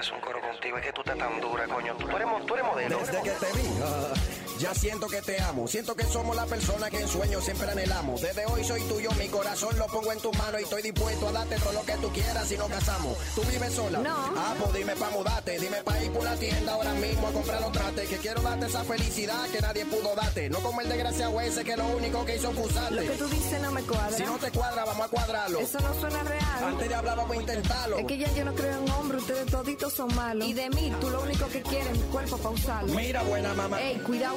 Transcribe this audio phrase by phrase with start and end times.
[0.00, 0.78] Hacer un coro contigo.
[0.78, 1.94] Es que tú estás tan dura, coño.
[1.96, 2.98] Tú, eres, tú eres modelo.
[2.98, 4.12] Desde que te vi, ah,
[4.58, 5.66] ya siento que te amo.
[5.68, 8.20] Siento que somos la persona que en sueños siempre anhelamos.
[8.20, 11.32] Desde hoy soy tuyo, mi corazón lo pongo en tus manos y estoy dispuesto a
[11.32, 13.16] darte todo lo que tú quieras si nos casamos.
[13.34, 13.98] ¿Tú vives sola?
[13.98, 14.16] No.
[14.36, 15.58] Ah, pues dime pa' mudarte.
[15.58, 18.08] Dime pa' ir por la tienda ahora mismo a comprar los trates.
[18.08, 20.48] Que quiero darte esa felicidad que nadie pudo darte.
[20.48, 23.60] No como el desgraciado ese que lo único que hizo fue Lo que tú dices
[23.60, 24.16] no me cuadra.
[24.16, 25.60] Si no te cuadra, vamos a cuadrarlo.
[25.60, 26.64] Eso no suena real.
[26.64, 27.98] Antes de hablar, vamos a intentarlo.
[27.98, 30.46] Es que ya yo no creo en hombres, ustedes toditos son malos.
[30.46, 32.94] Y de mí, tú lo único que quieres es mi cuerpo para usarlo.
[32.94, 33.80] Mira, buena mamá.
[33.80, 34.36] Ey, cuidado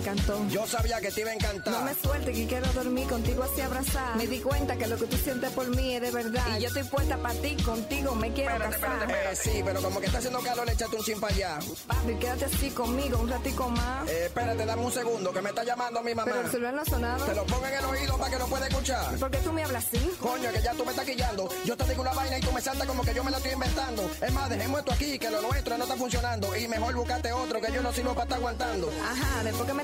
[0.01, 0.47] encantó.
[0.49, 1.73] Yo sabía que te iba a encantar.
[1.73, 4.15] No me suelte que quiero dormir contigo así abrazada.
[4.15, 6.43] Me di cuenta que lo que tú sientes por mí es de verdad.
[6.57, 9.01] Y yo estoy puesta para ti, contigo me quiero Espérate, casar.
[9.01, 11.59] espérate, Eh, sí, pero como que está haciendo calor, échate un chin para allá.
[11.87, 14.09] Papi, quédate así conmigo un ratico más.
[14.09, 16.31] Eh, espérate, dame un segundo, que me está llamando mi mamá.
[16.31, 17.25] Pero el celular no ha sonado.
[17.25, 19.15] Te lo pongo en el oído para que lo pueda escuchar.
[19.17, 20.11] ¿Por qué tú me hablas así?
[20.19, 21.49] Coño, que ya tú me estás quillando.
[21.65, 23.51] Yo te digo una vaina y tú me saltas como que yo me la estoy
[23.53, 24.09] inventando.
[24.21, 26.55] Es más, dejemos esto aquí, que lo nuestro no está funcionando.
[26.57, 28.91] Y mejor buscate otro, que yo no sirvo para estar aguantando.
[29.03, 29.83] Ajá, después que me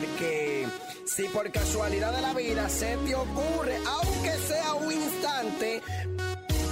[0.01, 0.67] Porque
[1.05, 5.81] si por casualidad de la vida se te ocurre, aunque sea un instante,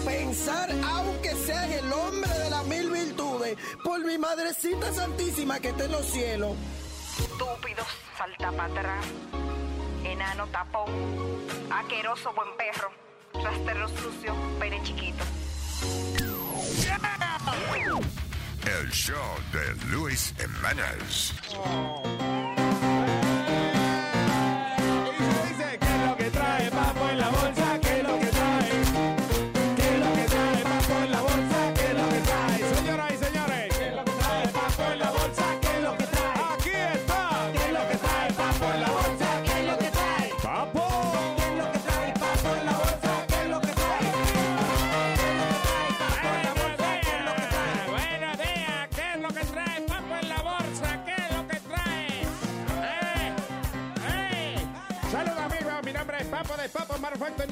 [0.04, 5.70] pensar, aunque sea en el hombre de las mil virtudes, por mi madrecita santísima que
[5.70, 6.56] está en los cielos.
[7.20, 7.84] Estúpido,
[8.18, 9.06] salta para atrás.
[10.04, 10.90] Enano tapón.
[11.70, 12.92] Aqueroso buen perro.
[13.44, 15.24] Rastrero sucio, pene chiquito.
[18.66, 20.34] El show de Luis.
[21.40, 22.69] Dice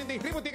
[0.07, 0.46] distributiva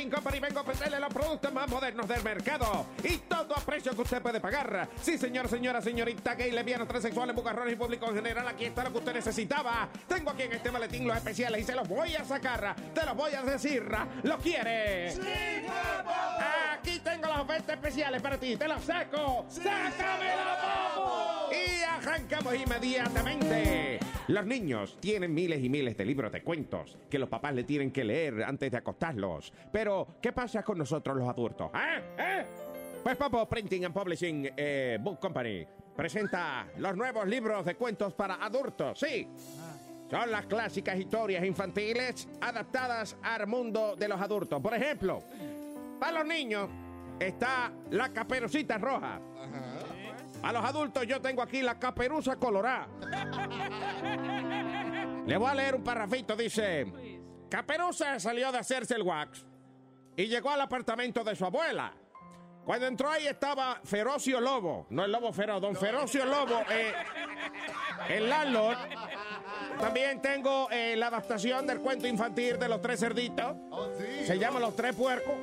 [0.00, 0.40] Tracking Company.
[0.40, 4.22] Vengo a ofrecerle los productos más modernos del mercado y todo a precio que usted
[4.22, 4.88] puede pagar.
[5.02, 8.48] Sí, señor, señora, señorita, gay, lesbianos, transexuales, bucarrones y público en general.
[8.48, 9.88] Aquí está lo que usted necesitaba.
[10.08, 12.74] Tengo aquí en este maletín los especiales y se los voy a sacar.
[12.94, 13.84] Te los voy a decir.
[14.22, 15.16] ¿Lo quieres?
[15.16, 15.66] ¡Sí,
[16.72, 18.56] Aquí tengo las ofertas especiales para ti.
[18.56, 19.44] Te los saco.
[19.48, 21.50] ¡Sácamelo, papo!
[21.52, 24.00] Y arrancamos inmediatamente.
[24.30, 27.90] Los niños tienen miles y miles de libros de cuentos que los papás le tienen
[27.90, 29.52] que leer antes de acostarlos.
[29.72, 29.89] Pero,
[30.20, 31.70] ¿qué pasa con nosotros los adultos?
[31.74, 32.02] ¿Eh?
[32.18, 32.46] ¿Eh?
[33.02, 35.66] Pues Papo Printing and Publishing eh, Book Company
[35.96, 38.98] presenta los nuevos libros de cuentos para adultos.
[38.98, 39.28] Sí.
[40.10, 44.60] Son las clásicas historias infantiles adaptadas al mundo de los adultos.
[44.60, 45.20] Por ejemplo,
[45.98, 46.68] para los niños
[47.18, 49.20] está la caperucita roja.
[50.42, 52.88] A los adultos yo tengo aquí la caperuza colorada.
[55.26, 56.34] Le voy a leer un parrafito.
[56.34, 59.44] Dice, Caperuza salió de hacerse el wax
[60.16, 61.92] y llegó al apartamento de su abuela.
[62.64, 66.92] Cuando entró ahí estaba Ferocio Lobo, no el Lobo Feroz, don Ferocio Lobo, eh,
[68.08, 68.76] el landlord.
[69.80, 73.56] También tengo eh, la adaptación del cuento infantil de los tres cerditos.
[74.24, 75.34] Se llama Los Tres Puercos.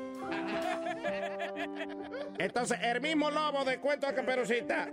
[2.38, 4.88] Entonces, el mismo lobo de cuento de Caperucita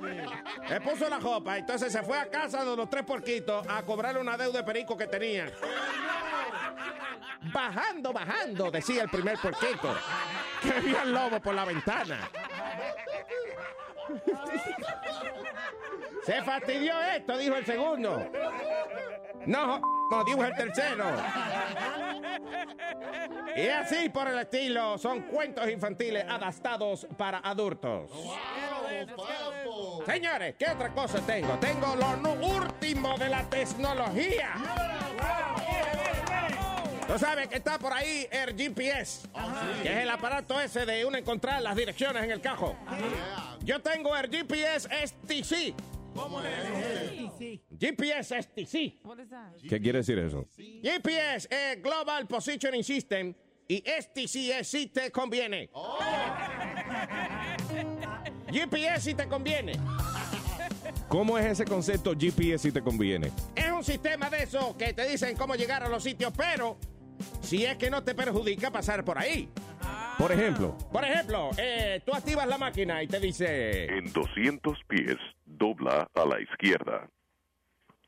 [0.68, 1.58] le puso la jopa.
[1.58, 4.96] Entonces se fue a casa de los tres porquitos a cobrarle una deuda de perico
[4.96, 5.50] que tenían.
[7.52, 9.94] Bajando, bajando, decía el primer porquito.
[10.62, 12.30] Que vio al lobo por la ventana.
[16.24, 18.30] Se fastidió esto, dijo el segundo.
[19.46, 19.80] No,
[20.10, 21.04] no, dijo el tercero.
[23.56, 28.10] Y así por el estilo, son cuentos infantiles adaptados para adultos.
[30.06, 31.54] Señores, ¿qué otra cosa tengo?
[31.58, 34.54] Tengo lo último de la tecnología.
[37.06, 39.28] Tú sabes que está por ahí el GPS,
[39.82, 42.76] que es el aparato ese de uno encontrar las direcciones en el cajo.
[43.62, 45.74] Yo tengo el GPS STC.
[46.14, 46.48] ¿Cómo es?
[47.78, 48.94] GPS STC.
[49.68, 50.48] ¿Qué quiere decir eso?
[50.56, 53.34] GPS es Global Positioning System
[53.68, 55.68] y STC es si te conviene.
[58.52, 59.72] GPS si te conviene.
[61.08, 63.30] ¿Cómo es ese concepto GPS si te conviene?
[63.54, 66.78] Es un sistema de eso que te dicen cómo llegar a los sitios, pero
[67.44, 69.48] si es que no te perjudica pasar por ahí.
[70.18, 73.84] Por ejemplo, Por ejemplo, eh, tú activas la máquina y te dice...
[73.86, 77.08] En 200 pies, dobla a la izquierda.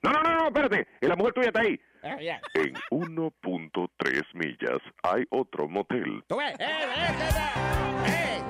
[0.02, 0.86] No, no, no, no, espérate.
[1.00, 1.78] La mujer tuya está ahí.
[2.02, 2.16] Ah.
[2.54, 6.22] En 1.3 millas hay otro motel.
[6.28, 6.54] ¿Tú ves?
[6.60, 8.45] ¡Eh, eh, eh, eh!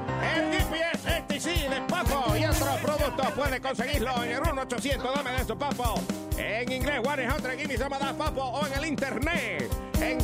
[3.36, 6.00] Puedes conseguirlo en el 1-800 dame de eso, Papo.
[6.38, 8.42] En inglés, 100 Give me some of Papo.
[8.42, 9.70] O en el internet.
[10.00, 10.18] En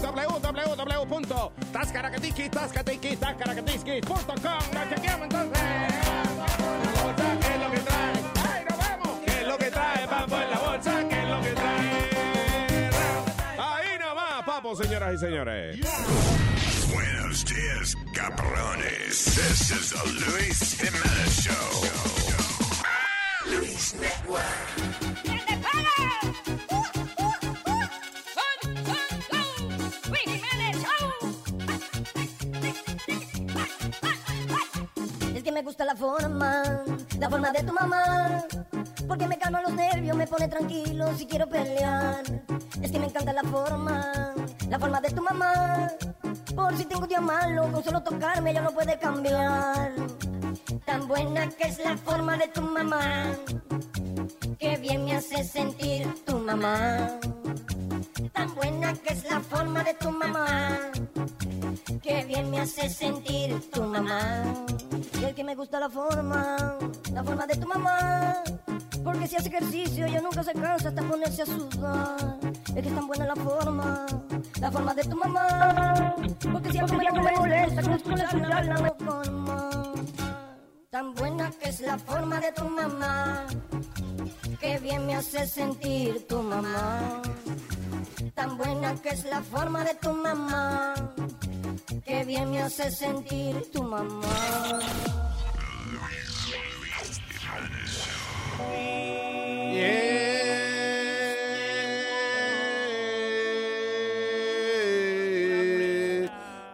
[3.19, 4.35] tascaracatiski.com.
[4.73, 5.63] Nos chequeamos entonces.
[5.63, 8.13] La bolsa, ¿qué es lo que trae?
[8.51, 9.19] ¡Ay, nos vamos!
[9.25, 11.09] ¿Qué es lo que trae, Papo, en la bolsa?
[11.09, 12.11] ¿Qué es lo que trae?
[13.59, 15.81] ahí nomás, papo, señoras y señores.
[16.93, 19.25] Buenos dias, cabrones.
[19.25, 22.32] This is the Luis Jimenez Show.
[23.57, 24.43] Luis Network.
[35.35, 36.63] Es que me gusta la forma,
[37.19, 38.45] la forma de tu mamá.
[39.07, 42.23] Porque me calma los nervios, me pone tranquilo si quiero pelear.
[42.81, 44.35] Es que me encanta la forma,
[44.69, 45.89] la forma de tu mamá.
[46.55, 49.93] Por si tengo un día malo, con solo tocarme ya no puede cambiar.
[50.81, 53.01] Tan buena que es la forma de tu mamá.
[54.59, 57.19] Que bien me hace sentir tu mamá.
[58.33, 60.79] Tan buena que es la forma de tu mamá.
[62.03, 64.43] Que bien me hace sentir tu mamá.
[65.21, 66.79] Y el que me gusta la forma,
[67.13, 68.43] la forma de tu mamá.
[69.05, 72.39] Porque si hace ejercicio ella nunca se cansa hasta ponerse a sudar.
[72.75, 74.07] Es que es tan buena la forma,
[74.61, 76.15] la forma de tu mamá.
[76.53, 78.35] Porque siempre me, me molesta con escuchar
[78.67, 79.71] la forma.
[80.93, 83.47] Tan buena que es la forma de tu mamá.
[84.61, 87.23] Que bien me hace sentir tu mamá.
[88.35, 90.93] Tan buena que es la forma de tu mamá.
[92.05, 94.21] Que bien me hace sentir tu mamá.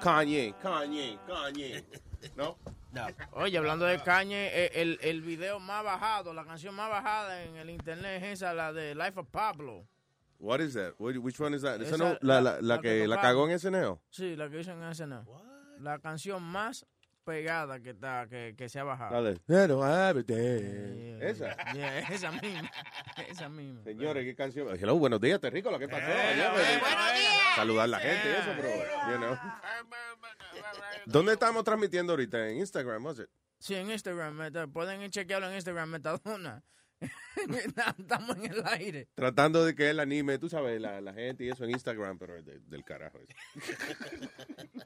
[0.01, 1.85] Kanye, Kanye, Kanye.
[2.35, 2.57] ¿No?
[3.33, 7.57] Oye, hablando de Kanye, eh, el, el video más bajado, la canción más bajada en
[7.57, 9.87] el internet es esa, la de Life of Pablo.
[10.41, 10.95] What is that?
[10.99, 11.81] What- Which one is that?
[11.81, 13.99] Esa Esa- no- la, la, la la que que la cagó en SNL.
[14.11, 15.25] Sí, la que hizo en SNL.
[15.81, 16.87] La canción más
[17.29, 19.21] pegada que está que, que se ha bajado.
[19.21, 21.29] La de Pero ábrete.
[21.29, 21.55] Esa.
[21.75, 22.71] Yeah, esa misma.
[23.29, 23.85] Esa misma.
[23.85, 24.67] Señores, qué canción.
[24.81, 26.07] Hello, buenos días, Terrico, ¿qué pasó?
[26.07, 26.67] Ya, pues,
[27.55, 29.37] Saludar a la gente y eso, you know.
[31.05, 32.49] ¿Dónde estamos transmitiendo ahorita?
[32.49, 33.29] ¿En Instagram, was it?
[33.59, 34.73] Sí, en Instagram.
[34.73, 36.63] pueden ir chequearlo en Instagram, Metadona.
[37.99, 39.09] Estamos en el aire.
[39.15, 42.37] Tratando de que él anime, tú sabes, la, la gente y eso en Instagram, pero
[42.37, 43.19] es de- del carajo.
[43.19, 43.35] eso.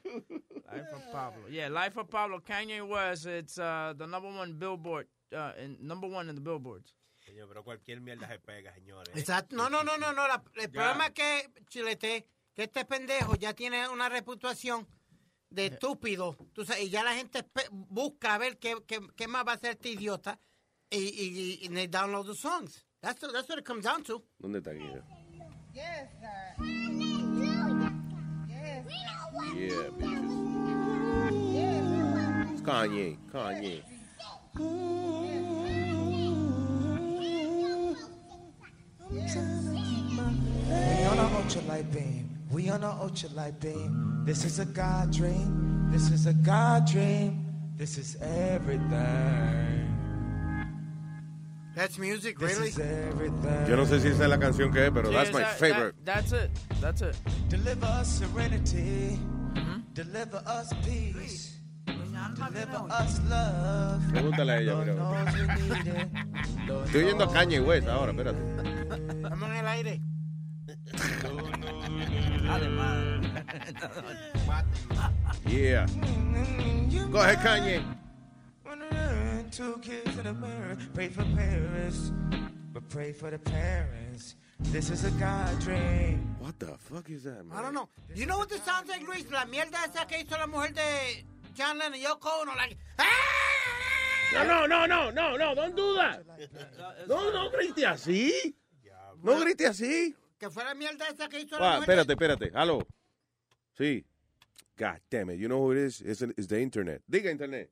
[0.73, 1.49] Life of Pablo.
[1.49, 2.41] Yeah, Life of Pablo.
[2.43, 3.27] Kanye West.
[3.27, 5.07] It's uh, the number one billboard.
[5.35, 6.95] Uh, in, number one in the billboards.
[7.27, 9.15] Señor, pero cualquier mierda se pega, señores.
[9.17, 9.55] Exacto.
[9.57, 10.27] No, no, no, no, no.
[10.27, 14.87] la- el problema es que, Chilete, que este pendejo ya tiene una reputación
[15.51, 16.37] de estúpido.
[16.53, 19.55] Tú sabes, y ya la gente busca a ver qué, qué, qué más va a
[19.55, 20.39] hacer este idiota.
[20.93, 22.83] Y, y, y, and they download the songs.
[23.03, 24.23] That's, the- that's what it comes down to.
[24.43, 24.85] ¿Dónde está aquí?
[25.75, 26.55] Yes, sir.
[28.49, 28.87] Yes.
[29.55, 30.33] Yeah, bitches.
[32.53, 33.83] It's Kanye, Kanye.
[40.69, 42.29] We on a ultralight beam.
[42.51, 44.23] We on a ultralight beam.
[44.25, 45.89] This is a God dream.
[45.91, 47.47] This is a God dream.
[47.77, 49.89] This is everything.
[51.75, 52.69] That's music, This really?
[52.69, 53.67] is everything.
[53.69, 55.51] Yo no sé si esa es la canción que es, pero Sí, that's my esa-
[55.59, 55.95] favorite.
[56.05, 56.51] that- that's it.
[56.81, 57.17] That's it.
[57.49, 59.19] Deliver us serenity.
[59.95, 61.59] Deliver us peace.
[61.85, 64.03] Deliver us love.
[64.13, 64.95] Pregúntale a ella, mira.
[66.85, 68.39] Estoy oyendo a Kanye West ahora, espérate.
[69.23, 70.01] Estamos en el aire.
[75.47, 75.87] Yeah.
[77.11, 77.83] Go ahead, Kanye.
[79.53, 80.77] Two kids in a mirror.
[80.95, 82.11] Pray for Paris,
[82.73, 84.37] but pray for the parents.
[84.73, 86.35] This is a God dream.
[86.39, 87.59] What the fuck is that, man?
[87.59, 87.89] I don't know.
[88.15, 89.27] You know what this sounds like, Luis?
[89.31, 92.77] La mierda esa que hizo la mujer de John Lennon, Yoko Ono, like...
[94.33, 96.25] No, no, no, no, no, no, don't do that.
[97.07, 98.55] No, no grite así.
[99.23, 100.15] No grite así.
[100.41, 102.51] Que fue la mierda esa que hizo la Ah, mujer espérate, espérate.
[102.55, 102.83] Hello.
[103.79, 104.03] Sí.
[104.79, 105.39] God damn it.
[105.39, 106.01] You know who it is?
[106.01, 107.03] It's, it's the internet.
[107.11, 107.69] Diga internet.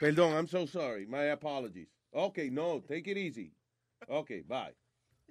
[0.00, 1.06] Perdón, I'm so sorry.
[1.06, 1.88] My apologies.
[2.12, 3.52] Okay, no, take it easy.
[4.08, 4.74] Okay, bye.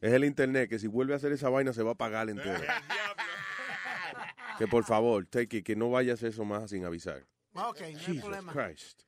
[0.02, 2.62] Es el internet que si vuelve a hacer esa vaina se va a apagar entero.
[4.58, 7.26] que por favor, take it, que no vayas eso más sin avisar.
[7.54, 8.54] Ok, no hay problema.
[8.54, 9.02] Christ.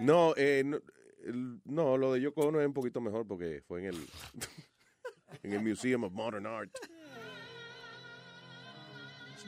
[0.00, 0.80] No, eh, no,
[1.64, 4.06] no, lo de Yoko Ono es un poquito mejor porque fue en el
[5.42, 6.70] en el Museum of Modern Art.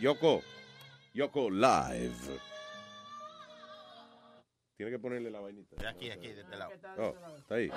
[0.01, 0.43] Yoko,
[1.15, 2.50] Yoko Live.
[4.81, 5.77] Tiene que ponerle la vainita.
[5.77, 6.73] De aquí, aquí, de este lado.
[6.97, 7.71] Oh, está ahí.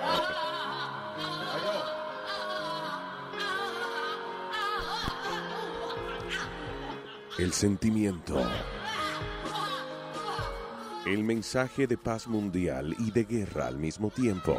[7.38, 8.40] El sentimiento.
[11.04, 14.58] El mensaje de paz mundial y de guerra al mismo tiempo.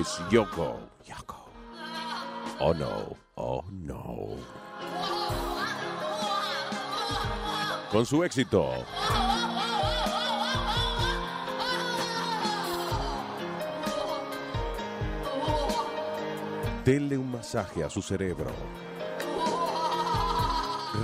[0.00, 0.80] Es Yoko.
[1.04, 1.50] Yoko.
[2.60, 3.14] Oh no.
[3.34, 4.28] Oh no.
[7.92, 8.72] Con su éxito.
[16.86, 18.52] Denle un masaje a su cerebro.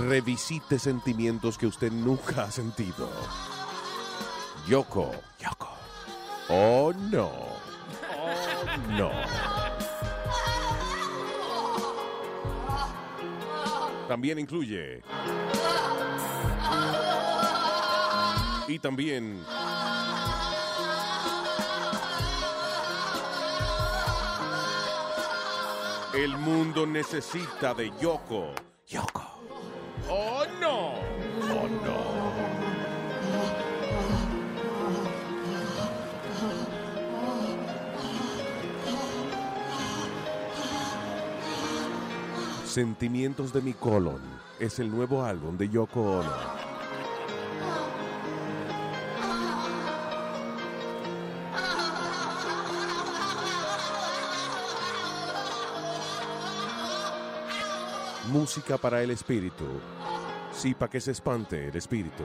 [0.07, 3.09] Revisite sentimientos que usted nunca ha sentido.
[4.65, 5.11] Yoko.
[5.41, 5.67] Yoko.
[6.47, 7.29] Oh no.
[8.17, 9.11] Oh no.
[14.07, 15.03] También incluye.
[18.69, 19.43] Y también.
[26.13, 28.53] El mundo necesita de Yoko.
[28.87, 29.41] Yoko.
[30.07, 30.93] Oh no.
[31.41, 32.23] Oh no.
[42.63, 44.21] Sentimientos de mi colon
[44.59, 46.52] es el nuevo álbum de Yoko Ono.
[58.55, 59.65] Música para el espíritu.
[60.51, 62.23] Sí, para que se espante el espíritu.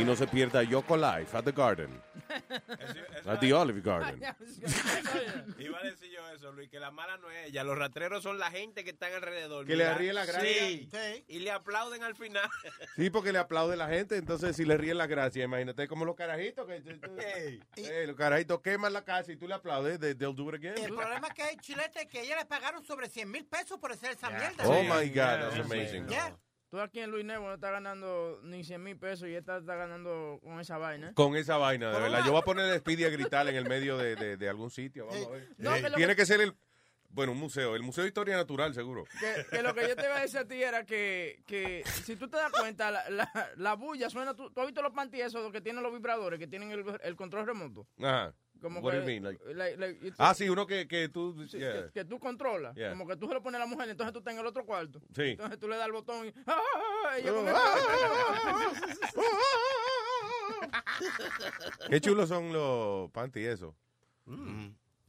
[0.00, 1.90] Y no se pierda Yoko Life at the Garden.
[3.24, 4.20] At the Olive Garden.
[4.20, 7.64] Iba a decir yo eso, Luis, que la mala no es ella.
[7.64, 9.66] Los rastreros son la gente que están alrededor.
[9.66, 10.48] Que le ríe la gracia.
[10.50, 10.88] Sí.
[11.28, 12.48] Y le aplauden al final.
[12.96, 16.14] Sí, porque le aplaude la gente, entonces si le ríen la gracia, imagínate como los
[16.14, 16.80] carajitos que
[18.06, 20.78] los carajitos queman la casa y tú le aplaudes, they- they'll do it again.
[20.78, 23.92] El problema es que hay chiletes que ella le pagaron sobre 100 mil pesos por
[23.92, 24.66] hacer esa mierda.
[24.66, 26.06] Oh my God, that's amazing.
[26.08, 26.36] Yeah.
[26.74, 29.76] Tú aquí en Luis Nebo no estás ganando ni 100 mil pesos y esta está
[29.76, 31.12] ganando con esa vaina.
[31.14, 32.24] Con esa vaina, de verdad.
[32.26, 34.72] Yo voy a poner a Speedy a gritar en el medio de, de- de algún
[34.72, 35.06] sitio.
[35.06, 35.48] Vamos a ver.
[35.56, 36.52] No, que lo Tiene que- que ser el.
[37.10, 37.76] Bueno, un museo.
[37.76, 39.04] El Museo de Historia Natural, seguro.
[39.20, 42.16] Que, que lo que yo te iba a decir a ti era que, que si
[42.16, 44.34] tú te das cuenta, la, la, la bulla suena.
[44.34, 47.14] ¿tú, tú has visto los panties esos que tienen los vibradores, que tienen el, el
[47.14, 47.86] control remoto?
[48.00, 48.34] Ajá.
[48.64, 49.22] Como What que, do you mean?
[49.22, 51.46] Like- like- like, ah, sí, uno que, que tú...
[51.46, 51.84] sí, yeah.
[51.84, 52.74] que, que tú controlas.
[52.74, 52.92] Yeah.
[52.92, 54.64] Como que tú se lo pones a la mujer, entonces tú estás en el otro
[54.64, 55.02] cuarto.
[55.14, 55.32] Sí.
[55.32, 56.32] Entonces tú le das el botón y...
[61.90, 63.76] Qué chulos son los panties eso.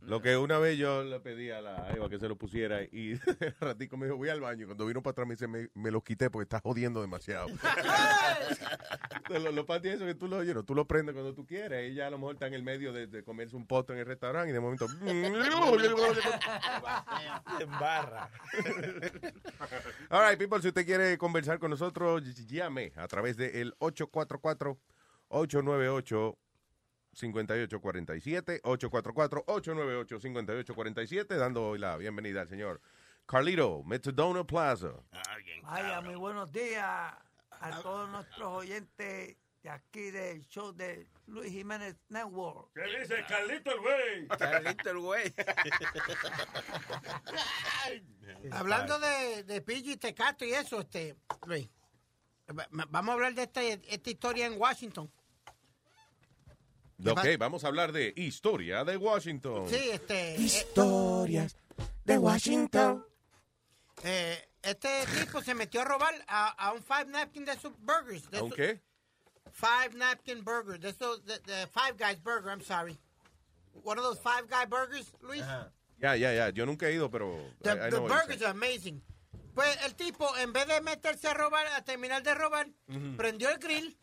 [0.07, 3.13] Lo que una vez yo le pedí a la Eva que se lo pusiera y
[3.39, 4.67] el ratico me dijo, voy al baño.
[4.67, 7.47] Cuando vino para atrás me dice, me, me los quité porque está jodiendo demasiado.
[9.29, 11.91] los, los panties esos que tú los, you know, tú los prendes cuando tú quieres.
[11.91, 14.05] Ella a lo mejor está en el medio de, de comerse un poto en el
[14.05, 14.87] restaurante y de momento...
[17.59, 18.29] En barra.
[20.09, 26.37] All right, people, si usted quiere conversar con nosotros, llame a través del 844-898
[27.15, 32.81] 5847 844-898-5847 dando hoy la bienvenida al señor
[33.25, 34.91] Carlito Metadona Plaza.
[35.63, 37.13] Vaya, muy buenos días
[37.61, 42.69] a todos nuestros oyentes de aquí del show de Luis Jiménez Network.
[42.75, 44.27] ¿Qué dice Carlito el güey?
[44.37, 45.33] Carlito el güey.
[48.51, 51.15] Hablando de, de Pidgey y Tecato y eso, este,
[51.47, 51.67] Luis,
[52.49, 55.09] va- vamos a hablar de esta, esta historia en Washington.
[57.03, 59.67] Ok, vamos a hablar de historia de Washington.
[59.69, 60.35] Sí, este...
[60.37, 61.55] Historias
[62.05, 63.05] de Washington.
[64.03, 68.29] Eh, este tipo se metió a robar a, a un Five Napkin de sus burgers.
[68.31, 68.81] De ¿A un qué?
[69.51, 70.79] Five Napkin Burger.
[70.79, 72.97] De esos, de, de Five Guys Burger, I'm sorry.
[73.83, 75.43] One of those Five Guy Burgers, Luis.
[75.99, 76.49] Ya, ya, ya.
[76.49, 77.37] Yo nunca he ido, pero...
[77.61, 79.01] The, I- I the burgers are amazing.
[79.53, 82.67] Pues el tipo, en vez de meterse a robar, a terminar de robar,
[83.15, 83.97] prendió el grill,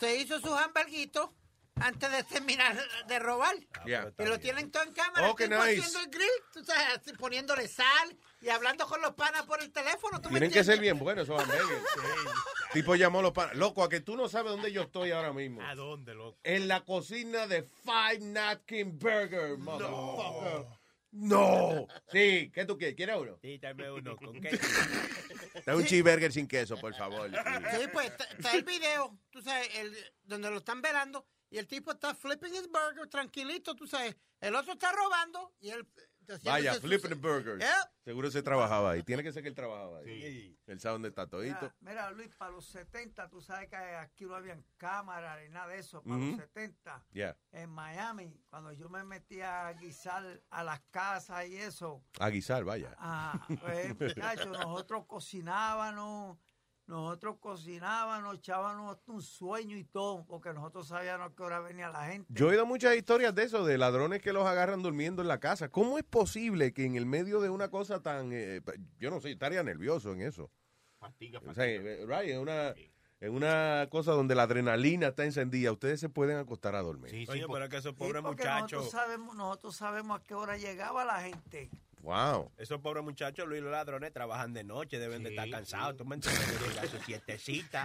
[0.00, 1.30] se hizo sus hamburguitos
[1.76, 2.76] antes de terminar
[3.06, 3.54] de robar.
[3.84, 4.12] Yeah.
[4.18, 5.30] Y lo tienen todo en cámara.
[5.30, 5.54] Oh, nice.
[5.54, 9.72] haciendo el grill, tú sabes, así, poniéndole sal y hablando con los panas por el
[9.72, 10.20] teléfono.
[10.20, 10.66] ¿tú me Tienen que entiendes?
[10.66, 11.82] ser bien buenos esos hamburgues.
[12.72, 13.56] Tipo llamó a los panas.
[13.56, 15.62] Loco, a que tú no sabes dónde yo estoy ahora mismo.
[15.62, 16.38] ¿A dónde, loco?
[16.42, 20.66] En la cocina de Five Napkin Burger, motherfucker.
[21.12, 21.86] No.
[22.10, 22.96] Sí, ¿qué tú quieres?
[22.96, 23.38] ¿Quieres uno?
[23.42, 24.56] Sí, dame uno con queso.
[25.66, 27.30] Dame un cheeseburger sin queso, por favor.
[27.30, 31.66] Sí, pues está, está el video, tú sabes, el, donde lo están velando y el
[31.68, 34.16] tipo está flipping his burger tranquilito, tú sabes.
[34.40, 35.86] El otro está robando y él...
[36.22, 37.58] haciéndose Vaya, flipping the burgers.
[37.60, 37.90] Yeah.
[38.04, 39.02] Seguro se trabajaba ahí.
[39.02, 40.56] Tiene que ser que él trabajaba ahí.
[40.66, 41.60] Él sabe dónde está todito.
[41.80, 45.66] Mira, mira, Luis, para los 70, tú sabes que aquí no habían cámaras ni nada
[45.68, 46.02] de eso.
[46.02, 47.36] Para los 70, Ya.
[47.50, 52.64] en Miami, cuando yo me metía a guisar a las casas y eso, A guisar,
[52.64, 52.94] vaya.
[52.98, 56.38] ah, pues, muchachos, nosotros cocinábamos,
[56.86, 61.88] nosotros cocinábamos, echábamos hasta un sueño y todo, porque nosotros sabíamos a qué hora venía
[61.88, 62.26] la gente.
[62.32, 65.38] Yo he oído muchas historias de eso, de ladrones que los agarran durmiendo en la
[65.40, 65.68] casa.
[65.68, 68.30] ¿Cómo es posible que en el medio de una cosa tan...
[68.32, 68.60] eh,
[68.98, 70.50] yo no sé, estaría nervioso en eso.
[70.98, 72.74] Fatiga, O sea, eh, right, en una,
[73.20, 77.12] en una cosa donde la adrenalina está encendida, ustedes se pueden acostar a dormir.
[77.28, 78.72] Oye, pero es que esos Sí, pobres muchachos.
[78.72, 81.70] Nosotros sabemos, nosotros sabemos a qué hora llegaba la gente.
[82.02, 82.50] Wow.
[82.58, 85.96] Esos pobres muchachos, Luis, los ladrones, trabajan de noche, deben de estar cansados.
[85.96, 87.84] Tú me entiendes, llegar su siestecita.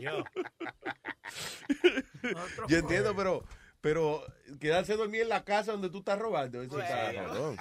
[0.00, 0.24] Yo.
[2.68, 3.44] Yo entiendo, pero
[3.80, 4.24] pero
[4.58, 7.10] quedarse dormir en la casa donde tú estás robando, eso está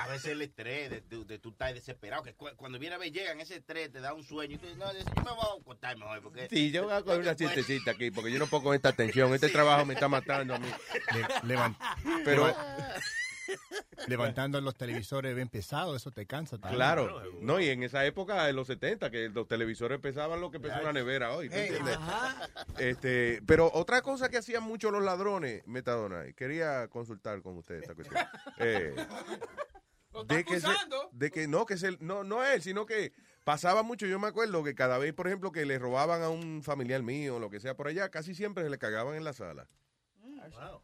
[0.02, 2.98] a veces el estrés de, de, de tú estar desesperado, que cu- cuando viene a
[2.98, 5.58] ver llegan, ese estrés te da un sueño y tú dices, no, yo me voy
[5.58, 6.48] a acostar mejor porque...
[6.50, 9.32] Sí, yo voy a coger una siestecita aquí porque yo no puedo con esta tensión.
[9.36, 10.68] Este trabajo me está matando a mí.
[12.26, 12.48] Pero,
[14.08, 16.58] Levantando los televisores bien pesados, eso te cansa.
[16.58, 16.76] también.
[16.78, 20.60] claro, no, y en esa época, en los 70, que los televisores pesaban lo que
[20.60, 21.50] pesa una nevera hoy.
[22.78, 27.76] Este, pero otra cosa que hacían mucho los ladrones, Metadona, y quería consultar con usted
[27.76, 28.18] esta cuestión.
[28.60, 28.96] Eh,
[30.28, 30.68] de que se-
[31.12, 34.08] de que no, que se, no, no él, sino que pasaba mucho.
[34.08, 37.36] Yo me acuerdo que cada vez, por ejemplo, que le robaban a un familiar mío
[37.36, 39.68] o lo que sea por allá, casi siempre se le cagaban en la sala.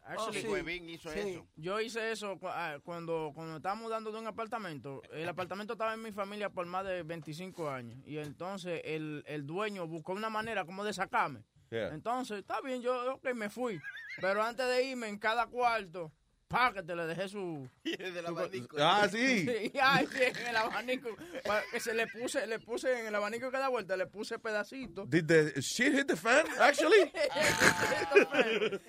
[0.04, 0.46] Actually, sí.
[0.48, 1.46] Huevín hizo eso.
[1.56, 5.02] Yo hice eso cu- ah, cuando, cuando estábamos mudando de un apartamento.
[5.12, 7.98] El apartamento estaba en mi familia por más de 25 años.
[8.06, 11.44] Y entonces el, el dueño buscó una manera como de sacarme.
[11.70, 11.88] Yeah.
[11.94, 13.80] Entonces, está bien, yo ok, me fui.
[14.20, 16.12] Pero antes de irme, en cada cuarto,
[16.86, 17.68] te le dejé su...
[17.84, 19.72] su- Ah, sí.
[19.82, 21.08] ay, sí, en el abanico.
[21.44, 25.08] Pa- que se le puse, le puse en el abanico cada vuelta, le puse pedacitos.
[25.10, 27.10] Did the shit hit the fan, actually?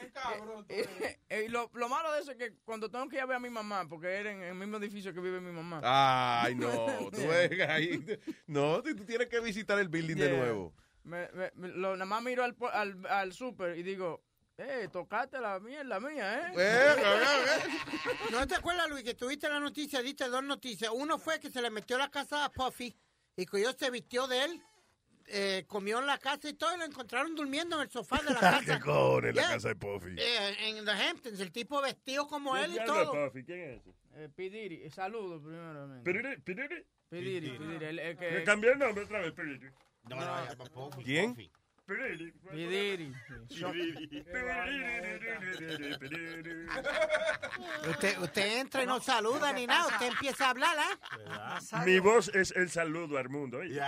[1.30, 3.38] Eh, y lo, lo malo de eso es que cuando tengo que ir a ver
[3.38, 5.82] a mi mamá, porque era en el mismo edificio que vive mi mamá.
[5.84, 6.70] Ay, no,
[7.12, 8.04] tú ves ahí.
[8.48, 10.38] No, tú tú tienes que visitar el building de Yeah.
[10.38, 10.74] nuevo.
[11.04, 14.24] Me, me- me- lo, nada más miro al, po- al, al súper y digo,
[14.58, 16.54] eh, tocaste la mierda mía, ¿eh?
[18.32, 20.02] ¿No te acuerdas, Luis, que tuviste la noticia?
[20.02, 20.92] Diste dos noticias.
[20.94, 22.96] Uno fue que se le metió la casa a Puffy
[23.36, 24.62] y que yo se vistió de él
[25.28, 28.32] eh, comió en la casa y todo, y lo encontraron durmiendo en el sofá de
[28.32, 28.80] la ¿Qué casa.
[28.80, 29.52] cojones la Yeah.
[29.54, 30.16] casa de Puffy?
[30.20, 33.12] Eh, en The Hamptons, el tipo vestido como él y ¿Quién todo.
[33.12, 33.44] Puffy?
[33.44, 33.90] ¿Quién es ese?
[34.18, 36.04] Eh, Pidiri, eh, saludos primeramente.
[36.12, 36.86] Piriri, piriri.
[37.10, 38.32] Pidiri, Pidiri, el, el que...
[38.32, 39.68] Me cambié el nombre otra vez, Piriri.
[40.04, 41.34] No, no, llama Puffy, ¿Quién?
[41.34, 41.52] Puffy.
[41.86, 43.14] Piriri.
[47.90, 50.76] Usted, usted entra y no saluda ni nada, usted empieza a hablar,
[51.30, 51.60] ¿ah?
[51.86, 53.62] Mi voz es el saludo al mundo.
[53.62, 53.80] ¿eh?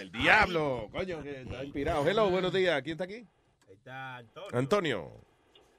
[0.00, 2.08] el diablo, coño, que está inspirado.
[2.08, 2.82] Hello, buenos días.
[2.82, 3.24] ¿Quién está aquí?
[3.70, 4.58] Está Antonio.
[4.58, 5.12] Antonio.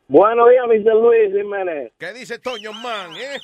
[0.08, 0.96] Buenos días, Mr.
[0.96, 1.92] Luis Jiménez.
[1.98, 3.38] ¿Qué dice Toño Man, eh?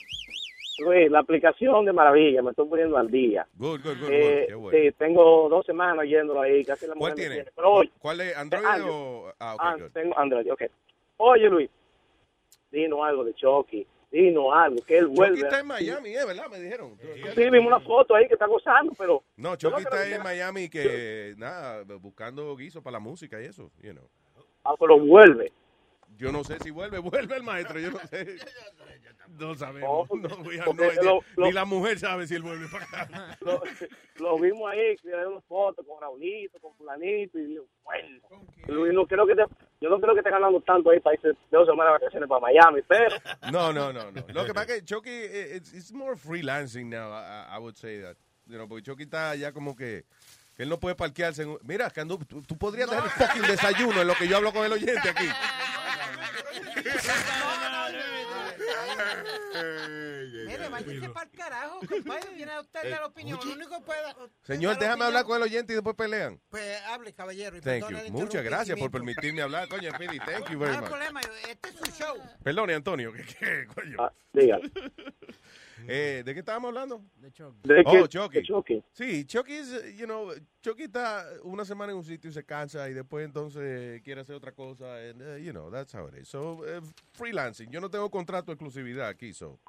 [0.79, 3.47] Luis, la aplicación de maravilla, me estoy poniendo al día.
[3.55, 4.09] Good, good, good.
[4.11, 4.47] Eh, good.
[4.47, 4.79] Qué bueno.
[4.79, 7.35] Sí, tengo dos semanas yéndolo ahí, casi la ¿Cuál tiene?
[7.35, 7.51] tiene.
[7.55, 8.37] Pero hoy, ¿Cuál es?
[8.37, 8.91] ¿Android Android.
[8.93, 9.33] o...?
[9.39, 10.63] Ah, ok, ah, tengo Android, ok.
[11.17, 11.69] Oye, Luis,
[12.71, 15.35] dinos algo de Chucky, dinos algo, que él vuelve.
[15.37, 16.25] Chucky está en Miami, ¿eh?
[16.25, 16.49] ¿Verdad?
[16.49, 16.97] Me dijeron.
[17.35, 19.23] Sí, vimos una foto ahí que está gozando, pero...
[19.37, 23.91] No, Chucky está en Miami que, nada, buscando guiso para la música y eso, you
[23.91, 24.07] know.
[24.63, 25.51] Ah, pero vuelve.
[26.19, 28.35] Yo no sé si vuelve, vuelve el maestro, yo no sé.
[29.39, 30.09] No sabemos.
[30.11, 31.01] No, we have no porque idea.
[31.03, 33.37] lo- lo- Ni la mujer sabe si él vuelve para acá.
[33.41, 33.61] Lo,
[34.17, 38.19] lo vimos ahí, que era una foto con Raulito, con fulanito, y digo, bueno,
[38.67, 39.43] Luis, no creo que te,
[39.79, 42.41] yo no creo que esté ganando tanto ahí para irse dos semanas de vacaciones para
[42.41, 43.15] Miami, pero...
[43.51, 44.23] No, no, no, no.
[44.33, 47.75] Lo que pasa es que Chucky, eh, it's, it's more freelancing now, I, I would
[47.77, 48.17] say that.
[48.47, 50.03] You know, porque Chucky está ya como que,
[50.59, 51.43] que él no puede parquearse.
[51.43, 54.27] en un- mira, que ando- tú, tú podrías dejar el fucking desayuno en lo que
[54.27, 55.25] yo hablo con el oyente aquí.
[60.45, 64.01] Mire, váyase para el carajo, compadre, viene a usted la opinión, lo único que puede...
[64.43, 66.39] Señor, déjame hablar con el oyente y después pelean.
[66.49, 67.57] Pues hable, caballero.
[67.57, 68.11] y Thank you.
[68.11, 69.67] Muchas gracias por permitirme hablar.
[69.69, 70.89] Coño, Speedy, thank you No very hay much.
[70.89, 72.17] problema, este es su show.
[72.43, 73.13] Perdone, Antonio.
[73.13, 73.97] ¿Qué, qué, coño?
[73.99, 74.59] Ah, diga.
[75.87, 77.01] Eh, ¿De qué estábamos hablando?
[77.15, 77.57] De Chucky.
[77.67, 78.37] De oh, que- Chucky.
[78.39, 78.83] de Chucky.
[78.91, 80.29] Sí, Chucky es, eh, you know,
[80.61, 84.35] Chucky está una semana en un sitio y se cansa y después entonces quiere hacer
[84.35, 84.97] otra cosa.
[84.97, 86.27] And, uh, you know, that's how it is.
[86.27, 86.81] So, eh,
[87.13, 87.69] freelancing.
[87.71, 89.59] Yo no tengo contrato de exclusividad aquí, so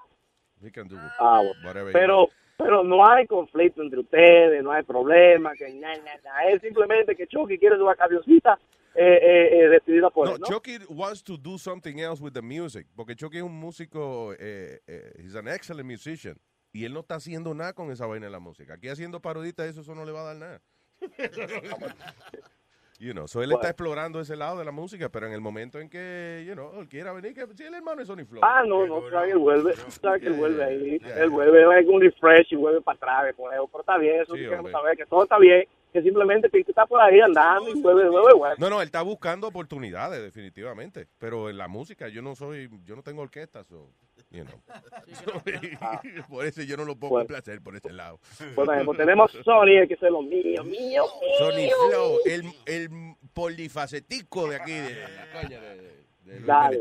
[0.61, 1.67] we can do Ah, bueno.
[1.67, 1.93] whatever.
[1.93, 6.45] Pero, pero no hay conflicto entre ustedes, no hay problema, que nada, nada.
[6.51, 8.59] Es simplemente que Chucky quiere su vacacioncita
[8.95, 10.47] eh, eh, eh, decidida por No, él, ¿no?
[10.47, 14.81] Chucky wants to do something else with the music, porque Chucky es un músico, eh,
[14.87, 16.37] eh, he's an excellent musician,
[16.73, 18.75] y él no está haciendo nada con esa vaina de la música.
[18.75, 20.63] Aquí haciendo paroditas, eso, eso no le va a dar nada.
[23.01, 25.81] you know, so él está explorando ese lado de la música, pero en el momento
[25.81, 28.43] en que, you know, él quiera venir, que si el hermano es Sony Flow.
[28.45, 31.23] Ah, no, no, sabe que él vuelve, sabe que él Yeah, vuelve ahí, yeah.
[31.23, 34.71] él vuelve, con un refresh y vuelve para atrás, pero está bien, eso Sí, queremos
[34.71, 38.35] saber, que todo está bien, que simplemente que está por ahí andando y vuelve, vuelve,
[38.35, 38.57] vuelve.
[38.59, 41.07] No, no, él está buscando oportunidades, definitivamente.
[41.19, 43.89] Pero en la música yo no soy, yo no tengo orquesta, so,
[44.31, 44.61] you know.
[46.29, 47.27] por eso yo no lo puedo Bueno.
[47.27, 48.19] complacer por ese lado.
[48.55, 51.05] Bueno, pues tenemos Sony, el que es lo mío, mío,
[51.39, 51.75] Sony mío.
[51.89, 52.89] Flow, el, el
[53.35, 56.79] polifacetico de aquí, de, de, de- de Dale.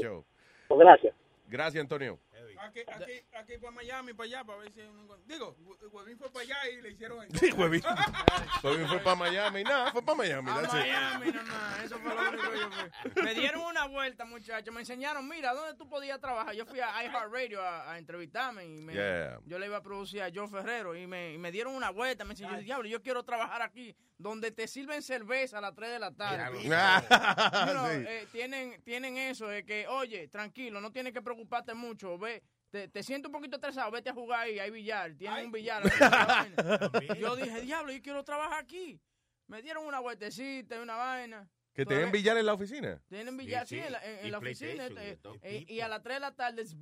[0.68, 1.16] Pues gracias.
[1.48, 2.20] Gracias, Antonio.
[3.36, 4.82] Aquí para Miami, para allá, para ver si...
[5.26, 5.56] Digo,
[5.92, 7.26] Huevín fue para allá y le hicieron...
[7.40, 7.82] Sí, Huevín.
[8.64, 9.64] Huevín fue para Miami.
[9.64, 10.50] Nada, fue para Miami.
[10.50, 10.62] A.
[10.62, 12.70] Miami nomás, eso fue lo único que yo
[13.14, 13.24] fui.
[13.24, 16.54] Me dieron una vuelta, muchachos, me enseñaron, mira, ¿dónde tú podías trabajar?
[16.56, 19.40] Yo fui a iHeartRadio a, a entrevistarme y me, Yeah.
[19.46, 22.24] yo le iba a producir a Joe Ferrero y me, y me dieron una vuelta,
[22.26, 26.00] me enseñaron, diablo, yo quiero trabajar aquí, donde te sirven cerveza a las 3 de
[26.00, 26.62] la tarde.
[26.64, 28.06] You know, Sí.
[28.08, 32.44] eh, tienen, tienen eso de que, oye, tranquilo, no tienes que preocuparte mucho, ve.
[32.70, 35.82] Te, te siento un poquito estresado, vete a jugar ahí, hay billar, tienen un billar.
[36.94, 39.02] ahí, yo dije, diablo, yo quiero trabajar aquí.
[39.48, 41.50] Me dieron una vueltecita y una vaina.
[41.80, 43.00] ¿Que te den billar en la oficina?
[43.08, 43.86] Tienen billar, sí, Sí, sí.
[43.88, 44.86] en la, en- la oficina.
[44.88, 46.76] Este, eh, y a las 3 de la tarde es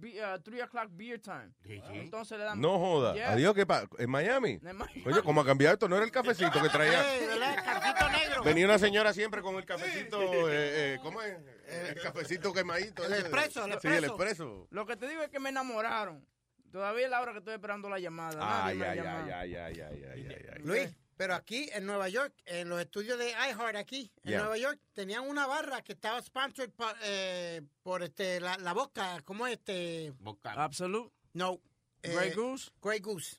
[0.43, 1.51] 3 o'clock beer time.
[1.93, 2.59] Entonces le dan.
[2.59, 3.13] No joda.
[3.13, 3.31] Yeah.
[3.33, 3.87] Adiós, ¿qué pasa?
[3.99, 4.59] ¿En Miami?
[4.63, 5.03] En Miami.
[5.05, 5.87] Oye, ¿cómo ha cambiado esto?
[5.87, 7.01] No era el cafecito que traía.
[7.27, 7.55] ¿verdad?
[7.63, 8.43] Cartito negro.
[8.43, 10.19] Venía una señora siempre con el cafecito,
[10.51, 11.37] eh, eh, ¿cómo es?
[11.67, 13.03] El cafecito quemadito.
[13.05, 14.05] El expreso, el Sí, el expreso.
[14.15, 14.67] expreso.
[14.71, 16.25] Lo que te digo es que me enamoraron.
[16.71, 18.65] Todavía es la hora que estoy esperando la llamada.
[18.65, 20.61] Ay, ay, ay, ay, ay, ay, ay, ay.
[20.63, 24.39] Luis, pero aquí en Nueva York, en los estudios de iHeart aquí, en Yeah.
[24.41, 29.21] Nueva York, tenían una barra que estaba sponsored por, eh, por este, la, la boca,
[29.25, 30.13] ¿cómo es este?
[30.43, 31.11] Absolute.
[31.33, 31.59] No.
[32.03, 32.71] eh, Grey Goose.
[32.81, 33.37] Grey Goose.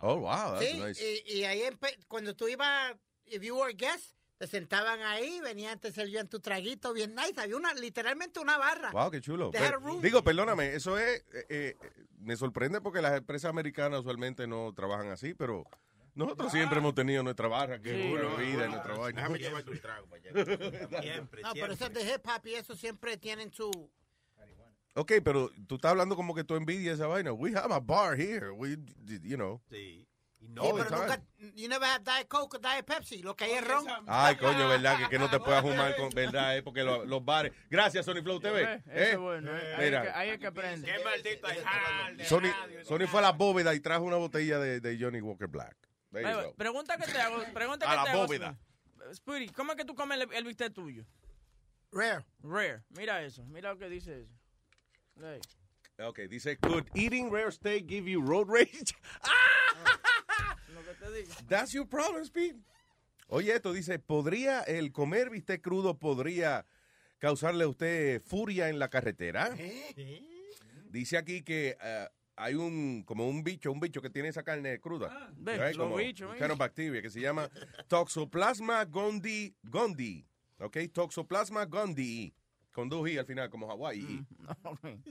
[0.00, 1.22] Oh, wow, that's Sí, nice.
[1.26, 2.94] y, y ahí empe- cuando tú ibas,
[3.26, 7.38] if you were a guest, te sentaban ahí, venían, te servían tu traguito bien nice.
[7.40, 8.90] Había una, literalmente una barra.
[8.92, 9.50] Wow, qué chulo.
[9.50, 11.76] Pero- digo, perdóname, eso es, eh, eh,
[12.18, 15.64] me sorprende porque las empresas americanas usualmente no trabajan así, pero
[16.14, 18.00] nosotros siempre hemos tenido nuestra barra, que Sí.
[18.02, 19.20] es una No, no, nuestra vaina.
[19.20, 20.32] Déjame llevarte un trago para allá.
[21.02, 23.70] Siempre, No, pero eso es de hip hop y eso siempre tienen su...
[24.96, 27.32] Ok, pero tú estás hablando como que tú envidias esa vaina.
[27.32, 28.50] We have a bar here.
[28.52, 28.76] We,
[29.22, 29.60] you know.
[29.68, 30.06] Sí.
[30.46, 31.22] Sí, pero nunca,
[31.54, 33.86] you never had Diet Coke o Diet Pepsi, lo que hay es ron.
[34.06, 34.98] Ay, coño, ¿verdad?
[34.98, 36.58] Que, que no te puedas fumar con, ¿verdad?
[36.58, 37.50] Eh, porque lo- los bares.
[37.70, 38.62] Gracias, Sony Flow TV.
[38.62, 39.50] Eh, Eso Eh, bueno.
[39.56, 39.74] eh.
[39.78, 40.86] Que- Mira, Ahí es que aprende.
[40.92, 42.52] Qué maldito de Sony.
[42.84, 45.76] Sony fue a la bóveda y trajo una botella de, de Johnny Walker Black.
[46.14, 46.54] There you Oye, go.
[46.54, 47.44] Pregunta que te hago.
[47.54, 48.22] Pregunta A que la te hago.
[48.22, 48.58] bóveda.
[49.14, 51.04] Speedy, ¿cómo es que tú comes el, el bistec tuyo?
[51.92, 52.24] Rare.
[52.42, 52.82] Rare.
[52.90, 53.44] Mira eso.
[53.44, 54.32] Mira lo que dice eso.
[55.22, 55.40] Ey.
[56.06, 58.94] Ok, dice, could eating rare steak give you road rage?
[60.74, 61.32] Lo que te digo.
[61.48, 62.56] That's your problem, Speed.
[63.28, 66.66] Oye, esto dice, ¿podría el comer bistec crudo podría
[67.18, 69.50] causarle a usted furia en la carretera?
[70.90, 74.78] Dice aquí que eh, hay un como un bicho, un bicho que tiene esa carne
[74.80, 75.32] cruda.
[75.44, 75.76] right?
[75.76, 76.54] los bichos, ¿eh?
[76.56, 77.48] bacteria que se llama
[77.88, 80.26] Toxoplasma gondii, gondii.
[80.58, 82.34] Ok, Toxoplasma gondii.
[82.72, 84.26] Con dos i al final, como Hawaii.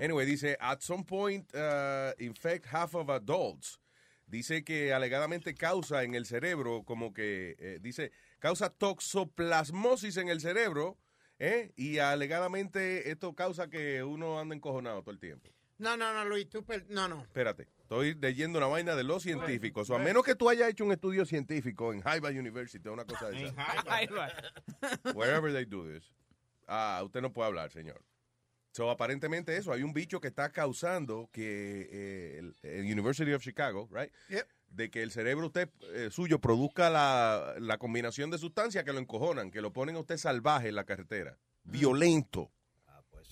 [0.00, 3.78] Anyway, dice, at some point uh, infect half of adults.
[4.26, 10.40] Dice que alegadamente causa en el cerebro, como que, eh, dice, causa toxoplasmosis en el
[10.40, 10.96] cerebro,
[11.38, 11.72] ¿eh?
[11.76, 15.50] Y alegadamente esto causa que uno anda encojonado todo el tiempo.
[15.80, 17.22] No, no, no, Luis, tú, per- no, no.
[17.22, 19.88] Espérate, estoy leyendo una vaina de los científicos.
[19.90, 23.04] O a menos que tú hayas hecho un estudio científico en Harvard University o una
[23.04, 23.54] cosa de esa.
[25.14, 26.12] Wherever they do this.
[26.68, 28.00] Ah, usted no puede hablar, señor.
[28.72, 33.42] So, aparentemente eso, hay un bicho que está causando que eh, el, el University of
[33.42, 34.12] Chicago, right?
[34.68, 39.00] De que el cerebro usted eh, suyo produzca la, la combinación de sustancias que lo
[39.00, 42.52] encojonan, que lo ponen a usted salvaje en la carretera, violento.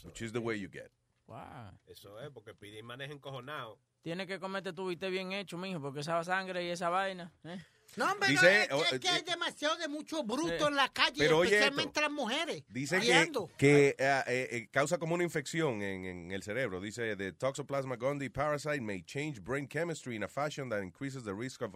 [0.04, 0.90] Which is the way you get.
[1.28, 1.78] Wow.
[1.86, 3.78] Eso es, porque pide y maneja encojonado.
[4.02, 7.30] Tienes que comerte tu bistec bien hecho, mijo, porque esa sangre y esa vaina.
[7.44, 7.58] ¿eh?
[7.96, 10.56] No, hombre, Dice, no, es, oh, que- es que hay eh, demasiado de mucho bruto
[10.58, 10.64] Sí.
[10.64, 12.62] en la calle, Pero oye especialmente las mujeres.
[12.68, 16.80] Dice que, que eh, eh, causa como una infección en, en el cerebro.
[16.80, 21.34] Dice, the Toxoplasma gondii parasite may change brain chemistry in a fashion that increases the
[21.34, 21.74] risk of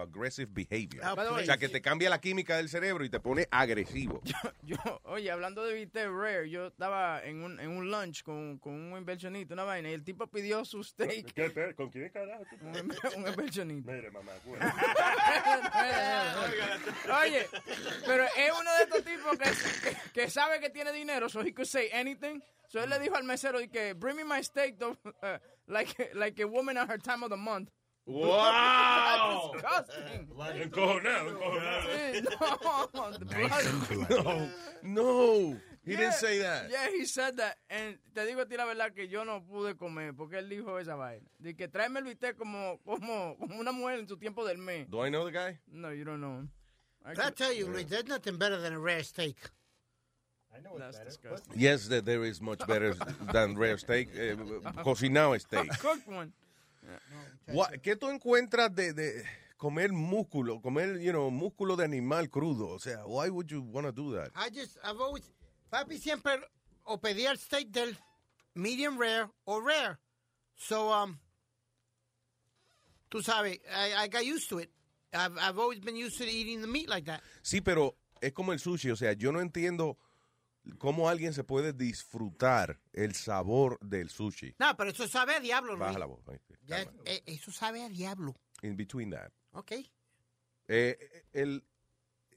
[0.00, 1.02] aggressive behavior.
[1.04, 1.46] Ah, o please.
[1.46, 4.20] sea, que te cambia la química del cerebro y te pone agresivo.
[4.62, 8.74] Yo, oye, hablando de bistec rare, yo estaba en un, en un lunch con, con
[8.74, 11.34] un inversionista, una vaina, y el tipo pidió su steak.
[11.74, 12.44] ¿Con quién carajo?
[12.60, 13.92] Un, un inversionista.
[13.92, 14.32] Mire, mamá,
[17.22, 17.46] Oye,
[18.06, 19.50] pero es uno de estos tipos que,
[20.12, 22.40] que, sabe que tiene dinero, so he could say anything.
[22.68, 26.10] So él le dijo al mesero y que bring me my steak though, uh, like
[26.14, 27.68] like a woman at her time of the month.
[28.06, 29.52] Wow.
[29.62, 30.62] That's disgusting.
[30.62, 33.18] Encojonado, encojonado.
[34.02, 34.48] No, No,
[34.82, 36.70] no, he Yeah, didn't say that.
[36.70, 37.56] Yeah, he said that.
[37.70, 40.78] And te digo a ti la verdad que yo no pude comer porque él dijo
[40.80, 41.26] esa vaina.
[41.38, 44.88] De que tráeme el bistec como, como, como una mujer en su tiempo del mes.
[44.90, 45.58] Do I know the guy?
[45.68, 46.50] No, you don't know him.
[47.04, 49.36] I I could- tell you, Luis, there's nothing better than a rare steak.
[50.78, 51.54] That's disgusting.
[51.56, 52.94] Yes, that there is much better
[53.32, 54.10] than rare steak.
[54.14, 54.34] eh,
[54.84, 55.68] cocinado steak.
[55.80, 56.32] Cooked one.
[57.82, 59.24] ¿Qué tú encuentras de, de
[59.56, 62.68] comer músculo, comer, you know, músculo de animal crudo?
[62.68, 64.30] O sea, why would you want to do that?
[64.34, 65.22] I just, I've always,
[65.70, 66.40] papi siempre
[66.84, 67.96] o pedía el steak del
[68.54, 69.98] medium rare o rare.
[70.56, 71.18] So, um,
[73.10, 74.70] tú sabes, I, I got used to it.
[75.12, 77.22] I've, I've always been used to eating the meat like that.
[77.42, 79.96] Sí, pero es como el sushi, o sea, yo no entiendo
[80.78, 84.54] cómo alguien se puede disfrutar el sabor del sushi.
[84.58, 85.80] No, pero eso sabe a diablo, Luis.
[85.86, 86.20] Baja la voz.
[86.66, 88.34] Ya, eh, eso sabe a diablo.
[88.62, 89.30] In between that.
[89.52, 89.72] Ok.
[90.68, 90.96] Eh,
[91.32, 91.64] el,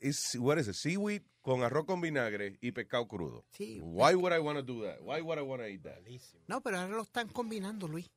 [0.01, 0.73] is, what is it?
[0.73, 3.45] Seaweed con arroz con vinagre y pescado crudo.
[3.51, 3.79] Sí.
[3.83, 4.99] Why would I want to do that?
[5.01, 5.99] Why would I want to eat that?
[6.47, 8.09] No, pero ahora lo están combinando, Luis.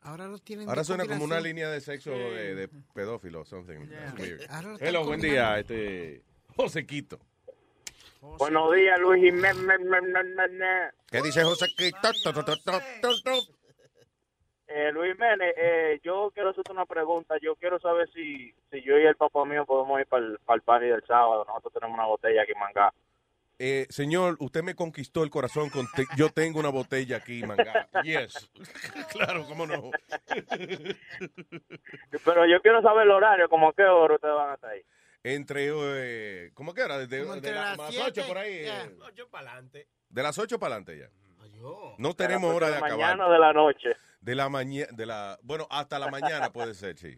[0.00, 2.18] Ahora lo tienen Ahora suena como una línea de sexo Sí.
[2.18, 3.88] de, de pedófilo, something.
[3.88, 4.04] Yeah.
[4.06, 4.42] That's weird.
[4.48, 6.22] Ahora lo están Hello, buen día, este
[6.56, 7.18] Josequito.
[8.20, 9.56] Buenos días, Luis Jiménez.
[11.10, 11.42] ¿Qué dice
[13.22, 13.30] tu.
[14.68, 17.36] Eh, Luis Jiménez, eh, yo quiero hacerte una pregunta.
[17.40, 20.56] Yo quiero saber si, si yo y el papá mío podemos ir para el, para
[20.56, 21.44] el party del sábado.
[21.46, 22.92] Nosotros tenemos una botella aquí en Mangá.
[23.58, 27.88] Eh, señor, usted me conquistó el corazón con te- yo tengo una botella aquí, manga.
[28.02, 28.50] Yes.
[29.12, 29.90] claro, cómo no.
[32.24, 34.82] Pero yo quiero saber el horario, como a qué hora ustedes van a estar ahí.
[35.28, 36.98] Entre, eh, ¿cómo que era?
[36.98, 38.58] Desde, Como de las las 8 siete, por ahí.
[38.64, 39.88] eh, Ocho para adelante.
[40.08, 41.10] de las 8 para adelante ya.
[41.98, 42.96] No tenemos las hora de de acabar.
[42.98, 43.88] mañana o de la noche.
[44.20, 47.16] De la mañana, de la, bueno, hasta la mañana puede ser, sí.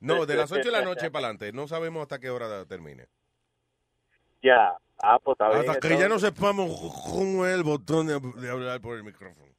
[0.00, 1.52] No, de las 8 de la noche para adelante.
[1.52, 3.06] No sabemos hasta qué hora termine.
[4.42, 4.74] Ya.
[5.02, 5.60] Ah, pues está bien.
[5.68, 6.30] Hasta que ya no entonces.
[6.34, 6.70] sepamos
[7.04, 9.49] cómo es el botón de, de hablar por el micrófono.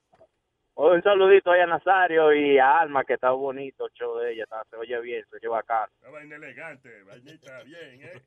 [0.84, 4.44] Un saludito ahí a Nazario y a Alma, que está bonito el show de ella.
[4.46, 5.88] está- se oye bien, se oye bacán.
[6.02, 8.22] Una vaina elegante, vainita bien, ¿eh?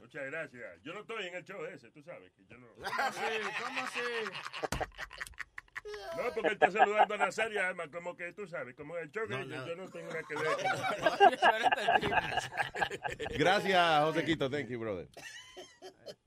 [0.00, 0.82] Muchas gracias.
[0.82, 2.66] Yo no estoy en el show ese, tú sabes que yo no.
[2.74, 3.40] ¿Cómo así?
[3.64, 4.00] ¿Cómo así?
[6.16, 9.26] No, porque él está saludando a Nazario, además, como que tú sabes, como el show
[9.26, 10.44] que yo, yo no tengo nada que ver.
[13.38, 14.50] Gracias, Josequito.
[14.50, 15.06] Thank you, brother.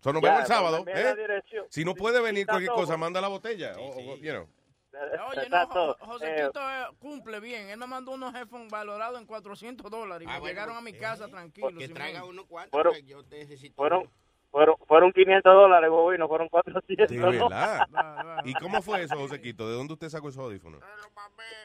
[0.01, 0.85] So, nos Ya, vemos el sábado.
[0.87, 1.41] ¿eh?
[1.69, 2.77] Si no puede venir cualquier todo.
[2.77, 3.73] cosa, manda la botella.
[3.77, 4.47] o- o- you know.
[5.29, 7.69] Oye, no, Jo- Josequito eh, cumple bien.
[7.69, 10.81] Él me mandó unos headphones valorados en 400 dólares y Ah, me bueno, llegaron a
[10.81, 11.69] mi casa tranquilo.
[11.77, 12.71] Que sin traiga unos cuantos.
[12.71, 13.75] Fueron, que yo necesito.
[13.75, 14.09] fueron,
[14.51, 17.07] fueron, fueron 500 dólares, bobino, fueron 400.
[17.07, 17.29] De ¿no?
[17.49, 17.85] verdad.
[18.45, 19.69] ¿Y cómo fue eso, Josequito?
[19.69, 20.81] ¿De dónde usted sacó esos audífonos?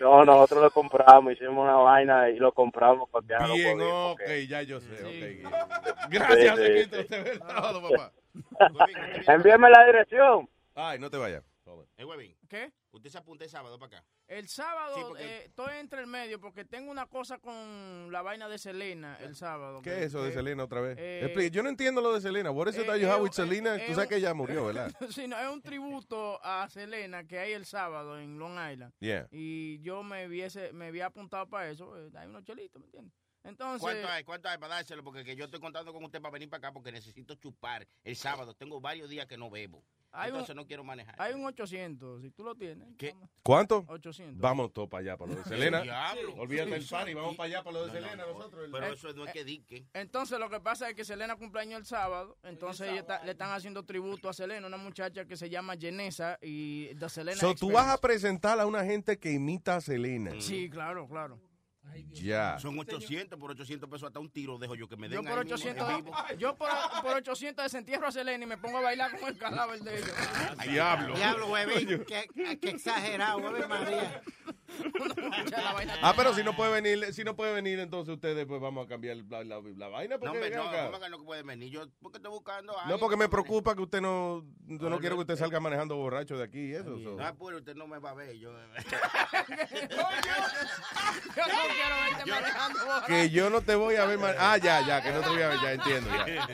[0.01, 4.13] No, nosotros lo compramos, hicimos una vaina y lo compramos porque ya no Bien, podíamos,
[4.13, 5.43] ok, porque- ya yo sé.
[6.11, 6.97] Gracias, sí, Josequito.
[7.03, 7.39] sí.
[7.39, 8.13] Papá.
[9.33, 10.49] Envíame la dirección.
[10.75, 11.43] Ay, no te vayas.
[11.97, 12.73] Eh, Huevín, ¿Qué?
[12.93, 14.07] Usted se apunta el sábado para acá.
[14.29, 18.23] El sábado Sí, porque- eh, estoy entre el medio porque tengo una cosa con la
[18.23, 19.83] vaina de Selena el sábado.
[19.83, 20.97] ¿Qué es eso de que- Selena otra vez?
[20.99, 22.53] eh, Explique, Yo no entiendo lo de Selena.
[22.53, 23.75] What is it that you eh, have eh, with Selena?
[23.75, 24.93] eh, Tú sabes eh, que ella murió, ¿verdad?
[25.11, 28.93] sí, no, es un tributo a Selena que hay el sábado en Long Island.
[29.01, 29.27] Yeah.
[29.33, 31.97] Y yo me hubiese, me había apuntado para eso.
[31.99, 33.13] eh, Hay unos chelitos, ¿me entiendes?
[33.43, 34.25] Entonces, ¿Cuánto hay?
[34.25, 35.03] ¿Cuánto hay para dárselo?
[35.05, 38.17] Porque que yo estoy contando con usted para venir para acá porque necesito chupar el
[38.17, 38.55] sábado.
[38.55, 39.85] Tengo varios días que no bebo.
[40.17, 41.15] Hay un- Entonces no quiero manejar.
[41.19, 42.89] hay un 800, si tú lo tienes.
[43.43, 43.85] ¿Cuánto?
[43.89, 44.39] 800.
[44.41, 45.45] Vamos todos para allá, para lo de
[45.79, 45.83] Selena.
[45.83, 46.35] Diablo.
[46.37, 46.91] Olvídate del Sí.
[46.91, 48.69] party, vamos para allá, para lo de No, Selena no, nosotros.
[48.73, 49.87] Pero Eh, eso no es que dique.
[49.93, 53.83] Entonces lo que pasa es que Selena cumpleaños el sábado, entonces está- le están haciendo
[53.85, 57.37] tributo a Selena, una muchacha que se llama Jenesa y de Selena.
[57.39, 60.31] So, tú vas a presentar a una gente que imita a Selena.
[60.41, 61.41] Sí, claro, claro.
[62.13, 62.59] Ya.
[62.59, 65.39] Son 800, por 800 pesos hasta un tiro dejo yo que me Yo den por
[65.39, 66.17] ahí mismo 800, en vivo.
[66.39, 66.69] yo por,
[67.03, 70.13] por 800 desentierro a Selena y me pongo a bailar con el cadáver de ellos.
[70.69, 71.15] Diablo.
[71.17, 72.05] Diablo, huevín.
[72.07, 74.23] Qué, qué exagerado, huevín, María.
[76.03, 78.89] Ah, pero si no puede venir, si no puede venir, entonces ustedes pues vamos a
[78.89, 80.15] cambiar la, la- la vaina.
[80.17, 80.87] No, Porque, hombre, ven no, acá.
[80.87, 81.71] ¿cómo que no puede venir?
[81.73, 84.99] Yo, porque estoy buscando a No, porque que me preocupa que usted no, yo no
[84.99, 86.99] quiero que usted salga manejando borracho de aquí y eso.
[86.99, 87.17] so.
[87.17, 88.37] No apure, usted no me va a ver.
[88.37, 88.57] Yo, Yo
[91.47, 92.79] no quiero verte manejando.
[93.07, 95.43] Que yo no te voy a ver man- Ah, ya, ya, que no te voy
[95.43, 96.11] a ver, ya entiendo.
[96.11, 96.49] Ya.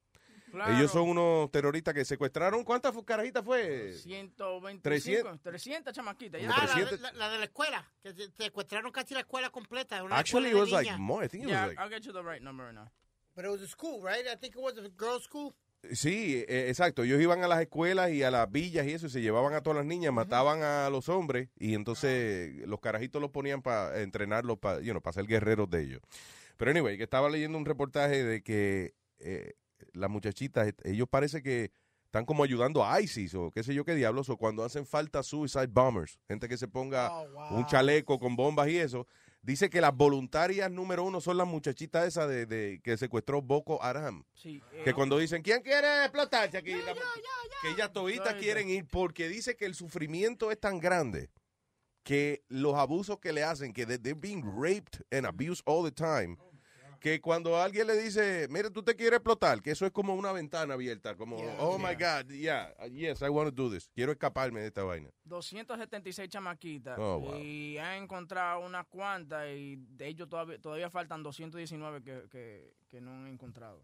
[0.65, 0.78] Claro.
[0.78, 2.63] Ellos son unos terroristas que secuestraron.
[2.63, 3.93] ¿Cuántas carajitas fue?
[3.93, 5.41] 125, 300.
[5.41, 6.41] 300 chamaquitas.
[6.43, 7.02] Ah, la, 300.
[7.02, 10.04] la- la de la escuela, que se- secuestraron casi la escuela completa.
[10.04, 11.26] una Actually, it escuela was de like more.
[11.26, 12.91] I think it Yeah, was like I'll get you the right number right now.
[13.36, 14.26] But it was a school, right?
[14.28, 15.54] I think it was a girls' school.
[15.91, 17.04] Sí, eh, exacto.
[17.04, 19.62] Ellos iban a las escuelas y a las villas y eso, y se llevaban a
[19.62, 24.58] todas las niñas, mataban a los hombres y entonces los carajitos los ponían para entrenarlos,
[24.58, 26.02] para you know, para ser guerreros de ellos.
[26.58, 29.54] Pero anyway, que estaba leyendo un reportaje de que eh,
[29.98, 31.72] las muchachitas, ellos parece que
[32.06, 35.24] están como ayudando a ISIS o qué sé yo qué diablos, o cuando hacen falta
[35.24, 37.10] suicide bombers, gente que se ponga
[37.52, 39.06] un chaleco con bombas y eso.
[39.42, 43.82] Dice que las voluntarias número uno son las muchachitas esas de, de- que secuestró Boko
[43.82, 44.24] Haram.
[44.34, 46.74] Sí, eh, Que cuando dicen, ¿quién quiere explotarse aquí?
[46.74, 46.94] La-
[47.62, 51.30] que ellas toditas quieren ir porque dice que el sufrimiento es tan grande
[52.04, 55.92] que los abusos que le hacen, que they- they're being raped and abused all the
[55.92, 56.38] time,
[57.00, 60.32] que cuando alguien le dice, mira, tú te quieres explotar, que eso es como una
[60.32, 63.90] ventana abierta, como, oh my God, yeah, yes, I want to do this.
[63.94, 65.10] Quiero escaparme de esta vaina.
[65.26, 66.98] 276 chamaquitas.
[66.98, 67.40] Oh, wow.
[67.40, 73.02] Y han encontrado unas cuantas y de ellos todavía, todavía faltan 219 que, que, que
[73.02, 73.82] no han encontrado.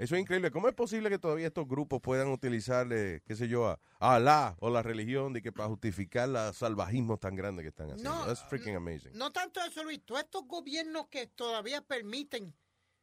[0.00, 0.50] Eso es increíble.
[0.50, 4.56] ¿Cómo es posible que todavía estos grupos puedan utilizarle, qué sé yo, a, a Alá
[4.58, 8.10] o la religión de que para justificar los salvajismos tan grandes que están haciendo?
[8.10, 9.12] No, That's freaking amazing.
[9.12, 10.00] No tanto eso, Luis.
[10.06, 12.54] Todos estos gobiernos que todavía permiten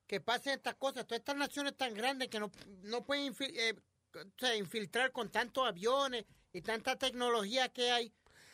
[0.08, 2.50] que pasen estas cosas, todas estas naciones tan grandes que no,
[2.82, 3.76] no pueden eh,
[4.58, 8.12] infiltrar con tantos aviones y tanta tecnología que hay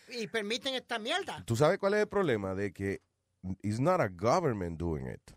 [0.10, 1.41] y permiten esta mierda.
[1.45, 2.56] ¿Tú sabes cuál es el problema?
[2.56, 3.01] De que
[3.62, 5.32] it's not a government doing it.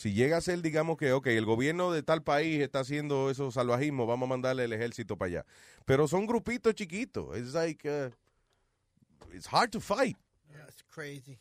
[0.00, 3.52] Si llega a ser, digamos que, ok, el gobierno de tal país está haciendo esos
[3.52, 5.46] salvajismos, vamos a mandarle el ejército para allá.
[5.84, 7.36] Pero son grupitos chiquitos.
[7.36, 8.10] It's like, uh,
[9.34, 10.16] it's hard to fight.
[10.50, 11.38] That's crazy.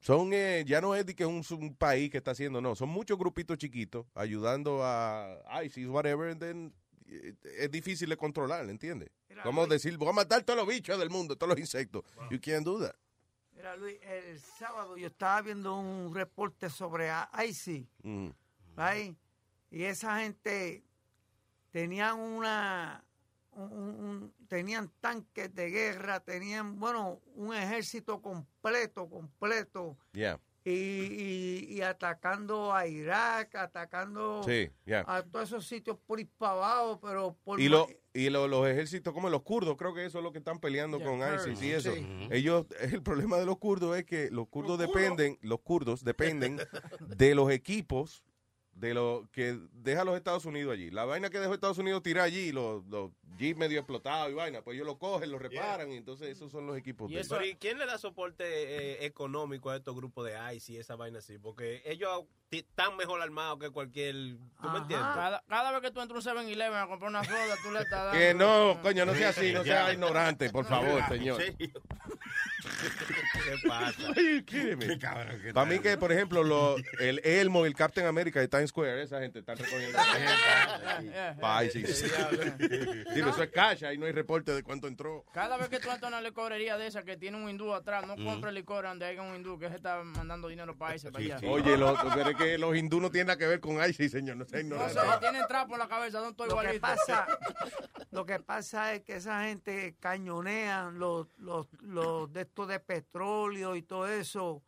[0.00, 2.74] Son, eh, ya no es de que es un, un país que está haciendo, no,
[2.74, 6.74] son muchos grupitos chiquitos ayudando a ISIS, whatever, and then
[7.06, 9.10] eh, es difícil de controlar, ¿entiendes?
[9.44, 12.02] Vamos a decir, voy a matar todos los bichos del mundo, todos los insectos.
[12.32, 12.96] You can't do that.
[13.62, 17.10] Mira, Luis, el sábado yo estaba viendo un reporte sobre
[17.46, 18.30] IC, Mm.
[18.76, 19.16] right?
[19.70, 20.82] Y esa gente
[21.70, 23.04] tenían una,
[23.52, 29.96] un- un- un- tenían tanques de guerra, tenían, bueno, un ejército completo, completo.
[30.12, 30.40] Yeah.
[30.64, 35.04] Y, y, y atacando a Irak, atacando Sí, yeah.
[35.08, 39.28] a todos esos sitios por abajo, pero por Y, lo, y lo- los ejércitos como
[39.28, 41.70] los kurdos, creo que eso es lo que están peleando Yeah, con kurds, ISIS y
[41.72, 41.92] eso.
[41.94, 42.28] sí.
[42.30, 46.60] Ellos, el problema de los kurdos es que los kurdos dependen, los kurdos dependen
[47.00, 48.22] de los equipos
[48.74, 50.90] de lo que deja los Estados Unidos allí.
[50.90, 54.62] La vaina que dejó Estados Unidos tirar allí, los, los jeeps medio explotados y vaina,
[54.62, 57.42] pues ellos lo cogen, lo reparan y entonces esos son los equipos Y de eso,
[57.42, 61.18] ¿y quién le da soporte eh, económico a estos grupos de ICE y esa vaina
[61.18, 61.38] así?
[61.38, 64.14] Porque ellos están mejor armados que cualquier...
[64.14, 65.08] ¿Tú me entiendes?
[65.14, 67.80] Cada, cada vez que tú entras a un 7-Eleven a comprar una soda, tú le
[67.80, 68.18] estás dando.
[68.18, 71.40] Que no, coño, no sea así, no sea ignorante, por favor, señor.
[71.42, 71.70] ¿Qué
[73.66, 74.12] pasa?
[74.46, 74.98] Qué
[75.52, 79.02] Para mí que, por ejemplo, lo- el Elmo y el Captain America de Times Square,
[79.02, 79.98] esa gente está recogiendo.
[81.40, 82.04] Pa' ISIS.
[83.14, 85.24] Dime, eso es cash, ahí no hay reporte de cuánto entró.
[85.32, 88.06] Cada vez que tú entras a una licorería de esa que tiene un hindú atrás,
[88.06, 88.24] no Mm.
[88.24, 91.40] compres licor donde haya un hindú que se está mandando dinero para ese, para allá.
[91.48, 94.36] Oye, lo, pero es que los hindúes no tienen nada que ver con ISIS, señor,
[94.36, 96.80] no sea No sé, tienen trapo en la cabeza, no estoy lo que igualito.
[96.82, 97.26] pasa
[98.10, 103.74] lo que pasa es que esa gente cañonean los, los, los de estos de petróleo
[103.76, 104.62] y todo eso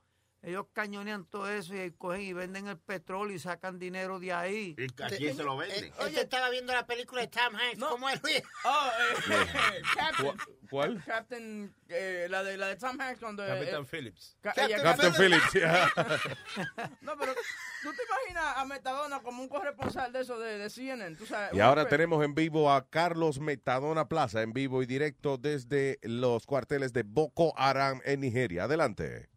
[0.44, 4.76] ellos cañonean todo eso y cogen y venden el petróleo y sacan dinero de ahí
[4.78, 5.92] ¿Y a quién se lo venden?
[6.00, 7.78] Oye, estaba viendo la película de Tom Hanks.
[7.80, 8.42] ¿Cómo es, Luis?
[8.66, 8.90] Oh,
[9.30, 10.36] eh, Captain.
[10.70, 11.02] ¿Cuál?
[11.04, 13.46] Captain, eh, la, de, la de Tom Hanks cuando...
[13.46, 14.36] Capitán eh, Phillips.
[14.40, 15.88] Ca- Captain Captain Phillips, yeah.
[17.02, 17.34] No, pero
[17.82, 21.54] tú te imaginas a Metadona como un corresponsal de eso de, de CNN, tú sabes.
[21.54, 26.46] Y ahora tenemos en vivo a Carlos Metadona Plaza, en vivo y directo desde los
[26.46, 28.64] cuarteles de Boko Haram en Nigeria.
[28.64, 29.33] Adelante.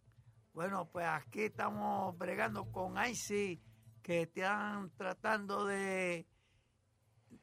[0.58, 3.60] Bueno pues aquí estamos bregando con IC
[4.02, 6.26] que están tratando de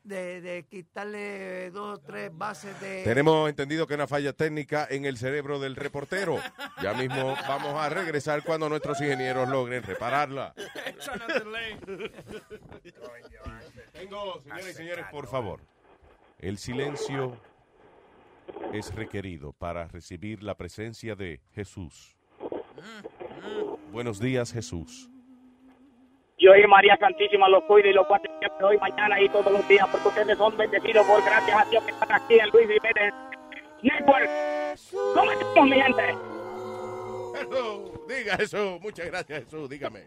[0.04, 4.86] de, de quitarle dos o tres bases de Tenemos entendido que hay una falla técnica
[4.90, 6.42] en el cerebro del reportero.
[6.84, 10.54] Ya mismo vamos a regresar cuando nuestros ingenieros logren repararla.
[13.94, 15.62] Tengo, señoras y señores, por favor.
[16.38, 17.40] El silencio
[18.74, 22.15] es requerido para recibir la presencia de Jesús.
[23.92, 25.10] Buenos días, Jesús.
[26.38, 29.66] Yo y María Santísima los cuide y los guarde siempre hoy, mañana y todos los
[29.68, 33.14] días, porque ustedes son bendecidos por gracias a Dios que están aquí en Luis Jiménez
[33.82, 34.30] Network.
[35.14, 36.16] ¿Cómo estamos, mi gente?
[38.08, 40.04] Diga Jesús, muchas gracias Jesús, dígame.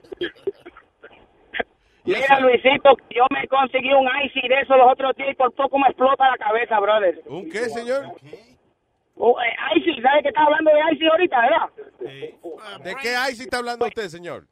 [2.04, 5.52] Mira, Luisito, que yo me conseguí un IC de eso los otros días y por
[5.52, 7.22] poco me explota la cabeza, brother.
[7.26, 8.14] ¿Un qué, señor?
[9.18, 11.68] Oh, eh, IC, ¿sabes que estás hablando de IC ahorita, verdad?
[12.84, 14.46] ¿De qué ICE está hablando usted, señor?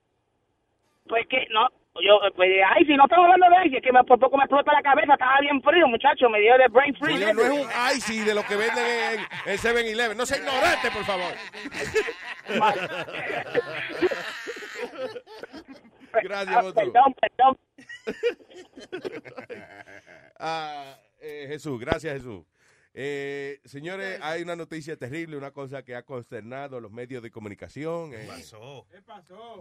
[1.08, 1.68] Pues que, no,
[2.02, 4.42] yo, pues de IC, no estamos hablando de IC, es que me, por poco me
[4.42, 7.18] explota la cabeza, estaba bien frío, muchacho, me dio de brain freeze.
[7.18, 9.20] Señor, no es un ICE de lo que venden en,
[9.52, 10.16] en 7-Eleven.
[10.16, 11.32] No sea ignorante, por favor.
[16.22, 16.72] Gracias.
[16.72, 17.56] Perdón, perdón.
[20.38, 22.44] Ah, eh, Jesús, gracias Jesús.
[22.98, 27.30] Eh, señores, hay una noticia terrible, una cosa que ha consternado a los medios de
[27.30, 28.14] comunicación.
[28.14, 28.86] eh, ¿Qué pasó?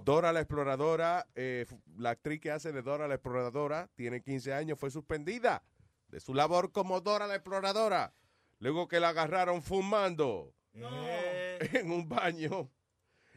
[0.06, 1.66] Dora la Exploradora, eh,
[1.98, 5.64] la actriz que hace de Dora la Exploradora, tiene 15 años, fue suspendida
[6.08, 8.14] de su labor como Dora la Exploradora.
[8.60, 12.72] Luego que la agarraron fumando en un baño,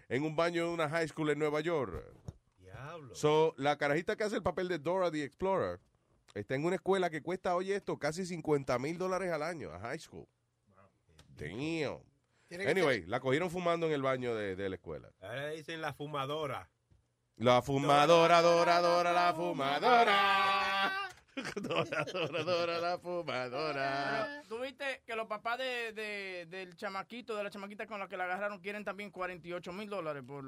[0.09, 2.05] en un baño de una high school en Nueva York.
[2.57, 3.17] Diablo.
[3.17, 5.81] So, la carajita que hace el papel de Dora the Explorer
[6.35, 9.81] está en una escuela que cuesta, oye esto, casi 50 mil dólares al año, a
[9.81, 10.27] high school.
[11.37, 12.01] Damn.
[12.51, 15.11] Anyway, la cogieron fumando en el baño de, de la escuela.
[15.21, 16.71] Ahora dicen la fumadora.
[17.37, 21.11] La fumadora, Dora, Dora, la fumadora.
[21.63, 24.43] Dora, Dora, Dora, la fumadora.
[24.49, 28.17] Tú viste que los papás de, de- del chamaquito, de la chamaquita con la que
[28.17, 30.45] la agarraron, quieren también 48 mil dólares por,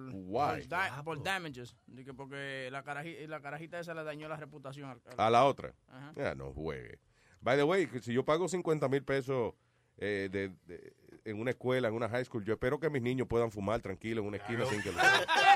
[0.61, 1.77] por, da- por damages.
[2.17, 4.91] Porque la, caraji- la carajita esa le dañó la reputación.
[4.91, 5.75] al- al- A la otra.
[5.89, 6.13] Ajá.
[6.17, 6.99] Ya, no juegue.
[7.41, 9.55] By the way, que si yo pago 50 mil pesos
[9.97, 13.27] eh, de, de- en una escuela, en una high school, yo espero que mis niños
[13.29, 15.01] puedan fumar tranquilo en una esquina sin que los,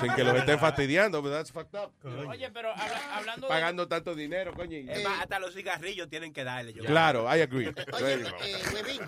[0.00, 1.22] sin que los estén fastidiando.
[1.22, 1.92] but That's fucked up.
[2.28, 3.52] Oye, pero habla- hablando de...
[3.52, 4.76] Pagando tanto dinero, coño.
[4.78, 6.72] y- Es más, hasta los cigarrillos tienen que darle.
[6.72, 7.68] yo Claro, I agree.
[7.92, 9.02] Oye, eh, Huevín,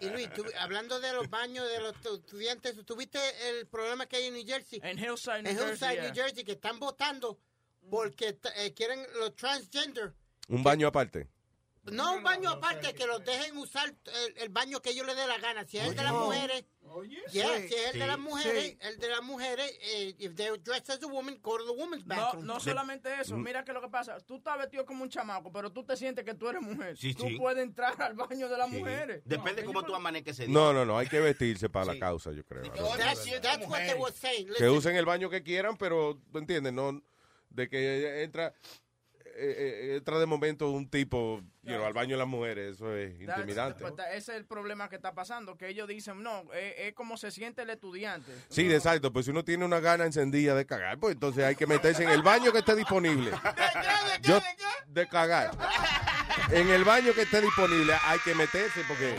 [0.00, 3.18] y, y Luis, tú- hablando de los baños de los tu- estudiantes, ¿tuviste
[3.50, 4.80] el problema que hay en New Jersey?
[4.82, 6.02] En Hillside, New En Jersey, Hillside, yeah.
[6.04, 7.38] New Jersey, que están votando
[7.90, 10.12] porque eh, quieren los transgender.
[10.48, 11.28] Un baño aparte.
[11.92, 15.26] No un baño aparte, que los dejen usar el, el baño que ellos les dé
[15.26, 15.64] la gana.
[15.66, 16.24] Si es el de las Oye.
[16.24, 16.64] mujeres,
[17.32, 17.68] yeah, Sí.
[17.68, 18.78] si es el de las mujeres, Sí.
[18.80, 22.04] el de las mujeres, eh, if they're dressed as a woman, go to the woman's
[22.06, 22.46] No, bathroom.
[22.46, 23.42] no solamente eso, Mm.
[23.42, 26.24] mira que lo que pasa, tú estás vestido como un chamaco, pero tú te sientes
[26.24, 26.96] que tú eres mujer.
[26.96, 27.36] Sí, tú sí.
[27.36, 28.76] puedes entrar al baño de las Sí.
[28.78, 29.22] mujeres.
[29.24, 30.54] Depende cómo tú amanezcas ese día.
[30.54, 32.62] No, no, no, hay que vestirse para la causa, yo creo.
[32.96, 34.48] That's, that's what they were saying.
[34.56, 36.72] Que usen el baño que quieran, pero, ¿tú entiendes?
[36.72, 37.00] No,
[37.50, 38.52] de que entra,
[39.38, 42.94] eh, eh, entra de momento un tipo you know, al baño de las mujeres, eso
[42.96, 43.80] es That's- intimidante.
[43.82, 47.16] pues, ese es el problema que está pasando, que ellos dicen, no, es, es como
[47.16, 48.32] se siente el estudiante.
[48.48, 51.66] Sí, exacto, pues si uno tiene una gana encendida de cagar, pues entonces hay que
[51.66, 53.30] meterse en el baño que esté disponible.
[54.22, 54.40] Yo,
[54.88, 55.50] de cagar.
[56.50, 59.16] En el baño que esté disponible hay que meterse porque...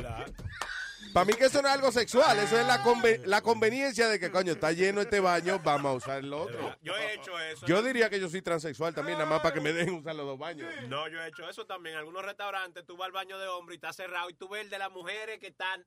[1.18, 4.20] Para mí que eso no es algo sexual, eso es la, conve- la conveniencia de
[4.20, 6.76] que, coño, está lleno este baño, vamos a usar el otro.
[6.84, 7.66] Yo he hecho eso.
[7.66, 10.28] Yo diría que yo soy transexual también, nada más para que me dejen usar los
[10.28, 10.72] dos baños.
[10.88, 11.96] No, yo he hecho eso también.
[11.96, 14.62] En algunos restaurantes tú vas al baño de hombre y está cerrado y tú ves
[14.62, 15.84] el de las mujeres que están,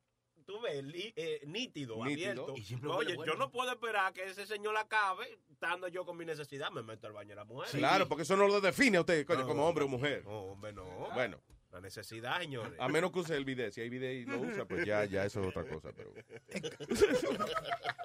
[0.47, 2.47] tú ves, li- eh, nítido, Nítido.
[2.47, 2.55] abierto.
[2.57, 3.33] Y Oye, bueno.
[3.33, 7.07] yo no puedo esperar que ese señor acabe, estando yo con mi necesidad, me meto
[7.07, 7.71] al baño de las mujeres.
[7.77, 10.25] Claro, porque eso no lo define a usted, coño, como hombre o mujer.
[10.25, 10.85] No, hombre, no.
[11.15, 11.41] Bueno.
[11.73, 12.73] La necesidad, señores.
[12.81, 13.71] A menos que use el video.
[13.71, 15.91] Si hay video y lo usa, pues ya, ya eso es otra cosa.
[15.97, 16.13] Pero...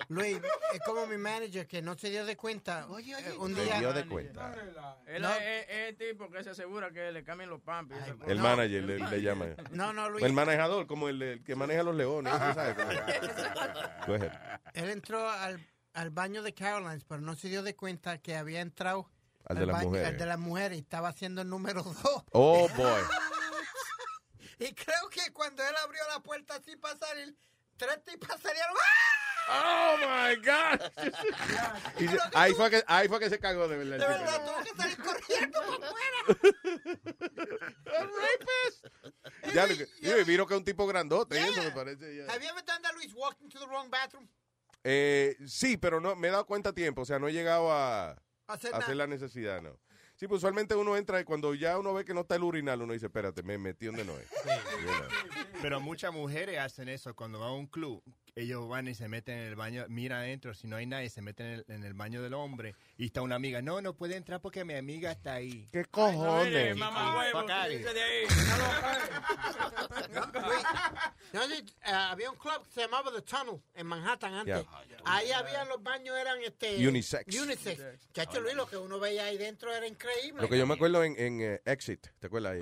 [0.09, 0.37] Luis,
[0.73, 2.85] es como mi manager que no se dio de cuenta.
[2.89, 3.37] Oye, oye.
[3.39, 3.79] Un Se día.
[3.79, 4.53] dio de cuenta.
[5.07, 5.31] Él No.
[5.33, 7.87] es, el tipo que se asegura que le cambien los cosa.
[8.27, 9.47] El manager le, le llama.
[9.71, 10.23] No, no, Luis.
[10.23, 12.31] El manejador, como el, el que maneja los leones.
[14.73, 15.59] Él entró al,
[15.93, 19.09] al baño de Carolines, pero no se dio de cuenta que había entrado
[19.45, 20.07] Al de las mujeres.
[20.09, 22.23] al de las mujeres y estaba haciendo el número dos.
[22.31, 23.01] Oh, boy.
[24.59, 27.35] Y creo que cuando él abrió la puerta así para salir,
[27.77, 28.73] tres tipas salieron.
[29.47, 30.81] Oh, my God.
[31.99, 33.93] Y se- ahí, fue que, ahí fue que se cagó de verdad.
[33.95, 36.99] el De verdad, tuvo que salir corriendo para afuera.
[39.53, 41.39] Ya, lo que- y vieron que es un tipo grandote.
[41.39, 42.15] y eso me parece.
[42.17, 42.23] ya.
[42.31, 43.13] Have you ever done that, Luis?
[43.13, 44.27] Walking to the wrong bathroom?
[44.83, 47.01] Eh, sí, pero no me he dado cuenta a tiempo.
[47.01, 49.79] O sea, no he llegado a, Hacer a hacer la necesidad, no.
[50.15, 52.81] Sí, pues usualmente uno entra y cuando ya uno ve que no está el urinal,
[52.81, 54.27] uno dice, espérate, me metí donde no es.
[55.61, 58.01] Pero muchas mujeres hacen eso cuando van a un club.
[58.37, 61.21] Ellos van y se meten en el baño, mira adentro, si no hay nadie, se
[61.21, 63.61] meten en el, en el baño del hombre y está una amiga.
[63.61, 65.69] No, no puede entrar porque mi amiga está ahí.
[65.71, 66.77] ¿Qué cojones?
[71.85, 74.65] Había un club que se llamaba The Tunnel en Manhattan antes.
[74.65, 75.01] Yeah.
[75.05, 77.33] Ahí había los baños eran este Unisex.
[77.39, 77.81] Unisex.
[78.11, 80.41] Chacho Luis, lo que uno veía ahí dentro era increíble.
[80.41, 82.57] Lo que yo me acuerdo en, en eh, Exit, ¿te acuerdas?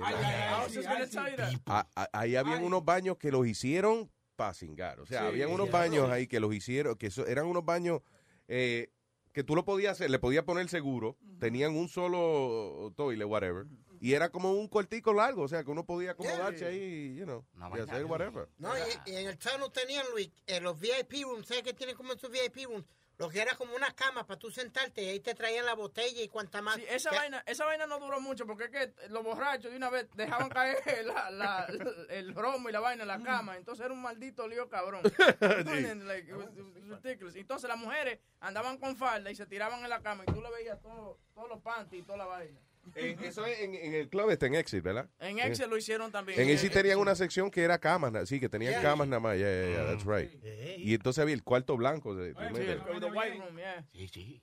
[1.66, 5.00] Ah, ah, ahí habían unos baños que los hicieron para cingar.
[5.00, 8.00] O sea, Sí, habían unos baños ahí que los hicieron, que eso- eran unos baños
[8.48, 8.90] eh,
[9.32, 13.66] que tú lo podías hacer, le podías poner seguro, tenían un solo toilet, whatever,
[14.00, 17.44] y era como un cuartico largo, o sea, que uno podía acomodarse ahí, you know,
[17.74, 18.48] y hacer whatever.
[18.58, 21.96] No, y, y en el Tunnel tenían, Luis, eh, los VIP rooms, ¿sabes qué tienen
[21.96, 22.84] como esos VIP rooms?
[23.16, 26.20] Lo que era como una cama para tú sentarte y ahí te traían la botella
[26.20, 26.74] y cuanta más.
[26.74, 29.76] Sí, esa, que- vaina, esa vaina no duró mucho porque es que los borrachos de
[29.76, 31.66] una vez dejaban caer la, la-
[32.08, 33.56] el romo y la vaina en la cama.
[33.56, 35.02] Entonces era un maldito lío cabrón.
[35.40, 37.36] Like, it was- it was ridiculous.
[37.36, 40.50] Entonces las mujeres andaban con falda y se tiraban en la cama y tú le
[40.50, 42.58] veías todo- todos los panties y toda la vaina.
[42.96, 45.08] Eh, eso es en, en el club está en Exit, ¿verdad?
[45.20, 46.38] En Excel lo hicieron también.
[46.40, 48.82] En Exit Eh, tenían una sección que era camas, sí, que tenían Yeah.
[48.82, 50.30] camas nada más, yeah, yeah, yeah, that's right.
[50.78, 52.14] Y entonces había el cuarto blanco.
[52.14, 53.84] de- Sí, el, de- the white room, yeah.
[53.92, 54.42] Sí, sí.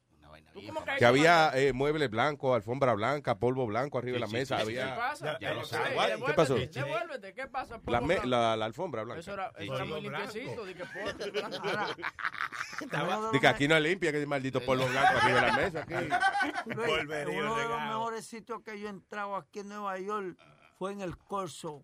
[0.53, 4.57] ¿Tú cómo que había eh, muebles blancos, alfombra blanca, polvo blanco arriba de la mesa.
[4.57, 4.93] había...
[4.93, 5.37] ¿Qué pasa?
[5.39, 5.93] Ya lo sabes.
[6.25, 6.55] ¿Qué pasó?
[6.55, 7.79] Devuélvete, ¿qué pasa?
[7.85, 8.27] La, me- blanco.
[8.27, 9.19] la, la alfombra blanca.
[9.21, 10.65] Eso era, eso era muy limpiecito.
[10.65, 10.83] Dije,
[11.31, 11.57] blanco.
[13.39, 15.81] Que aquí no es limpia, que es maldito polvo blanco arriba de la mesa.
[15.81, 15.93] Aquí.
[16.65, 20.37] Luis, Volvería uno de los mejores sitios que yo he entrado aquí en Nueva York
[20.77, 21.83] fue en el Corso.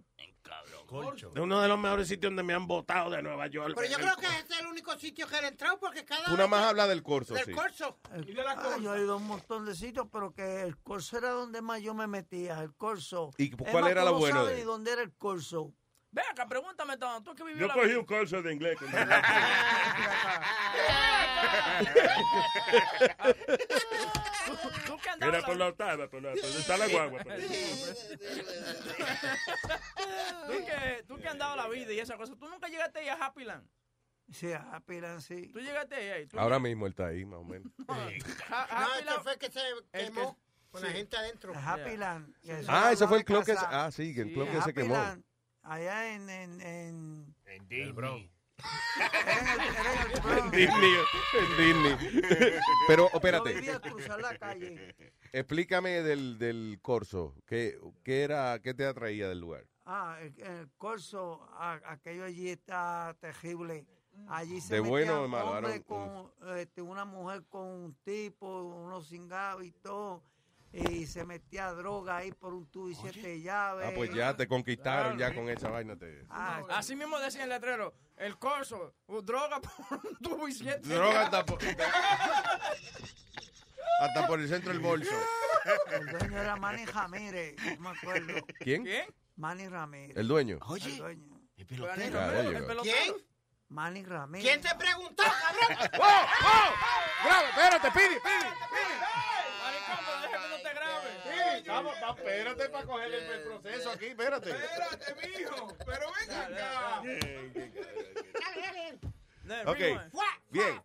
[0.87, 1.31] Colcho.
[1.35, 3.73] Es uno de los mejores sitios donde me han votado de Nueva York.
[3.75, 6.31] Pero yo creo que ese es el único sitio que ha entrado porque cada Tú
[6.31, 7.51] nada vez más hablas del corso, del sí.
[7.51, 7.99] corso.
[8.13, 11.29] El- ah, yo he ido a un montón de sitios, pero que el Corso era
[11.31, 13.31] donde más yo me metía, el Corso.
[13.37, 15.73] ¿Y cuál era tú lo no bueno sabes de dónde era el Corso.
[16.11, 17.99] Ve acá, pregúntame, Tom, tú que vivió Yo la cogí vida.
[17.99, 18.77] un curso de inglés.
[18.77, 18.87] con-
[24.85, 27.23] Tú que andabas Era por la octava, por la, por donde está la guagua.
[27.23, 27.33] por
[30.47, 33.09] tú que, tú que has dado la vida y esa cosa, tú nunca llegaste ahí
[33.09, 33.67] a Happyland.
[34.31, 35.51] Sí, a Piran, sí.
[35.53, 36.27] Tú llegaste ahí.
[36.27, 37.71] Tú Ahora mismo él está ahí, más o menos.
[37.87, 39.61] No, Happyland- este fue que se
[39.93, 40.41] quemó que-
[40.71, 40.87] con sí.
[40.87, 41.53] la gente adentro.
[41.55, 42.35] Happyland.
[42.67, 44.95] Ah, ese fue el club que se, ah, sí, el Sí, club que se quemó.
[45.67, 46.29] Allá en...
[46.29, 47.89] en, en En Disney.
[49.13, 50.51] era en el- era en el Bronx.
[50.57, 50.91] Disney,
[51.33, 52.53] en Disney.
[52.87, 54.95] Pero, Yo espérate, a cruzar la calle.
[55.31, 57.35] explícame del, del corso.
[57.45, 59.65] ¿Qué, qué era, qué te atraía del lugar?
[59.85, 63.85] Ah, el, el corso, a- aquello allí está terrible.
[64.29, 65.67] Allí se ¿De bueno o de malo?
[65.85, 70.23] Con este, una mujer con un tipo, unos cingados y todo.
[70.73, 73.87] Y se metía droga ahí por un tubo y siete llaves.
[73.87, 75.97] Ah, pues ya te conquistaron ya con esa vaina.
[75.97, 76.25] Te...
[76.29, 80.87] Ah, Así mismo decía el letrero, el corso, uh, droga por un tubo y siete.
[80.87, 81.59] Droga hasta por,
[84.01, 85.15] hasta por el centro del bolso.
[85.91, 88.33] El dueño era Manny Ramírez, no me acuerdo.
[88.59, 88.85] ¿Quién?
[89.35, 90.15] Manny Ramírez.
[90.17, 90.59] ¿El dueño?
[90.67, 90.91] Oye.
[90.91, 91.41] El dueño.
[91.57, 92.83] El pelotero.
[92.83, 93.15] ¿Quién?
[93.69, 94.45] Manny Ramírez.
[94.47, 95.89] ¿Quién te preguntó, cabrón?
[95.99, 96.69] ¡Oh, oh!
[97.25, 98.49] ¡Graba, espérate, pidi, pidi!
[99.61, 101.56] Maricón, pero deja que no te grabe.
[101.67, 104.49] Vamos, va, espérate para coger el, el proceso aquí, espérate.
[104.51, 105.75] Espérate, mijo.
[105.85, 107.03] Pero ven acá.
[109.65, 109.79] Ok,
[110.49, 110.81] bien.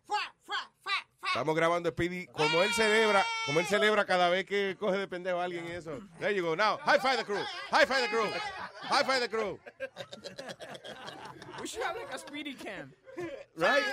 [1.25, 2.27] Estamos grabando Speedy.
[2.27, 5.71] Como él celebra, como él celebra cada vez que coge de pendejo a alguien y
[5.71, 5.99] eso.
[6.19, 6.55] There you go.
[6.55, 7.43] Now, high five the crew.
[7.71, 8.29] High five the crew.
[8.83, 9.59] High five the crew.
[11.59, 12.93] We should have like a speedy cam.
[13.55, 13.83] Right?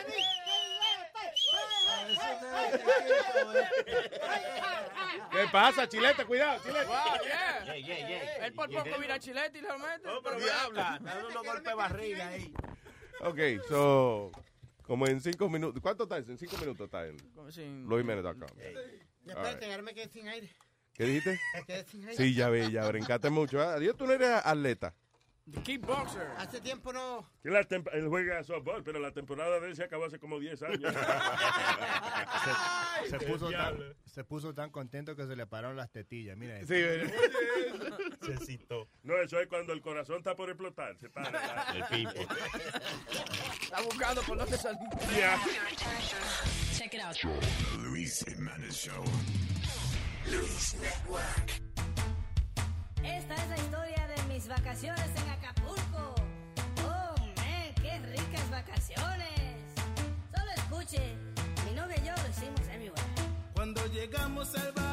[5.31, 6.25] ¿Qué pasa, chilete?
[6.25, 6.87] Cuidado, chilete.
[6.87, 8.47] Wow, yeah.
[8.47, 10.09] Él por poco mira a Chilete y le mete.
[10.23, 12.53] pero Diabla, dale unos golpes de barriga ahí.
[13.21, 13.39] Ok,
[13.69, 14.31] so,
[14.83, 15.81] como en cinco minutos.
[15.83, 16.19] ¿Cuánto está?
[16.19, 17.17] En cinco minutos está en
[17.53, 18.35] sin- luisjimenez.com.
[18.59, 18.79] Ya, All
[19.27, 19.71] espérate, right.
[19.71, 20.51] ahora me quedé sin aire.
[20.95, 21.41] ¿Qué dijiste?
[22.17, 23.61] Sí, ya ve, ya brincaste mucho.
[23.61, 23.67] ¿eh?
[23.67, 24.95] Adiós, tú no eres atleta.
[25.65, 26.29] Kickboxer.
[26.39, 27.29] Hace tiempo no.
[27.43, 27.61] Que la
[27.93, 30.95] él juega softball, pero la temporada de él se acabó hace como 10 años.
[33.05, 33.95] Se, se puso tan, diablo.
[34.07, 36.37] se puso tan contento que se le pararon las tetillas.
[36.37, 36.69] Mira eso.
[36.69, 36.83] Sí.
[38.27, 38.89] Se excitó.
[39.03, 40.97] No, eso es cuando el corazón está por explotar.
[40.99, 41.29] Se para.
[41.75, 42.21] El pipo.
[43.63, 44.81] Está buscando por dónde salir.
[45.15, 45.39] Yeah.
[46.77, 47.17] Check it out.
[47.17, 49.05] The Luis Jimenez Show.
[50.31, 51.63] Luis Network.
[53.03, 54.00] Esta es la historia
[54.33, 56.15] mis vacaciones en Acapulco.
[56.87, 59.57] Oh, man, qué ricas vacaciones.
[60.33, 61.17] Solo escuche,
[61.67, 63.03] mi novia y yo lo hicimos everywhere.
[63.55, 64.90] Cuando llegamos al baño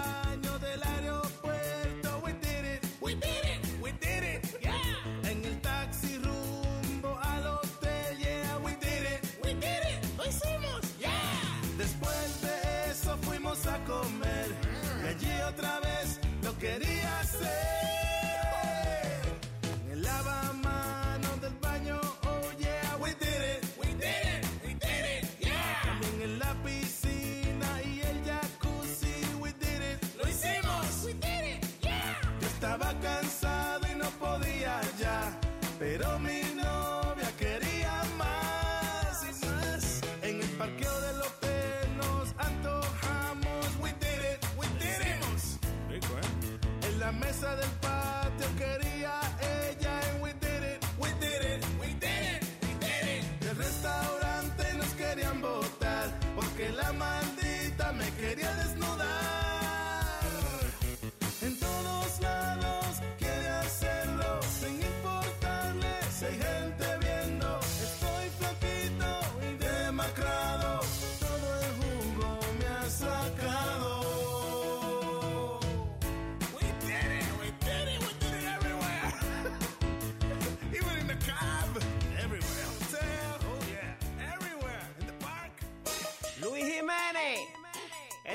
[47.28, 52.42] mesa del patio quería ella y we did it, we did it, we did it,
[52.62, 53.40] we did it.
[53.42, 59.27] Del restaurante nos querían botar porque la maldita me quería desnudar.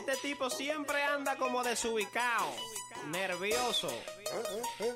[0.05, 2.51] Este tipo siempre anda como desubicado,
[3.13, 3.89] nervioso.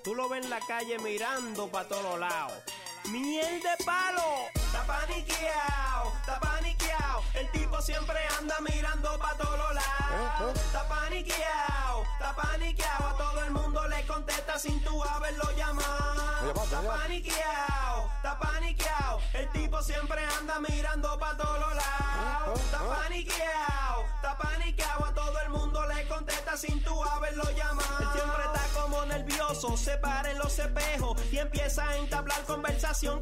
[0.02, 2.60] Tú lo ves en la calle mirando para todos lados.
[3.08, 4.50] ¡Miel de palo!
[4.54, 7.22] Está paniqueado, está paniqueado.
[7.34, 10.56] El tipo siempre anda mirando para todos lados.
[10.56, 13.06] Está paniqueado, está paniqueado.
[13.06, 16.52] A todo el mundo le contesta sin tú haberlo llamado.
[16.64, 19.20] Está paniqueado, está paniqueado.
[19.34, 22.60] El tipo siempre anda mirando para todos lados.
[22.60, 25.04] Está paniqueado, está paniqueado.
[25.04, 27.98] A todo el mundo le contesta sin tú haberlo llamado.
[28.00, 32.44] Él siempre está como nervioso, se para en los espejos y empieza a entablar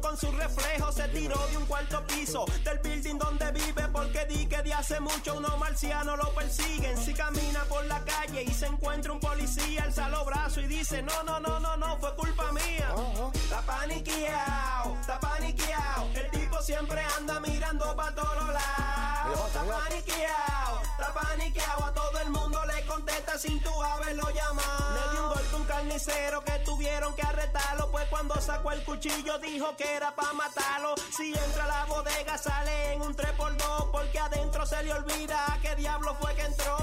[0.01, 0.89] con su reflejo.
[0.93, 5.01] Se tiró de un cuarto piso del building donde vive porque di que de hace
[5.01, 6.97] mucho unos marcianos lo persiguen.
[6.97, 11.01] Si camina por la calle y se encuentra un policía, alza los brazos y dice,
[11.01, 12.89] no, no, no, no, no, fue culpa mía.
[13.33, 16.09] Está paniqueado, está paniqueado.
[16.13, 19.47] El tipo siempre anda mirando para todos lados.
[19.47, 21.85] Está paniqueado, está paniqueado.
[21.85, 24.93] A todo el mundo le contesta sin tú haberlo llamado.
[24.93, 27.91] Le dio un golpe a un carnicero que tuvieron que arrestarlo.
[27.91, 30.95] Pues cuando sacó el cuchillo dijo que era para matarlo.
[31.15, 35.59] Si entra a la bodega sale en un 3x2 porque adentro se le olvida a
[35.59, 36.77] qué diablo fue que entró.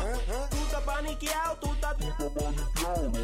[0.50, 1.96] Tú estás paniqueado, tú estás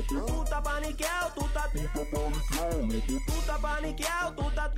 [0.08, 4.74] Tú estás paniqueado, tú estás Tú estás paniqueado, tú estás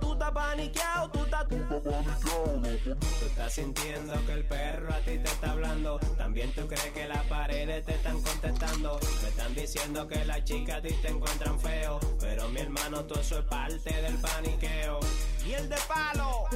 [0.00, 5.52] Tú estás paniqueado, tú estás Tú estás sintiendo que el perro a ti te está
[5.52, 5.98] hablando.
[6.16, 8.98] También tú crees que las paredes te están contestando.
[9.22, 12.00] Me están diciendo que las chicas a ti te encuentran feo.
[12.20, 14.98] Pero mi hermano, todo eso es parte del paniqueo.
[15.46, 16.46] Y el de palo,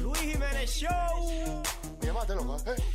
[0.00, 1.62] Luis Jiménez Show.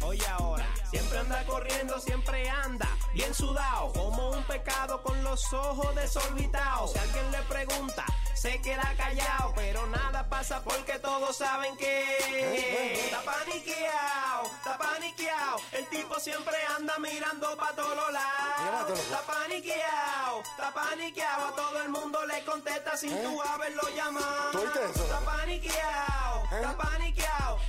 [0.01, 5.95] Oye ahora, siempre anda corriendo, siempre anda bien sudado, como un pecado con los ojos
[5.95, 6.91] desorbitados.
[6.91, 13.22] Si alguien le pregunta, se queda callado, pero nada pasa porque todos saben que está
[13.22, 15.58] paniqueado, está paniqueado.
[15.72, 18.99] El tipo siempre anda mirando para todos lados.
[18.99, 21.47] Está paniqueado, está paniqueado.
[21.47, 24.64] A todo el mundo le contesta sin tú haberlo llamado.
[24.64, 26.95] Está paniqueado, está paniqueado.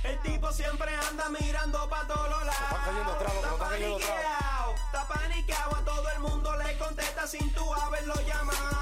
[0.03, 2.55] El tipo siempre anda mirando para todos lados.
[3.35, 5.75] Está paniqueado, está paniqueado.
[5.75, 8.77] A todo el mundo le contesta sin tú haberlo llamado.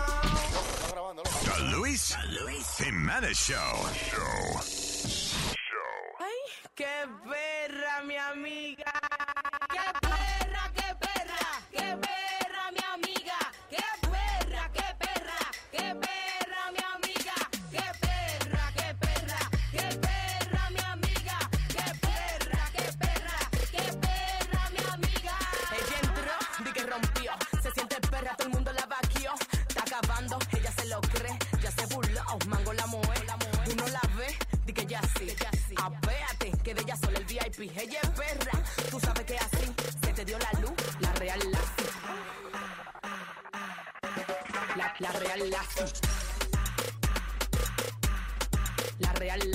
[1.46, 2.16] The Luis,
[2.78, 3.89] Jimenez Show.
[4.12, 4.62] Show.
[6.20, 6.39] Ay,
[6.76, 8.91] qué perra, mi amiga.
[9.72, 10.35] ¡Qué perra,
[37.68, 37.78] VIP.
[37.78, 41.59] Ella es perra, tú sabes que así se te dio la luz, la real la
[44.76, 45.66] La, la real la
[48.99, 49.55] La real la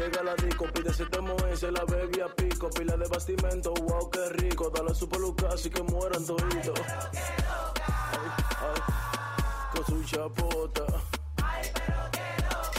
[0.00, 0.64] llega la disco.
[0.72, 2.70] Pide ese temo ese, la bebé a pico.
[2.70, 4.70] Pila de bastimento, wow, qué rico.
[4.70, 6.80] Dale su peluca así que mueran toditos.
[8.12, 8.28] Ay,
[8.66, 8.80] ay,
[9.72, 10.86] con su chapota.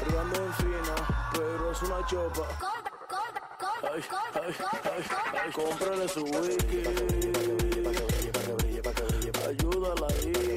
[0.06, 2.48] Rugando en fina, pero es una chopa.
[3.84, 4.04] Ay,
[4.34, 5.06] ay, ay,
[5.44, 6.84] ay, cómprale su wiki.
[9.48, 10.51] Ayúdala ahí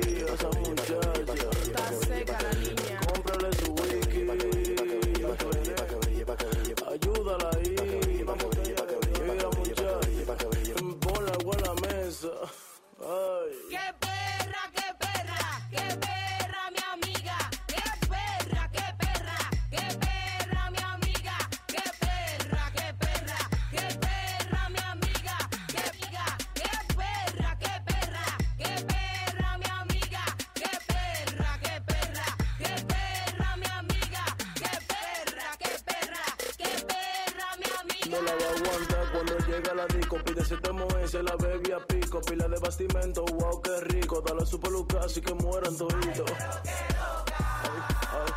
[39.88, 40.16] la disco.
[40.24, 42.20] Pide ese temo ese, la bebé a pico.
[42.20, 44.20] Pila de bastimento, wow, qué rico.
[44.20, 46.30] Dale a su peluca así que mueran toditos.
[46.30, 47.80] Ay,
[48.12, 48.32] ay,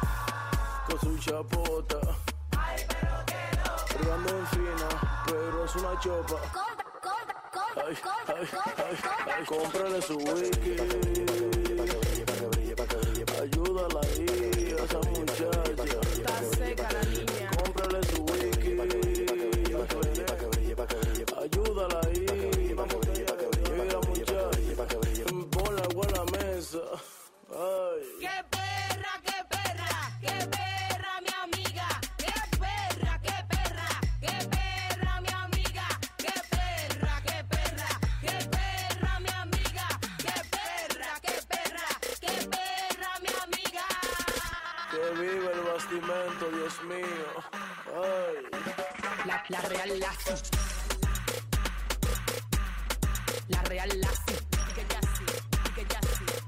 [0.88, 2.00] con su chapota.
[4.00, 6.36] Rugando en fina, pero es una chopa.
[7.76, 8.98] Ay, ay, ay,
[9.38, 10.78] ay, cómprale su wiki.
[10.78, 11.57] Ayúdala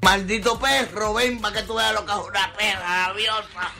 [0.10, 3.72] Maldito perro, ven para que tú veas lo que es una perra rabiosa.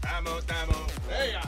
[0.00, 0.92] Estamos, estamos.
[1.10, 1.42] ¡Ella!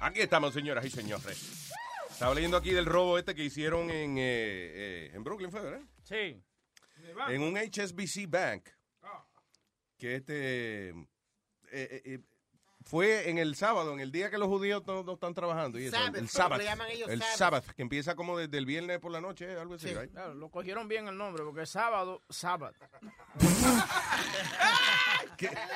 [0.00, 1.70] Aquí estamos, señoras y señores.
[2.10, 5.82] Estaba leyendo aquí del robo este que hicieron en, eh, eh, en Brooklyn, ¿fue, verdad?
[6.02, 6.42] Sí.
[7.28, 8.68] En un HSBC Bank.
[10.00, 10.88] Que este.
[10.88, 10.94] eh,
[11.72, 12.18] eh, eh,
[12.82, 15.78] fue en el sábado, en el día que los judíos no, no están trabajando.
[15.78, 16.60] Y eso, Sabbath, el lo sábado.
[16.60, 19.74] que llaman ellos El sábado, que empieza como desde el viernes por la noche, algo
[19.74, 20.10] así, right?
[20.10, 22.74] Claro, lo cogieron bien el nombre, porque es sábado, sábado.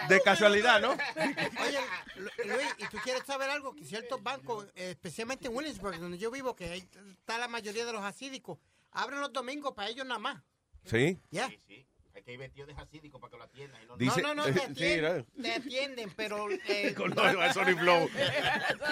[0.09, 0.93] De casualidad, ¿no?
[0.93, 1.79] Oye,
[2.17, 3.75] Lu- Luis, ¿y tú quieres saber algo?
[3.75, 7.93] Que ciertos bancos, especialmente en Williamsburg, donde yo vivo, que ahí está la mayoría de
[7.93, 8.59] los hasídicos,
[8.91, 10.43] abren los domingos para ellos nada más.
[10.85, 11.19] Sí.
[11.31, 11.51] Ya.
[12.15, 13.83] Hay que ir vestido de jasídico para que lo atiendan.
[13.83, 15.43] y no- Dice- no, no, no, te Sí, atienden, ¿no?
[15.43, 16.49] te atienden pero...
[16.69, 18.09] eh, Con los- el Sony Flow.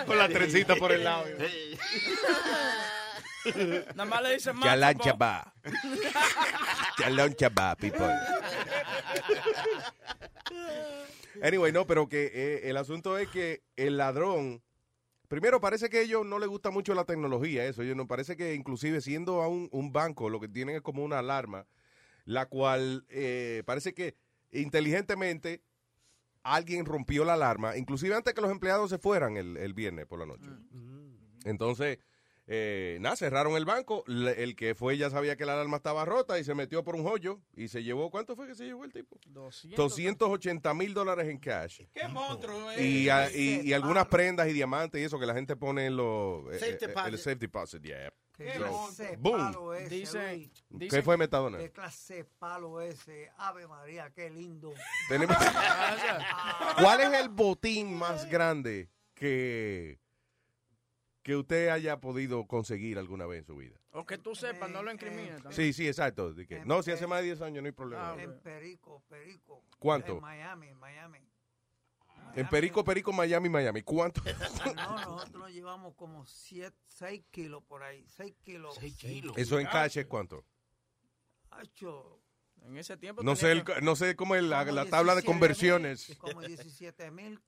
[0.07, 1.25] Con la trencita por el lado.
[3.95, 4.65] Nada más le dicen más.
[4.69, 5.55] Chalán chabá.
[6.99, 8.07] Chalón chabá, people.
[11.43, 14.63] Anyway, no, pero que eh, el asunto es que el ladrón,
[15.29, 18.37] primero parece que a ellos no les gusta mucho la tecnología, eso, ellos no parece
[18.37, 21.67] que inclusive siendo a un, un banco lo que tienen es como una alarma,
[22.25, 24.17] la cual eh, parece que
[24.53, 25.63] inteligentemente
[26.43, 30.19] alguien rompió la alarma, inclusive antes que los empleados se fueran el, el viernes por
[30.19, 30.49] la noche.
[31.45, 31.99] Entonces,
[32.49, 34.03] eh, nada, cerraron el banco.
[34.07, 36.97] Le- El que fue ya sabía que la alarma estaba rota y se metió por
[36.97, 39.19] un hoyo y se llevó, ¿cuánto fue que se llevó el tipo?
[39.77, 41.83] 280 mil dólares en cash.
[41.95, 42.71] ¡Qué monstruo!
[42.73, 42.85] eh.
[42.85, 45.97] Y, a- y, y algunas prendas y diamantes y eso que la gente pone en
[45.97, 46.53] los...
[46.53, 47.13] eh, Safe eh, deposit.
[47.13, 48.13] El safe deposit, yeah.
[48.37, 49.37] ¿Qué clase boom.
[49.39, 50.91] palo ese, Dice- Luis?
[50.91, 51.59] ¿Qué fue Metadona?
[51.59, 53.31] ¿Qué clase palo ese?
[53.37, 54.73] Ave María, qué lindo.
[55.09, 55.37] Tenemos-
[56.81, 59.99] ¿Cuál es el botín más grande que,
[61.23, 63.77] que usted haya podido conseguir alguna vez en su vida?
[63.93, 65.43] O que tú sepas, no lo incrimines.
[65.51, 66.35] Sí, sí, exacto.
[66.65, 68.17] No, si hace más de 10 años no hay problema.
[68.19, 69.63] En Perico, Perico.
[69.79, 70.15] ¿Cuánto?
[70.15, 71.19] En Miami, en Miami.
[72.35, 73.83] En Perico, Perico, Miami, Miami.
[73.83, 74.23] ¿Cuánto?
[74.77, 76.73] No, nosotros nos llevamos como 6
[77.31, 78.05] kilos por ahí.
[78.09, 78.77] 6 kilos.
[78.81, 79.37] 6 kilos.
[79.39, 80.45] Eso en cash es cuánto.
[82.65, 83.23] En ese tiempo.
[83.23, 86.09] No sé, el- no sé cómo es la, la tabla de 17 conversiones.
[86.09, 87.41] mil, Como 17 mil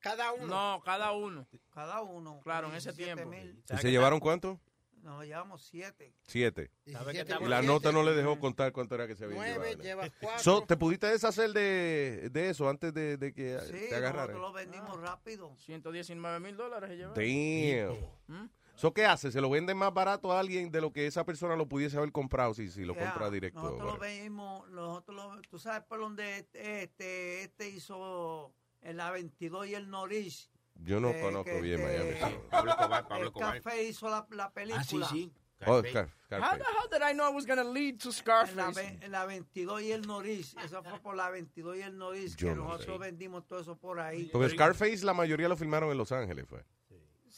[0.00, 0.46] cada uno.
[0.46, 1.46] No, cada uno.
[1.70, 2.40] cada uno.
[2.42, 3.74] Claro, en ese 17 tiempo.
[3.74, 4.60] ¿Y se llevaron cuánto?
[5.04, 6.14] Nos llevamos 7.
[6.22, 6.70] Siete.
[6.90, 7.66] ¿Sabe que Y la siete?
[7.66, 9.82] nota no le dejó contar cuánto era que se había Nueve, llevado.
[9.82, 10.42] llevas cuatro.
[10.42, 14.28] So, ¿Te pudiste deshacer de, de eso antes de, de que Sí, te agarraran?
[14.34, 15.54] nosotros lo vendimos rápido.
[15.58, 17.96] 119 mil dólares se llevaron.
[18.26, 18.44] Damn.
[18.44, 18.48] ¿Mm?
[18.76, 19.30] So, ¿Qué hace?
[19.30, 22.10] ¿Se lo venden más barato a alguien de lo que esa persona lo pudiese haber
[22.10, 23.60] comprado si, si lo Ya, compra directo?
[23.60, 24.10] Nosotros lo whatever?
[24.16, 29.90] vendimos, nosotros lo, tú sabes por donde este, este, hizo en la 22 y el
[29.90, 30.50] Noris.
[30.76, 32.32] Yo no eh, conozco que bien este, Miami.
[32.34, 32.38] sí.
[32.50, 33.62] Pablo Escobar, Pablo el Escobar.
[33.62, 35.06] café hizo la, la película.
[35.08, 35.32] sí.
[35.66, 36.58] Oh, Scar- How Scarface.
[36.58, 38.98] the hell did I know it was going to lead to la, Scarface?
[39.00, 40.54] en la 22 y el Noris.
[40.62, 43.04] Eso fue por la 22 y el Noris Yo que no nosotros sé.
[43.04, 44.24] vendimos todo eso por ahí.
[44.32, 46.62] Porque Scarface la mayoría lo filmaron en Los Ángeles, fue.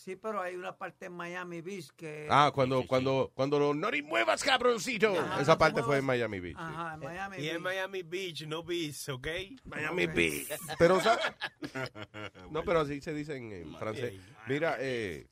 [0.07, 2.29] Sí, pero hay una parte en Miami Beach que...
[2.31, 5.19] Ah, cuando, cuando, cuando lo, no te muevas, cabroncito.
[5.19, 6.57] Ajá, Esa parte fue en Miami Beach.
[6.57, 6.63] sí.
[6.63, 7.55] Ajá, en Miami Y Beach.
[7.57, 9.27] en Miami Beach, no Beach, ¿ok?
[9.65, 10.47] Miami Beach.
[10.79, 11.25] Pero, ¿sabes?
[12.53, 14.15] No, pero así se dice en, en francés.
[14.47, 15.27] Mira, eh,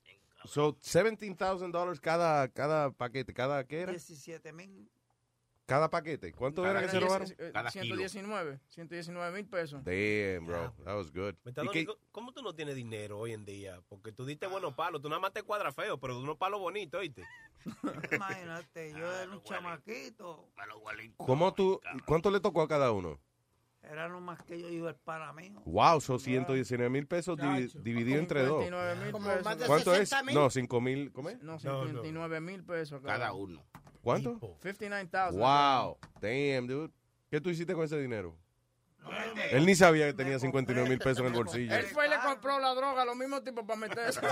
[0.45, 3.33] so, $17,000 cada, cada paquete.
[3.33, 3.93] ¿Cada qué era?
[3.93, 4.91] 17 mil.
[5.67, 6.33] Cada paquete.
[6.33, 7.27] ¿Cuánto era que se robaron?
[7.39, 7.85] Eh, Cada kilo.
[7.97, 8.61] 119.
[8.69, 9.83] 119 mil pesos.
[9.83, 10.75] Damn, bro.
[10.85, 11.35] That was good.
[11.35, 13.81] ¿Y Metadona, qué- ¿cómo- ¿Cómo tú no tienes dinero hoy en día?
[13.89, 15.01] Porque tú diste buenos palos.
[15.01, 17.25] Tú nada más te cuadras feo, pero unos palos bonitos, ¿oíste?
[18.13, 20.51] Imagínate, yo era un chamaquito.
[21.17, 23.19] ¿Cómo tú, ¿Cuánto le tocó a cada uno?
[23.91, 25.61] Era lo más que yo iba el pana mío.
[25.67, 28.65] Wow, son 119 mil pesos divi- dividido entre dos.
[28.65, 29.45] 59 mil Como pesos.
[29.45, 30.09] más de ¿Cuánto es?
[30.09, 30.35] 60 mil.
[30.35, 31.13] No, 5 mil.
[31.13, 31.39] ¿Cómo es?
[31.43, 31.85] No, No, no.
[31.85, 33.01] 59 mil pesos.
[33.05, 33.63] Cada uno.
[34.03, 34.39] ¿Cuánto?
[34.63, 35.39] 59,000.
[35.39, 35.99] Wow.
[36.21, 36.93] Damn, dude.
[37.31, 38.37] ¿Qué tú hiciste con ese dinero?
[39.51, 41.75] Él ni sabía que tenía 59 mil pesos en el bolsillo.
[41.75, 44.21] Él fue y le compró la droga a los mismos tipos para meterse.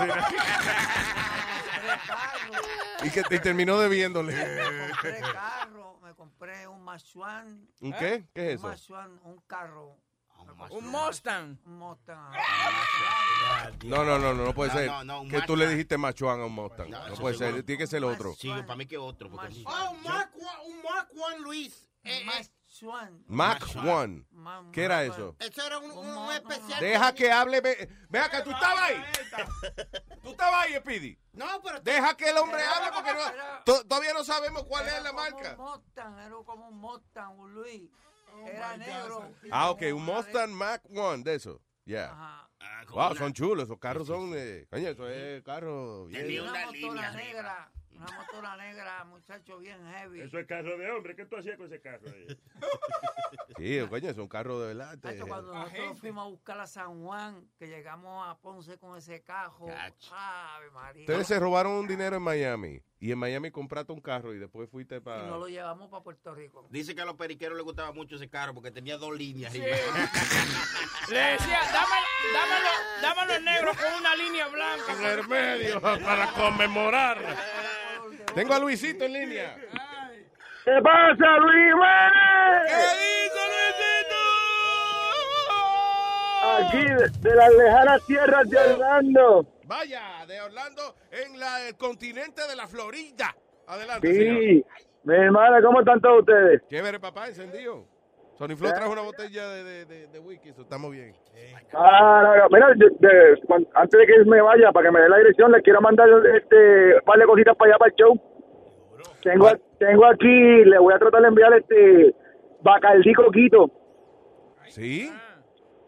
[3.03, 4.33] Y que y terminó debiéndole.
[4.33, 5.82] Compré carro,
[6.13, 7.67] me compré un Machuan.
[7.81, 8.25] ¿Un qué?
[8.33, 8.93] ¿Qué es Un eso?
[8.93, 9.97] Machuan, un carro.
[10.71, 11.57] Un Mustang.
[11.65, 12.33] Un Mustang.
[13.83, 14.89] No, no, no, no, no puede ser.
[14.89, 16.89] un que tú le dijiste machuán a un Mustang.
[16.89, 17.63] No, puede ser.
[17.63, 18.33] Tiene que ser otro.
[18.35, 19.29] Sí, para mí que otro.
[19.29, 21.89] Porque Oh, un Mark, One- un Mark One, Luis.
[22.81, 23.23] Machuan.
[23.27, 24.71] Mac One.
[24.71, 25.35] ¿Qué era eso?
[25.39, 26.79] eso era un, un, un especial.
[26.79, 27.61] Deja que hable.
[27.61, 29.03] Ve, ve acá, tú estabas ahí.
[30.23, 31.17] Tú estabas ahí, Speedy.
[31.33, 34.97] No, pero Deja que el hombre hable porque no- to- todavía no sabemos cuál Era
[34.97, 35.55] es la como marca.
[35.57, 37.89] Un Mustang, era como un Mustang, un Luis.
[38.45, 39.31] Era negro.
[39.51, 41.61] Ah, ok, un Mustang Mac One, de eso.
[41.85, 42.11] Ya.
[42.11, 42.49] Ajá.
[42.59, 43.63] Ah, como Wow, una- son chulos.
[43.65, 44.31] Esos carros son.
[44.35, 46.05] Eh, coño, eso es carro.
[46.05, 46.21] bien.
[46.23, 47.71] Tenía Una línea negra.
[47.95, 50.21] Una motora negra, muchacho, bien heavy.
[50.21, 51.15] Eso es carro de hombre.
[51.15, 52.27] ¿Qué tú hacías con ese carro ahí?
[53.57, 54.95] Sí, coño, es un carro de verdad.
[54.95, 59.21] Muchacho, cuando nosotros fuimos a buscar a San Juan, que llegamos a Ponce con ese
[59.21, 59.69] cajo.
[60.11, 61.01] Ave María.
[61.01, 64.69] Ustedes se robaron un dinero en Miami y en Miami compraste un carro y después
[64.69, 65.27] fuiste Y para...
[65.27, 66.67] nos lo llevamos para Puerto Rico.
[66.69, 69.51] Dice que a los periqueros les gustaba mucho ese carro porque tenía dos líneas.
[69.53, 69.59] Sí.
[71.09, 72.69] Le decía, dámelo, dámelo,
[73.01, 74.93] dámelo en negro con una línea blanca.
[74.93, 77.17] En el medio, para conmemorar.
[78.35, 79.55] Tengo a Luisito en línea.
[80.65, 81.73] ¿Qué pasa, Luis
[86.55, 86.85] Aquí,
[87.21, 89.45] de, las lejanas tierras de Orlando.
[89.65, 93.35] Vaya, de Orlando en la, el continente de la Florida.
[93.67, 94.39] Adelante, señor.
[94.39, 94.65] Sí.
[95.03, 96.61] Mi hermana, ¿cómo están todos ustedes?
[96.69, 97.85] Chévere, papá, encendido.
[98.37, 101.13] Sony Flow trajo una botella de, de, de, de whisky, eso estamos bien.
[101.73, 102.47] Ah, no, no.
[102.51, 105.51] Mira, de- de- cuan- antes de que me vaya, para que me dé la dirección,
[105.51, 108.21] le quiero mandar este un par de cositas para allá para el show.
[109.21, 112.15] Tengo, tengo aquí, le voy a tratar de enviar este
[112.61, 113.71] Bacardí Coquito.
[114.67, 115.11] ¿Sí?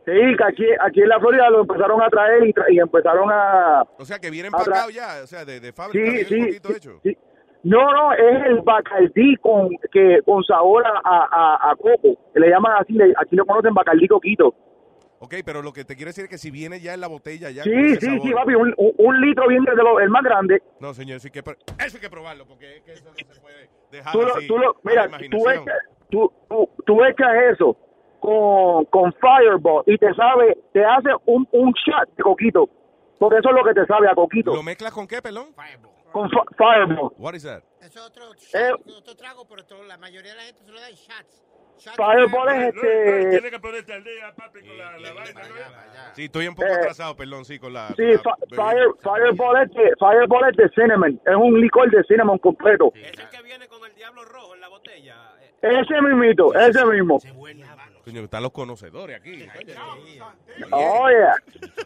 [0.06, 3.28] Sí, que aquí, aquí en la Florida lo empezaron a traer y, tra- y empezaron
[3.32, 3.84] a...
[3.98, 6.70] O sea, que viene a tra- empacado ya, o sea, de, de fábrica, Sí, poquito
[6.70, 7.00] sí, hecho.
[7.02, 7.18] sí.
[7.66, 12.16] No, no, es el Bacardí con, que, con sabor a, a, a coco.
[12.36, 14.54] Le llaman así, le- aquí lo conocen Bacardí Coquito.
[15.18, 17.50] Ok, pero lo que te quiero decir es que si viene ya en la botella,
[17.50, 17.64] ya.
[17.64, 18.22] Sí, con ese sí, sabor.
[18.22, 20.62] sí, papi, un, un- un litro viene de lo, el más grande.
[20.80, 23.42] No, señor, eso hay que, eso hay que probarlo, porque es que eso no se
[23.42, 25.78] puede dejar Tú, lo, así tú lo, mira, tú echas,
[26.12, 27.76] tú, tú, tú echas eso
[28.20, 32.70] con, con Fireball y te sabe, te hace un, un shot de coquito.
[33.18, 34.54] Porque eso es lo que te sabe a coquito.
[34.54, 35.48] ¿Lo mezclas con qué, pelón?
[36.16, 37.12] Con fi- Fireball.
[37.18, 37.62] What is that?
[37.82, 38.72] Es otro, Eh.
[38.72, 41.44] otro trago, pero la mayoría de la gente se lo da en shots.
[41.94, 43.52] Fireball es este...
[43.52, 46.16] que ponerte al día, papi, con la, la vaina, ¿no?
[46.16, 47.90] Sí, estoy un poco Eh, atrasado, perdón, sí, con la...
[47.90, 51.20] Sí, con la Fireball, es de, Fireball es de cinnamon.
[51.26, 52.94] Es un licor de cinnamon completo.
[55.62, 57.20] Ese mismito, ese mismo.
[58.06, 59.48] Coño, están los conocedores aquí.
[60.72, 61.18] Oye,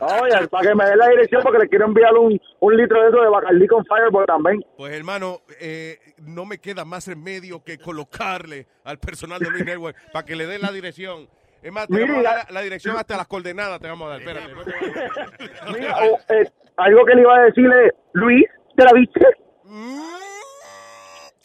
[0.02, 3.08] oye, para que me dé la dirección porque le quiero enviar un, un litro de
[3.10, 4.62] eso de Bacardí con Fireball también.
[4.78, 9.96] Pues hermano, eh, no me queda más remedio que colocarle al personal de Luis Network
[10.12, 11.30] para que le den la dirección.
[11.64, 14.08] Es más, te Mire, vamos a dar la- la, dirección hasta las coordenadas, te vamos
[14.08, 14.20] a dar.
[14.22, 14.54] Espérate.
[14.54, 15.72] no.
[15.74, 18.46] Mira, o, eh, algo que le iba a decirle, Luis,
[18.76, 19.26] ¿te la viste?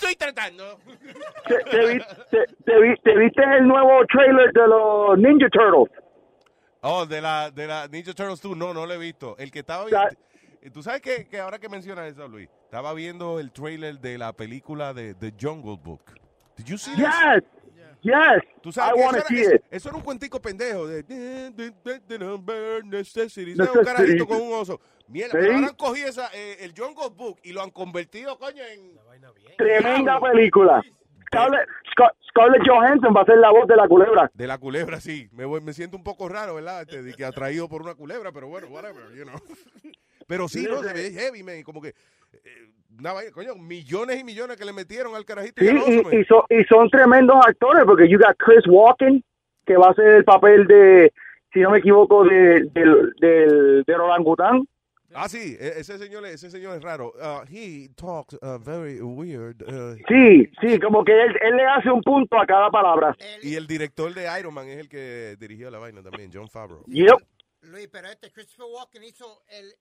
[0.04, 0.78] Estoy tratando.
[1.48, 2.00] ¿Te, te vi-
[2.30, 5.98] te- te vi- te viste el nuevo trailer de los Ninja Turtles?
[6.82, 9.34] Oh, de la, de la Ninja Turtles 2, no, no lo he visto.
[9.38, 10.08] El que estaba viendo...
[10.72, 14.32] Tú sabes que, que ahora que mencionas eso, Luis, estaba viendo el trailer de la
[14.34, 16.02] película de The Jungle Book.
[16.56, 17.04] Did you see this?
[18.04, 19.62] Yes, Tú sabes I que wanna eso, see era, it.
[19.62, 21.02] eso, eso era un cuentico pendejo de.
[22.84, 23.56] Necessity.
[23.56, 23.74] ¿Sabes?
[23.74, 24.80] Un carajito con un oso.
[25.08, 25.38] Mierda, Sí.
[25.40, 28.98] pero ahora han cogido esa, eh, el Jungle Book y lo han convertido, coño, en...
[29.58, 30.82] Tremenda película.
[31.26, 34.30] Scarlett, Scar- Scarlett Johansson va a ser la voz de la culebra.
[34.34, 35.28] De la culebra, sí.
[35.32, 36.82] Me, voy- me siento un poco raro, ¿verdad?
[36.82, 39.34] Este, de que atraído por una culebra, pero bueno, whatever, you know.
[40.26, 41.62] Pero sí, no, se ve heavy, man.
[41.62, 46.16] Como que, eh, vaina, coño, millones y millones que le metieron al carajito Sí, y
[46.20, 49.24] y, son, y son tremendos actores porque you got Chris Walken,
[49.66, 51.12] que va a ser el papel de,
[51.52, 54.66] si no me equivoco, de, del, del, del orangután.
[55.16, 57.12] Ah, sí, e- ese señor, ese señor es raro.
[57.16, 59.62] Uh, he talks uh, very weird.
[59.62, 63.16] uh, Sí, sí, como que él, él le hace un punto a cada palabra.
[63.40, 66.82] y el director de Iron Man es el que dirigió la vaina también, John Favreau.
[66.88, 67.14] Yep.
[67.62, 69.72] Luis, pero este Christopher Walken hizo el,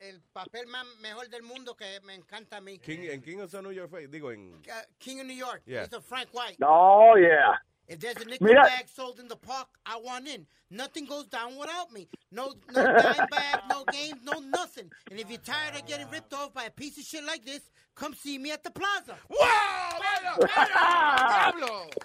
[0.00, 2.78] el papel más mejor del mundo que me encanta a mí.
[2.78, 4.54] King, en King of New York, digo, en...
[4.54, 4.58] Uh,
[4.98, 5.62] King of New York.
[5.66, 5.84] Yeah.
[5.84, 6.56] Hizo Frank White.
[6.62, 7.56] Oh, yeah.
[7.88, 10.46] If there's a nickel Mira- bag sold in the park, I want in.
[10.70, 12.06] Nothing goes down without me.
[12.30, 14.90] No, no dime bag, no games, no nothing.
[15.10, 17.70] And if you're tired of getting ripped off by a piece of shit like this,
[17.94, 19.16] come see me at the plaza.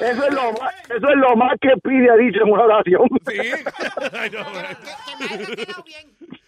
[0.00, 3.08] Eso es, lo más, eso es lo más que pide ha dicho en una oración.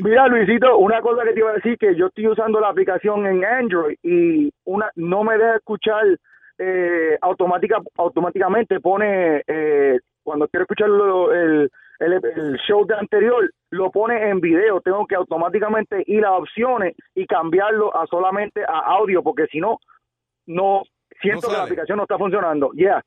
[0.00, 3.26] Mira, Luisito, una cosa que te iba a decir, que yo estoy usando la aplicación
[3.26, 6.04] en Android y una no me deja escuchar
[6.58, 11.68] eh, automática, automáticamente, pone, eh, cuando quiero escuchar lo- el,
[11.98, 16.94] el, el show de anterior, lo pone en video, tengo que automáticamente ir a opciones
[17.14, 19.78] y cambiarlo a solamente a audio, porque si no,
[20.46, 20.82] no
[21.20, 22.70] siento No que la aplicación no está funcionando.
[22.74, 23.02] Yeah.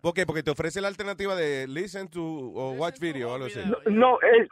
[0.00, 0.24] ¿Por qué?
[0.24, 3.60] Porque te ofrece la alternativa de listen to o watch video o algo así.
[3.86, 4.48] No, es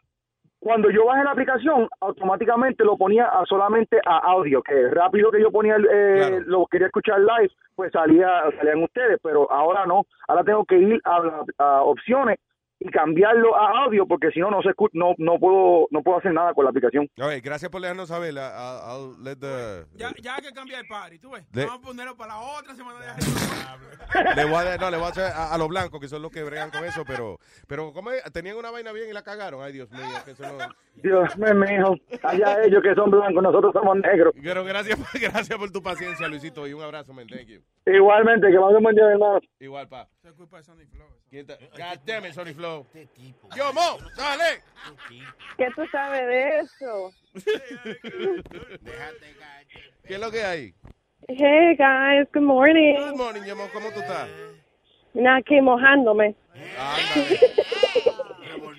[0.58, 5.40] cuando yo bajé la aplicación, automáticamente lo ponía a solamente a audio, que rápido que
[5.40, 8.28] yo ponía, eh, lo quería escuchar live, pues salía,
[8.58, 12.38] salían ustedes, pero ahora no, ahora tengo que ir a, a opciones
[12.78, 16.18] y cambiarlo a audio porque si no no se escu- no no puedo no puedo
[16.18, 17.08] hacer nada con la aplicación.
[17.16, 18.34] Gracias por dejarnos saber.
[18.34, 18.80] I'll,
[19.16, 21.44] I'll let the- Ya, ya hay que cambiar el party, tú ves.
[21.52, 23.06] De- Vamos a ponerlo para la otra semana de
[24.36, 26.30] le voy a, no, le voy a hacer a, a los blancos, que son los
[26.30, 28.22] que bregan con eso, pero, pero ¿cómo es?
[28.32, 29.62] tenían una vaina bien y la cagaron.
[29.62, 30.58] Ay, Dios mío, que eso no...
[30.96, 34.32] Dios mío, mijo, allá ellos que son blancos, nosotros somos negros.
[34.42, 37.26] Pero gracias, por- gracias por tu paciencia, Luisito, y un abrazo, man.
[37.26, 37.60] Thank you.
[37.86, 39.40] Igualmente, que pasen buen día, hermano.
[39.60, 40.08] Igual, pa.
[40.24, 41.06] Es culpa de Sony Flow.
[41.30, 42.65] ¿Quién te- God damn it, Sony Flow.
[43.56, 44.60] Yo, Mo, dale.
[45.56, 47.12] ¿Qué tú sabes de eso?
[50.06, 50.74] ¿Qué es lo que hay?
[51.28, 52.94] Hey guys, good morning.
[52.96, 54.28] Good morning, amor, ¿cómo tú estás?
[55.14, 56.34] Nada, aquí mojándome.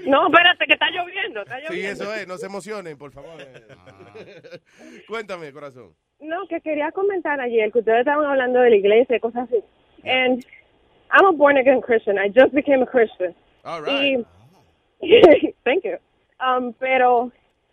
[0.05, 2.03] No, espérate, que está lloviendo, está Sí, lloviendo.
[2.03, 3.33] eso es, no se emocionen, por favor.
[5.07, 5.93] Cuéntame, corazón.
[6.19, 9.61] No, que quería comentar ayer que ustedes estaban hablando de la iglesia y cosas así.
[10.05, 10.43] And
[11.11, 12.17] I'm a born again Christian.
[12.17, 13.35] I just became a Christian.
[13.67, 14.25] All right.
[15.65, 15.97] thank you.
[16.39, 17.31] Um, pero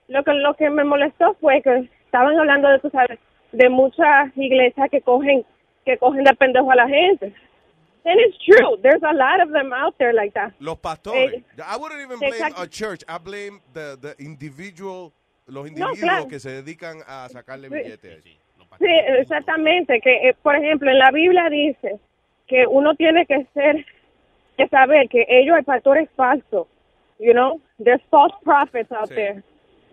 [0.08, 3.18] lo que lo que me molestó fue que estaban hablando de, tú sabes,
[3.52, 5.44] de muchas iglesias que cogen
[5.84, 7.32] que cogen de pendejo a la gente.
[8.06, 8.76] And it's true.
[8.82, 10.52] There's a lot of them out there like that.
[10.58, 11.32] Los pastores.
[11.32, 13.02] Eh, I wouldn't even blame a church.
[13.08, 15.12] I blame the, the individual,
[15.46, 16.28] los No, individuos claro.
[16.28, 17.74] que se dedican a sacarle Sí.
[17.74, 18.24] billetes.
[18.78, 18.86] Sí,
[19.20, 20.00] exactamente.
[20.02, 21.98] Que, eh, por ejemplo, en la Biblia dice
[22.46, 23.86] que uno tiene que ser,
[24.56, 26.68] que saber que ellos, el pastor es falso.
[27.18, 29.42] You know, there's false prophets out there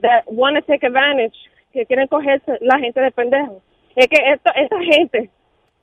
[0.02, 1.36] that want to take advantage,
[1.74, 3.62] que quieren cogerse la gente de pendejo.
[3.96, 5.30] Es que esto, esta gente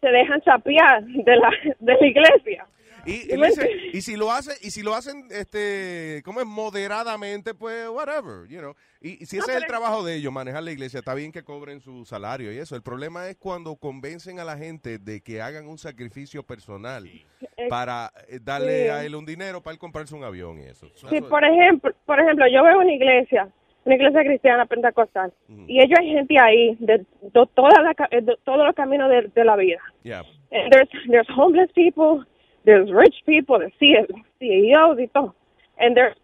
[0.01, 2.67] se dejan chapear de la, de la iglesia.
[3.07, 3.29] Y,
[3.93, 6.47] y si lo hacen, y si lo hacen, este, ¿cómo es?
[6.47, 8.75] Moderadamente, pues, whatever, you know.
[9.01, 11.43] Y, y si ese es el trabajo de ellos, manejar la iglesia, está bien que
[11.43, 12.75] cobren su salario y eso.
[12.77, 17.69] El problema es cuando convencen a la gente de que hagan un sacrificio personal Eh,
[17.69, 18.89] para eh, darle sí.
[18.89, 20.87] a él un dinero para él comprarse un avión y eso.
[20.95, 23.49] Sí, por ejemplo, por ejemplo, yo veo una iglesia,
[23.85, 25.33] una iglesia cristiana pentecostal,
[25.67, 27.07] y ellos hay gente ahí de, de
[27.55, 29.81] toda la ca- de todos los caminos de, de la vida.
[30.05, 30.23] Yeah.
[30.53, 32.25] And there's there's homeless people,
[32.69, 33.97] there's rich people, C-
[34.39, 35.35] CEOs y todo.
[35.79, 36.15] And there's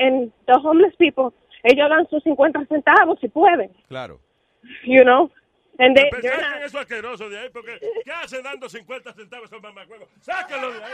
[0.00, 1.32] and the homeless people,
[1.62, 4.18] ellos dan sus 50 centavos si pueden, Claro.
[4.84, 5.30] you know.
[5.78, 9.62] And they, they're saquen eso asqueroso de ahí, porque ¿qué hacen dando 50 centavos esos
[9.62, 10.06] mamacuevos?
[10.20, 10.92] Sáquenlo de ahí.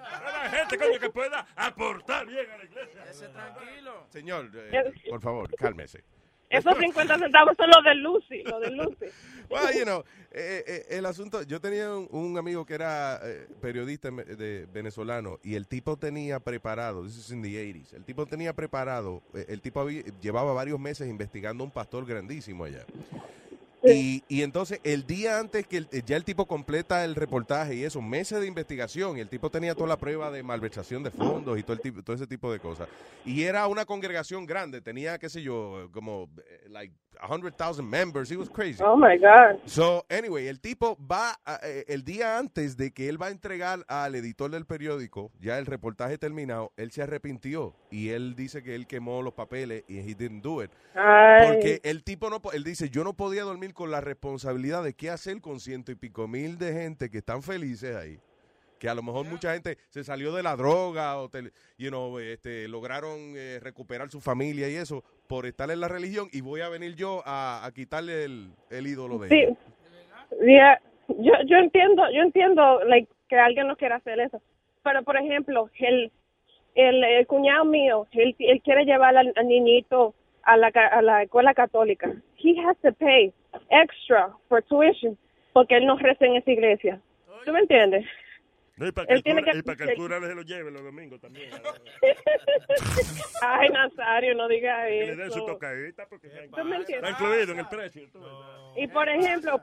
[0.00, 3.02] A la gente, coño, que pueda aportar bien a la iglesia.
[3.32, 4.06] tranquilo.
[4.08, 6.02] Señor, eh, por favor, cálmese.
[6.50, 9.06] Esos 50 centavos son los de Lucy, los de Lucy.
[9.48, 13.46] Well, you know, eh, eh, el asunto, yo tenía un, un amigo que era eh,
[13.60, 18.26] periodista de venezolano y el tipo tenía preparado, this is in the 80s, el tipo
[18.26, 22.84] tenía preparado, eh, el tipo había- llevaba varios meses investigando un pastor grandísimo allá.
[23.94, 27.84] Y, y entonces el día antes que el- ya el tipo completa el reportaje y
[27.84, 31.58] eso, meses de investigación, y el tipo tenía toda la prueba de malversación de fondos
[31.58, 32.88] y todo, el tipo, todo ese tipo de cosas.
[33.24, 38.36] Y era una congregación grande, tenía, qué sé yo, como, eh, like, 100,000 members, it
[38.38, 38.82] was crazy.
[38.84, 39.58] Oh my God.
[39.64, 43.30] So, anyway, el tipo va a- eh, el día antes de que él va a
[43.30, 48.62] entregar al editor del periódico, ya el reportaje terminado, él se arrepintió y él dice
[48.62, 50.70] que él quemó los papeles y he didn't do it.
[50.94, 51.46] Ay.
[51.48, 55.10] Porque el tipo no, él dice, yo no podía dormir con la responsabilidad de qué
[55.10, 58.18] hacer con ciento y pico mil de gente que están felices ahí.
[58.80, 62.18] Que a lo mejor mucha gente se salió de la droga o te- you know,
[62.18, 66.60] este, lograron eh, recuperar su familia y eso por estar en la religión y voy
[66.60, 69.56] a venir yo a, a quitarle el, el ídolo de ellos.
[70.30, 74.42] Sí, yeah, yo, yo entiendo, yo entiendo like, que alguien no quiera hacer eso.
[74.82, 76.12] Pero, por ejemplo, el,
[76.74, 81.22] el, el cuñado mío, él, él quiere llevar al, al niñito a la, a la
[81.22, 82.12] escuela católica.
[82.36, 83.32] He has to pay
[83.70, 85.16] extra for tuition
[85.52, 87.00] porque él no reza en esa iglesia.
[87.44, 88.04] ¿Tú me entiendes?
[88.76, 90.34] No, y para que, Él el tiene cura, que- y para que el cura se
[90.34, 91.48] lo lleve los domingos también.
[93.42, 95.46] Ay, Nazario, no digas Que le den su eso.
[95.46, 96.34] tocadita porque ¿Tú
[96.64, 97.10] me está entiendes?
[97.12, 98.02] incluido en el precio.
[98.76, 99.60] Y por ejemplo,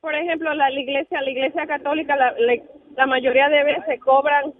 [0.00, 2.54] por ejemplo, la, la iglesia, la iglesia católica, la, la,
[2.96, 4.54] la mayoría de veces cobran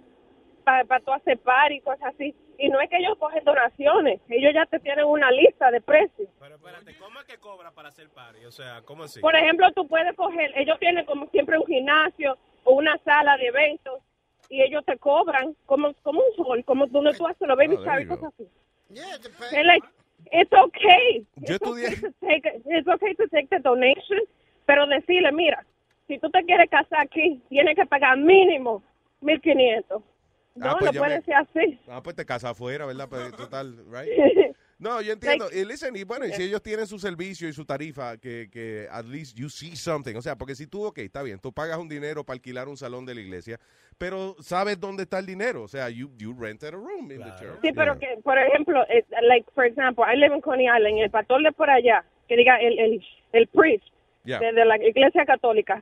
[0.63, 2.35] para pa tú hacer par y cosas así.
[2.57, 6.29] Y no es que ellos cogen donaciones, ellos ya te tienen una lista de precios.
[6.39, 8.45] Pero espérate, ¿cómo es que cobra para hacer party?
[8.45, 9.19] O sea, ¿cómo así?
[9.19, 13.47] Por ejemplo, tú puedes coger, ellos tienen como siempre un gimnasio o una sala de
[13.47, 13.99] eventos
[14.49, 17.83] y ellos te cobran como, como un hall, como donde tú haces los baby Oh,
[17.83, 18.47] shower y cosas así.
[19.63, 19.87] Like,
[20.31, 21.25] it's okay.
[21.37, 24.19] Yo It's estudié- okay to take, it's okay to take the donation,
[24.65, 25.65] pero decirle, mira,
[26.07, 28.83] si tú te quieres casar aquí, tienes que pagar mínimo
[29.21, 30.03] 1500.
[30.55, 31.79] No, Ah, pues no puede me- ser así.
[31.87, 33.07] Ah, pues te casas afuera, ¿verdad?
[33.09, 34.09] Pues, total, right?
[34.79, 35.45] No, yo entiendo.
[35.45, 38.49] Like- y listen, y bueno, y si ellos tienen su servicio y su tarifa, que,
[38.51, 40.13] que at least you see something.
[40.15, 42.75] O sea, porque si tú, ok, está bien, tú pagas un dinero para alquilar un
[42.75, 43.59] salón de la iglesia,
[43.97, 45.63] pero sabes dónde está el dinero.
[45.63, 47.59] O sea, you, you rented a room in the church.
[47.61, 51.01] Sí, pero que, por ejemplo, eh, like, for example, I live in Coney Island y
[51.01, 53.85] el pastor de por allá, que diga el, el, el priest
[54.25, 54.39] Yeah.
[54.39, 55.81] de, de la iglesia católica,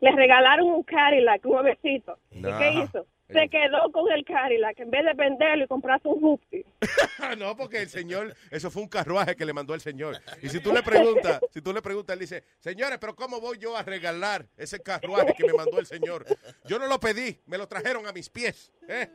[0.00, 2.18] le regalaron un Cadillac nuevecito.
[2.30, 2.58] ¿Y Nah.
[2.58, 3.06] qué hizo?
[3.28, 6.64] Se quedó con el Cadillac en vez de venderlo y comprarse un Hoopty.
[7.38, 10.16] no, porque el señor, eso fue un carruaje que le mandó el señor.
[10.42, 13.58] Y si tú le preguntas, si tú le preguntas, él dice, señores, pero ¿cómo voy
[13.58, 16.24] yo a regalar ese carruaje que me mandó el señor?
[16.64, 18.72] Yo no lo pedí, me lo trajeron a mis pies.
[18.88, 19.08] ¿eh?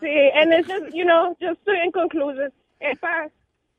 [0.00, 3.28] Sí, and it's just, you know, just to, in conclusion, es pa-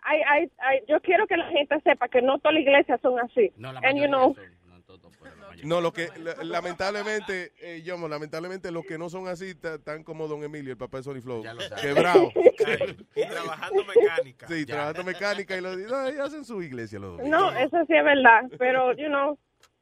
[0.05, 3.19] I, I, I, yo quiero que la gente sepa que no todas las iglesias son
[3.19, 3.51] así.
[3.83, 4.35] and you know,
[5.63, 10.27] No, lo que la- lamentablemente, eh, yo, lamentablemente los que no son así tan como
[10.27, 11.43] Don Emilio, el papá de Sony Flow,
[11.81, 12.31] quebrado.
[13.15, 14.47] Y trabajando mecánica.
[14.47, 17.27] Sí, trabajando mecánica y, lo, no, y hacen su iglesia los dos.
[17.27, 19.37] no, eso sí es verdad, pero, you know,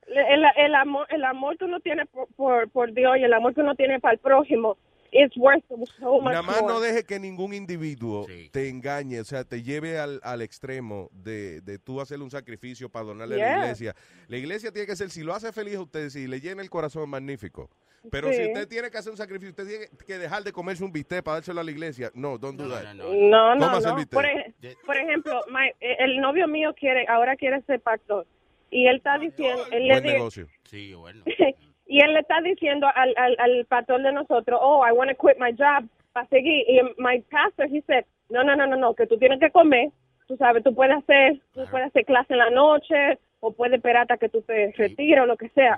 [0.07, 3.53] el, el amor, el amor que uno tiene por, por, por Dios y el amor
[3.53, 4.77] que uno tiene para el prójimo,
[5.17, 5.63] it's worth
[5.99, 6.73] so much Nada más more.
[6.73, 11.61] no deje que ningún individuo te engañe, o sea, te lleve al, al extremo de,
[11.61, 13.57] de tú hacerle un sacrificio para donarle a la Yeah.
[13.65, 13.95] iglesia.
[14.27, 16.69] La iglesia tiene que ser, si lo hace feliz a usted, si le llena el
[16.69, 17.69] corazón, magnífico.
[18.11, 18.35] Pero Sí.
[18.35, 21.23] si usted tiene que hacer un sacrificio, usted tiene que dejar de comerse un bistec
[21.23, 22.11] para dárselo a la iglesia.
[22.13, 22.93] No, don't do that.
[22.93, 23.95] No, no, el no.
[23.95, 24.13] bistec.
[24.13, 28.25] Por, ej- por ejemplo, my- eh, el novio mío quiere, ahora quiere ser pastor.
[28.69, 30.47] Y él está diciendo, él le Buen di- negocio.
[30.65, 31.23] Sí, bueno.
[31.87, 35.15] y él le está diciendo al, al, al pastor de nosotros, oh, I want to
[35.17, 36.65] quit my job para seguir.
[36.67, 39.89] Y my pastor, he said, no, no, no, no, no, que tú tienes que comer.
[40.27, 44.01] Tú sabes, tú puedes hacer, tú puedes hacer clase en la noche o puedes esperar
[44.01, 45.77] hasta que tú te retires o lo que sea.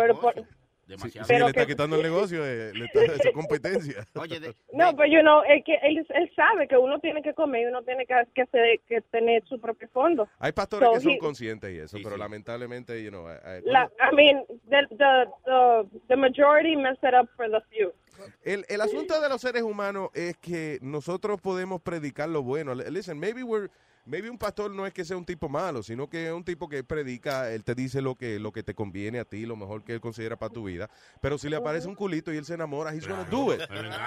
[0.00, 0.34] Pero por-
[0.86, 4.06] Sí, sí, Pero le está que- quitando el negocio, eh, le está esa competencia.
[4.72, 7.66] No, pero you know, él, que- él, él sabe que uno tiene que comer y
[7.66, 8.14] uno tiene que,
[8.86, 10.28] que, tener su propio fondo.
[10.38, 13.62] Hay pastores So que son he- conscientes y eso, pero lamentablemente, you know, eh, eh,
[13.64, 17.92] La, I mean, the, the, the, the majority mess it up for the few.
[18.44, 22.74] El, el asunto de los seres humanos es que nosotros podemos predicar lo bueno.
[22.74, 23.70] Listen, maybe we're,
[24.06, 26.68] maybe un pastor no es que sea un tipo malo, sino que es un tipo
[26.68, 29.84] que predica, él te dice lo que, lo que te conviene a ti, lo mejor
[29.84, 30.88] que él considera para tu vida.
[31.20, 33.60] Pero si le aparece un culito y él se enamora, he's gonna do it.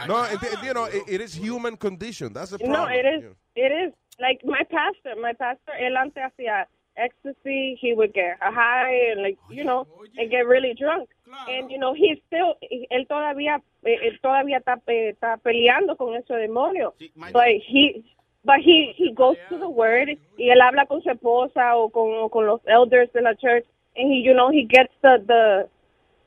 [0.08, 2.34] No, enti- you know, it, it is human condition.
[2.34, 2.84] That's the problem.
[2.84, 7.94] No, it is, it is, like my pastor, my pastor, él antes hacía ecstasy, he
[7.94, 9.88] would get a high and like, you know,
[10.18, 11.10] and get really drunk.
[11.48, 12.56] And, you know, he's still,
[12.90, 16.94] él todavía, eh, él todavía está, eh, está peleando con ese demonio.
[17.32, 18.04] But he,
[18.44, 22.10] but he, he goes to the word y él habla con su esposa o con,
[22.16, 23.66] o con los elders de la church
[23.96, 25.68] and he, you know, he gets the, the,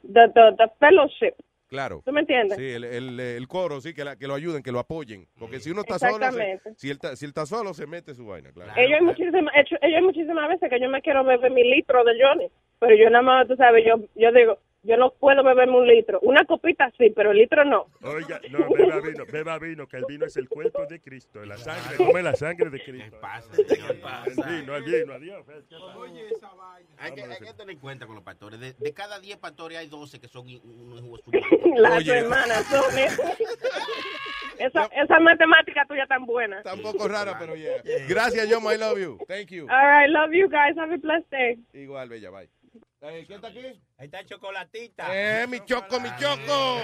[0.03, 1.35] the, the, the fellowship.
[1.69, 2.03] Claro.
[2.05, 2.59] ¿Tú me entiendes?
[2.59, 5.27] Sí, el, el, el coro, sí, que, la- que lo ayuden, que lo apoyen.
[5.39, 8.27] Porque si uno está solo, se- si, él si él está solo, se mete su
[8.27, 8.73] vaina, claro.
[8.77, 12.03] Ellos hay muchísimas, hecho- ellos hay muchísimas veces que yo me quiero beber mi litro
[12.03, 12.49] de Johnny,
[12.81, 16.19] pero yo nada más, tú sabes, yo, yo digo, yo no puedo beberme un litro.
[16.23, 17.87] Una copita sí, pero el litro no.
[18.03, 21.57] Oiga, no, beba vino, beba vino, que el vino es el cuerpo de Cristo, la
[21.59, 23.19] sangre, come la sangre de Cristo.
[24.27, 25.47] El vino, el vino, adiós.
[26.99, 28.59] Hay que, hay que tener en cuenta con los pastores.
[28.59, 31.21] De, de cada 10 pastores hay 12 que son unos hijos
[31.77, 32.99] Las hermanas son
[34.59, 36.59] esa, esa matemática tuya tan buena.
[36.59, 37.83] Está un poco rara, pero yeah.
[38.09, 39.19] Gracias, John, I love you.
[39.27, 39.67] Thank you.
[39.69, 40.77] All right, love you guys.
[40.77, 41.59] Have a blessed day.
[41.75, 42.49] Igual, bella, bye.
[43.03, 43.61] Eh, ¿Quién está aquí?
[43.97, 45.07] Ahí está Chocolatita.
[45.11, 46.77] Eh, mi choco, mi choco.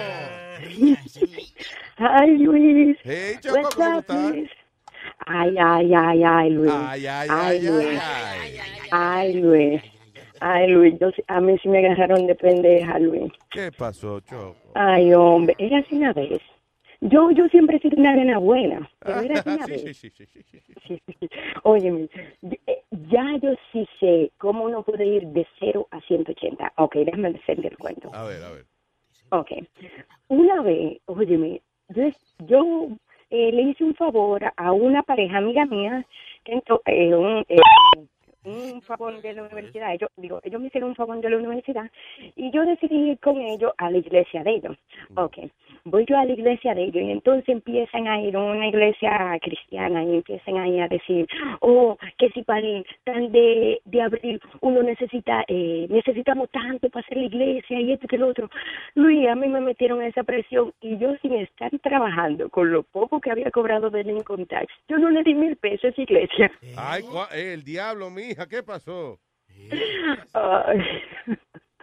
[1.97, 2.97] Ay, Luis.
[3.03, 4.31] Hey, Choco, ¿cómo estás?
[4.31, 4.49] Luis?
[5.27, 6.71] Ay, ay, ay, ay, Luis.
[6.73, 7.99] Ay, ay, ay, Luis.
[8.01, 8.59] ay,
[8.91, 9.81] Ay, Luis.
[10.39, 13.31] Ay, Luis, yo, sí- a mí sí me agarraron de pendeja, Luis.
[13.51, 14.55] ¿Qué pasó, Choco?
[14.75, 16.41] Ay, hombre, era así una vez.
[17.01, 20.25] Yo, yo siempre he sido una arena buena, pero era así una Sí, sí, sí,
[20.25, 21.01] sí.
[21.63, 22.09] Óyeme,
[22.67, 26.73] eh, ya yo sí sé cómo uno puede ir de 0 a 180.
[26.77, 28.09] Ok, déjame defender el cuento.
[28.13, 28.65] A ver, a ver.
[29.29, 29.51] Ok.
[30.29, 32.03] Una vez, óyeme, yo,
[32.39, 32.87] yo
[33.29, 36.05] eh, le hice un favor a una pareja amiga mía,
[36.43, 37.57] que ento- eh, un, eh,
[38.47, 39.93] un favor de la universidad.
[39.93, 41.89] Ellos, digo, ellos me hicieron un favor de la universidad
[42.35, 44.77] y yo decidí ir con ellos a la iglesia de ellos.
[45.15, 45.37] Ok.
[45.83, 49.37] Voy yo a la iglesia de ellos y entonces empiezan a ir a una iglesia
[49.41, 51.27] cristiana y empiezan ahí a decir,
[51.61, 57.05] oh, que si para el tal de, de abril uno necesita, eh, necesitamos tanto para
[57.05, 58.49] hacer la iglesia y esto y que lo otro.
[58.95, 63.21] Luis, a mí me metieron esa presión y yo sin estar trabajando con lo poco
[63.21, 66.51] que había cobrado del income tax, yo no le di mil pesos a esa iglesia.
[66.75, 67.03] Ay,
[67.33, 68.09] el diablo,
[68.45, 69.19] ¿qué pasó?
[70.33, 71.01] Ay.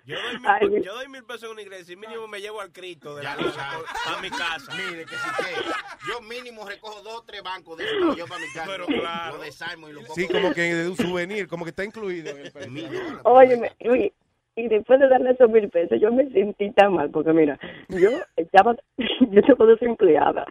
[0.07, 2.61] Yo doy, Ay, mil, yo doy mil pesos en una iglesia y mínimo me llevo
[2.61, 4.71] al Cristo de la a mi casa.
[4.77, 5.63] Mire, que si que
[6.07, 8.67] yo mínimo recojo dos o tres bancos de esos yo para mi casa.
[8.71, 9.37] Pero Lo- claro.
[9.39, 12.37] Lo de Simon y lo Sí, como que de un souvenir, como que está incluido
[12.37, 12.89] en el precio.
[13.25, 14.13] Óyeme, Luis,
[14.57, 17.59] y después de darle esos mil pesos, yo me sentí tan mal, porque mira,
[17.89, 20.45] yo estaba, yo estaba desempleada.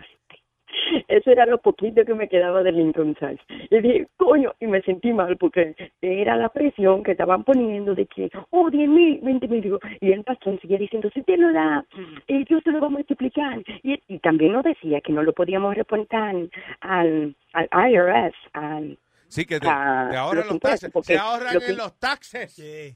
[1.08, 3.40] Eso era lo poquito que me quedaba del income tax.
[3.70, 8.06] Y dije, coño, y me sentí mal porque era la presión que estaban poniendo de
[8.06, 9.62] que, oh, 10 mil, 20 mil.
[9.62, 11.86] Digo, Y el pastor seguía diciendo, si usted lo da,
[12.28, 13.60] eh, yo se lo voy a multiplicar.
[13.84, 16.36] Y, y también nos decía que no lo podíamos reportar
[16.82, 18.98] al, al IRS, al,
[19.28, 20.92] Sí, que te, a te ahorran los taxes.
[20.92, 22.52] porque Se ahorran lo que- en los taxes.
[22.54, 22.94] Sí,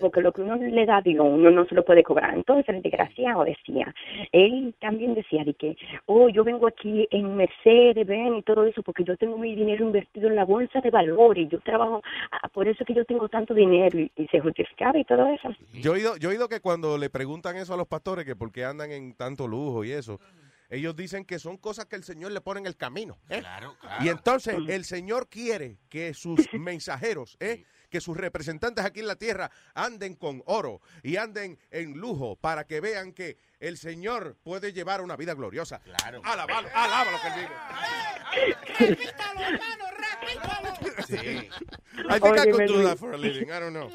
[0.00, 2.34] porque lo que uno le da, digo, uno no se lo puede cobrar.
[2.34, 3.94] Entonces el desgraciado decía,
[4.32, 5.76] él también decía de que,
[6.06, 9.84] oh, yo vengo aquí en Mercedes, ven y todo eso, porque yo tengo mi dinero
[9.84, 13.28] invertido en la bolsa de valores, y yo trabajo, ah, por eso que yo tengo
[13.28, 15.50] tanto dinero, y, y se justificaba y todo eso.
[15.74, 18.36] Yo he, oído, yo he oído que cuando le preguntan eso a los pastores, que
[18.36, 20.18] por qué andan en tanto lujo y eso,
[20.70, 23.18] ellos dicen que son cosas que el Señor le pone en el camino.
[23.28, 23.40] ¿eh?
[23.40, 24.04] Claro, claro.
[24.04, 27.64] Y entonces el Señor quiere que sus mensajeros, ¿eh?
[27.88, 32.64] Que sus representantes aquí en la tierra anden con oro y anden en lujo para
[32.64, 35.80] que vean que el Señor puede llevar una vida gloriosa.
[35.80, 36.20] Claro.
[36.24, 37.68] Alábalo, alábalo que él diga.
[41.06, 41.14] Sí.
[41.14, 43.50] I think I Óyeme, could do that for a living.
[43.50, 43.90] I don't know.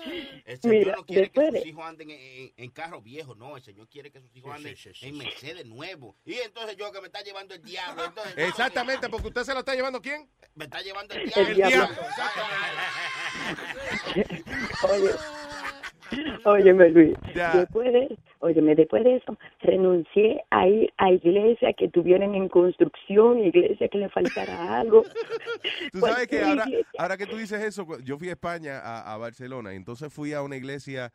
[0.46, 3.58] El Señor Mira, no quiere que sus hijos anden en, en- carros viejos, no.
[3.58, 5.18] El Señor quiere que sus hijos Sí, anden sí, sí, sí, en.
[5.18, 6.16] Mercedes nuevos.
[6.26, 8.06] Y entonces yo que me está llevando el diablo.
[8.06, 10.30] Entonces, Exactamente, porque usted se lo está llevando quién?
[10.56, 11.58] Me está llevando el El diablo.
[11.78, 11.98] diablo.
[14.90, 15.12] Oye,
[16.46, 17.52] óyeme Luis, Ya.
[17.54, 23.40] después de, óyeme, después de eso, renuncié a ir a iglesias que tuvieran en construcción,
[23.40, 25.04] iglesias que le faltara algo.
[25.92, 26.42] Tú sabes que
[26.98, 30.34] ahora, que tú dices eso, yo fui a España, a, a Barcelona, y entonces fui
[30.34, 31.12] a una iglesia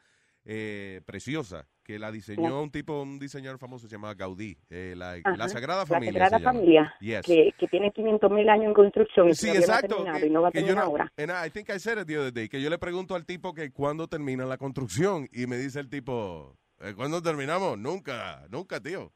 [0.51, 5.19] eh, preciosa que la diseñó un tipo, un diseñador famoso se llama Gaudí, eh, la,
[5.37, 6.13] la Sagrada La Familia.
[6.25, 6.53] Sagrada se llama.
[6.59, 7.27] Familia, Yes.
[7.27, 10.05] que, que tiene 500 mil años en construcción y Sí, no exacto.
[10.05, 11.13] que- y no va a terminar no- ahora.
[11.19, 13.53] and I think I said it the other day, que yo le pregunto al tipo
[13.55, 17.79] que cuándo termina la construcción y me dice el tipo, "Eh, ¿cuándo terminamos?
[17.79, 19.13] Nunca, nunca, tío.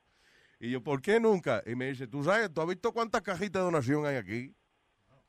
[0.61, 1.63] Y yo, ¿por qué nunca?
[1.67, 4.55] Y me dice, ¿tú sabes, tú has visto cuántas cajitas de donación hay aquí?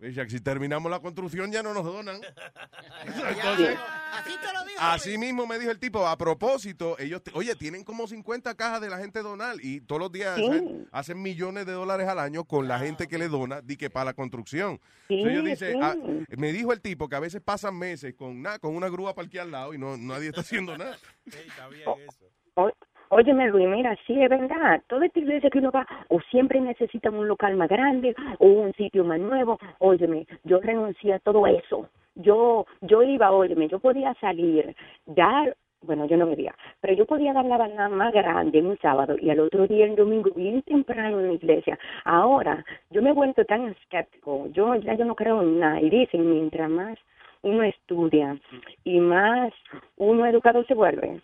[0.09, 2.19] Dice, si terminamos la construcción ya no nos donan.
[3.05, 3.77] Entonces,
[4.13, 4.79] Así te lo digo.
[4.79, 8.81] Así mismo me dijo el tipo, a propósito, ellos, te- oye, tienen como 50 cajas
[8.81, 10.45] de la gente donar y todos los días Sí.
[10.45, 13.89] hacen, hacen millones de dólares al año con la gente que le dona, di que
[13.89, 14.79] para la construcción.
[15.07, 15.79] Sí, Entonces yo dice, sí.
[15.81, 15.95] ah,
[16.37, 19.25] me dijo el tipo que a veces pasan meses con, nada con una grúa para
[19.27, 20.97] aquí al lado y no nadie está haciendo nada.
[22.55, 22.69] O-
[23.15, 24.81] Óyeme, Luis, mira, sí es verdad.
[24.87, 28.73] Toda esta iglesia que uno va, o siempre necesitan un local más grande, o un
[28.73, 29.59] sitio más nuevo.
[29.77, 31.87] Óyeme, yo renuncié a todo eso.
[32.15, 34.75] Yo, yo iba, óyeme, yo podía salir,
[35.05, 38.79] dar, bueno, yo no me veía, pero yo podía dar la banda más grande un
[38.79, 41.77] sábado y al otro día, el domingo, bien temprano en la iglesia.
[42.05, 44.47] Ahora, yo me he vuelto tan escéptico.
[44.53, 45.79] Yo ya yo no creo en nada.
[45.79, 46.97] Y dicen, mientras más
[47.43, 48.39] uno estudia
[48.83, 49.53] y más
[49.97, 51.21] uno educado se vuelve.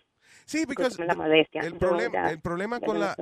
[0.50, 1.62] Sí, porque Discúlpame la modestia.
[1.62, 3.16] el problema, ya- el problema ya con la,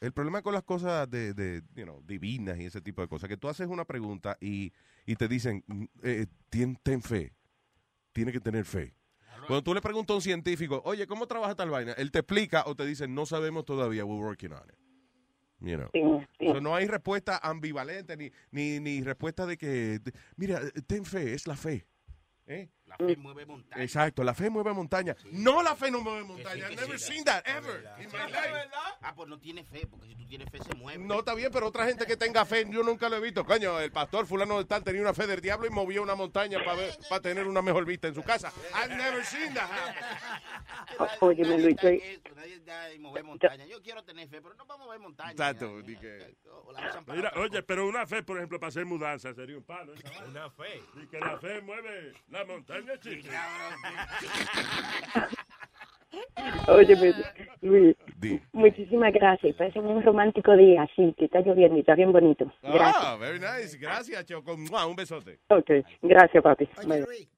[0.00, 3.26] el problema con las cosas de, de you know, divinas y ese tipo de cosas,
[3.28, 4.70] que tú haces una pregunta y,
[5.06, 7.32] y te dicen, mm, eh, ten, ten fe,
[8.12, 8.94] tiene que tener fe.
[9.46, 11.92] Cuando tú le preguntas a un científico, oye, ¿cómo trabaja tal vaina?
[11.92, 14.76] Él te explica o te dice, no sabemos todavía, we're working on it.
[15.60, 15.88] You know.
[15.94, 16.02] Sí,
[16.38, 16.46] sí.
[16.52, 21.32] So, no hay respuesta ambivalente ni, ni, ni respuesta de que, de- mira, ten fe,
[21.32, 21.86] es la fe.
[22.46, 22.68] ¿Eh?
[22.86, 23.82] La fe mueve montañas.
[23.84, 25.16] Exacto, la fe mueve montaña.
[25.32, 26.66] No, la fe no mueve sí, montaña.
[26.68, 28.68] que I've never sí, seen that ever in my life.
[29.00, 31.02] Ah, pues no tiene fe, porque si tú tienes fe se mueve.
[31.02, 33.44] No, está bien, pero otra gente que tenga fe, yo nunca lo he visto.
[33.44, 36.58] Coño, el pastor fulano de tal tenía una fe del diablo y movió una montaña
[36.64, 38.52] para ver, para tener una mejor vista en su casa.
[38.74, 41.08] I've never seen that happen.
[41.20, 41.90] O- Óyeme, Luis, yo,
[42.34, 43.64] Nadie da y mover montaña.
[43.66, 45.30] Yo quiero tener fe, pero no para mover montaña.
[45.32, 46.36] Exacto, di que-
[47.06, 49.94] Mira, oye, pero una fe, por ejemplo, para hacer mudanza sería un palo.
[50.28, 50.82] Una fe.
[51.02, 53.28] Y que la fe mueve la montaña, chico.
[56.68, 57.14] óyeme,
[57.62, 57.96] Luis,
[58.52, 59.54] muchísimas gracias.
[59.56, 62.52] Parece un romántico día, sí, que está lloviendo y está bien bonito.
[62.62, 62.94] Gracias.
[63.04, 63.76] Ah, very nice.
[63.78, 64.54] Gracias, Choco.
[64.54, 65.40] Un besote.
[65.48, 65.70] Ok,
[66.02, 66.68] gracias, papi.
[66.78, 67.00] Oye.
[67.00, 67.28] Luis,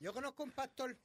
[0.00, 0.96] yo conozco un pastor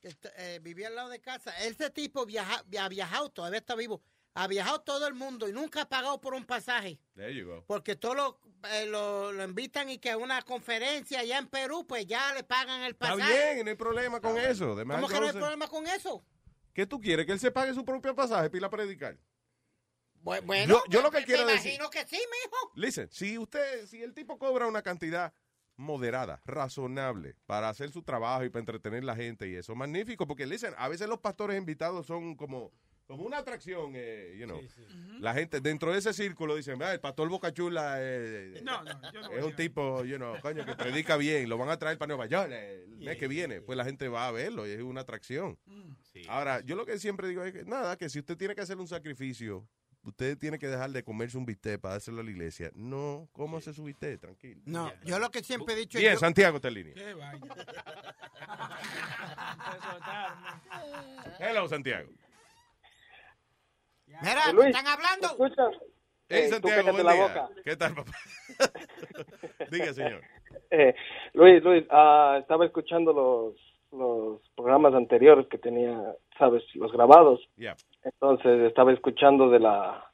[0.00, 1.52] que está- eh, vivía al lado de casa.
[1.66, 4.00] Ese tipo viaja, ha viajado, todavía está vivo.
[4.34, 7.00] Ha viajado todo el mundo y nunca ha pagado por un pasaje.
[7.14, 7.64] There you go.
[7.66, 8.40] Porque todos lo,
[8.70, 12.44] eh, lo, lo invitan y que a una conferencia allá en Perú, pues ya le
[12.44, 13.32] pagan el Está pasaje.
[13.54, 14.76] bien, no hay problema con eso.
[14.76, 16.24] ¿Cómo que no hay problema con eso?
[16.72, 17.26] ¿Qué tú quieres?
[17.26, 19.18] ¿Que él se pague su propio pasaje para a predicar?
[20.22, 22.72] Bu- Bueno, Yo- yo lo que me- quiero me decir- imagino que sí, mijo.
[22.76, 25.32] Listen, si usted, si el tipo cobra una cantidad
[25.76, 29.74] moderada, razonable, para hacer su trabajo y para entretener la gente y eso.
[29.74, 32.70] Magnífico, porque listen, a veces los pastores invitados son como,
[33.10, 34.60] como una atracción, eh, you know.
[35.18, 39.20] La gente dentro de ese círculo dicen, "Ah, el pastor Bocachula eh, No, no, yo
[39.20, 41.98] no voy es un tipo, you know, coño, que predica bien, lo van a traer
[41.98, 43.62] para Nueva York eh, el mes que viene.
[43.62, 45.58] Pues la gente va a verlo y es una atracción.
[46.28, 48.76] Ahora, yo lo que siempre digo es que, nada, que si usted tiene que hacer
[48.78, 49.66] un sacrificio,
[50.04, 52.70] usted tiene que dejar de comerse un bistec para dárselo a la iglesia.
[52.76, 54.60] No, cómase su bistec, tranquilo.
[54.66, 56.94] No, yo lo que siempre he dicho Bien, yo- Santiago está en línea.
[56.94, 57.16] Qué.
[61.40, 62.08] Hello, Santiago.
[64.22, 65.26] Mira, Luis, ¿están hablando?
[65.28, 65.74] ¿Escuchas?
[66.28, 67.22] Hey, Eh, Santiago, buen la día.
[67.22, 67.48] boca.
[67.64, 68.12] ¿Qué tal, papá?
[69.70, 70.22] Diga, señor.
[70.72, 70.94] Eh,
[71.32, 73.54] Luis, Luis, ah, estaba escuchando los,
[73.90, 77.40] los programas anteriores que tenía, sabes, los grabados.
[77.56, 77.76] Ya.
[78.04, 80.08] Entonces estaba escuchando de la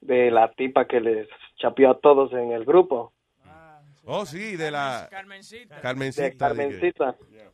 [0.00, 3.12] de la tipa que les chapeó a todos en el grupo.
[4.04, 5.80] Oh, sí, de la Carmencita.
[5.80, 6.28] Carmencita.
[6.28, 7.16] De Carmencita.
[7.30, 7.50] Yeah.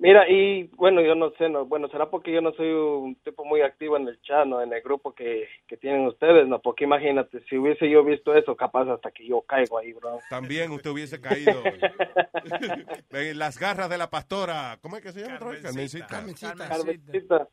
[0.00, 3.44] Mira, y bueno, yo no sé, no, bueno, será porque yo no soy un tipo
[3.44, 4.62] muy activo en el chat, ¿no?
[4.62, 6.58] En el grupo que, que tienen ustedes, ¿no?
[6.62, 10.18] Porque imagínate, si hubiese yo visto eso, capaz hasta que yo caigo ahí, bro.
[10.30, 11.52] También usted hubiese caído
[13.10, 14.78] en las garras de la pastora.
[14.80, 15.36] ¿Cómo es que se llama?
[15.36, 15.62] otra vez?
[15.62, 16.06] Carmencita.
[16.66, 17.48] Carmencita.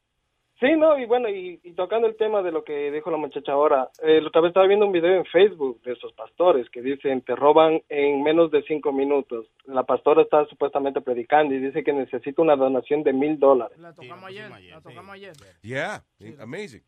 [0.60, 3.52] Sí, no, y bueno, y, y tocando el tema de lo que dijo la muchacha
[3.52, 6.82] ahora, eh, la otra vez estaba viendo un video en Facebook de esos pastores que
[6.82, 9.46] dicen te roban en menos de cinco minutos.
[9.66, 13.78] La pastora está supuestamente predicando y dice que necesita una donación de mil dólares.
[13.78, 14.50] La tocamos ayer.
[14.50, 15.34] La tocamos ayer.
[15.62, 16.04] Yeah,
[16.40, 16.84] amazing.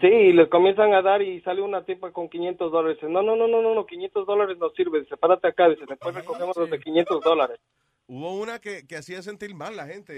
[0.00, 2.98] Sí, y les comienzan a dar y sale una tipa con 500 dólares.
[2.98, 5.00] Dice, no, no, no, no, no, no, 500 dólares no sirve.
[5.00, 5.68] Dice, párate acá.
[5.68, 7.60] Dice, después recogemos los de 500 dólares.
[8.08, 10.12] Hubo una que, que hacía sentir mal la gente.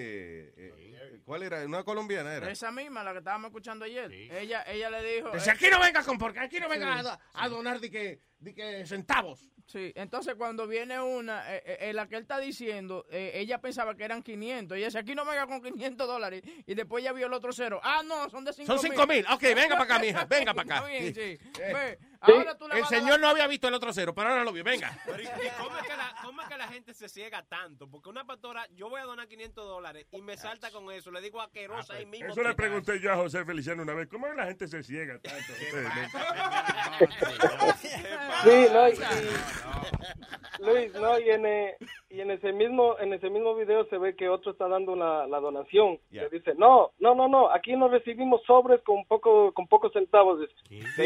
[0.56, 1.64] eh, ¿Cuál era?
[1.64, 2.50] Una colombiana era.
[2.50, 4.10] Esa misma, la que estábamos escuchando ayer.
[4.12, 5.30] Ella, ella le dijo.
[5.32, 7.90] Dice, eh, aquí no venga con porque aquí no venga Sí, a, a donar de
[7.90, 9.40] que, de que centavos.
[9.66, 13.94] Sí, entonces cuando viene una, eh, eh, la que él está diciendo, eh, ella pensaba
[13.94, 14.78] que eran 500.
[14.78, 16.42] Ella dice, aquí no me haga con 500 dólares.
[16.66, 17.78] Y después ya vio el otro cero.
[17.84, 19.26] Ah, no, son de 5 Son cinco mil.
[19.30, 20.24] Ok, venga para acá, mija.
[20.24, 20.76] Venga para acá.
[20.76, 21.20] Está bien, sí.
[21.60, 24.14] Eh, Ve, sí, ahora tú le el dar- señor no había visto el otro cero,
[24.14, 24.64] pero ahora lo vio.
[24.64, 24.98] Venga.
[25.04, 27.90] Pero, ¿y y cómo es, que la, cómo es que la gente se ciega tanto?
[27.90, 31.10] Porque una pastora, yo voy a donar 500 dólares y me salta con eso.
[31.10, 32.32] Le digo asquerosa ahí mismo.
[32.32, 34.08] Eso le pregunté yo a José Feliciano una vez.
[34.08, 35.52] ¿Cómo la gente se ciega tanto?
[38.44, 41.76] Sí, no, y, y- Luis, no, y en, eh,
[42.10, 45.26] y en ese mismo en ese mismo video se ve que otro está dando la,
[45.28, 45.98] la donación.
[46.24, 50.40] Le dice, no, no, no, no, aquí no recibimos sobres con poco con pocos centavos.
[50.40, 50.54] Dice.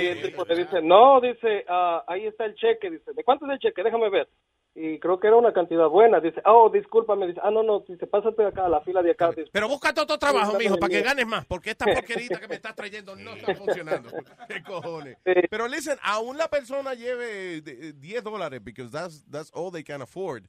[0.01, 2.90] Y el tipo le dice, no, dice, ah, ahí está el cheque.
[2.90, 3.82] Dice, ¿de cuánto es el cheque?
[3.82, 4.28] Déjame ver.
[4.74, 6.19] Y creo que era una cantidad buena.
[6.20, 7.27] Dice, oh, discúlpame.
[7.27, 9.31] Dice, ah, no, no, dice, pásate acá a la fila de acá.
[9.31, 12.55] Dice, Pero búscate otro trabajo, mijo, para que ganes más, porque esta porquerita que me
[12.55, 14.09] estás trayendo no está funcionando.
[14.49, 15.19] ¿Qué cojones?
[15.51, 20.01] Pero listen, aún la persona lleve eh, 10 dólares, because that's, that's all they can
[20.01, 20.44] afford.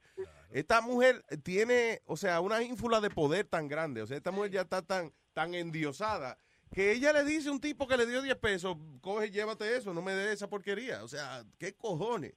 [0.51, 4.51] Esta mujer tiene, o sea, una ínfula de poder tan grande, o sea, esta mujer
[4.51, 6.37] ya está tan, tan endiosada,
[6.73, 9.93] que ella le dice a un tipo que le dio 10 pesos, coge, llévate eso,
[9.93, 11.03] no me dé esa porquería.
[11.03, 12.33] O sea, ¿qué cojones?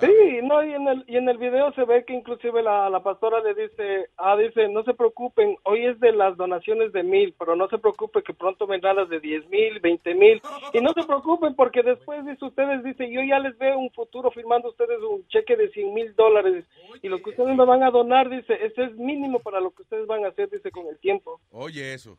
[0.00, 3.00] Sí, no, y en el, y en el video se ve que inclusive la, la
[3.04, 7.32] pastora le dice, ah, dice, no se preocupen, hoy es de las donaciones de mil,
[7.38, 10.42] pero no se preocupe que pronto vendrán las de diez mil, veinte mil,
[10.72, 14.32] y no se preocupen porque después, dice, ustedes, dice, yo ya les veo un futuro
[14.32, 16.64] firmando ustedes un cheque de cien mil dólares,
[17.00, 19.82] y lo que ustedes me van a donar, dice, ese es mínimo para lo que
[19.82, 21.40] ustedes van a hacer, dice, con el tiempo.
[21.52, 22.18] Oye, eso.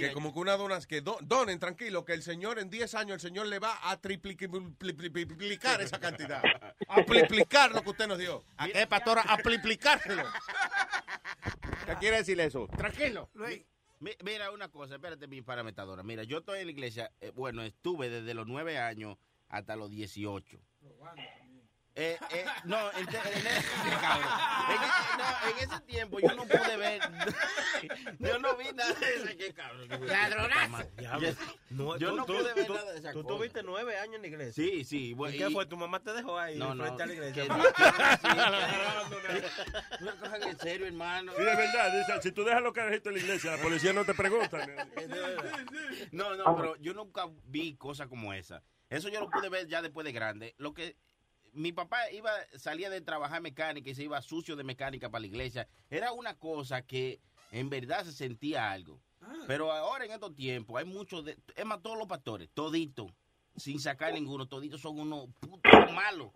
[0.00, 3.14] que como que una donas, que do- donen, tranquilo, que el señor en 10 años,
[3.14, 6.21] el señor le va a triplicar esa cantidad.
[6.88, 8.44] A triplicar lo que usted nos dio.
[8.56, 9.24] ¿A qué, pastora?
[9.28, 10.24] A triplicárselo.
[11.86, 12.68] ¿Qué quiere decir eso?
[12.76, 13.28] Tranquilo.
[14.00, 16.02] Mi- Mira, una cosa, espérate, mi parametadora.
[16.02, 19.16] Mira, yo estoy en la iglesia, eh, bueno, estuve desde los nueve años
[19.48, 20.58] hasta los 18.
[21.94, 23.68] Eh, eh, no, en, te- en ese,
[24.00, 24.28] cabrón.
[24.70, 27.00] En ese- no, en ese tiempo yo no pude ver,
[28.18, 29.26] yo no vi nada de eso.
[29.38, 29.81] ¿Qué cabrón?
[30.00, 30.88] Ladronazo.
[30.98, 31.08] Yo,
[31.70, 33.36] No, yo tú- no tú- pude ver tú- nada de esa tú cosa.
[33.36, 34.52] tuviste nueve años en la iglesia.
[34.64, 35.12] Sí, sí.
[35.14, 35.66] bueno, ¿Y qué fue?
[35.66, 37.44] ¿Tu mamá te dejó ahí No, no, frente a la iglesia?
[37.44, 37.50] que-
[40.02, 41.32] Una cosa en serio, hermano.
[41.36, 41.98] Sí, de verdad.
[41.98, 44.66] dice, si tú dejas los carajitos en la iglesia, la policía no te pregunta.
[46.12, 48.62] No, no, pero yo nunca vi cosas como esa.
[48.90, 50.54] Eso yo lo pude ver ya después de grande.
[50.58, 50.96] Lo que
[51.52, 55.26] mi papá iba salía de trabajar mecánica y se iba sucio de mecánica para la
[55.28, 55.68] iglesia.
[55.90, 57.20] Era una cosa que
[57.50, 59.00] en verdad se sentía algo.
[59.46, 63.12] Pero ahora en estos tiempos hay muchos de es más todos los pastores, toditos,
[63.56, 66.30] sin sacar ninguno, toditos son unos putos malos.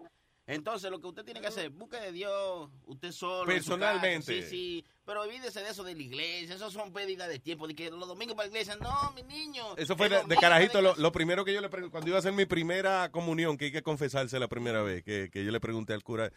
[0.48, 3.46] Entonces, lo que usted tiene que hacer, busque de Dios, usted solo.
[3.46, 3.52] casa.
[3.52, 4.42] Personalmente.
[4.42, 4.84] Sí, sí.
[5.04, 6.54] Pero olvídese de eso de la iglesia.
[6.54, 7.66] Eso son pérdidas de tiempo.
[7.66, 8.76] De que los domingos para la iglesia.
[8.76, 9.76] No, mi niño.
[9.76, 12.46] Eso fue de, carajito lo primero que yo le pregunté, cuando iba a hacer mi
[12.46, 16.04] primera comunión, que hay que confesarse la primera vez, que, que yo le pregunté al
[16.04, 16.30] cura,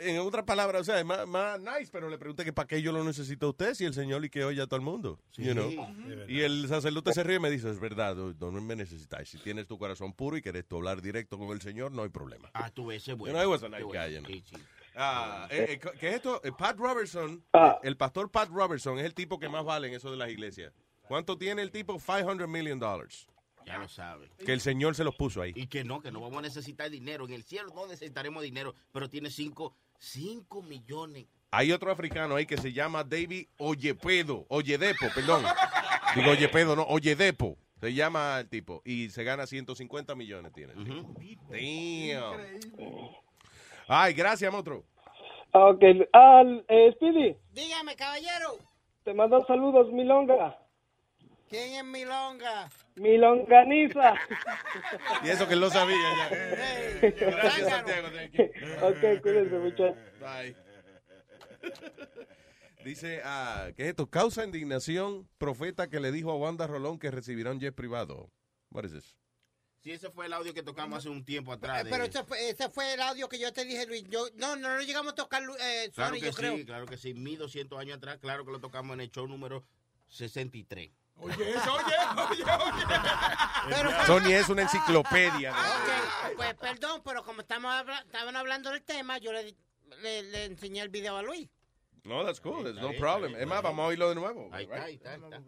[0.00, 2.80] en otras palabras, o sea, es más, más nice, pero le pregunté que para qué
[2.82, 5.18] yo lo necesito a usted si el Señor y que oye a todo el mundo.
[5.36, 5.70] you know?
[6.28, 9.28] Y el sacerdote se ríe y me dice, es verdad, no, me necesitáis.
[9.28, 12.08] Si tienes tu corazón puro y quieres tú hablar directo con el Señor, no hay
[12.08, 12.50] problema.
[12.54, 13.38] Ah, tú ves, ese es You bueno.
[13.38, 14.02] know, was a nice bueno.
[14.04, 14.30] guy, you know.
[14.30, 14.56] Sí, sí.
[14.96, 16.40] Ah, eh, eh, ¿Qué es esto?
[16.44, 17.78] Eh, Pat Robertson, Ah.
[17.82, 20.72] el pastor Pat Robertson es el tipo que más vale en eso de las iglesias.
[21.08, 21.98] ¿Cuánto tiene el tipo?
[21.98, 23.26] 500 million dollars.
[23.66, 24.30] Ya lo sabe.
[24.44, 25.52] Que el Señor se los puso ahí.
[25.54, 27.26] Y que no, que no vamos a necesitar dinero.
[27.26, 29.30] En el cielo no necesitaremos dinero, pero tiene
[30.00, 31.26] 5 cinco millones.
[31.52, 35.44] Hay otro africano ahí que se llama David Oyepedo, Oyedepo, perdón.
[36.14, 37.56] Digo Oyepedo, no, Oyedepo.
[37.80, 38.82] Se llama el tipo.
[38.84, 40.72] Y se gana 150 millones, tiene.
[40.74, 41.52] el tipo.
[41.52, 42.40] Damn.
[43.88, 44.84] Ay, gracias, otro.
[45.52, 45.82] Ok,
[46.12, 48.58] al, eh, Speedy, Dígame, caballero.
[49.02, 50.56] te mando saludos, Milonga.
[51.48, 52.70] ¿Quién es Milonga?
[53.00, 54.14] Milonganiza.
[55.24, 56.28] Y eso que él lo sabía ya.
[57.10, 58.08] Gracias, Santiago.
[58.82, 59.96] ok, cuídense, muchachos.
[60.20, 60.56] Bye.
[62.84, 64.08] Dice, ah, ¿qué es esto?
[64.08, 68.30] Causa indignación profeta que le dijo a Wanda Rolón que recibirá un jet privado.
[68.70, 69.16] What is this?
[69.82, 71.80] Sí, ese fue el audio que tocamos hace un tiempo atrás.
[71.80, 74.04] Eh, de- Pero ese fue, ese fue el audio que yo te dije, Luis.
[74.08, 76.56] Yo, no, no lo llegamos a tocar, eh, Claro que yo creo.
[76.56, 77.14] sí, claro que sí.
[77.14, 79.64] 1200 años atrás, claro que lo tocamos en el show número
[80.08, 80.90] 63.
[81.20, 81.96] Oye, eso, oye,
[82.30, 84.06] oye, oye.
[84.06, 85.52] Sony es una enciclopedia.
[85.52, 89.54] Ok, pues perdón, pero como estamos habla- estaban hablando del tema, yo le,
[90.00, 91.48] le, le enseñé el video a Luis.
[92.04, 92.64] No, that's cool.
[92.64, 93.34] There's no problem.
[93.36, 94.48] Es más, vamos a oírlo de nuevo.
[94.52, 94.86] Ahí está, right?
[94.86, 95.38] ahí está, ahí está.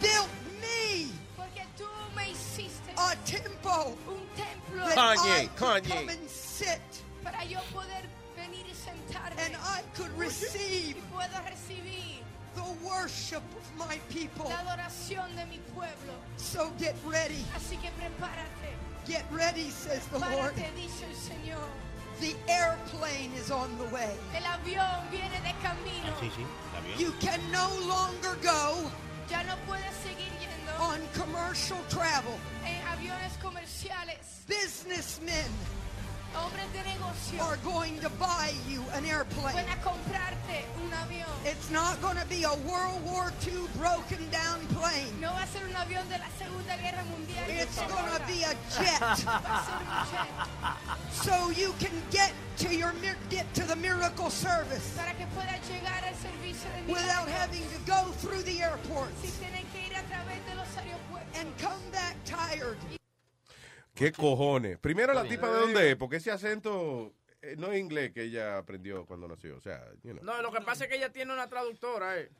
[0.00, 0.28] Built
[0.60, 1.84] me Porque tú
[2.16, 5.88] me hiciste a temple un templo Kanye, Kanye.
[5.94, 6.80] come and sit
[7.22, 8.04] para yo poder
[8.34, 12.24] venir y sentarme and I could receive y pueda recibir
[12.54, 14.46] the worship of my people.
[14.48, 16.14] la adoración de mi pueblo.
[16.36, 17.44] So get ready.
[17.56, 18.74] Así que prepárate.
[19.06, 20.54] Get ready, says the Lord.
[20.76, 21.66] Dice el Señor.
[22.20, 24.14] The airplane is on the way.
[24.34, 26.12] El avión viene de camino.
[26.20, 26.98] Sí, sí, está bien.
[26.98, 28.90] You can no longer go
[29.30, 32.34] Ya no puedes seguir yendo on commercial travel.
[32.66, 34.44] en aviones comerciales.
[34.46, 35.48] Businessmen
[36.34, 39.54] Hombres de negocio are going to buy you an airplane.
[39.54, 41.28] van a comprarte un avión.
[41.44, 45.12] It's not going to be a World War II broken down plane.
[45.20, 47.44] No va a ser un avión de la Segunda Guerra Mundial.
[47.48, 49.00] It's going to be a jet.
[49.00, 52.94] Va a ser un jet so you can get to your
[53.28, 57.78] get to the miracle service para que puedas llegar al servicio de without having to
[57.86, 61.40] go through the airport sin tener que ir a través de los aeropuertos.
[61.40, 62.76] and come back tired.
[63.94, 64.78] ¿Qué cojones?
[64.78, 68.58] Primero, la tipa de dónde es, porque ese acento eh, no es inglés que ella
[68.58, 69.56] aprendió cuando nació.
[69.56, 72.30] O sea, you know, No, lo que pasa es que ella tiene una traductora, eh.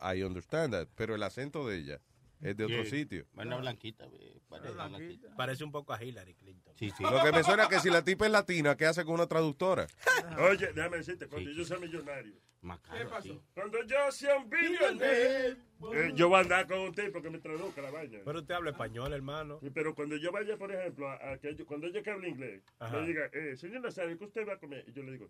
[0.00, 2.00] I understand that, pero el acento de ella
[2.40, 3.26] es de otro sitio.
[3.34, 4.06] Bueno, blanquita,
[4.48, 5.36] parece blanquita.
[5.36, 6.74] Parece un poco a Hillary Clinton.
[6.76, 7.02] Sí, sí.
[7.02, 9.26] Lo que me suena es que si la tipa es latina, ¿qué hace con una
[9.26, 9.86] traductora?
[10.50, 13.42] Oye, déjame decirte, cuando yo sea millonario, ¿Qué pasó?
[13.54, 15.56] cuando yo sea un billionaire,
[15.94, 18.20] eh, yo voy a andar con un tipo que me traduzca la vaina.
[18.24, 19.58] Pero usted habla español, hermano.
[19.60, 22.28] Sí, pero cuando yo vaya, por ejemplo, a, a que yo- cuando ella que habla
[22.28, 23.00] inglés, Ajá.
[23.00, 24.84] me diga, eh, señor Nazario, ¿qué usted va a comer?
[24.86, 25.28] Y yo le digo,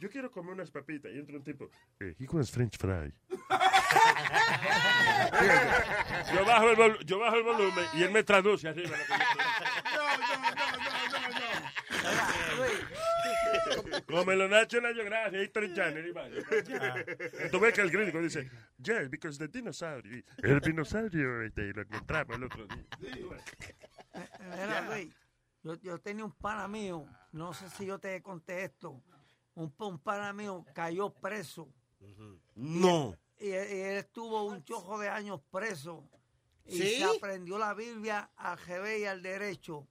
[0.00, 1.12] yo quiero comer unas papitas.
[1.12, 3.14] Y entra un tipo, eh, he wants French fry.
[6.34, 8.96] yo, bajo el vol- yo bajo el volumen y él me traduce arriba.
[13.76, 14.06] Lo que yo traduce.
[14.06, 16.14] Como en los National Geographic, History Channel.
[17.50, 20.02] Tú ves que el gringo dice, yeah, because the dinosaur.
[20.38, 22.86] El dinosaurio este, lo encontramos el otro día.
[24.40, 25.14] Mira, Luis,
[25.62, 29.02] yo, yo tenía un pana mío, no sé si yo te conté esto,
[29.54, 31.68] un, un pana mío cayó preso.
[32.54, 33.16] No.
[33.38, 36.08] Y, él- y él estuvo un chojo de años preso.
[36.64, 36.96] Y ¿Sí?
[36.98, 39.88] se aprendió la Biblia al revés y al derecho.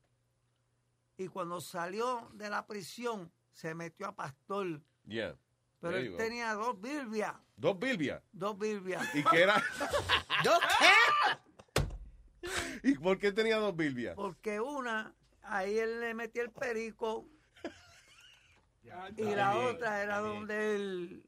[1.17, 3.31] Y cuando salió de la prisión,
[3.61, 4.81] se metió a pastor.
[5.05, 5.35] Yeah.
[5.79, 7.33] Pero él tenía dos Biblias.
[7.55, 8.23] Dos Bilbia.
[8.31, 9.07] Dos Biblias.
[9.13, 9.63] ¿Y qué era?
[10.43, 12.49] ¿Dos qué?
[12.83, 14.15] ¿Y por qué tenía dos Bilbias?
[14.15, 15.13] Porque una,
[15.43, 17.27] ahí él le metía el perico.
[19.15, 21.23] y la otra era donde él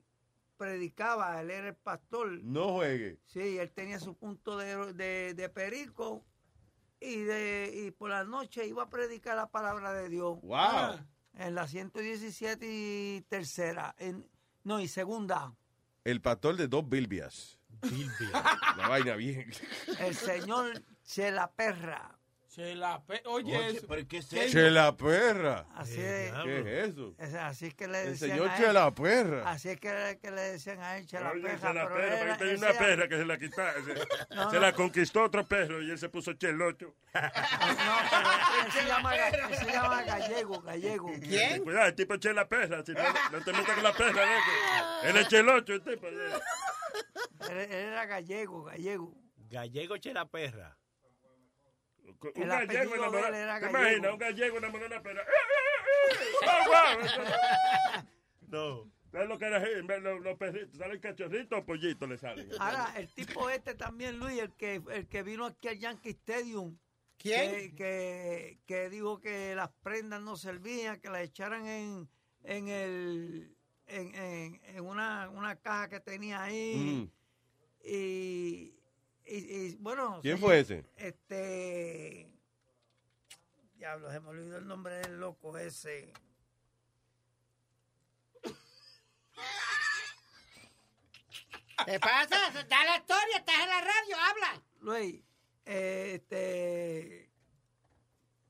[0.58, 2.32] predicaba, él era el pastor.
[2.44, 3.20] No juegue.
[3.28, 6.26] Sí, él tenía su punto de, de- de perico
[7.00, 10.40] y de y por la noche iba a predicar la palabra de Dios.
[10.42, 10.98] Wow.
[11.38, 14.28] En la 117 y tercera, en,
[14.64, 15.54] no, y segunda.
[16.04, 17.58] El pastor de dos Bilbias.
[18.78, 19.52] La vaina bien.
[20.00, 22.18] El señor se la perra.
[22.50, 23.88] Chela Pe- Oye, Oye, eso.
[23.88, 25.66] pero ¿qué es ¿Qué- Chela perra.
[25.74, 26.34] Así ¿Qué es.
[26.68, 27.16] es eso?
[27.18, 28.64] Es- Así es que le El decían señor a él.
[28.64, 29.50] Chela perra.
[29.52, 31.58] Así es que, que le decían a él Chela Oye, Perra.
[31.70, 33.74] se la pero tenía una perra que se la quitaba.
[33.74, 33.94] Se,
[34.36, 34.62] No, se no.
[34.62, 36.94] la conquistó otro perro y él se puso chelocho.
[37.16, 37.22] No,
[38.12, 41.12] pero él se llama, ga- él se llama gallego, gallego.
[41.64, 42.84] Cuidado, el tipo chela perra.
[42.86, 44.52] Si no, no te metas con la perra, loco.
[45.04, 46.08] Él es chelocho, el tipo.
[46.08, 46.18] Él,
[47.50, 49.24] él era gallego, gallego.
[49.54, 50.78] Gallego Chela Perra.
[52.36, 53.60] Un El gallego enamorado.
[53.60, 54.14] ¿Te imaginas?
[54.14, 55.22] Un gallego enamorado de una perra.
[55.22, 55.26] ¡Eh,
[56.10, 56.48] eh, eh!
[56.74, 58.06] ¡Ah!
[58.48, 58.92] No.
[59.12, 59.60] ¿Sabes lo que era?
[59.60, 62.50] Los, los perritos, ¿salen cachorritos o pollitos le salen?
[62.60, 66.78] Ahora, el tipo este también, Luis, el que, el que vino aquí al Yankee Stadium.
[67.18, 67.52] ¿Quién?
[67.52, 72.10] Que, que, que dijo que las prendas no servían, que las echaran en,
[72.44, 73.56] en el
[73.88, 76.76] en, en, en una, una caja que tenía ahí.
[76.76, 77.12] Mm.
[77.86, 78.76] Y,
[79.26, 80.20] y, y, bueno.
[80.22, 80.86] ¿Quién fue ese?
[80.98, 82.30] Este.
[83.76, 86.14] Diablo, se me olvidó el nombre del loco ese.
[91.86, 92.38] ¿Qué pasa?
[92.70, 94.64] Da la historia, estás en la radio, habla.
[94.80, 95.22] Luis,
[95.66, 97.30] este.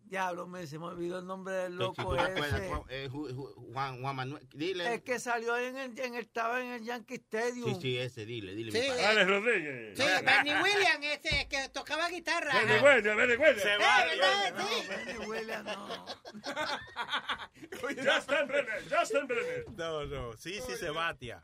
[0.06, 2.68] Diablo, me, se me olvidó el nombre del loco acuerdas, ese.
[2.70, 4.94] Juan- eh, Ju- Ju- Juan, Juan Manuel, dile.
[4.94, 7.74] Es que salió en el, en el- estaba en el Yankee Stadium.
[7.74, 8.72] Sí, sí, ese, dile, dile.
[8.72, 9.06] Sí, mi padre.
[9.08, 9.98] Alex Rodríguez.
[9.98, 12.54] Sí, Benny Williams, ese que tocaba guitarra.
[12.60, 12.84] Benny Ajá.
[12.96, 13.66] Williams, Benny Williams.
[13.66, 14.54] Eh, ¿verdad?
[14.56, 14.88] No, Sí.
[14.88, 16.06] Benny Williams, no.
[18.14, 19.66] Justin Brenner, Justin Brenner.
[19.76, 20.38] No, no.
[20.38, 21.44] Sí, sí, Sebastián.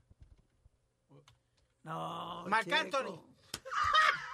[1.81, 2.71] No, Marc.
[2.71, 3.19] Anthony.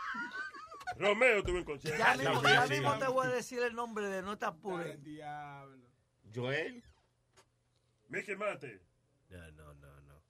[0.98, 1.98] Romeo tuvo un concierto.
[1.98, 2.74] Ya mismo, Sí, ya sí.
[2.74, 5.02] mismo te voy a decir el nombre de no te apures.
[5.04, 5.90] Diablo.
[6.34, 6.84] Joel.
[8.08, 8.82] Mickey Mate.
[9.30, 10.22] No, no, no, no.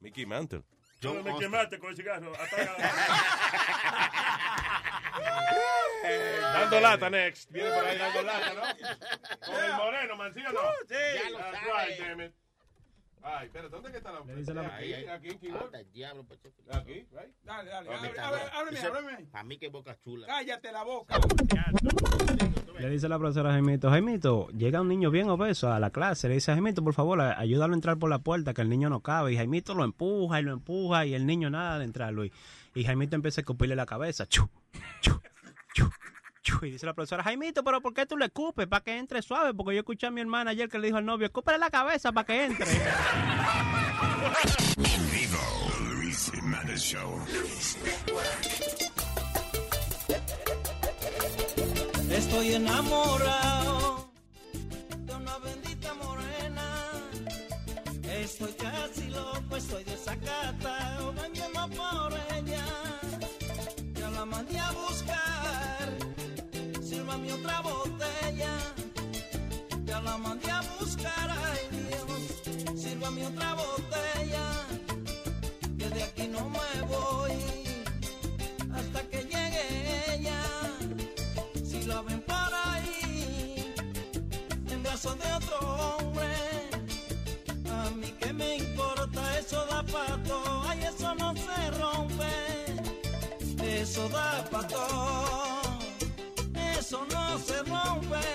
[0.00, 0.62] Mickey Mantle.
[1.00, 2.32] Yo John me quemaste con el cigarro.
[2.40, 2.76] Apaga.
[6.52, 7.50] Dando lata next.
[7.50, 8.62] Viene por ahí dando lata, ¿no?
[9.46, 10.60] Con el moreno, man, ¿sí o no?
[10.88, 12.34] Ya lo right, damn it.
[13.28, 15.74] Ay, espérate, ¿dónde que está la dice la- Ahí, aquí en keyboard.
[15.74, 16.62] El diablo, Pacheco.
[16.70, 17.34] Aquí, right?
[17.44, 17.88] Dale, dale.
[17.90, 19.26] Ábreme, Ese- ábreme.
[19.32, 20.28] Pa' mí que boca chula.
[20.28, 21.18] Cállate la boca.
[22.78, 26.28] Le dice la profesora a Jaimito, Jaimito, llega un niño bien obeso a la clase,
[26.28, 29.00] le dice, Jaimito, por favor, ayúdalo a entrar por la puerta, que el niño no
[29.00, 29.32] cabe.
[29.32, 32.32] Y Jaimito lo empuja y lo empuja y el niño nada de entrar, Luis.
[32.74, 34.26] Y Jaimito empieza a escupirle la cabeza.
[34.26, 34.48] Chu,
[35.00, 35.20] chu.
[36.62, 38.66] Y dice la profesora, Jaimito, pero ¿por qué tú le escupes?
[38.66, 41.04] Para que entre suave, porque yo escuché a mi hermana ayer que le dijo al
[41.04, 42.66] novio, escúpele la cabeza para que entre.
[44.76, 45.38] En vivo,
[45.94, 47.18] Luis Jiménez Show.
[52.10, 54.10] Estoy enamorado
[54.98, 56.64] de una bendita morena.
[58.04, 62.64] Estoy casi loco, estoy desacatado, vendiendo por ella.
[63.94, 64.85] Ya la mandé a buscar,
[67.16, 68.74] sírvame otra botella.
[69.84, 74.66] Ya la mandé a buscar, ay Dios, sírvame otra botella.
[75.78, 77.32] Que de aquí no me voy
[78.74, 80.42] hasta que llegue ella.
[81.64, 83.74] Si la ven por ahí,
[84.70, 86.34] en brazos de otro hombre,
[87.70, 92.34] a mí que me importa, eso da pato, ay, eso no se rompe,
[93.80, 95.45] eso da pato,
[96.86, 98.26] eso no se rompe.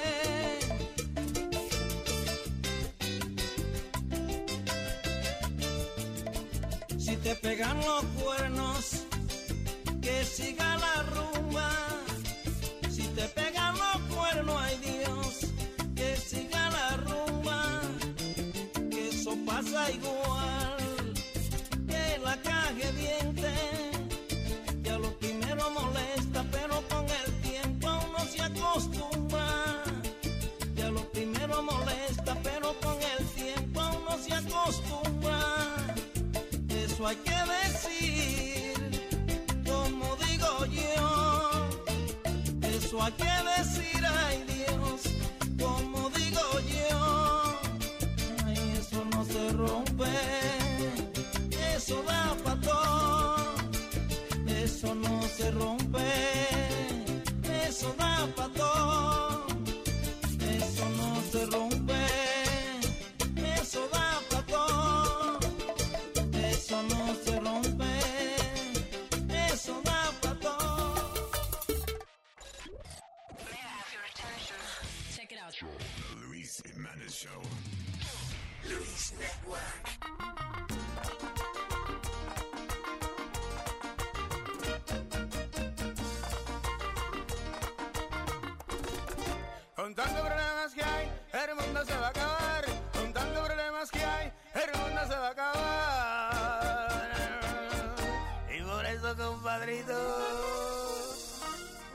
[6.99, 9.06] Si te pegan los cuernos,
[10.02, 11.69] que siga la rumba.
[12.90, 15.34] Si te pegan los cuernos, ay Dios,
[15.95, 17.82] que siga la rumba.
[18.90, 21.14] Que eso pasa igual
[21.88, 23.53] que la caja diente.
[24.84, 26.01] Ya lo primero molesta,
[37.02, 37.34] Eso hay que
[37.64, 38.73] decir,
[39.65, 41.69] como digo yo.
[42.61, 43.40] Eso hay que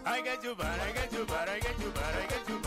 [0.04, 2.65] Hay que chupar, hay que chupar, hay que chupar, hay que chupar.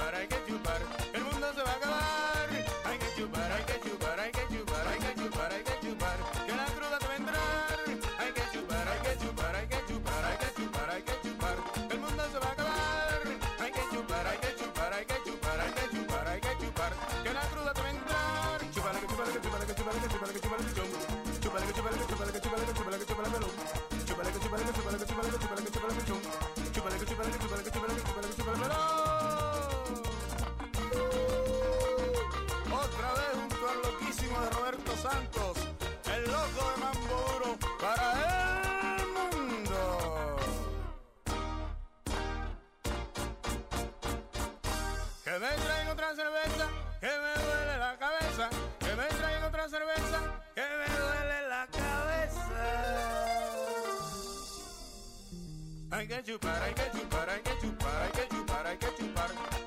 [55.99, 58.43] I get you, but I get you, but I get you, but I get you,
[58.47, 59.58] but I get you, but I get you.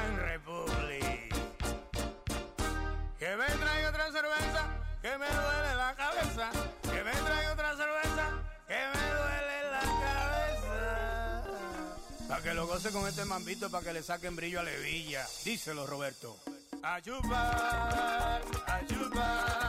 [0.00, 1.34] Republic.
[3.18, 4.66] Que me traiga otra cerveza,
[5.02, 6.50] que me duele la cabeza.
[6.82, 8.30] Que me traiga otra cerveza,
[8.66, 11.44] que me duele la cabeza.
[12.26, 15.26] Pa' que lo goce con este mambito, pa' que le saquen brillo a Levilla.
[15.44, 16.38] Díselo, Roberto.
[16.82, 19.62] A chupar, a chupar.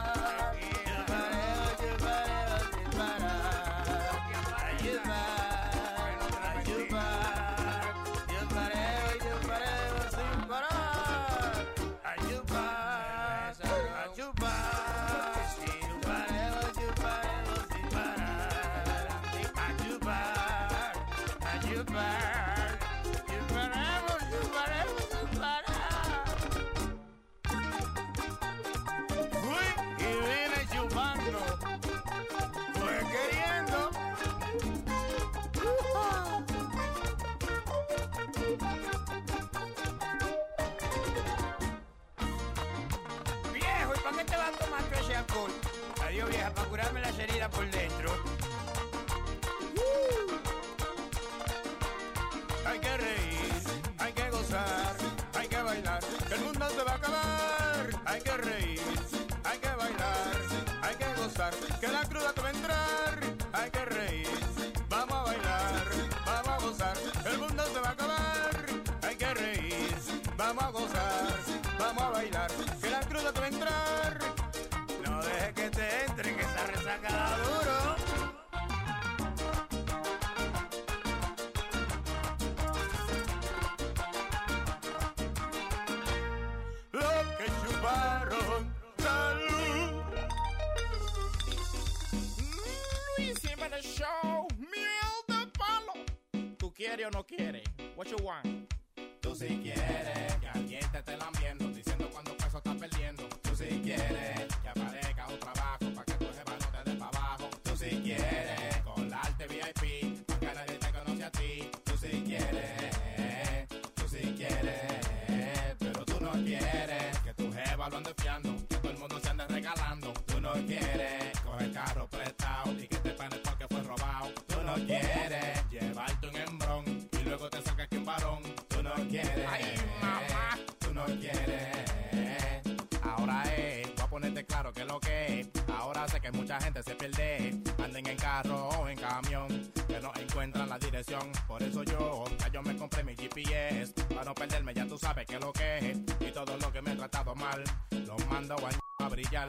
[136.72, 137.62] se pierde.
[137.82, 139.48] Anden en carro o en camión,
[139.86, 141.30] que no encuentran la dirección.
[141.46, 143.92] Por eso yo, ya yo me compré mi GPS.
[144.08, 145.98] Para no perderme, ya tú sabes que lo que es.
[146.20, 147.62] Y todo lo que me he tratado mal,
[148.06, 149.48] lo mando a, a brillar.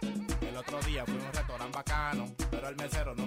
[0.00, 3.23] El otro día fui a un restaurante bacano, pero el mesero no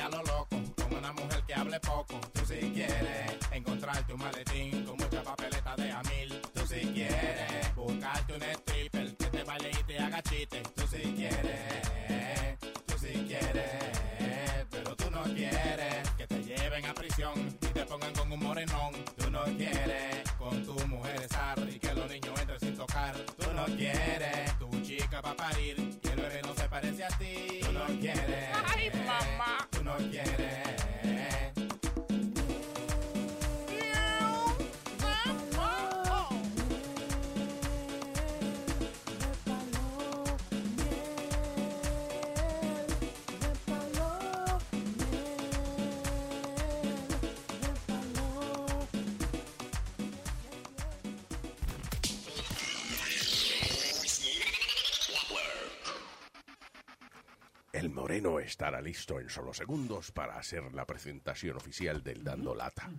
[0.00, 2.18] a lo loco, con una mujer que hable poco.
[2.32, 6.02] Tú si sí quieres encontrarte un maletín con mucha papeleta de a.
[6.54, 10.62] Tú si quieres buscarte un stripper que te baile y te haga chiste.
[10.74, 16.94] Tú si sí quieres, tú si quieres, pero tú no quieres que te lleven a
[16.94, 18.92] prisión y te pongan con un morenón.
[19.16, 23.14] Tú no quieres con tu mujer estar y que los niños entren sin tocar.
[23.38, 25.79] Tú no quieres tu chica va a parir
[58.20, 62.90] moreno estará listo en solo segundos para hacer la presentación oficial del Dando Lata.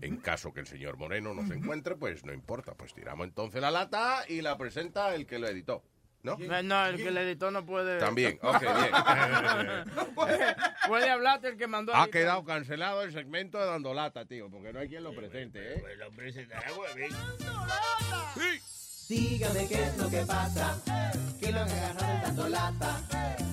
[0.00, 3.60] En caso que el señor Moreno no se encuentre, pues no importa, pues tiramos entonces
[3.60, 5.84] la lata y la presenta el que lo editó.
[6.22, 6.36] ¿No?
[6.38, 8.00] No, el que el editor no puede.
[8.00, 9.84] También, ok, bien.
[10.88, 11.94] puede hablarte el que mandó.
[11.94, 15.74] Ha quedado cancelado el segmento de Dando Lata, tío, porque no hay quien lo presente,
[15.74, 15.96] ¿eh?
[15.96, 17.14] Lo presentará, huevín.
[19.08, 20.82] Dígame qué es lo que pasa,
[21.38, 23.00] que lo han agarrado en tanto lata,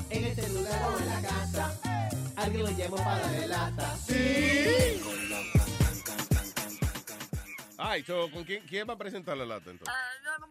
[0.10, 1.80] en este lugar o en la casa,
[2.36, 3.96] alguien lo llamó para darle lata.
[7.78, 9.96] Ay, so, ¿con quién, quién va a presentar la lata entonces?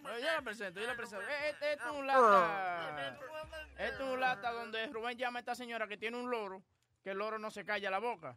[0.04, 1.24] Yo la presento, yo la presento.
[1.48, 3.16] Este, este es un lata.
[3.76, 6.62] Este es un lata donde Rubén llama a esta señora que tiene un loro,
[7.02, 8.36] que el loro no se calla la boca.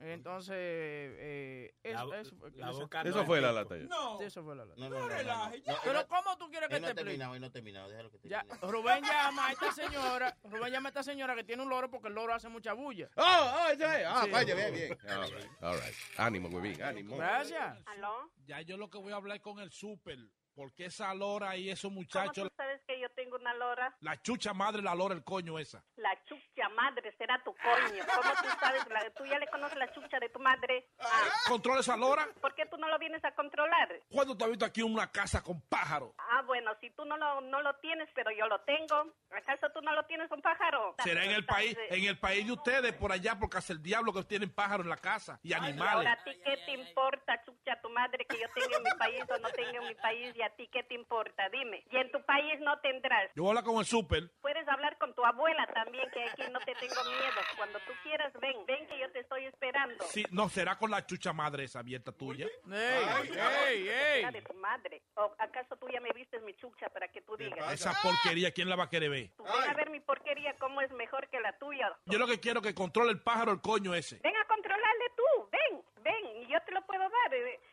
[0.00, 3.58] Entonces, eh, eso, La- eso, fue- la eso- boca Eso no fue es la eco.
[3.60, 3.84] lata ya.
[3.84, 4.20] No.
[4.20, 4.80] Eso fue la lata.
[4.80, 5.50] No, no, no, no, no.
[5.50, 5.52] No,
[5.84, 7.18] Pero no- ¿cómo tú quieres que él no te explique?
[7.18, 8.44] no ha terminado, déjalo que Ya.
[8.62, 12.08] Rubén llama a esta señora, Rubén llama a esta señora que tiene un loro porque
[12.08, 13.08] el loro hace mucha bulla.
[13.16, 14.04] Oh, oh, eso es.
[14.06, 14.30] Ah, Sí.
[14.30, 14.98] vaya, bien, bien.
[15.08, 15.94] All right, all right.
[16.16, 17.16] Ánimo, muy bien, ánimo.
[17.16, 17.78] Gracias.
[18.46, 20.18] Ya yo lo que voy a hablar es con el súper.
[20.54, 23.94] Porque esa lora y esos ¿Cómo muchachos, tú sabes que yo tengo una lora?
[24.00, 25.82] la chucha madre, la lora, el coño esa.
[25.96, 28.04] La chucha madre será tu coño.
[28.14, 28.86] ¿Cómo tú sabes?
[28.88, 30.88] La- ¿Tú ya le conoces la chucha de tu madre?
[30.98, 31.06] Ah,
[31.48, 32.28] ¿Controla esa lora?
[32.40, 33.88] ¿Por qué tú no lo vienes a controlar?
[34.10, 36.12] ¿Cuándo te has visto aquí una casa con pájaros?
[36.18, 39.14] Ah, bueno, si tú no lo, no lo tienes, pero yo lo tengo.
[39.30, 40.94] ¿Acaso tú no lo tienes un pájaro?
[41.02, 44.12] Será en el país, en el país de ustedes, por allá, porque hace el diablo
[44.12, 45.94] que tienen pájaros en la casa y animales.
[45.94, 49.24] Ahora, ¿a ti qué te importa, chucha, tu madre, que yo tenga en mi país
[49.30, 50.34] o no tenga en mi país?
[50.42, 51.48] ¿Y a ti qué te importa?
[51.50, 51.84] Dime.
[51.88, 53.30] Y en tu país no tendrás.
[53.36, 54.28] Yo voy a hablar con el súper.
[54.40, 57.40] Puedes hablar con tu abuela también, que aquí no te tengo miedo.
[57.56, 60.04] Cuando tú quieras, ven, ven que yo te estoy esperando.
[60.06, 62.48] Sí, no, será con la chucha madre esa abierta tuya.
[62.64, 63.22] La
[64.32, 65.02] de tu madre.
[65.14, 67.72] ¿O acaso tú ya me viste mi chucha para que tú digas?
[67.72, 69.30] Esa porquería, ¿quién la va a querer ver?
[69.36, 71.96] Tú ven a ver mi porquería, cómo es mejor que la tuya.
[72.06, 74.18] Yo lo que quiero es que controle el pájaro, el coño ese.
[74.24, 77.30] Ven a controlarle tú, ven, ven, y yo te lo puedo dar.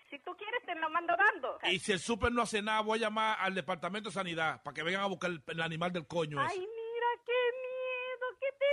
[0.10, 1.60] Si tú quieres, te lo mando dando.
[1.72, 4.74] Y si el súper no hace nada, voy a llamar al departamento de sanidad para
[4.74, 6.60] que vengan a buscar el, el animal del coño Ay, ese.
[6.60, 8.66] mira qué miedo que te.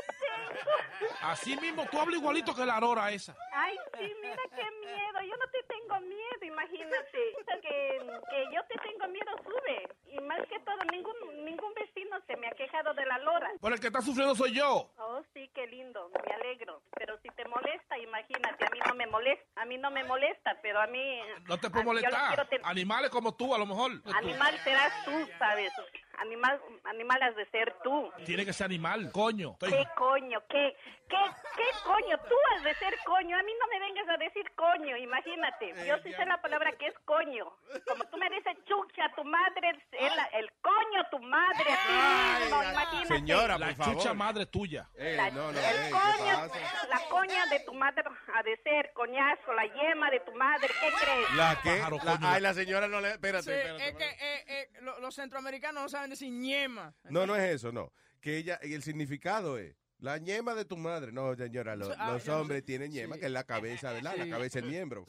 [1.23, 3.35] Así mismo, tú hablas igualito que la lora esa.
[3.53, 5.21] Ay, sí, mira qué miedo.
[5.29, 7.35] Yo no te tengo miedo, imagínate.
[7.63, 7.99] Que,
[8.31, 9.89] que yo te tengo miedo sube.
[10.09, 11.15] Y más que todo, ningún,
[11.45, 13.51] ningún vecino se me ha quejado de la lora.
[13.61, 14.89] Por el que está sufriendo soy yo.
[14.99, 16.81] Oh, sí, qué lindo, me alegro.
[16.97, 20.57] Pero si te molesta, imagínate, a mí no me molesta, a mí no me molesta,
[20.63, 21.21] pero a mí...
[21.47, 22.47] No te puedo molestar.
[22.63, 23.91] Animales como tú, a lo mejor.
[24.15, 25.73] Animal serás tú, ¿sabes?
[26.19, 28.11] Animal, animal has de ser tú.
[28.25, 29.53] Tiene que ser animal, coño.
[29.53, 30.26] Estoy- ¿Qué coño?
[30.49, 30.77] ¿Qué,
[31.09, 31.17] qué,
[31.57, 32.19] qué coño?
[32.29, 33.39] Tú has de ser coño.
[33.39, 35.87] A mí no me vengas a decir coño, imagínate.
[35.87, 37.45] Yo sí sé la palabra que es coño.
[37.87, 42.63] Como tú me dices chucha, tu madre, el, el coño, tu madre, a ti mismo,
[42.63, 43.07] imagínate.
[43.15, 43.95] Señora, la por favor.
[43.97, 44.89] chucha madre tuya.
[44.97, 46.87] La- no, no, el ey, ¿qué coño, pasa?
[46.89, 48.03] la coña de tu madre
[48.35, 51.31] ha de ser coñazo, la yema de tu madre, ¿qué crees?
[51.37, 51.61] ¿La?
[51.63, 52.29] Pájaro, La- coño.
[52.29, 53.11] ay, la señora no le...
[53.13, 53.89] Espérate, Sí, espérate.
[53.89, 56.93] es que eh, eh, lo- los centroamericanos no saben decir ñema.
[57.05, 57.93] No, no es eso, no.
[58.21, 61.13] Que ella, y el significado es la ñema de tu madre.
[61.13, 64.15] No, señora, Ah, los hombres tienen ñema, que es la cabeza, ¿verdad?
[64.17, 64.31] La Sí.
[64.31, 65.05] cabeza del miembro.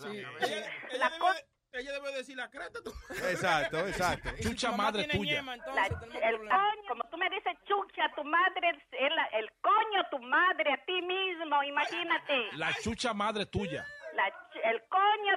[1.74, 2.80] Ella debe decir la creta.
[3.30, 4.30] Exacto, exacto.
[4.42, 5.36] Chucha madre tiene tuya.
[5.36, 9.52] ñema, entonces La- tenemos el coño, como tú me dices chucha, tu madre, el, el
[9.62, 12.48] coño, tu madre, a ti mismo, imagínate.
[12.54, 13.86] La chucha madre tuya.
[14.16, 14.26] La
[14.72, 15.34] el coño,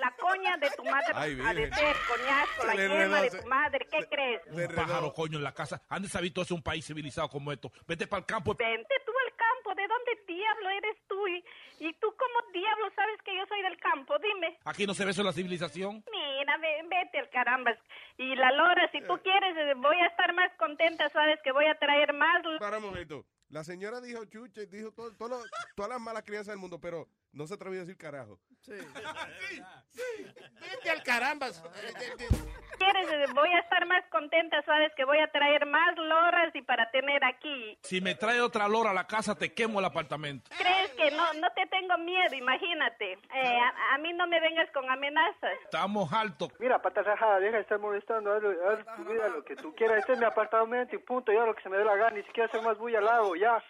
[0.00, 3.46] la coña de tu madre Ay, ha de ser coñazo, la le yema de tu
[3.46, 4.42] madre, ¿qué crees?
[4.50, 5.82] Un pájaro, coño, en la casa.
[5.88, 7.70] ¿Han de saber todo eso un país civilizado como esto?
[7.86, 8.54] Vete para el campo.
[8.54, 11.28] Vente tú al campo, ¿de dónde diablo eres tú?
[11.28, 11.44] Y,
[11.80, 14.58] y tú como diablo sabes que yo soy del campo, dime.
[14.64, 16.04] Aquí no se ve eso en la civilización.
[16.10, 17.72] Mira, ve- vete al caramba.
[18.16, 21.66] Y la Lora, si tú quieres, eh, voy a estar más contenta, sabes que voy
[21.66, 22.42] a traer más.
[22.58, 23.24] Para un momento.
[23.50, 25.44] La señora dijo chucha y dijo todo, todo lo-
[25.74, 28.38] todas las malas crianzas del mundo, pero No se atrevió a decir carajo.
[28.60, 28.72] Sí.
[30.60, 31.48] Vete al caramba.
[32.78, 33.32] ¿Quieres?
[33.34, 37.22] Voy a estar más contenta, sabes que voy a traer más loras y para tener
[37.24, 37.76] aquí.
[37.82, 40.48] Si me trae otra lora a la casa, te quemo el apartamento.
[40.56, 42.34] ¿Crees que no no te tengo miedo?
[42.34, 43.12] Imagínate.
[43.12, 45.52] Eh, a, a mí no me vengas con amenazas.
[45.64, 46.50] Estamos altos.
[46.60, 49.98] Mira, pata rajada, deja de estar molestando, haz, haz tu vida lo que tú quieras.
[49.98, 52.22] Este es mi apartamento y punto, hago lo que se me dé la gana, ni
[52.24, 53.62] siquiera hacer más bulla al lado, ya.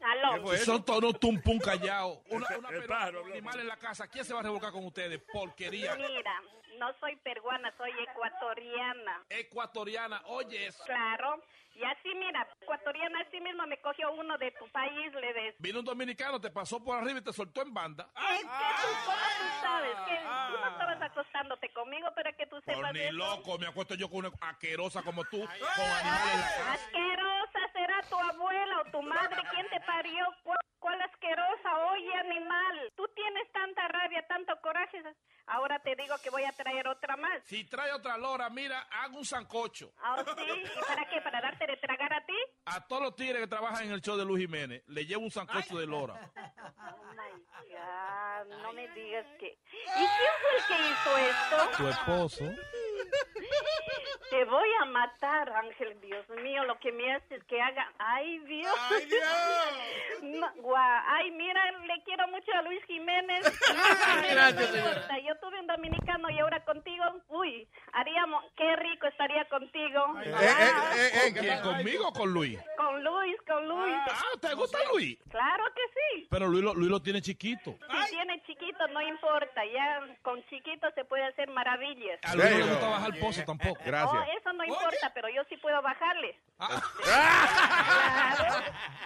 [0.00, 0.56] Aló.
[0.58, 2.18] Son todos unos tumpum callados.
[2.30, 4.06] Una, una peruana con animal en la casa.
[4.08, 5.20] ¿Quién se va a revolcar con ustedes?
[5.32, 5.94] Porquería.
[5.96, 6.42] Mira,
[6.78, 9.24] no soy peruana, soy ecuatoriana.
[9.28, 10.84] Ecuatoriana, oye eso.
[10.84, 11.42] Claro.
[11.76, 15.54] Y así, mira, ecuatoriana así mismo me cogió uno de tu país, le des.
[15.58, 18.08] Vino un dominicano, te pasó por arriba y te soltó en banda.
[18.16, 19.96] Es que tú, ¿cómo tú sabes?
[20.06, 23.16] Que tú no estabas acostándote conmigo, pero que tú Por sepas ni de eso.
[23.16, 26.72] loco, me acuesto yo con una asquerosa como tú, con animales en la casa.
[26.72, 29.42] Asquerosa será tu abuela o tu madre.
[29.50, 30.24] ¿Quién te parió?
[30.44, 31.76] ¿Cuál, cuál asquerosa?
[31.92, 32.92] Oye, animal.
[32.96, 35.02] Tú tienes tanta rabia, tanto coraje.
[35.48, 37.42] Ahora te digo que voy a traer otra más.
[37.44, 39.92] Si trae otra lora, mira, hago un sancocho.
[40.02, 40.42] Ah, sí.
[40.64, 41.20] ¿Y para qué?
[41.20, 42.34] ¿Para darte de tragar a ti?
[42.66, 45.30] A todos los tigres que trabajan en el show de Luis Jiménez, le llevo un
[45.30, 46.14] sancocho de lora.
[46.88, 47.32] Oh my
[47.70, 49.46] God, no me digas que.
[49.46, 49.56] ¿Y
[49.94, 50.06] quién
[50.40, 51.70] fue el que hizo esto?
[51.78, 52.44] Tu esposo.
[54.30, 57.90] Te voy a matar, Ángel, Dios mío, lo que me haces que haga.
[57.98, 58.74] ¡Ay, Dios!
[58.90, 60.42] ¡Ay, Dios!
[61.06, 63.44] ¡Ay, mira, le quiero mucho a Luis Jiménez.
[64.30, 69.44] Gracias, No importa, Yo tuve un dominicano y ahora contigo, uy, haríamos, qué rico estaría
[69.48, 70.20] contigo.
[70.24, 72.58] Eh, Ah, ¿Quién, ¿Conmigo o con Luis?
[72.76, 73.94] Con Luis, con Luis.
[74.10, 75.18] Ah, ¿te gusta Luis?
[75.28, 76.26] Claro que sí.
[76.30, 77.76] Pero Luis lo, Luis lo tiene chiquito.
[78.06, 79.64] Si tiene chiquito, no importa.
[79.64, 82.18] Ya con chiquito se puede hacer maravillas.
[82.22, 83.80] A Luis no le gusta bajar el pozo tampoco.
[83.84, 86.38] Oh, eso no importa, pero yo sí puedo bajarle.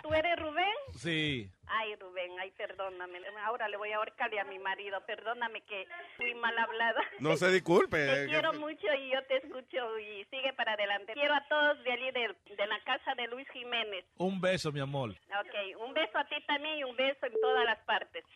[0.02, 0.74] ¿Tú eres Rubén?
[0.96, 1.50] Sí.
[1.66, 3.18] Ay, Rubén, ay, perdóname.
[3.44, 5.00] Ahora le voy a ahorcarle a mi marido.
[5.06, 5.86] Perdóname que
[6.16, 7.00] fui mal hablada.
[7.18, 7.96] No se disculpe.
[7.96, 11.12] Te eh, quiero mucho y yo te escucho y sigue para adelante.
[11.14, 14.04] Quiero a todos de allí de, de la casa de Luis Jiménez.
[14.16, 15.10] Un beso, mi amor.
[15.10, 18.24] Ok, un beso a ti también y un beso en todas las partes.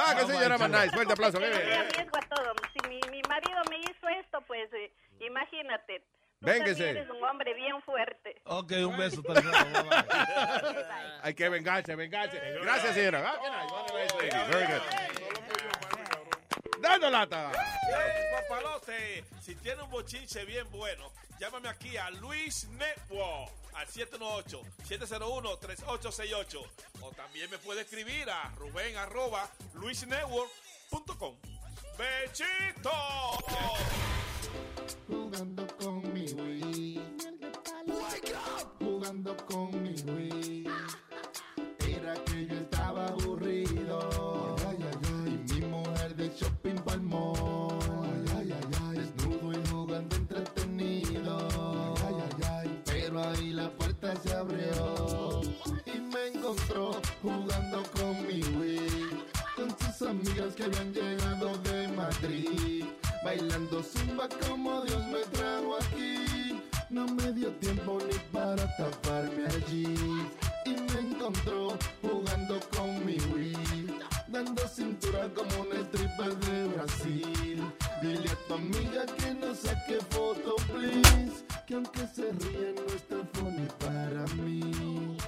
[0.00, 0.90] Ah, qué señora más nice.
[0.90, 1.38] Fuerte aplauso.
[1.38, 2.54] Que le arriesgo a todo.
[2.72, 6.02] Si mi, mi marido me hizo esto, pues eh, imagínate.
[6.40, 6.90] Véngase.
[6.90, 8.40] eres un hombre bien fuerte.
[8.44, 9.20] Ok, un beso.
[9.28, 9.52] bye, bye.
[11.22, 12.38] Hay que vengarse, vengarse.
[12.62, 13.34] Gracias, señora.
[13.34, 13.38] Ah.
[16.80, 17.50] Dando lata.
[18.48, 21.10] Papalote, si tiene un bochinche bien bueno,
[21.40, 26.64] llámame aquí a Luis Network al 718-701-3868.
[27.00, 31.36] O también me puede escribir a Rubén arroba luisnetwork.com.
[31.98, 32.92] ¡Bechito!
[39.18, 40.64] Jugando con mi Wii.
[41.88, 44.54] Era que yo estaba aburrido.
[45.26, 47.80] Y mi mujer de shopping pa'l mall.
[48.94, 51.94] Desnudo y jugando entretenido.
[52.84, 55.40] Pero ahí la puerta se abrió.
[55.86, 59.24] Y me encontró jugando con mi Wii.
[59.56, 62.84] Con sus amigas que habían llegado de Madrid.
[63.24, 66.60] Bailando zumba como Dios me trajo aquí.
[66.90, 69.94] No me dio tiempo ni para taparme allí.
[70.64, 73.98] Y me encontró jugando con mi Wii.
[74.28, 77.62] Dando cintura como un stripper de Brasil.
[78.00, 81.44] Dile a tu amiga que no saque foto, please.
[81.66, 85.18] Que aunque se ríe no es tan funny para mí.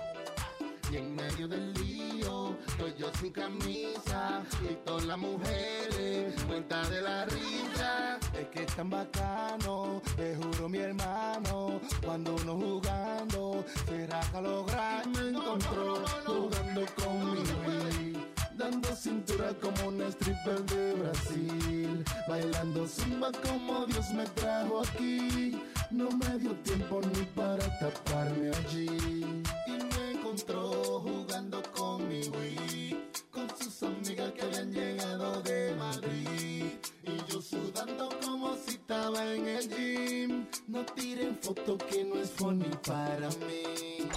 [0.91, 7.01] Y en medio del lío, estoy yo sin camisa y todas las mujeres cuenta de
[7.01, 8.19] la risa.
[8.37, 15.07] Es que es tan bacano, te juro mi hermano, cuando uno jugando será que lograr.
[15.07, 18.27] Me encontró jugando con mi Wii,
[18.57, 25.63] dando cintura como un stripper de Brasil, bailando zumba como Dios me trajo aquí.
[25.91, 29.43] No me dio tiempo ni para taparme allí.
[29.67, 30.00] Y
[30.41, 36.65] encontró jugando con mi Wii, con sus amigas que habían llegado de Madrid.
[37.03, 40.47] Y yo sudando como si estaba en el gym.
[40.69, 44.09] No tiren foto que no es funny para mí.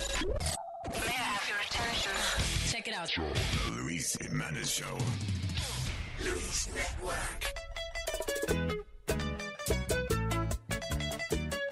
[2.69, 3.09] Check it out.
[3.09, 4.97] The Luis Jimenez Show.
[6.23, 7.53] Luis Network.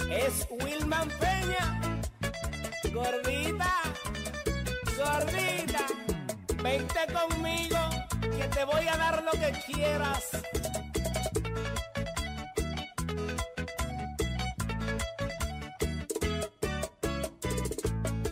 [0.09, 1.81] Es Wilman Peña.
[2.93, 3.80] Gordita,
[6.63, 7.77] vente conmigo
[8.21, 10.29] que te voy a dar lo que quieras.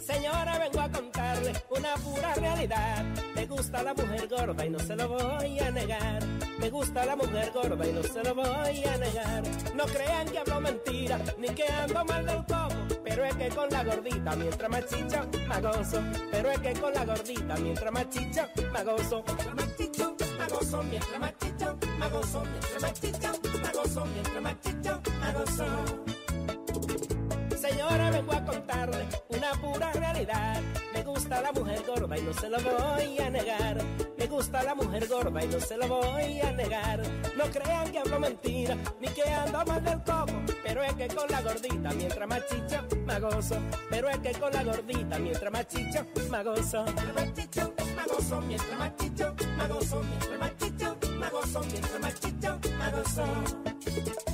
[0.01, 3.05] Señora, vengo a contarle una pura realidad.
[3.35, 6.23] Te gusta la mujer gorda y no se lo voy a negar.
[6.59, 9.43] Me gusta la mujer gorda y no se lo voy a negar.
[9.75, 12.88] No crean que hablo mentira, ni que ando mal del coco.
[13.19, 16.01] Pero es que con la gordita, mientras más chicha, más gozo.
[16.31, 19.25] Pero es que con la gordita, mientras más chicha, más gozo.
[19.27, 19.67] Mientras más
[20.37, 20.83] más gozo.
[20.83, 21.33] Mientras más
[21.99, 22.43] más gozo.
[22.45, 25.95] Mientras más chicha, más más más.
[27.59, 30.61] Señora, vengo a contarle una pura realidad.
[30.93, 33.83] Me gusta la mujer gorda y no se lo voy a negar.
[34.17, 37.01] Me gusta la mujer gorda y no se lo voy a negar.
[37.35, 40.48] No crean que hablo mentira, ni que ando mal del coco.
[40.69, 43.55] Pero es que con la gordita, mientras más chicha, más gozo.
[43.89, 46.05] Pero es que con la gordita, mientras más chicha,
[46.43, 46.85] gozo.
[46.85, 47.69] Mientras más chicha,
[48.07, 48.41] gozo.
[48.41, 49.33] Mientras más chicha,
[49.67, 50.03] gozo.
[50.03, 50.95] Mientras más chicha,
[51.31, 51.61] gozo.
[51.71, 52.59] Mientras más chicha,
[52.93, 54.28] gozo.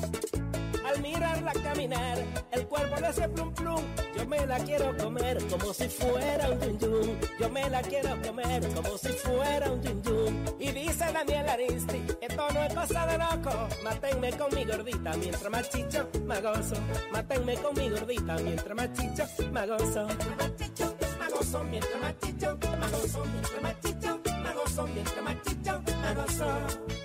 [1.02, 2.18] Mirarla caminar,
[2.52, 3.84] el cuerpo le hace plum plum.
[4.18, 7.20] Yo me la quiero comer como si fuera un yun yun.
[7.40, 10.46] Yo me la quiero comer como si fuera un yun yun.
[10.60, 13.68] Y dice Daniel Aristi, esto no es cosa de loco.
[13.84, 16.76] Mátenme con mi gordita mientras más chicho, más gozo.
[17.12, 18.36] Mátenme con mi gordita.
[18.38, 20.08] Mientras más chicho, más gozo.
[20.08, 21.64] Mientras más chicho, más gozo.
[21.64, 24.88] Mientras más chicho, más gozo.
[24.88, 27.05] Mientras más chicho, más gozo.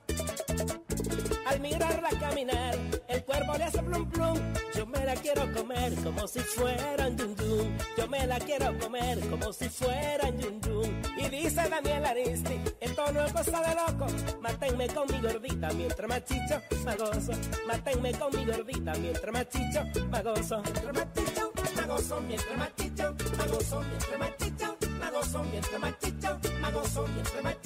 [1.45, 2.75] Al mirarla caminar,
[3.07, 4.39] el cuerpo le hace plum plum.
[4.75, 7.77] Yo me la quiero comer como si fuera un yun yun.
[7.97, 11.01] Yo me la quiero comer como si fuera un yun yun.
[11.17, 14.07] Y dice Daniel Aristi, esto no es cosa de loco.
[14.41, 17.33] Mátenme con mi gordita mientras más chicho, más gozo.
[17.67, 20.61] Mátenme con mi gordita mientras más chicho, más gozo.
[20.63, 22.21] Mientras más chicho, más gozo.
[22.21, 23.81] Mientras más chicho, más gozo.
[23.81, 25.43] Mientras más chicho, más gozo.
[25.43, 27.07] Mientras más chicho, más gozo.
[27.07, 27.61] Mientras más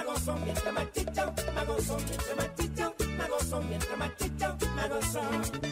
[0.00, 5.69] manos son mientras machito, manos son mientras machito, manos son mientras machito, manos son.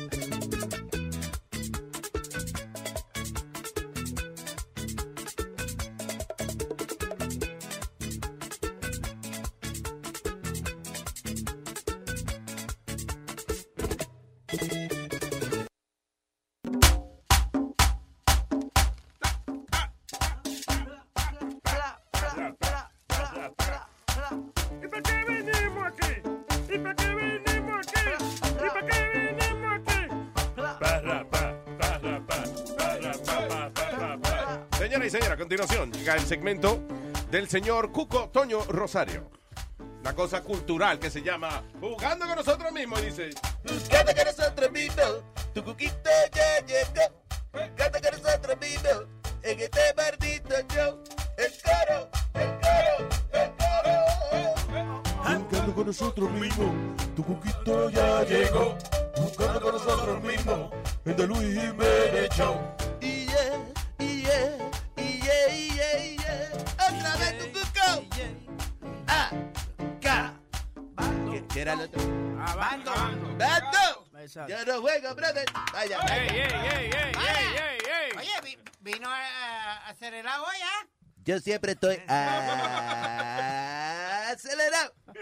[36.08, 36.80] Llega el segmento
[37.30, 39.30] del señor Cuco Toño Rosario.
[40.00, 43.30] Una cosa cultural que se llama Jugando con nosotros mismos, dice.
[43.62, 45.22] Jugando con nosotros mismos,
[45.52, 47.12] tu cuquito ya llegó.
[47.52, 49.06] Jugando con nosotros mismos,
[49.42, 50.98] en este maldito show.
[51.36, 55.42] El coro, el coro, el coro.
[55.50, 56.70] Jugando con nosotros mismos,
[57.16, 58.78] tu cuquito ya llegó.
[59.14, 60.70] Jugando con nosotros mismos,
[61.04, 62.87] en The Luis Jiménez Show.
[71.58, 72.00] ¿Qué- ¿Qué era el otro?
[72.56, 72.92] Bando.
[73.36, 74.06] ¡Bando!
[74.48, 75.44] Yo no juego, brother.
[75.72, 76.16] Vaya, vaya.
[76.16, 77.40] Ey, ey, ey, ey, Vaya.
[77.40, 77.78] ey, ey,
[78.12, 78.16] ey.
[78.16, 80.86] Oye, vi- vino a, a acelerado ya.
[81.24, 81.96] Yo siempre estoy
[84.38, 84.94] acelerado.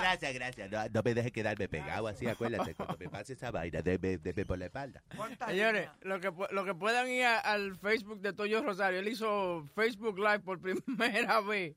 [0.00, 0.70] Gracias, gracias.
[0.70, 2.74] No, no me dejes quedarme pegado así, acuérdate.
[2.74, 5.02] Cuando me pase esa vaina, deme, deme por la espalda.
[5.46, 9.64] Señores, lo que, lo que puedan ir a- al Facebook de Toyo Rosario, él hizo
[9.74, 11.76] Facebook Live por primera vez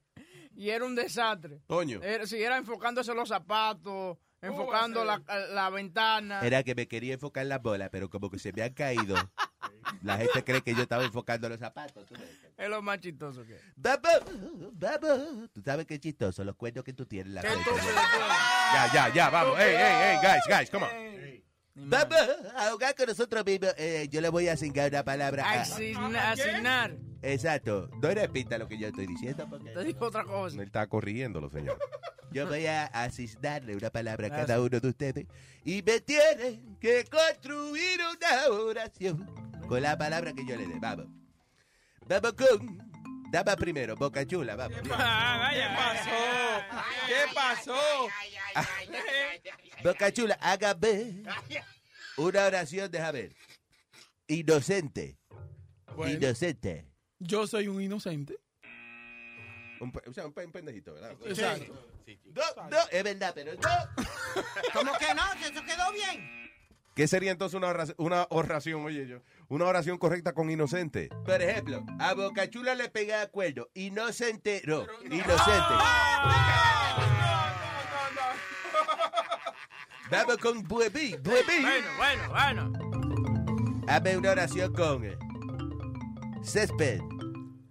[0.56, 1.60] y era un desastre.
[1.68, 2.02] Toño.
[2.02, 6.41] Era, sí, era enfocándose los zapatos, enfocando la, la ventana.
[6.41, 9.15] Era que me quería enfocar las bolas, pero como que se me han caído.
[10.03, 12.05] La gente cree que yo estaba enfocando los zapatos.
[12.05, 12.15] ¿tú?
[12.57, 13.61] Es lo más chistoso que es.
[15.53, 17.41] Tú sabes qué chistoso, los cuentos que tú tienes en la.
[17.43, 19.55] Ya, ya, ya, vamos.
[19.59, 21.51] Hey, hey, hey, guys, guys, come on.
[21.73, 22.18] Vamos
[22.56, 23.73] a jugar con nosotros mismos.
[23.77, 25.43] Eh, yo le voy a asignar una palabra.
[25.49, 26.95] a- Asigna- asignar.
[27.22, 27.89] Exacto.
[28.02, 30.56] No repita lo que yo estoy diciendo porque Te digo otra cosa.
[30.57, 31.77] Él está corrigiéndolo, señor.
[32.31, 35.26] yo voy a asignarle una palabra a cada uno de ustedes
[35.64, 39.26] y me tienen que construir una oración
[39.68, 40.77] con la palabra que yo le dé.
[40.80, 41.07] Vamos.
[42.07, 42.91] Vamos con.
[43.31, 44.81] Dama primero, Boca Chula, vamos.
[44.81, 46.11] ¿Qué pasó?
[47.07, 48.07] ¿Qué pasó?
[49.83, 51.23] Boca Chula, hágame
[52.17, 53.35] una oración, deja ver.
[54.27, 55.17] Inocente.
[55.95, 56.13] Bueno.
[56.17, 56.85] Inocente.
[57.19, 58.37] Yo soy un inocente.
[59.79, 61.15] Un, o sea, un, pe- un pendejito, ¿verdad?
[61.25, 61.87] Exacto.
[62.25, 63.59] No, no, es verdad, pero no.
[64.73, 65.21] ¿Cómo que no?
[65.39, 66.41] Que Eso quedó bien.
[66.95, 69.21] ¿Qué sería entonces una oración, una oración, oye yo?
[69.47, 71.09] Una oración correcta con inocente.
[71.25, 74.85] Por ejemplo, a Bocachula le pega a cuello y no se enteró.
[75.05, 75.73] Inocente.
[80.11, 81.15] Vamos con Buebi.
[81.23, 81.61] Buebi.
[81.61, 83.83] Bueno, bueno, bueno.
[83.88, 85.17] Hazme una oración con eh,
[86.43, 86.99] césped.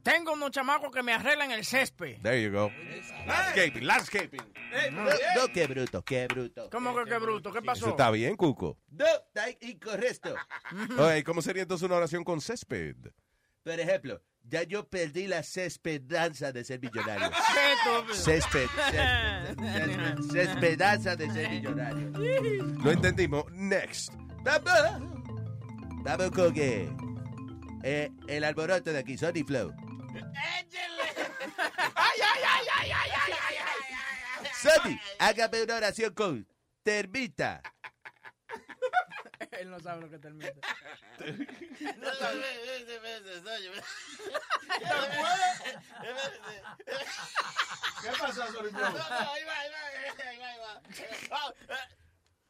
[0.02, 2.22] Tengo unos chamacos que me arreglan el césped.
[2.22, 2.72] There you go.
[3.26, 4.40] Landscaping, landscaping.
[4.92, 6.70] No, no, qué bruto, qué bruto.
[6.70, 7.52] ¿Cómo que qué bruto?
[7.52, 7.80] ¿Qué pasó?
[7.80, 8.78] Eso está bien, Cuco.
[8.90, 10.34] No, está incorrecto.
[10.98, 12.96] Oye, ¿cómo sería entonces una oración con césped?
[13.62, 17.30] Por ejemplo, ya yo perdí la céspedanza de ser millonario.
[18.12, 22.10] Césped, césped, césped, céspedanza de ser millonario.
[22.82, 23.44] Lo entendimos.
[23.52, 24.12] Next.
[24.42, 25.20] Vamos.
[26.02, 26.90] Vamos con que
[27.84, 29.72] eh, el alboroto de aquí, Sony Flow.
[31.94, 34.50] ¡Ay, ay, ay, ay, ay, ay, ay, ay, ay!
[34.60, 36.46] Sony, hágame una oración con
[36.82, 37.62] termita.
[39.52, 40.52] Él no sabe lo que termina.
[41.96, 42.44] No sabe.
[48.02, 49.78] ¿Qué pasó, Sony No, no, ahí va, ahí va,
[50.28, 50.82] ahí va, ahí va.
[51.30, 51.52] Ah,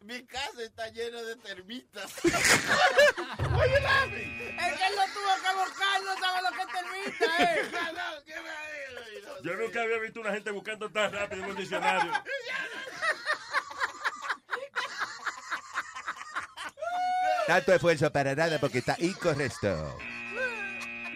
[0.00, 2.12] Mi casa está llena de termitas.
[2.24, 3.76] Oye,
[4.58, 7.70] Es que él lo tuvo que buscar, no sabe lo que termita, eh.
[7.72, 8.34] No, no, ¿qué?
[9.42, 12.12] Yo nunca había visto una gente buscando tan rápido en un diccionario.
[17.46, 19.98] Tanto esfuerzo para nada porque está incorrecto.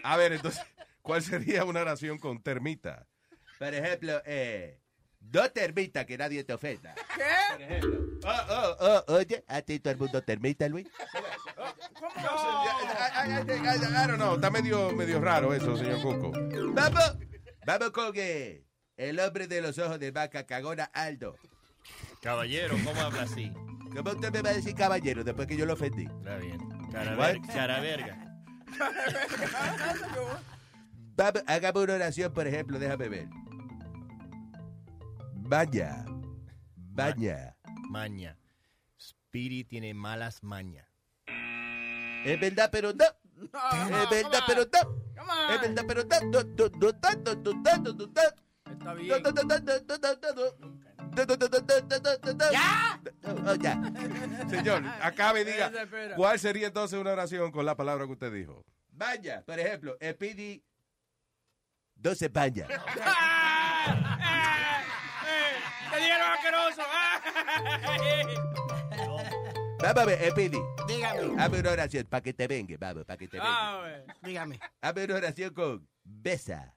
[0.03, 0.63] A ver, entonces,
[1.03, 3.07] ¿cuál sería una oración con termita?
[3.59, 4.81] Por ejemplo, eh,
[5.33, 6.95] no termita que nadie te ofenda.
[7.17, 7.81] ¿Qué?
[8.25, 10.87] Oh, oh, oh, oye, a ti todo el mundo termita, Luis.
[13.17, 16.33] I don't know, está medio, medio raro eso, señor Cuco.
[16.73, 17.19] Vamos,
[17.67, 18.65] vamos con eh,
[18.97, 21.37] el hombre de los ojos de vaca cagona Aldo.
[22.23, 23.53] Caballero, ¿cómo habla así?
[23.95, 26.05] ¿Cómo usted me va a decir caballero después que yo lo ofendí?
[26.05, 26.59] Está bien.
[26.91, 27.17] Cara,
[27.53, 28.19] cara verga.
[31.17, 33.29] Una oración, por ejemplo, déjame ver.
[35.35, 36.05] Maña.
[36.93, 37.57] Maña.
[37.89, 38.37] Maña.
[39.01, 40.89] Spiri tiene malas mañas.
[42.25, 43.05] Es verdad, pero no.
[43.89, 44.81] no es verdad, pero no.
[45.55, 46.19] Es verdad, pero no.
[48.73, 49.23] Está bien.
[53.47, 53.93] Oh, ya.
[54.49, 55.71] Señor, acabe y diga.
[56.17, 58.65] ¿cuál sería entonces una oración con la palabra que usted dijo?
[58.89, 59.97] Vaya, por ejemplo,
[61.97, 62.67] no se baña.
[65.91, 66.83] ¡Te dijeron asqueroso!
[69.81, 70.17] Vamos a ver.
[70.89, 71.43] Dígame.
[71.43, 73.71] Hazme una oración para que te venga, vamos, para que te venga.
[73.71, 74.07] A ver.
[74.23, 74.61] Dígame.
[74.81, 76.75] Hazme una oración con besa.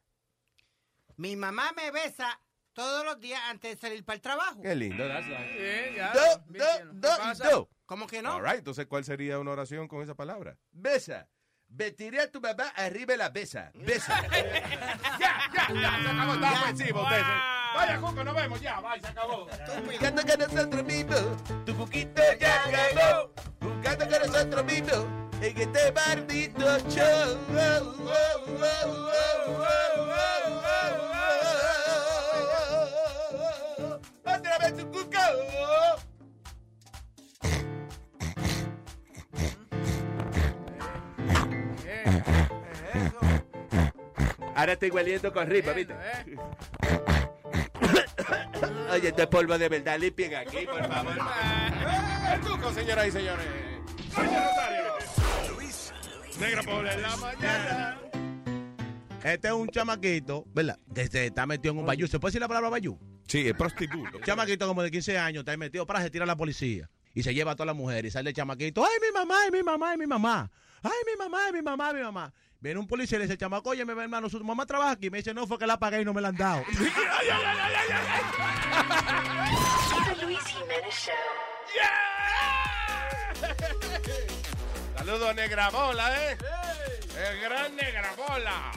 [1.15, 2.39] Mi mamá me besa
[2.77, 4.61] todos los días antes de salir para el trabajo.
[4.61, 5.51] Qué lindo, that's nice.
[5.57, 6.13] Bien, ya.
[6.13, 7.01] No, bien, no, bien.
[7.01, 7.49] no, ¿Qué y pasa?
[7.51, 7.69] no.
[7.87, 8.35] ¿Cómo que no?
[8.35, 10.59] All right, entonces, ¿cuál sería una oración con esa palabra?
[10.71, 11.27] Besa.
[11.69, 13.71] Me tiré a tu mamá arriba de la besa.
[13.73, 14.21] Besa.
[14.31, 14.39] Ya,
[15.19, 17.21] ya, ya, se acabó, está ofensivo usted.
[17.75, 19.47] Vaya, Cuco, nos vemos, ya, vaya, se acabó.
[19.91, 21.25] Jugando con nosotros mismos.
[21.65, 23.33] Tu poquito ya acabó.
[23.59, 25.05] Jugando con nosotros mismos.
[25.41, 27.37] En este maldito show.
[27.49, 29.11] Oh, oh, oh, oh,
[29.47, 30.46] oh, oh,
[44.57, 45.93] Ahora estoy hueliendo con ritmo, ¿viste?
[48.91, 49.99] Oye, esto es polvo de verdad.
[49.99, 51.13] Limpien aquí, por favor.
[52.33, 53.45] El Cuco, señoras y señores.
[54.15, 54.93] Señor Rosario.
[56.39, 57.99] Negra pobre en la mañana.
[59.23, 60.79] Este es un chamaquito, ¿verdad?
[60.95, 62.07] Que se está metido en un bayú.
[62.07, 62.97] ¿Se puede decir la palabra bayú?
[63.27, 64.17] Sí, es prostituto.
[64.17, 66.89] Un chamaquito como de 15 años está ahí metido para se tira a la policía.
[67.17, 68.09] Y se lleva a todas las mujeres.
[68.09, 68.85] Y sale el chamaquito.
[68.85, 70.51] ¡Ay, mi mamá, ay, mi mamá, ay, mi mamá!
[70.83, 72.31] ¡Ay, mi mamá, ay, mi mamá, ay, mi mamá!
[72.59, 75.09] Viene un policía y le dice, chamaco, oye, mi hermano, su mamá trabaja aquí.
[75.09, 76.63] Me dice, no, fue que la pagué y no me la han dado.
[80.05, 81.15] The Luis Jiménez Show.
[84.95, 86.37] Saludos, Negra Bola, ¿eh?
[87.17, 88.71] El gran Negra Bola.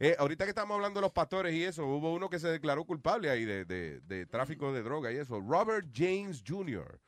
[0.00, 2.84] Eh, ahorita que estamos hablando de los pastores y eso, hubo uno que se declaró
[2.84, 5.40] culpable ahí de, de- tráfico de droga y eso.
[5.40, 7.00] Robert James Jr.,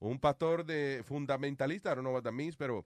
[0.00, 2.84] un pastor de fundamentalista, I don't know what that means, pero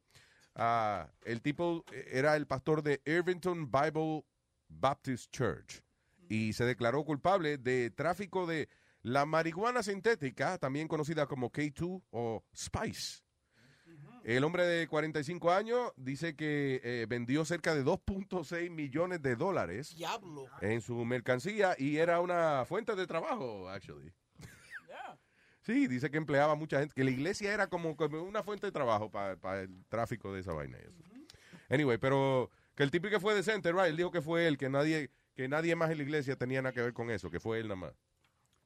[0.55, 4.25] Ah, el tipo era el pastor de Irvington Bible
[4.69, 5.83] Baptist Church
[6.29, 8.69] y se declaró culpable de tráfico de
[9.05, 13.23] la marihuana sintética, también conocida como K2 o Spice.
[14.25, 19.95] El hombre de 45 años dice que eh, vendió cerca de 2.6 millones de dólares
[19.95, 20.47] Diablo.
[20.63, 24.11] en su mercancía y era una fuente de trabajo, actually.
[25.61, 28.73] Sí, dice que empleaba mucha gente, que la iglesia era como, como una fuente de
[28.73, 30.79] trabajo para el tráfico de esa vaina.
[30.79, 31.03] y eso.
[31.69, 34.69] Anyway, pero que el tipo que fue decente, right, él dijo que fue él, que
[34.69, 37.61] nadie, que nadie más en la iglesia tenía nada que ver con eso, que fue
[37.61, 37.95] él nada más.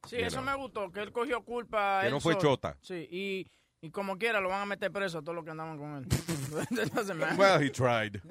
[0.07, 2.01] Sí, eso me gustó, que él cogió culpa.
[2.01, 2.43] Que él no fue solo.
[2.51, 2.77] chota.
[2.81, 3.51] Sí, y,
[3.81, 6.07] y como quiera lo van a meter preso a todos los que andaban con él.
[7.39, 8.21] Well, he tried.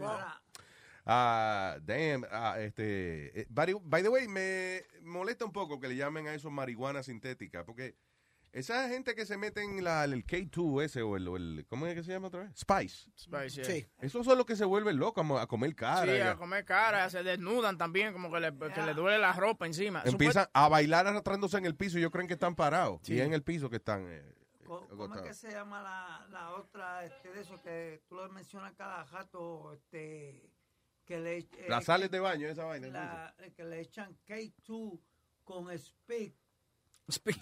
[1.10, 5.88] Ah, damn, ah, este, eh, by, the- by the way, me molesta un poco que
[5.88, 7.95] le llamen a eso marihuana sintética, porque
[8.59, 11.85] esa gente que se mete en la, el K2 ese o el, o el- ¿cómo
[11.88, 12.51] es que se llama otra vez?
[12.59, 13.09] Spice.
[13.15, 13.88] Spice, Sí.
[13.99, 16.11] Esos son los que se vuelven locos a, a comer cara.
[16.13, 19.65] Sí, a- comer cara, se desnudan también, como que le, que le duele la ropa
[19.65, 20.01] encima.
[20.05, 22.99] empiezan a bailar arrastrándose en el piso y ellos creen que están parados.
[23.03, 23.13] Sí.
[23.13, 24.05] Y es en el piso que están.
[24.09, 24.23] eh,
[24.65, 28.73] ¿Cómo es que se llama la, la otra este, de eso que tú lo mencionas
[28.73, 29.71] cada rato?
[29.73, 30.51] Este,
[31.05, 32.88] que le, eh, Las sales de baño, esa vaina.
[32.89, 34.99] la- eh, que le echan K2
[35.45, 36.34] con Speak.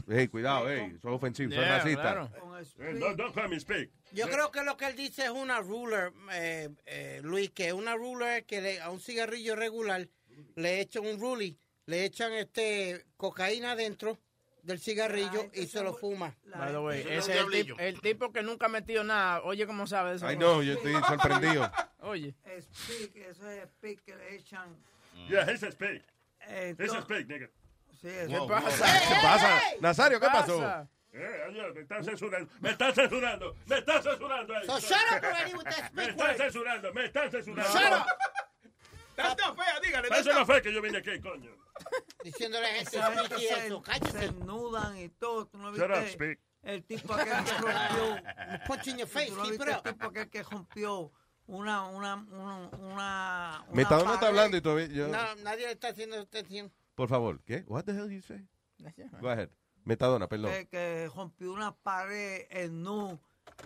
[0.08, 2.02] Hey, cuidado, hey, eso es ofensivo, eso es Yeah, racista.
[2.02, 2.30] claro.
[2.60, 3.00] Eh, Speak.
[3.00, 3.90] don't, don't call me speak.
[4.12, 7.96] Yo creo que lo que él dice es una ruler, eh, eh, Luis, que una
[7.96, 10.08] ruler que le- a un cigarrillo regular
[10.56, 14.20] le echan un ruly, le echan este cocaína adentro
[14.62, 16.36] del cigarrillo y se lo fuma.
[16.46, 19.42] By the way, ese es el tipo, el tipo que nunca ha metido nada.
[19.44, 20.28] Oye, ¿cómo sabe de eso?
[20.28, 21.72] Ay, no, yo estoy sorprendido.
[22.02, 22.36] Oye.
[22.62, 24.76] Speak, eso es Speak que le echan.
[25.28, 26.04] Yeah, he's a speak.
[26.42, 27.50] A no- speak, nigga.
[28.06, 28.86] Sí, eso Wow, ¿Qué pasa?
[28.86, 29.08] wow.
[29.10, 29.62] ¿Qué pasa?
[29.82, 30.60] Nazario, ¿qué pasó?
[30.60, 30.88] pasa?
[31.12, 34.54] Eh, adiós, me están censurando, me están censurando, me están censurando.
[34.56, 34.66] ahí.
[34.68, 37.72] So shut up already with that Me están censurando, me están censurando.
[37.74, 38.06] Shut up.
[39.16, 40.08] Tanta fea, dígale.
[40.20, 41.50] Eso no fue que yo vine aquí, coño.
[42.24, 44.20] Diciéndole a gente Esa eso, cállese.
[44.20, 45.48] se nudan y todo.
[45.48, 46.40] ¿Tú no Shut up, viste Speak.
[46.64, 48.24] el tipo aquel que rompió?
[48.68, 51.12] Punch in your face, ¿Tú no viste el tipo aquel que rompió
[51.48, 54.88] una, una, una, una, Metadona una está hablando y todavía.
[54.88, 56.72] yo- No, nadie le está haciendo atención.
[56.96, 57.64] Por favor, ¿qué?
[57.68, 58.48] What the hell you say?
[59.22, 59.50] Go ahead.
[59.84, 60.52] Metadona, perdón.
[60.52, 63.20] que, que rompió una pared en nu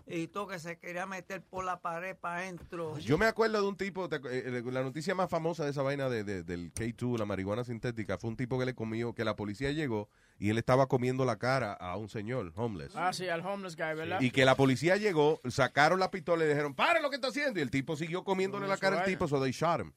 [0.05, 2.97] y todo que se quería meter por la pared para adentro.
[2.99, 6.09] Yo me acuerdo de un tipo, acu- eh, la noticia más famosa de esa vaina
[6.09, 9.35] de, de- del K2, la marihuana sintética, fue un tipo que le comió, que la
[9.37, 12.93] policía llegó y él estaba comiendo la cara a un señor, homeless.
[12.95, 14.19] Ah, sí, al homeless guy, ¿verdad?
[14.21, 17.29] Y que la policía llegó, sacaron la pistola y le dijeron, pare lo que está
[17.29, 17.59] haciendo.
[17.59, 19.93] Y el tipo siguió comiéndole la cara al tipo, so they shot him.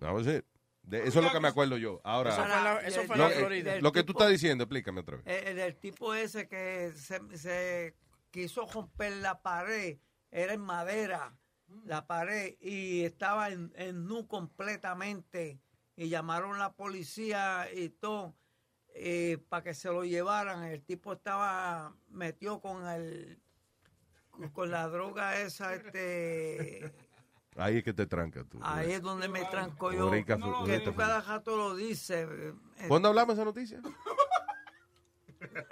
[0.00, 0.44] That was it.
[0.84, 2.00] De- eso es lo que me acuerdo yo.
[2.04, 3.80] Ahora, Eso fue la- eso fue lo, la eh, Florida.
[3.80, 5.24] lo que tú estás diciendo, explícame otra vez.
[5.26, 7.94] El, el tipo ese que se, se
[8.30, 9.98] quiso romper la pared,
[10.30, 11.36] era en madera,
[11.84, 15.58] la pared, y estaba en, en nu completamente.
[15.96, 18.34] Y llamaron a la policía y todo,
[19.48, 20.64] para que se lo llevaran.
[20.64, 23.40] El tipo estaba metido con el
[24.52, 26.92] con la droga esa, este,
[27.56, 28.58] Ahí es que te tranca tú.
[28.62, 30.10] ahí es donde me tranco yo.
[30.10, 30.84] Rica Que futbolista.
[30.90, 32.26] tú cada rato lo dices.
[32.30, 32.52] eh,
[32.88, 33.80] ¿Cuándo hablamos de esa noticia?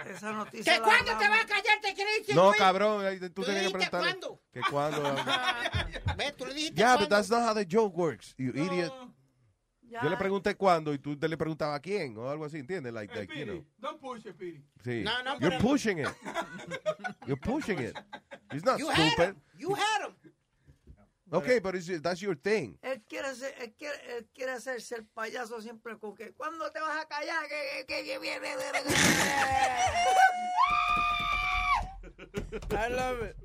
[0.06, 0.74] Esa noticia.
[0.74, 1.80] ¿Que cuándo te vas a callar?
[1.80, 4.20] ¿Te decir, No, cabrón, ahí tú ¿Tú tienes que dijiste preguntarle.
[4.20, 4.42] cuándo?
[4.52, 5.02] Que cuándo.
[6.16, 6.36] ¿Ves?
[6.36, 7.00] Tú le dijiste Yeah, cuándo.
[7.04, 8.92] but that's not how the joke works, you idiot.
[10.02, 12.92] Yo le pregunté cuándo y tú te le preguntabas a quién o algo así, ¿entiendes?
[12.94, 13.64] Like, like, you know.
[13.78, 14.64] Don't push it, Piri.
[14.82, 15.02] Sí.
[15.04, 16.08] No, no, You're pushing it.
[17.26, 17.94] You're pushing it.
[18.52, 19.28] It's not You had stupid.
[19.34, 19.42] him.
[19.58, 20.14] You had him.
[21.32, 22.78] Okay, but it's, that's your thing.
[22.82, 26.80] Él quiere, ser, él, quiere, él quiere hacerse el payaso siempre con que ¿cuándo te
[26.80, 27.48] vas a callar?
[27.48, 28.48] Que, que, que viene.
[32.70, 33.36] I love it.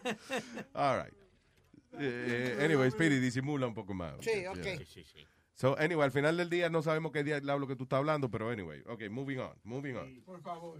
[0.74, 1.12] All right.
[1.98, 4.14] Eh, eh, anyway, Speedy, disimula un poco más.
[4.20, 4.62] Sí, ok.
[4.62, 5.26] Yeah.
[5.54, 8.50] So, anyway, al final del día no sabemos qué diablo que tú estás hablando, pero
[8.50, 10.22] anyway, okay, moving on, moving on.
[10.22, 10.78] Por favor.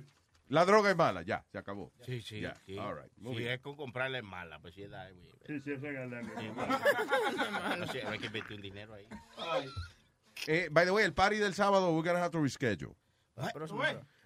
[0.50, 1.92] La droga es mala, ya, se acabó.
[2.04, 2.76] Sí, sí, Ya, sí.
[2.76, 5.08] all right, Si moving es con comprarle mala, pues sí, da.
[5.10, 5.30] güey.
[5.46, 6.10] Sí, sí, eso es.
[6.38, 6.50] Sí,
[7.78, 9.06] No sé, hay que invertir un dinero ahí.
[10.48, 12.96] Eh, by the way, el party del sábado, we're gonna have to reschedule.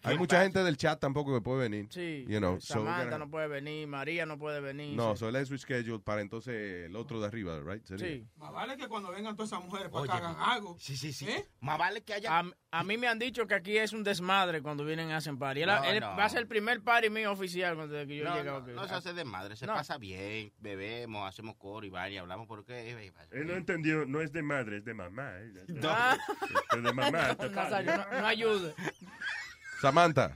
[0.05, 1.87] Hay mucha gente del chat tampoco que puede venir.
[1.91, 4.97] Sí, You know, so Samantha gonna- no puede venir, María no puede venir.
[4.97, 5.21] no, sí.
[5.21, 7.85] so let's reschedule para entonces el otro de arriba, right?
[7.85, 8.07] Sería.
[8.07, 8.27] Sí.
[8.37, 10.77] Más vale que cuando vengan todas esas mujeres para que hagan algo.
[10.79, 11.29] Sí, sí, sí.
[11.29, 11.47] ¿Eh?
[11.61, 12.39] Más vale que haya.
[12.39, 15.35] A, a mí me han dicho que aquí es un desmadre cuando vienen a hacer
[15.37, 15.63] party.
[15.63, 16.17] Él- No, él no.
[16.17, 18.51] Va a ser el primer party mío oficial cuando que yo no, llegué.
[18.51, 18.71] no, aquí.
[18.73, 19.75] no se hace de madre, se No.
[19.75, 24.33] pasa bien, bebemos, hacemos coro y vaina, hablamos porque eh, Él no entendió, no es
[24.33, 25.31] de madre, es de mamá.
[25.39, 25.53] ¿eh?
[25.85, 26.17] Ah.
[26.77, 27.37] Es de mamá.
[27.45, 28.75] No, no, no ayude.
[29.85, 30.31] Samantha.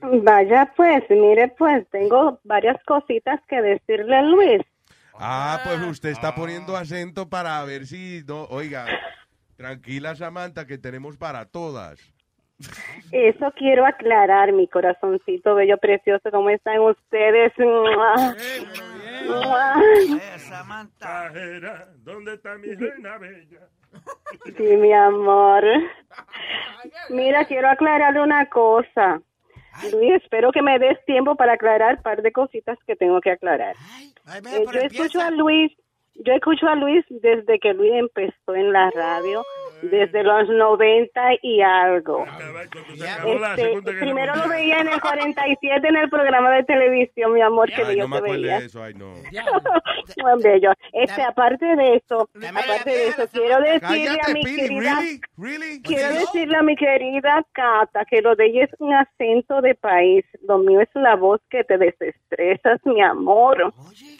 [0.00, 4.62] Vaya pues, mire pues, tengo varias cositas que decirle a Luis.
[5.18, 8.86] Ah, pues usted está poniendo acento para ver si no, oiga,
[9.56, 11.98] tranquila Samantha que tenemos para todas.
[13.10, 17.52] Eso quiero aclarar, mi corazoncito bello, precioso, ¿cómo están ustedes?
[20.98, 23.68] Cajera, ¿dónde está mi reina bella?
[24.56, 25.64] Sí, mi amor.
[27.10, 29.20] Mira, quiero aclararle una cosa.
[29.92, 33.32] Luis, espero que me des tiempo para aclarar un par de cositas que tengo que
[33.32, 33.76] aclarar.
[34.34, 35.72] Eh, yo escucho a Luis,
[36.24, 39.44] yo escucho a Luis desde que Luis empezó en la radio,
[39.82, 42.24] desde los 90 y algo.
[43.26, 47.82] Este, primero lo veía en el 47 en el programa de televisión, mi amor, que
[47.82, 48.60] Ay, yo no te veía.
[48.60, 49.14] de eso, ay no.
[50.22, 50.72] Muy bello.
[50.92, 54.98] Este, aparte de eso, aparte de eso, quiero decirle a mi querida,
[55.82, 60.24] quiero decirle a mi querida Cata que lo de ella es un acento de país,
[60.46, 63.72] lo mío es la voz que te desestresas, mi amor.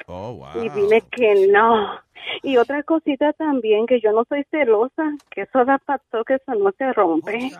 [0.06, 0.47] Oh.
[0.55, 1.86] Y dile que no.
[2.43, 6.55] Y otra cosita también, que yo no soy celosa, que eso da pato, que eso
[6.55, 7.51] no se rompe.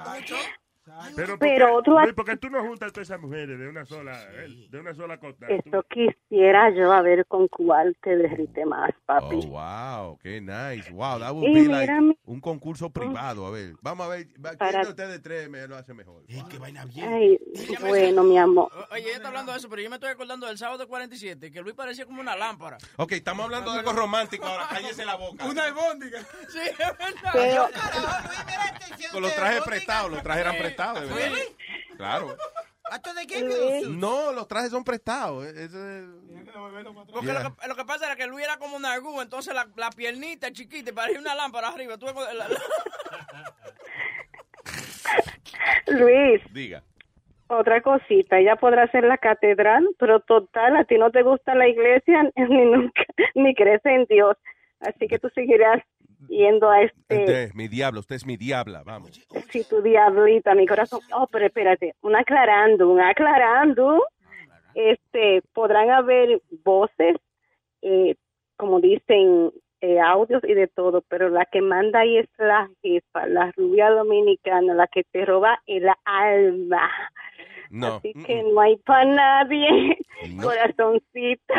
[1.17, 3.59] Pero, Pero ¿por qué, otro- Luis, ¿por qué tú no juntas a todas esas mujeres
[3.59, 5.47] de una sola, eh, de una sola cosa?
[5.49, 9.41] Eso quisiera yo a ver con cuál te derrite más, papi.
[9.45, 10.91] Oh, wow, qué nice.
[10.93, 13.47] Wow, that would Y be like mi- un concurso privado.
[13.47, 16.23] A ver, vamos a ver, ¿quién Para- de ustedes tres me lo hace mejor?
[16.29, 17.39] Ay,
[17.81, 18.71] bueno, mi amor.
[18.93, 21.61] Oye, ella está hablando de eso, pero yo me estoy acordando del sábado 47, que
[21.63, 22.79] Luis parecía como una lámpara.
[22.97, 25.45] Ok, estamos hablando de algo romántico ahora, cállese la boca.
[25.47, 26.21] Una albóndiga.
[26.49, 27.31] Sí, es verdad.
[27.33, 27.69] Pero-
[29.13, 31.39] Con los trajes prestados, los trajes eran prestados, de verdad.
[31.97, 32.37] Claro.
[33.89, 35.45] No, los trajes son prestados.
[35.47, 36.05] eh, eso es-
[37.13, 37.43] Porque Yeah.
[37.43, 39.91] lo, que, lo que pasa era que Luis era como una agú, entonces la, la
[39.91, 41.97] piernita chiquita y parecía una lámpara arriba.
[41.99, 42.49] Tú la-
[45.89, 46.83] Luis, Diga.
[47.49, 51.69] otra cosita, ella podrá ser la catedral, pero total, a ti no te gusta la
[51.69, 53.03] iglesia ni nunca,
[53.35, 54.37] ni crees en Dios.
[54.81, 55.83] Así que tú seguirás
[56.29, 59.11] yendo a este, Usted mi diablo, usted es mi diabla, vamos.
[59.51, 61.01] si tu diablita, mi corazón.
[61.13, 64.05] Oh, pero espérate, un aclarando, un aclarando.
[64.75, 67.17] Este, podrán haber voces,
[67.81, 68.15] eh,
[68.57, 73.27] como dicen, eh, audios y de todo, pero la que manda ahí es la jefa,
[73.27, 76.91] la rubia dominicana, la que te roba el alma.
[77.71, 79.99] No, Así mm, que no hay para nadie,
[80.37, 80.43] No.
[80.45, 81.55] corazoncito.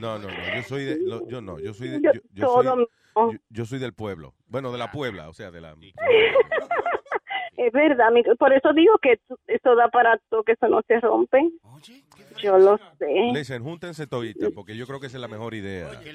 [0.00, 2.46] no, no, no, yo soy de, lo- yo no, yo soy de, Yo yo, yo
[2.46, 3.32] todo soy, no.
[3.32, 5.74] yo, yo soy del pueblo, bueno, de la Puebla, o sea, de la...
[7.56, 11.38] Es verdad, por eso digo que eso da para todo, que eso no se rompe.
[12.42, 13.06] Yo lo sé.
[13.32, 15.88] Listen, júntense toditas, porque yo creo que esa es la mejor idea.
[16.00, 16.12] que-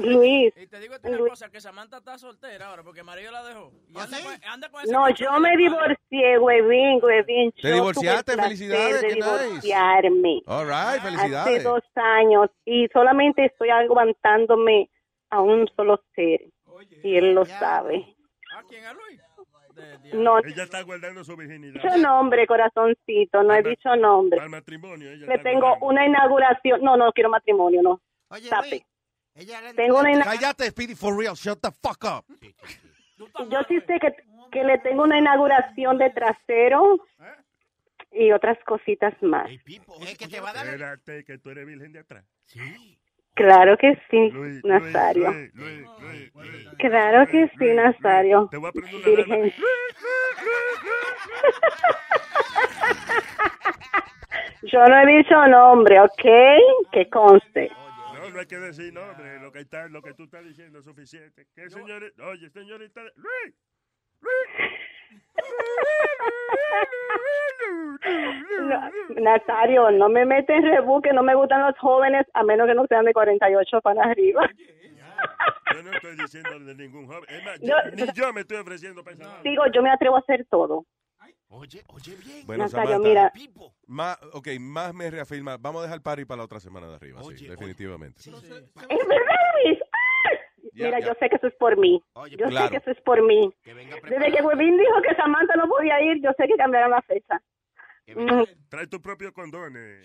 [0.00, 3.42] Luis, Y te digo esta una cosa, que Samantha está soltera ahora porque marido la
[3.44, 3.72] dejó.
[3.88, 7.52] Y anda, con, anda con no, yo me divorcié, huevín, huevín.
[7.52, 8.36] ¿Te Yo divorciaste?
[8.36, 10.42] Felicidades, de divorciarme.
[10.46, 11.64] All right, Hace felicidades.
[11.64, 14.90] dos años y solamente estoy aguantándome
[15.30, 16.40] a un solo ser.
[17.02, 18.14] Y él lo sabe.
[18.56, 18.84] ¿A quién?
[18.84, 19.20] ¿A Luis?
[20.14, 21.74] No, Ella está guardando su virginidad.
[21.82, 24.40] dicho nombre, corazoncito, no he dicho nombre.
[24.40, 25.10] Al matrimonio.
[25.10, 25.86] Ella Le tengo guardando.
[25.86, 26.82] una inauguración.
[26.82, 28.00] No, no quiero matrimonio, no.
[28.28, 28.84] Tape.
[29.76, 31.34] Tengo una Cállate, Speedy, for real.
[31.34, 32.24] Shut the fuck up.
[33.50, 34.14] Yo sí sé que,
[34.50, 36.98] que le tengo una inauguración de trasero
[38.12, 39.50] y otras cositas más.
[39.50, 42.24] Espérate, que tú eres virgen de atrás.
[43.36, 45.30] Claro que sí, Luis, Nazario.
[45.30, 46.68] Luis, Luis, Luis, Luis.
[46.78, 48.48] Claro que sí, Nazario.
[48.50, 49.52] Te voy a prender una Virgen.
[54.62, 56.24] Yo no he dicho nombre, ¿ok?
[56.92, 57.70] Que conste.
[58.14, 59.38] No, no hay que decir nombre.
[59.38, 61.46] Lo que, está, lo que tú estás diciendo es suficiente.
[61.54, 62.26] ¿Qué señorita?
[62.26, 63.02] Oye, señorita.
[63.16, 63.54] Luis.
[68.60, 68.90] No,
[69.20, 72.74] Nazario, no me metes en rebú que no me gustan los jóvenes a menos que
[72.74, 74.48] no sean de 48 para arriba.
[75.74, 77.24] Yo no estoy diciendo de ningún joven.
[77.28, 79.40] Es más, No, yo- ni yo me estoy ofreciendo vaina.
[79.42, 80.84] Digo, yo me atrevo a hacer todo.
[81.48, 83.32] Bueno, Nazario, Samantha, mira.
[83.86, 85.56] Más, ok, más me reafirma.
[85.58, 88.18] Vamos a dejar party para la otra semana de arriba, sí, definitivamente.
[88.20, 88.32] ¿Es
[89.08, 89.78] verdad, Luis?
[90.76, 91.06] Ya, Mira, ya.
[91.06, 92.02] yo sé que eso es por mí.
[92.36, 92.66] Yo Claro.
[92.66, 93.50] sé que eso es por mí.
[93.64, 97.40] Desde que Huevín dijo que Samantha no podía ir, yo sé que cambiaron la fecha.
[98.68, 99.74] Trae tu propio condón.
[99.76, 100.02] eh.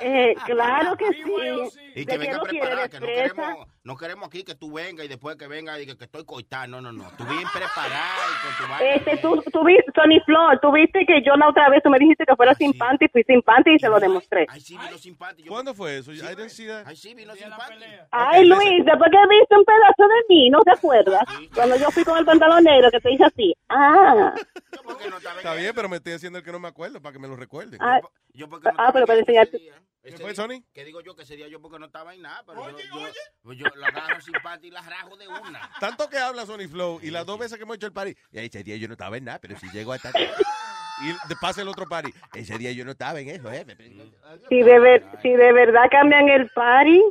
[0.00, 1.22] eh, claro que sí.
[1.94, 5.06] Y ¿De que venga preparada, ¿De que no queremos, no queremos aquí que tú vengas
[5.06, 6.80] y después que venga y que, que estoy coitando.
[6.80, 7.10] No, no, no.
[7.16, 8.94] Tú bien preparada y con tu vaina.
[8.94, 11.98] Este, tú, tú vi- Tony Flor, tú viste que yo la otra vez tú me
[11.98, 14.46] dijiste que fuera sin panty, fui sin panty y se lo demostré.
[15.48, 16.12] ¿Cuándo fue eso?
[16.12, 16.84] I didn't see that.
[16.86, 17.84] Ay, sí, vino sin panty.
[18.10, 21.22] Ay, Luis, después que viste un pedazo de mí, ¿no te acuerdas?
[21.54, 23.54] Cuando yo fui con el pantalón negro que te hice así.
[23.68, 24.34] Ah,
[25.36, 25.74] Está bien, eso.
[25.74, 27.78] pero me estoy haciendo el que no me acuerdo para que me lo recuerden.
[27.80, 28.00] Ah,
[28.34, 29.58] Yo porque no ah, pero para enseñarte.
[30.02, 30.64] ¿Qué fue, Sony?
[30.74, 33.06] Que digo yo que ese día yo porque no estaba en nada, pero yo, yo,
[33.42, 35.70] pues yo la agarro sin parte y la rajo de una.
[35.80, 38.38] Tanto que habla Sony Flow y las dos veces que hemos hecho el party, y
[38.40, 40.18] ese día yo no estaba en nada, pero si llego hasta acá.
[41.00, 43.74] Y pasa el otro party, ese día yo no estaba en eso, jefe.
[44.48, 47.02] Si de, ver- si de verdad cambian el party,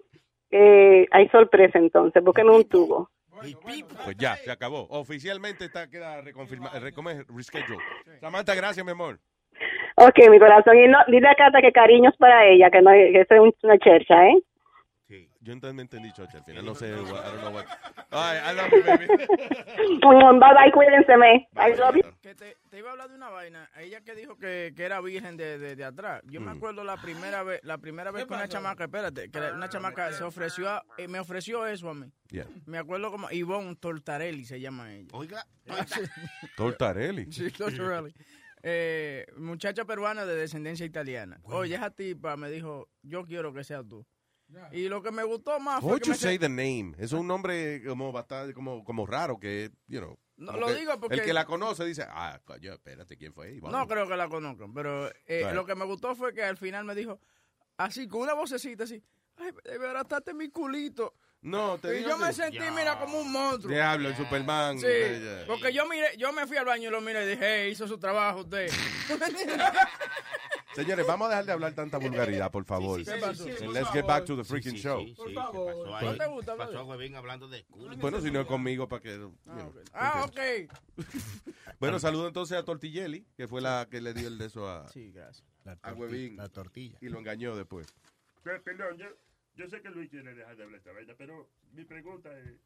[0.52, 3.10] eh, hay sorpresa entonces, búsqueme un tubo.
[4.04, 4.88] Pues ya, se acabó.
[4.90, 7.84] Oficialmente está queda reconfirmado, reschedule.
[8.20, 9.20] Samantha, gracias, mi amor.
[9.96, 13.22] Ok, mi corazón, y no, dile a Cata que cariños para ella, que no que
[13.22, 14.38] es un- una chercha, ¿eh?
[15.44, 17.66] Yo también entendí, Chocha, al final no sé, I don't know what.
[18.12, 19.08] Ay, I love you, baby.
[20.40, 21.48] Bye bye, cuídense, me.
[21.56, 22.04] I love you.
[22.22, 23.68] Que te, te iba a hablar de una vaina.
[23.78, 26.22] Ella que dijo que, que era virgen de, de, de atrás.
[26.26, 26.58] Yo me Mm.
[26.58, 30.24] acuerdo la primera vez, la primera vez que una chamaca, espérate, que una chamaca se
[30.24, 32.06] ofreció, a- eh, me ofreció eso a mí.
[32.30, 32.46] Yeah.
[32.68, 35.10] Me acuerdo como Ivonne Tortarelli se llama ella.
[35.14, 35.44] Oiga,
[36.56, 37.32] Tortarelli.
[37.32, 38.14] Sí, Tortarelli.
[38.64, 41.40] Eh, muchacha peruana de descendencia italiana.
[41.46, 44.06] Oye, esa tipa me dijo, yo quiero que seas tú.
[44.72, 46.94] Y lo que me gustó más fue you me say the name?
[46.98, 50.18] Es un nombre como bastante, como, como raro que, you know.
[50.38, 53.54] No, lo digo porque- El que la conoce dice, ah, coño, espérate, ¿quién fue?
[53.54, 53.78] Ivonne?
[53.78, 55.54] No creo que la conozcan, pero eh, Right.
[55.54, 57.20] lo que me gustó fue que al final me dijo,
[57.78, 59.04] así, con una vocecita así,
[59.38, 61.14] ay, de verdad, estate mi culito.
[61.44, 63.74] No, te Y yo me sentí, mira, como un monstruo.
[63.74, 64.78] Diablo, el Superman.
[64.80, 64.86] Sí,
[65.48, 67.88] porque yo miré, yo me fui al baño y lo miré y dije, hey, hizo
[67.88, 68.70] su trabajo usted.
[70.76, 73.00] Señores, vamos a dejar de hablar tanta vulgaridad, por favor.
[73.00, 73.12] sí, sí,
[73.66, 74.08] por let's get favor.
[74.08, 75.00] back to the freaking sí, show.
[75.02, 76.06] sí, sí, ¿qué pasó ahí?
[76.06, 77.98] ¿No te gusta Pasó hablando de culo.
[77.98, 79.30] Bueno, si no es conmigo, para que.
[79.94, 80.70] Ah, ¿entiendes?
[80.70, 81.76] ok.
[81.80, 84.88] Bueno, saludo entonces a Tortilleli, que fue la que le dio el de eso a,
[84.90, 85.46] Sí, gracias.
[85.82, 86.38] a Huevín.
[86.38, 86.98] La tortilla.
[87.02, 87.88] Y lo engañó después.
[88.44, 89.08] Pe- Perdón, yo,
[89.56, 92.60] yo sé que Luis quiere dejar de hablar esta vaina, pero mi pregunta es,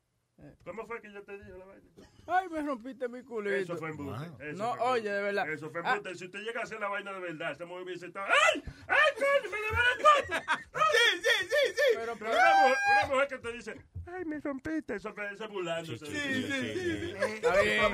[0.64, 1.82] ¿cómo fue que yo te dije la vaina?
[2.28, 3.56] Ay, me rompiste mi culito.
[3.56, 4.26] Eso fue embuste.
[4.26, 4.84] eso No, fue embuste.
[4.90, 5.50] oye, de verdad.
[5.50, 5.90] Eso fue Ah.
[5.96, 6.16] embuste.
[6.16, 8.64] Si usted llega a hacer la vaina de verdad, esta mujer hubiese estado, ¡ay!
[8.88, 10.60] ¡ay, coño, me debe la cosa!
[10.92, 11.84] Sí, sí, sí, sí.
[11.96, 12.30] Pero, una,
[12.62, 14.96] mujer, una mujer que te dice, ¡ay, me rompiste!
[14.96, 16.06] Eso eso burlándose.
[16.06, 17.14] Sí, sí, sí.
[17.18, 17.94] Está bien.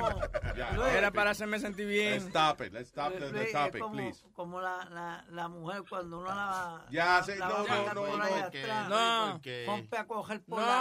[0.95, 2.13] Era para hacerme sentir bien.
[2.13, 2.73] Let's stop it.
[2.73, 4.23] Let's stop the, Es the topic, como, please.
[4.33, 8.07] como la, la, la mujer cuando uno la, Ya, sí, la no, va a no,
[8.07, 9.41] no, no, atrás, No.
[9.65, 10.65] rompe a coger por No.
[10.65, 10.71] la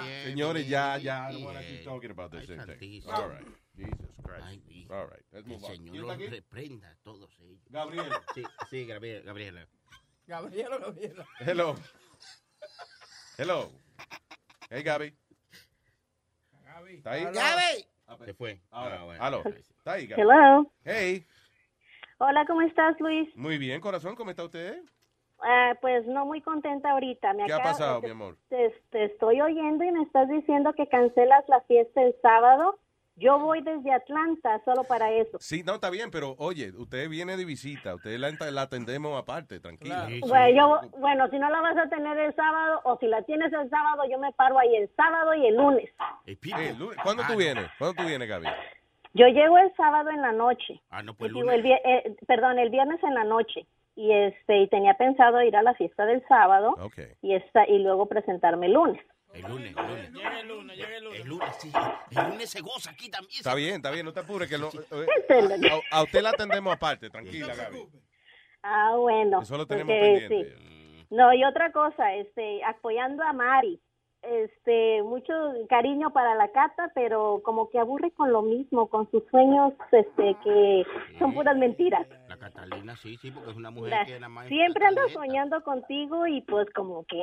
[0.00, 0.24] cara.
[0.24, 1.30] Señores, ya, ya.
[1.30, 2.48] I don't want to keep talking about this.
[2.50, 3.02] Ay, thing.
[3.08, 3.46] All right.
[3.76, 4.66] Jesus Ay, Christ.
[4.68, 5.24] mi- All right.
[5.32, 5.70] Let's El move on.
[5.76, 7.60] Señor ¿Quién los reprenda a todos ellos.
[7.70, 8.12] Gabriel.
[8.34, 9.66] Sí, sí, Gabriel, Gabriela.
[10.26, 11.26] Gabriela, Gabriela.
[11.40, 11.74] Hello.
[13.36, 13.68] Hello.
[14.70, 15.12] Hey, Gaby.
[16.96, 17.24] ¿Está ahí?
[17.24, 18.24] Gaby.
[18.26, 18.60] Se fue.
[18.70, 19.24] Ahora, Ah, bueno.
[19.24, 19.42] aló.
[19.46, 20.22] ¿Está ahí, Gaby?
[20.22, 20.70] Hello.
[20.84, 21.26] Hey.
[22.18, 23.34] Hola, ¿cómo estás, Luis?
[23.36, 24.14] Muy bien, corazón.
[24.14, 24.80] ¿Cómo está usted?
[25.40, 27.32] Ah, pues no muy contenta ahorita.
[27.34, 28.36] Me ¿Qué ha pasado, te- mi amor?
[28.48, 32.78] Te, te estoy oyendo y me estás diciendo que cancelas la fiesta el sábado.
[33.16, 35.38] Yo voy desde Atlanta solo para eso.
[35.40, 37.94] Sí, no, está bien, pero oye, usted viene de visita.
[37.94, 40.08] Usted la, la atendemos aparte, tranquila.
[40.26, 43.52] Bueno, yo, bueno, si no la vas a tener el sábado o si la tienes
[43.52, 45.88] el sábado, yo me paro ahí el sábado y el lunes.
[46.26, 46.36] Eh,
[46.76, 46.98] lunes.
[47.04, 47.66] ¿Cuándo tú vienes?
[47.78, 48.46] ¿Cuándo tú vienes, Gaby?
[49.12, 50.80] Yo llego el sábado en la noche.
[50.90, 51.54] Ah, no, pues lunes.
[51.54, 53.64] el vie- eh, perdón, el viernes en la noche.
[53.96, 56.74] Y este y tenía pensado ir a la fiesta del sábado
[57.22, 59.00] y esta y luego presentarme el lunes.
[59.34, 60.12] El lunes, el lunes.
[60.12, 61.20] Llega el lunes, llega el lunes.
[61.20, 61.72] El lunes, sí.
[62.10, 63.36] El lunes se goza aquí también.
[63.38, 64.48] Está bien, está bien, no te apures.
[64.48, 67.88] Que lo- eh, a, a usted la atendemos aparte, tranquila, Gaby.
[68.62, 69.42] Ah, bueno.
[69.42, 70.56] Eso lo tenemos porque pendiente.
[70.58, 71.06] sí.
[71.10, 73.80] No, y otra cosa, este, apoyando a Mari.
[74.26, 75.32] Este, mucho
[75.68, 80.36] cariño para la Cata, pero como que aburre con lo mismo, con sus sueños, este,
[80.42, 80.86] que
[81.18, 82.06] son puras mentiras.
[82.28, 84.48] La Catalina, sí, sí, porque es una mujer La- que más...
[84.48, 87.22] siempre anda soñando contigo y pues como que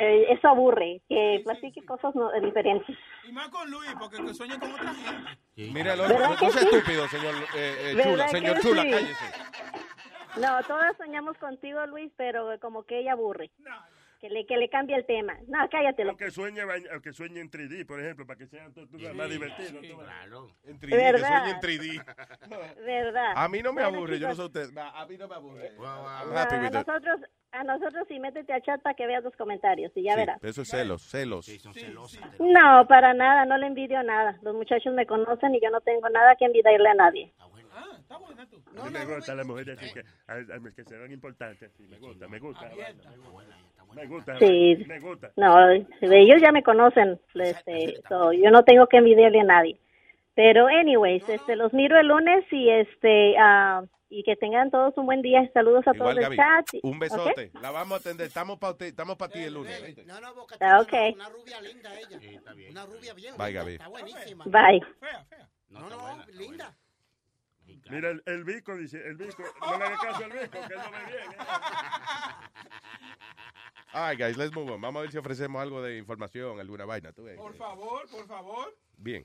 [0.00, 2.96] eh, eso aburre, que platique cosas no- diferentes.
[3.28, 5.30] Y más con Luis, porque que sueña con otra gente.
[5.56, 6.68] Mira, no, ¿Verdad no, que no sea sí?
[6.72, 8.10] estúpido, señor eh, eh, Chula.
[8.10, 8.90] ¿Verdad Señor que Chula, sí?
[8.90, 9.24] cállese.
[10.40, 13.50] No, todas soñamos contigo, Luis, pero como que ella aburre.
[14.24, 15.36] Que le, que le cambie el tema.
[15.48, 16.08] No, cállate.
[16.08, 18.86] O que sueñe, bañ- o que sueñe en 3D, por ejemplo, para que sea to-
[19.14, 19.82] más divertido.
[19.82, 19.92] ves.
[19.92, 20.48] Claro.
[20.64, 21.20] En 3D, ¿Verdad?
[21.20, 22.04] que sueñe en 3D.
[22.86, 23.32] ¿Verdad?
[23.36, 24.70] A mí no me Bueno, aburre, yo no sé usted.
[24.78, 25.72] A mí no me aburre.
[25.84, 26.86] A, happy with that.
[26.86, 27.20] nosotros,
[27.52, 30.42] a nosotros sí, métete a chat para que veas los comentarios y ya Sí, verás.
[30.42, 31.46] eso es celos, celos.
[32.38, 34.38] No, para nada, no le envidio nada.
[34.40, 37.30] Los muchachos me conocen y yo no tengo nada que envidiarle a nadie.
[38.14, 41.70] A mí me gusta la mujer así que, a- a- que se ven importantes.
[41.76, 42.70] sí, me gusta, me gusta.
[43.94, 44.84] Me gusta, Sí.
[44.88, 45.30] me gusta.
[45.36, 45.86] No, de
[46.20, 47.20] ellos ya me conocen.
[47.34, 49.78] Este, so, yo no tengo que envidiarle a nadie.
[50.34, 55.06] Pero, anyways, este, los miro el lunes y este, ah, y que tengan todos un
[55.06, 55.48] buen día.
[55.52, 56.36] Saludos a Igual, todos Gaby.
[56.36, 56.66] chat.
[56.82, 57.50] Un besote.
[57.60, 58.26] La vamos a atender.
[58.26, 59.96] Estamos para estamos para ti el lunes.
[60.06, 60.28] No, no,
[60.60, 61.14] Ah, Chula, ok.
[61.14, 62.18] Una rubia linda ella.
[62.70, 63.72] Una rubia bien Bye, Gaby.
[63.74, 64.44] Está buenísima.
[64.46, 64.82] Bye.
[65.70, 66.74] No, no, linda.
[67.90, 70.80] Mira, el, el bico dice, el bico, no le hagas caso al bico, que él
[70.82, 71.32] no ve bien.
[71.32, 71.36] ¿eh?
[73.94, 74.80] All right, guys, let's move on.
[74.80, 77.12] Vamos a ver si ofrecemos algo de información, alguna vaina.
[77.12, 77.36] ¿Tú ves?
[77.36, 78.76] Por favor, por favor.
[78.96, 79.24] Bien.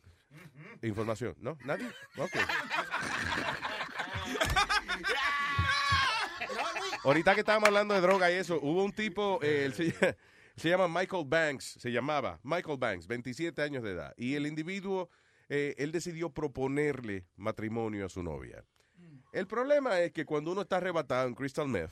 [0.84, 1.57] Información, ¿no?
[1.65, 1.88] ¿Nadie?
[2.18, 2.34] Ok.
[7.03, 9.91] Ahorita que estábamos hablando de droga y eso, hubo un tipo, eh, él se,
[10.56, 14.14] se llama Michael Banks, se llamaba Michael Banks, 27 años de edad.
[14.18, 15.10] Y el individuo,
[15.49, 18.63] eh, él decidió proponerle matrimonio a su novia.
[19.31, 21.91] El problema es que cuando uno está arrebatado en crystal meth,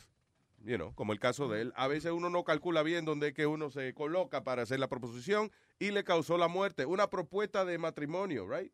[0.64, 3.34] you know, como el caso de él, a veces uno no calcula bien dónde es
[3.34, 6.86] que uno se coloca para hacer la proposición y le causó la muerte.
[6.86, 8.72] Una propuesta de matrimonio, right?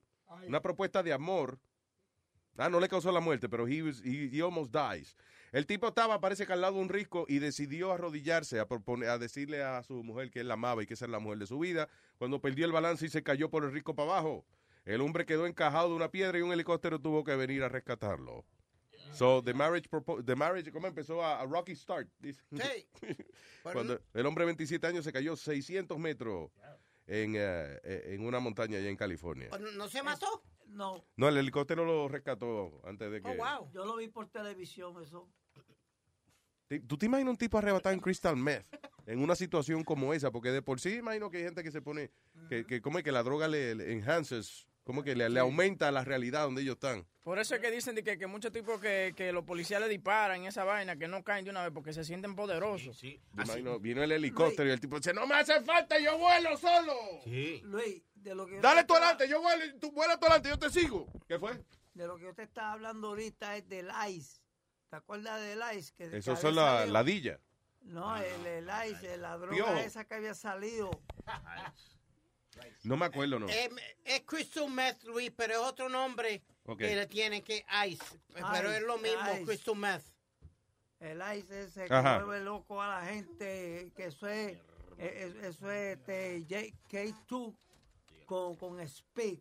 [0.47, 1.60] Una propuesta de amor.
[2.57, 5.18] Ah, no le causó la muerte, pero he, was- he- he almost dies.
[5.51, 9.10] El tipo estaba, parece que al lado de un risco y decidió arrodillarse a, proponer,
[9.10, 11.39] a decirle a su mujer que él la amaba y que esa es la mujer
[11.39, 11.89] de su vida.
[12.18, 14.45] Cuando perdió el balance y se cayó por el risco para abajo,
[14.85, 18.45] el hombre quedó encajado de una piedra y un helicóptero tuvo que venir a rescatarlo.
[19.14, 22.07] So, the marriage, propo- the marriage ¿cómo empezó a, a rocky start?
[22.22, 22.88] Sí.
[23.64, 26.49] Cuando el hombre de 27 años se cayó 600 metros
[27.05, 29.49] en, eh, eh, en una montaña allá en California.
[29.60, 30.43] ¿No- ¿No se mató?
[30.68, 31.05] No.
[31.18, 33.27] No, el helicóptero lo rescató antes de que...
[33.73, 35.30] Yo lo vi por televisión, eso.
[36.88, 38.65] ¿Tú te imaginas un tipo arrebatado en crystal meth
[39.05, 40.31] en una situación como esa?
[40.31, 42.10] Porque de por sí imagino que hay gente que se pone,
[42.49, 45.91] que, que como es que la droga le, le enhances, como que le, le aumenta
[45.91, 47.05] la realidad donde ellos están.
[47.23, 49.88] Por eso es que dicen de que, que muchos tipos que, que los policías le
[49.88, 52.99] disparan esa vaina, que no caen de una vez porque se sienten poderosos.
[53.01, 56.57] Yo imagino, vino el helicóptero y el tipo dice, no me hace falta, yo vuelo
[56.57, 56.93] solo.
[57.64, 60.19] Luis, de lo que yo Dale te tú estaba- adelante, yo vuelo, y tú vuelas
[60.19, 61.07] tú adelante, yo te sigo.
[61.27, 61.64] ¿Qué fue?
[61.93, 64.41] De lo que yo te estaba hablando ahorita es del ICE.
[64.89, 65.93] ¿Te acuerdas del ICE?
[65.95, 66.93] Que, Eso son las salido?
[66.93, 67.39] ladillas.
[67.84, 69.76] No, el, el ICE, la droga Piojo.
[69.77, 70.89] esa que había salido.
[72.84, 73.47] No me acuerdo, no.
[73.49, 73.69] Eh,
[74.05, 76.80] es crystal meth, Luis, pero es otro nombre Ok.
[76.80, 78.03] que le tienen que ice.
[78.34, 79.43] Pero Ice, es lo mismo, ice.
[79.43, 80.03] crystal meth.
[80.99, 82.19] El ICE ese que Ajá.
[82.23, 84.59] mueve loco a la gente, que eso es, eh,
[84.97, 87.53] eh, eso es este, J- K2
[88.25, 89.39] con, con speed.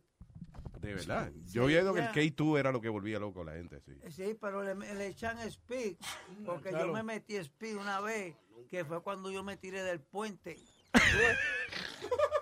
[0.81, 1.31] De verdad.
[1.33, 3.81] Sí, Yo había oído que el K2 era lo que volvía loco a la gente,
[3.81, 3.93] sí.
[4.11, 5.97] Sí, pero le, le echan speed,
[6.45, 6.87] porque Claro.
[6.89, 8.35] yo me metí speed una vez,
[8.69, 10.59] que fue cuando yo me tiré del puente.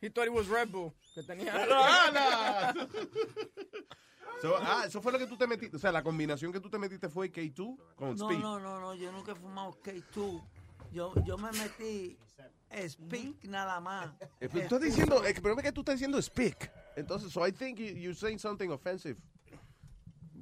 [0.00, 1.52] He thought it was Red Bull, que tenía...
[4.40, 5.76] So, ah, eso fue lo que tú te metiste.
[5.76, 8.38] O sea, la combinación que tú te metiste fue K2 con No, Speed.
[8.42, 10.42] no, no, no, yo nunca he fumado K2.
[10.92, 12.16] Yo, yo me metí
[12.70, 14.10] speed nada más.
[14.40, 16.72] Eh, pero tú estás diciendo, eh, pero es que tú estás diciendo speak.
[16.96, 19.20] Entonces, so I think you, you're saying something offensive.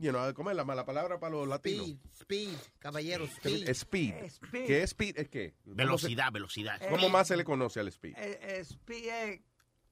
[0.00, 1.86] You know, ¿cómo es la mala palabra para los latinos?
[1.88, 3.68] Speed, speed, caballero, speed.
[3.68, 4.14] Speed.
[4.26, 4.66] Speed.
[4.66, 5.18] ¿Qué es speed?
[5.18, 5.54] ¿Es qué?
[5.64, 6.80] ¿Cómo se- Velocidad, velocidad.
[6.88, 8.14] ¿Cómo más se le conoce al speed?
[8.16, 9.40] Eh, eh, speed es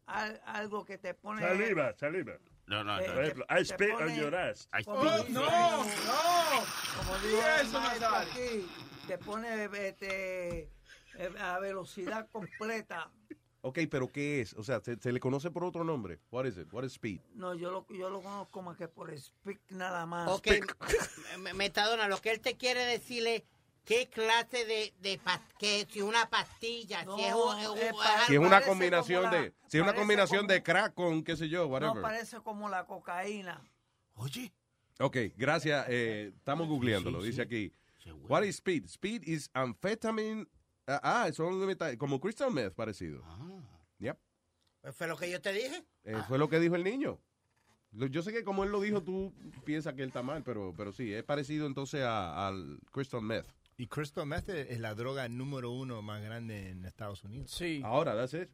[0.06, 1.42] al- algo que te pone...
[1.42, 2.34] Saliva, saliva.
[2.66, 3.14] No, no, Eh, no.
[3.14, 4.68] Por ejemplo, I spit on your ass.
[4.78, 5.26] I Como spit.
[5.28, 5.46] dice- no,
[6.96, 8.08] Como digo eso, Nazario.
[8.16, 8.66] aquí,
[9.06, 10.58] te pone este,
[11.18, 13.10] eh, a velocidad completa.
[13.62, 14.52] Ok, pero ¿qué es?
[14.54, 16.20] O sea, ¿se, se le conoce por otro nombre?
[16.30, 16.72] What is it?
[16.72, 17.20] What is speed?
[17.34, 20.28] No, yo lo, yo lo conozco más que por speak nada más.
[20.30, 20.46] Ok,
[21.38, 23.42] me- Metadona, lo que él te quiere decir es
[23.86, 25.18] qué clase de, de
[25.58, 27.94] que si una pastilla, si es, un- es un- es
[28.26, 31.36] Si es una combinación la- de, si es una combinación como- de crack con qué
[31.36, 31.94] sé yo, whatever.
[31.96, 33.62] No parece como la cocaína.
[34.16, 34.52] Oye.
[34.98, 35.86] Ok, gracias.
[35.88, 37.22] eh, estamos googleándolo.
[37.22, 37.72] Dice aquí.
[38.28, 38.85] What is speed?
[38.86, 40.46] Speed is amphetamine.
[40.86, 41.61] Ah, ah, son
[41.98, 43.22] como crystal meth parecido.
[43.98, 44.16] Yep.
[44.82, 45.85] Pues fue lo que yo te dije.
[46.04, 47.19] Eh, Fue lo que dijo el niño.
[47.93, 49.32] Yo sé que como él lo dijo, tú
[49.64, 53.46] piensas que él está mal, pero, pero sí, es parecido entonces a- al crystal meth.
[53.79, 57.51] Y crystal meth es la droga número uno más grande en Estados Unidos.
[57.51, 57.82] Sí.
[57.85, 58.48] Ahora, that's it.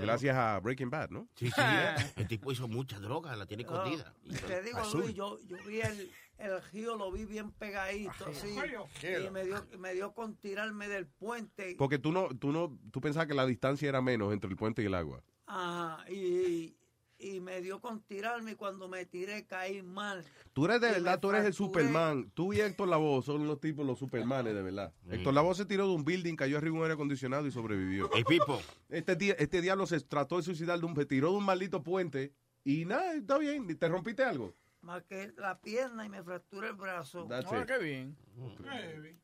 [0.00, 1.28] Gracias a Breaking Bad, ¿no?
[1.36, 1.60] Sí, sí.
[2.16, 4.12] el tipo hizo mucha droga, la tiene escondida.
[4.24, 5.02] No, te digo, Azul.
[5.02, 8.60] Luis, yo, yo vi el, el río, lo vi bien pegadito, así.
[8.60, 8.88] Río.
[9.26, 11.76] Y me dio, me dio con tirarme del puente.
[11.78, 14.82] Porque tú no, tú no, tú pensabas que la distancia era menos entre el puente
[14.82, 15.22] y el agua.
[15.46, 16.76] Ajá, y,
[17.24, 20.24] y me dio con tirarme y cuando me tiré caí mal.
[20.52, 21.54] Tú eres de Y verdad, tú eres el.
[21.54, 22.30] Superman.
[22.34, 24.92] Tú y Héctor Lavoe son los tipos, los Supermanes, de verdad.
[25.10, 28.12] Héctor Lavoe se tiró de un building, cayó arriba de un aire acondicionado y sobrevivió.
[28.14, 28.60] El Pipo.
[28.88, 32.32] Este, este diablo se trató de suicidar, de un, se tiró de un maldito puente
[32.62, 33.66] y nada, está bien.
[33.78, 34.54] ¿Te rompiste algo?
[34.82, 37.26] Más que la pierna y me fracturé el brazo.
[37.26, 38.16] That's Ah, qué bien.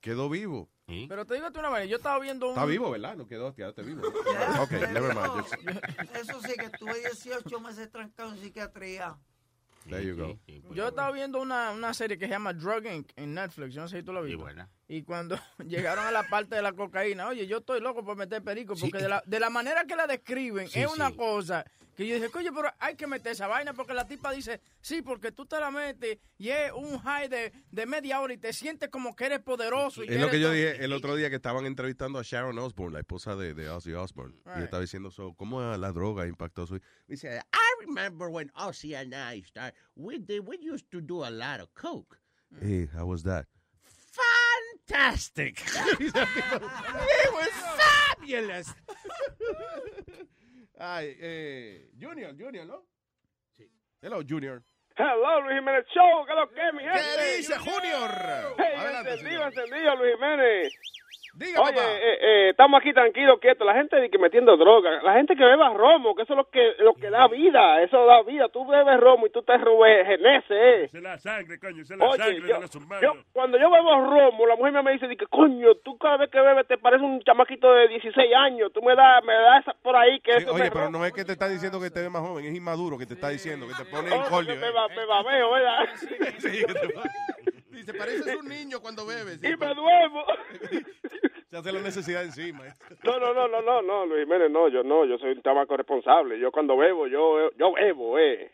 [0.00, 0.70] Quedó vivo.
[1.08, 2.52] Pero te digo una vez, yo estaba viendo un...
[2.52, 3.16] Está vivo, ¿verdad?
[3.16, 4.02] No quedó, quedaste vivo.
[4.60, 5.42] ok, never mind.
[5.42, 5.54] Just-
[6.16, 9.16] Eso sí, que estuve 18 meses trancado en psiquiatría.
[9.88, 10.38] there you go.
[10.74, 13.10] Yo estaba viendo una, una serie que se llama Drug Inc.
[13.16, 13.74] en Netflix.
[13.74, 14.36] Yo no sé si tú la viste.
[14.42, 14.68] buena.
[14.92, 15.38] Y cuando
[15.68, 18.98] llegaron a la parte de la cocaína, oye, yo estoy loco por meter perico, porque
[18.98, 21.16] de, la, de la manera que la describen Sí, es una sí.
[21.16, 21.64] cosa
[21.96, 25.00] que yo dije, oye, pero hay que meter esa vaina, porque la tipa dice, sí,
[25.02, 28.52] porque tú te la metes y es un high de, de media hora y te
[28.52, 30.02] sientes como que eres poderoso.
[30.02, 30.54] Y Es lo que yo todo".
[30.54, 33.92] dije el otro día que estaban entrevistando a Sharon Osbourne, la esposa de, de Ozzy
[33.92, 34.34] Osbourne.
[34.44, 34.64] Y Right.
[34.64, 39.42] estaba diciendo, so, ¿cómo la droga impactó su Dice, I remember when Ozzy and I
[39.44, 42.18] started, we, did, we used to do a lot of coke.
[42.60, 43.46] Hey, how was that?
[44.90, 45.62] Fantastic.
[46.02, 48.74] It was fabulous.
[50.78, 52.82] Ay, eh, Junior, Junior, ¿no?
[53.56, 53.70] Sí.
[54.02, 54.62] Hello, Junior.
[54.96, 57.00] Hello, Luis Jiménez Show, ¿qué es lo que, mi gente?
[57.16, 58.10] ¿Qué dice Junior?
[58.58, 60.72] Hey, Adelante, encendido, encendido, Luis Jiménez.
[61.40, 61.84] Diga, Oye, papá.
[61.90, 63.66] eh, eh, estamos aquí tranquilos, quietos.
[63.66, 65.00] La gente dice que metiendo droga.
[65.02, 67.80] La gente que beba romo, que eso es lo que lo que da vida.
[67.82, 68.50] Eso da vida.
[68.50, 70.84] Tú bebes romo y tú te rejuveneces, eh.
[70.84, 73.02] Esa es la sangre, coño, esa es la Oye, sangre yo, de los humanos.
[73.02, 76.40] yo- cuando yo bebo romo, la mujer me dice, dice, coño, tú cada vez que
[76.40, 78.70] bebes te pareces un chamaquito de 16 años.
[78.74, 81.06] Tú me das me das esa por ahí que Sí, eso oye, me pero no
[81.06, 83.30] es que te está diciendo que te ves más joven, es inmaduro que te está
[83.30, 85.88] diciendo, que te pone en que me, ba- me babeo, ¿verdad?
[85.96, 86.90] Sí, que
[87.70, 89.42] Dice, pareces un niño cuando bebes.
[89.42, 90.24] Y me duermo.
[91.50, 92.62] Se hace la necesidad encima.
[93.02, 95.76] No, no, no, no, no, no, Luis Jiménez, no, yo no, yo soy un chamaco
[95.76, 96.38] responsable.
[96.38, 98.52] Yo cuando bebo, yo yo bebo, eh.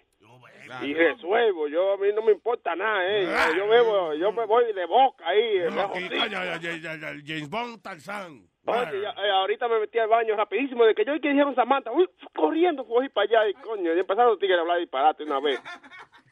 [0.82, 3.24] Y resuelvo, yo a mí no me importa nada, eh.
[3.50, 5.58] Yo, yo bebo, yo me voy de boca ahí.
[5.58, 6.18] eh, No, me y, jodí.
[6.18, 8.48] coño, ya- ya- ya- ya- James Bond, Tarzán.
[8.68, 11.54] Oye, ya, eh, ahorita me metí al baño rapidísimo de que yo y que dijeron
[11.54, 15.22] Samantha, uy, corriendo, cogí para allá y coño, y empezaron los tigres a hablar disparate
[15.22, 15.60] una vez.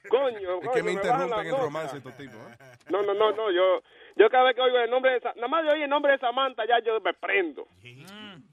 [0.08, 2.36] Coño, Es que me interrumpen el romance estos tipos.
[2.36, 2.57] ¿eh?
[2.91, 3.81] No, no, no, no, yo,
[4.16, 6.12] yo cada vez que oigo el nombre de, Sa- nada más de oír el nombre
[6.12, 7.66] de Samantha, ya yo me prendo.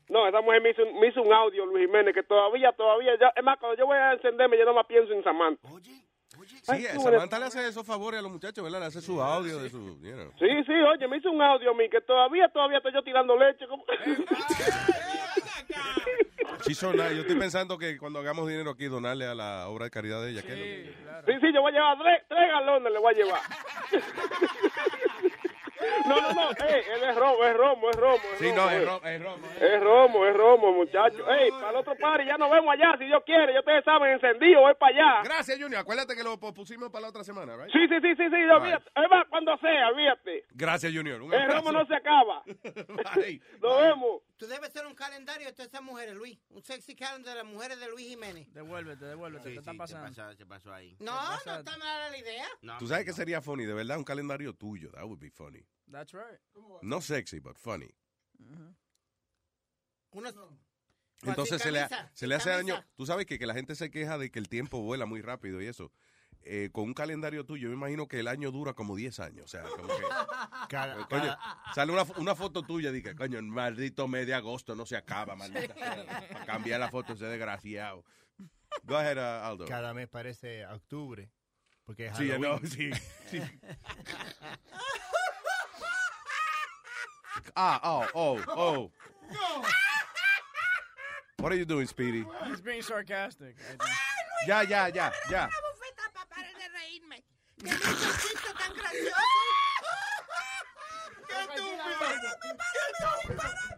[0.09, 3.11] No, esa mujer me hizo, un- me hizo un audio, Luis Jiménez, que todavía, todavía,
[3.19, 5.67] ya, es más, cuando yo voy a encenderme, yo no más pienso en Samantha.
[6.63, 8.79] Sí, Samantha le hace esos favores a los muchachos, ¿verdad?
[8.79, 9.77] Le hace su audio de su...
[10.01, 10.31] you know.
[10.39, 13.37] Sí, sí, oye, me hizo un audio a mí, que todavía, todavía estoy yo tirando
[13.37, 13.67] leche.
[13.67, 13.83] como-
[16.67, 17.15] Nice.
[17.15, 20.29] Yo estoy pensando que cuando hagamos dinero aquí, donarle a la obra de caridad de
[20.31, 20.41] ella.
[20.43, 23.17] que es lo- Sí, sí, yo voy a llevar tres, tres galones, le voy a
[23.17, 23.41] llevar.
[26.07, 28.23] No, no, no, ey, él es romo, es romo, es romo.
[28.33, 28.85] Es Sí, romo, no, es eh.
[28.85, 29.47] romo, es romo.
[29.59, 31.31] Es romo, es romo, muchacho.
[31.31, 33.53] Ey, para el otro party ya nos vemos allá, si Dios quiere.
[33.53, 35.23] Ya ustedes saben, encendido, voy para allá.
[35.23, 35.81] Gracias, Junior.
[35.81, 37.71] Acuérdate que lo pusimos para la otra semana, ¿right?
[37.71, 38.37] Sí, sí, sí, sí, sí.
[38.41, 40.45] Es más, cuando sea, olvídate.
[40.51, 41.21] Gracias, Junior.
[41.21, 42.43] Un El romo no se acaba.
[43.61, 44.21] Nos vemos.
[44.37, 46.39] Tú debes hacer un calendario de todas esas mujeres, Luis.
[46.49, 48.51] Un sexy calendar de las mujeres de Luis Jiménez.
[48.53, 50.35] Devuélvete, devuélvete, Sí, ¿qué está sí, pasando?
[50.35, 50.95] ¿Qué pasó, ahí?
[50.99, 51.13] No,
[51.45, 52.47] no está mala la idea.
[52.79, 53.65] ¿Tú sabes qué sería funny?
[53.65, 54.89] De verdad, un calendario tuyo.
[54.91, 55.63] That would be funny.
[55.91, 56.39] That's right.
[56.81, 57.89] No sexy, but funny.
[60.11, 60.35] Unos-
[61.23, 62.83] Entonces se le, camisa, se le hace daño.
[62.95, 65.61] Tú sabes que, que la gente se queja de que el tiempo vuela muy rápido
[65.61, 65.91] y eso.
[66.43, 69.45] Eh, con un calendario tuyo, yo me imagino que el año dura como 10 años.
[69.45, 69.93] O sea, como que.
[70.69, 74.25] Cada- coño, cada- sale una, fo- una foto tuya y dice, coño, el maldito mes
[74.25, 75.73] de agosto no se acaba, maldita.
[75.75, 78.03] sea, Para cambiar la foto ese desgraciado.
[78.83, 79.65] Go ahead, uh, Aldo.
[79.65, 81.29] Cada mes parece octubre.
[81.83, 82.61] Porque es Sí, Halloween.
[82.63, 82.89] no, sí,
[83.29, 83.39] sí.
[87.55, 88.91] Ah, oh, oh, oh.
[91.39, 92.23] What are you doing, Speedy?
[92.47, 93.55] He's being sarcastic.
[94.47, 95.49] Ya, ya, ya, ya.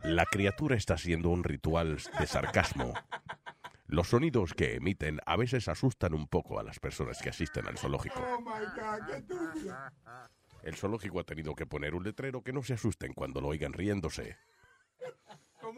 [0.04, 2.94] La criatura está haciendo un ritual de sarcasmo.
[3.88, 7.78] Los sonidos que emiten a veces asustan un poco a las personas que asisten al
[7.78, 8.20] zoológico.
[8.20, 10.43] Oh my God, qué.
[10.64, 13.74] El zoológico ha tenido que poner un letrero que no se asusten cuando lo oigan
[13.74, 14.38] riéndose.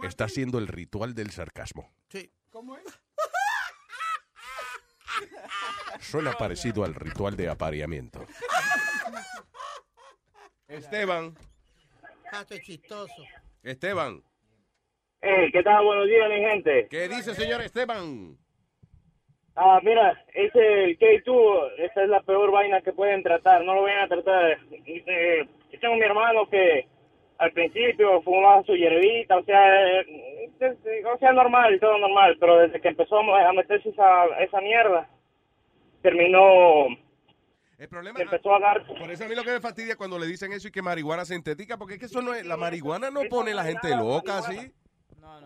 [0.03, 1.91] Está haciendo el ritual del sarcasmo.
[2.09, 2.31] Sí.
[2.51, 2.83] ¿Cómo es?
[6.01, 8.25] Suena parecido al ritual de apareamiento.
[10.67, 11.35] Esteban,
[12.31, 13.13] Ah, esto es chistoso.
[13.63, 14.21] Esteban.
[15.21, 15.85] Hey, ¿qué tal?
[15.85, 16.87] Buenos días, mi gente.
[16.89, 18.37] ¿Qué dice, señor Esteban?
[19.55, 23.63] Ah, mira, ese K2, esa es la peor vaina que pueden tratar.
[23.63, 24.57] No lo vayan a tratar.
[24.71, 26.87] Eh, yo tengo mi hermano que
[27.37, 32.59] al principio fumaba su hierbita, o sea, eh, eh, o sea, normal, todo normal, pero
[32.59, 35.07] desde que empezó a meterse esa, esa mierda,
[36.01, 36.87] terminó,
[37.77, 38.85] El problema empezó a dar...
[38.85, 41.25] Por eso a mí lo que me fastidia cuando le dicen eso y que marihuana
[41.25, 44.37] sintética, porque es que eso no es, la marihuana no pone a la gente loca
[44.37, 44.71] así.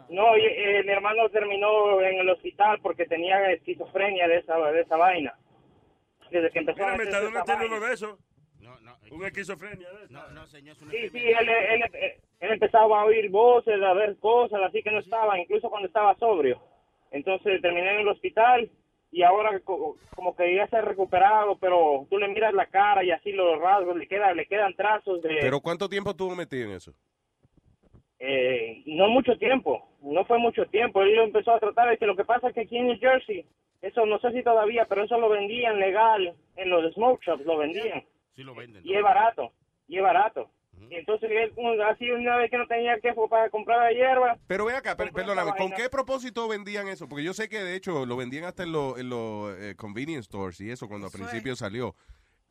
[0.10, 4.82] No, y, eh, mi hermano terminó en el hospital porque tenía esquizofrenia de esa, de
[4.82, 5.36] esa vaina.
[6.32, 7.76] Desde que empezó a Mira, meterse Metadona esa tiene vaina.
[7.78, 8.20] uno de esos.
[9.12, 10.14] Un esquizofrenia de eso.
[10.14, 13.82] No, no, señor, es una Sí, sí, él, él, él- él empezaba a oír voces,
[13.82, 16.62] a ver cosas, así que no estaba, incluso cuando estaba sobrio.
[17.12, 18.70] Entonces terminé en el hospital
[19.12, 23.04] y ahora co- como que ya se ha recuperado, pero tú le miras la cara
[23.04, 25.38] y así los rasgos, le, queda, le quedan trazos de...
[25.42, 26.94] Pero ¿cuánto tiempo estuvo metido en eso?
[28.20, 31.02] Eh, no mucho tiempo, no fue mucho tiempo.
[31.02, 31.90] Él lo empezó a tratar.
[31.90, 33.46] Dice, lo que pasa es que aquí en New Jersey,
[33.82, 37.58] eso no sé si todavía, pero eso lo vendían legal en los smoke shops, lo
[37.58, 38.04] vendían.
[38.36, 38.82] Sí lo venden.
[38.86, 39.54] Y es barato,
[39.88, 40.50] y es barato.
[40.90, 44.38] Y entonces él, así una vez que no tenía que fue para comprar la hierba.
[44.48, 47.10] Pero ve acá, per- perdóname, ¿con qué propósito vendían eso?
[47.10, 50.24] Porque yo sé que de hecho lo vendían hasta en los en los, eh, convenience
[50.28, 51.96] stores y eso cuando al principio salió.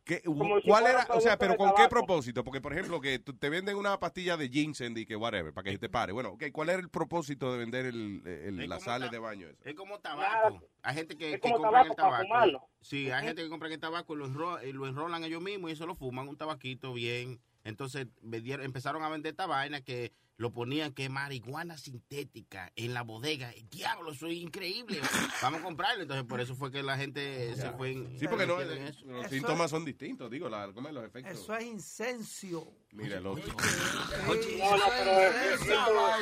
[0.08, 1.06] ¿Qué- Como ¿Cuál era?
[1.10, 2.42] O sea, pero ¿con qué propósito?
[2.42, 5.72] Porque, por ejemplo, que te venden una pastilla de ginseng y que whatever, para que
[5.72, 6.12] se te pare.
[6.14, 9.48] Bueno, ok, ¿cuál era el propósito de vender el, el- las sales de baño?
[9.48, 9.68] esa?
[9.68, 10.62] Es como tabaco.
[10.82, 12.70] Hay gente que, Es que tabaco el tabaco.
[12.80, 15.68] Sí, hay gente que compra el tabaco y lo, enro- y lo enrolan ellos mismos
[15.70, 17.38] y eso lo fuman, un tabaquito bien.
[17.64, 23.02] Entonces vendieron- empezaron a vender esta vaina que lo ponían que marihuana sintética en la
[23.02, 23.52] bodega.
[23.70, 25.00] Diablo, eso es increíble.
[25.42, 26.02] Vamos a comprarlo.
[26.02, 28.18] Entonces por eso fue que la gente se fue en...
[28.20, 29.04] Sí, porque no, en eso.
[29.06, 31.32] los Eso síntomas es- son distintos, digo, la, ¿cómo es los efectos?
[31.42, 32.72] Eso es incencio.
[32.92, 33.52] Mira, el otro.
[33.52, 36.16] No, no, pero eso-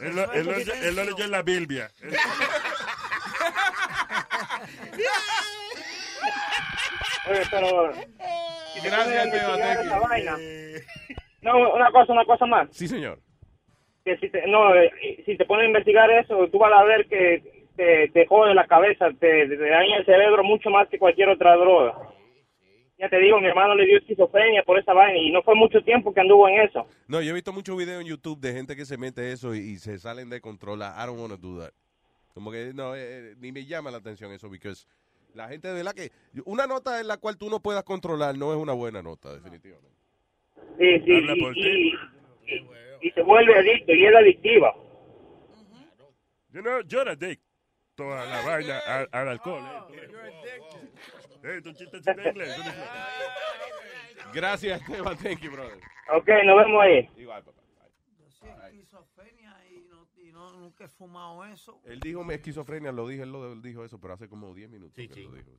[0.00, 1.92] Él lo, él lo- él lo leyó en la Biblia.
[7.28, 7.92] Oye, pero...
[8.82, 10.84] Gracias, pones
[11.42, 12.68] No, una cosa, una cosa más.
[12.70, 13.18] Sí, señor.
[14.04, 14.90] que si te, no, eh,
[15.24, 18.66] si te pones a investigar eso, tú vas a ver que te, te jode la
[18.66, 21.94] cabeza, te, te daña el cerebro mucho más que cualquier otra droga.
[22.98, 25.82] Ya te digo, mi hermano le dio esquizofrenia por esa vaina y no fue mucho
[25.82, 26.86] tiempo que anduvo en eso.
[27.08, 29.60] No, yo he visto muchos videos en YouTube de gente que se mete eso y,
[29.60, 30.80] y se salen de control.
[30.80, 31.72] I don't want to do that.
[32.34, 34.72] Como que no, eh, ni me llama la atención eso, porque
[35.34, 36.10] la gente de verdad que
[36.44, 39.99] una nota en la cual tú no puedas controlar no es una buena nota, definitivamente.
[40.78, 41.60] Sí, sí, Habla y, por ti.
[41.60, 41.94] y-
[42.54, 42.68] y-
[43.02, 44.74] y se vuelve adicto y es adictiva.
[46.48, 49.62] Yo no, yo era adicto a la vaina, al, al alcohol.
[49.92, 50.08] Eh,
[51.42, 52.54] Eh, tu chiste en inglés.
[52.56, 52.84] tú dices.
[54.34, 55.16] Gracias, Esteban.
[55.16, 55.78] Thank you, brother.
[56.14, 57.08] Ok, nos vemos ahí.
[57.16, 57.60] Igual, papá.
[58.28, 61.80] Sí, esquizofrenia y, no, y no- nunca he fumado eso.
[61.84, 64.70] Él dijo me esquizofrenia, lo dije, él lo él dijo eso, pero hace como 10
[64.70, 65.50] minutos que lo dijo.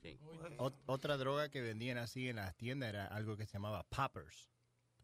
[0.58, 4.50] Ot- otra droga que vendían así en las tiendas era algo que se llamaba poppers.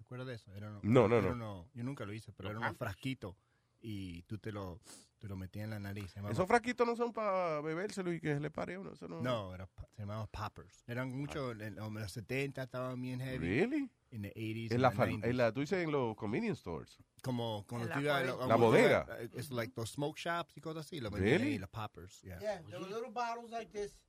[0.07, 0.55] ¿Te acuerdas de eso?
[0.55, 1.33] Era uno- No, no, era no.
[1.33, 2.91] uno- yo nunca lo hice, pero Los era un poppers.
[2.93, 3.35] frasquito
[3.81, 4.79] y tú te lo,
[5.17, 6.09] te lo metías en la nariz.
[6.11, 8.93] Se llamaba- Esos frasquitos no son para bebérselo y que se le pare a uno.
[8.93, 9.21] Eso no.
[9.21, 10.85] No, era, se llamaban poppers.
[10.87, 13.37] Eran muchos, en, en los 70 estaban bien heavy.
[13.45, 13.91] Really?
[14.09, 14.71] En los 80s.
[14.71, 15.29] En la, and the far- 90s.
[15.29, 16.97] en la, tú dices en los convenience stores.
[17.21, 19.05] Como cuando tú la ibas a La como- bodega.
[19.19, 21.01] eh, Es like los smoke shops y cosas así.
[21.01, 21.53] Lo vendían Really?
[21.55, 22.21] ahí, los poppers.
[22.21, 22.39] Yeah.
[22.39, 23.99] Yeah, there were little bottles like this.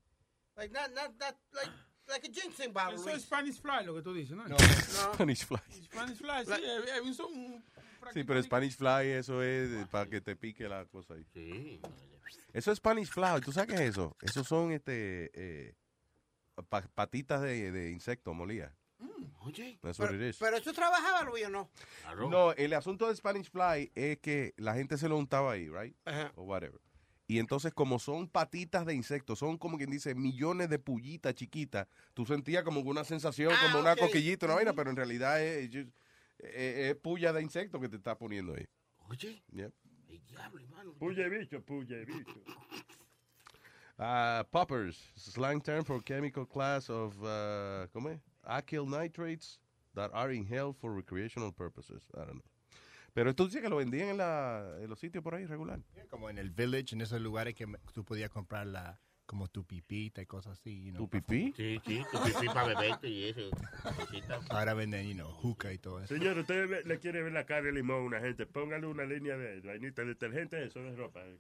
[0.57, 1.73] Like not not not like
[2.09, 2.95] like a ginseng bottle.
[2.97, 3.23] Eso es.
[3.23, 4.47] Spanish Fly lo que tú dices, ¿no?
[4.49, 4.57] No.
[4.59, 5.59] Spanish fly.
[5.85, 7.65] Spanish Fly, sí, eh, eh, un son- un-
[8.15, 11.25] Sí, pero Spanish fly, eso es eh, para que te pique la cosa ahí.
[11.35, 11.79] Sí.
[12.55, 13.41] Eso es Spanish fly.
[13.45, 14.17] ¿Tú sabes qué es eso?
[14.23, 15.75] Esos son este eh,
[16.71, 18.75] pa- patitas de, de insecto molía.
[19.41, 19.79] Oye.
[19.83, 20.37] That's what Pero, it is.
[20.39, 21.71] pero eso trabajaba, Luis, ¿o no?
[22.29, 25.95] No, el asunto de Spanish fly es que la gente se lo untaba ahí, right?
[26.37, 26.81] O whatever.
[27.31, 31.87] Y entonces, como son patitas de insectos, son como quien dice millones de pullitas chiquitas,
[32.15, 35.75] tú sentías como una sensación, Ah, como una coquillita, una vaina, pero en realidad es,
[35.75, 35.87] es,
[36.41, 38.67] es puya de insecto que te está poniendo ahí.
[39.11, 39.43] Oye.
[39.53, 39.75] Yep.
[40.09, 40.95] El diablo, hermano.
[40.95, 42.41] Puye bicho, puye bicho.
[43.99, 48.21] Uh, poppers, slang term for chemical class of, uh, ¿cómo es?
[48.49, 49.59] Acyl nitrates
[49.95, 52.05] that are inhaled for recreational purposes.
[52.15, 52.43] I don't know.
[53.19, 55.81] Pero tú dices que lo vendían en, la, en los sitios por ahí regular.
[56.09, 60.23] Como en el village, en esos lugares que tú podías comprar la, como tu pipita
[60.23, 60.85] y cosas así.
[60.87, 61.53] you know, ¿Tu pipí?
[61.55, 63.51] Sí, sí, tu pipí para beberte y eso.
[64.49, 66.15] Ahora venden, you know, hookah y todo eso.
[66.15, 69.37] Señor, usted le quiere ver la cara de limón a una gente, póngale una línea
[69.37, 71.21] de vainita detergente, eso de ropa.
[71.25, 71.39] eh.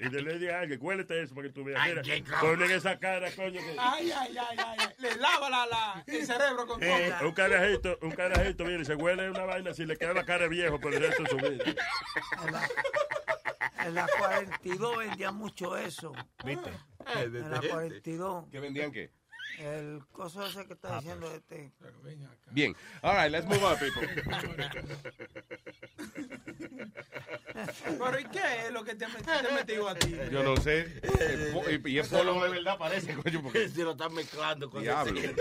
[0.00, 1.78] Y de le diga a alguien, huélete eso para que tú veas.
[1.82, 3.60] Ay, Mira, ponen esa cara, coño.
[3.60, 4.88] que- Ay, ay, ay, ay, ay.
[4.98, 7.26] Le lava la, la, el cerebro con Eh, coca.
[7.26, 10.44] un carajito, un carajito, viene y se huele una vaina si le queda la cara
[10.44, 11.64] de viejo por el resto de su vida.
[13.60, 16.12] En la, en la 42 vendían mucho eso.
[16.44, 16.70] ¿Viste?
[17.16, 18.46] En la 42.
[18.50, 19.10] ¿Qué vendían qué?
[19.58, 21.72] El coso ese que está diciendo este.
[22.50, 22.76] Bien.
[23.02, 24.06] All right, let's move on, people.
[27.98, 30.16] Pero ¿y qué es lo que te ha metido, a ti?
[30.30, 31.00] Yo no sé.
[31.02, 33.68] Eh, Y y es polo de verdad parece, coño, porque...
[33.74, 35.18] Se lo están mezclando con Diablo.
[35.18, 35.34] ese.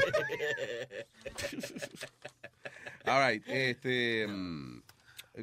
[3.06, 4.26] All right, este...
[4.28, 4.82] mm,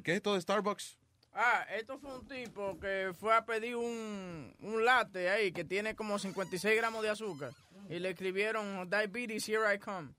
[0.02, 0.98] ¿Qué es esto de Starbucks?
[1.34, 5.96] Ah, esto fue un tipo que fue a pedir un, un latte ahí que tiene
[5.96, 7.52] como 56 gramos de azúcar.
[7.88, 10.10] Y le escribieron, diabetes, here I come.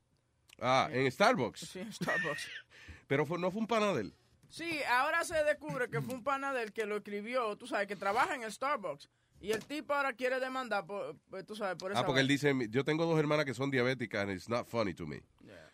[0.60, 1.62] Ah, en Starbucks.
[1.62, 2.48] Sí, en Starbucks.
[3.08, 4.14] Pero fue- no fue un panadel.
[4.50, 7.96] Sí, ahora se descubre que fue un pana del que lo escribió, tú sabes, que
[7.96, 9.10] trabaja en el Starbucks.
[9.42, 12.28] Y el tipo ahora quiere demandar, por, por- tú sabes, por esa Ah, porque él
[12.28, 15.22] dice, yo tengo dos hermanas que son diabéticas and it's not funny to me.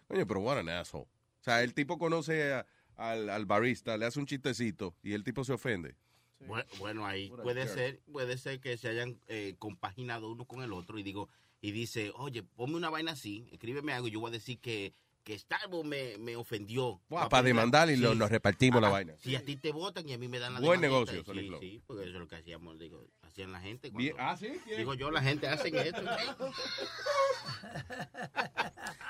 [0.07, 1.05] Coño, pero what an asshole.
[1.05, 2.65] O sea, el tipo conoce a-
[3.01, 5.95] al, al barista, le hace un chistecito y el tipo se ofende.
[6.47, 10.73] Bueno, bueno, ahí puede ser, puede ser que se hayan eh, compaginado uno con el
[10.73, 11.29] otro y digo,
[11.61, 14.93] y dice, oye, ponme una vaina así, escríbeme algo, y yo voy a decir que,
[15.23, 16.99] que Starbucks me, me ofendió.
[17.09, 18.17] Para demandar y lo- Sí.
[18.17, 19.13] nos repartimos la vaina.
[19.19, 21.81] Si a ti te votan y a mí me dan la Buen negocio, Sonic sí,
[21.85, 23.91] porque eso es lo que hacíamos, digo, hacían la gente.
[23.91, 24.49] Cuando- ah, ¿sí?
[24.65, 24.77] ¿Quién?
[24.79, 26.01] Digo yo, la gente hace esto.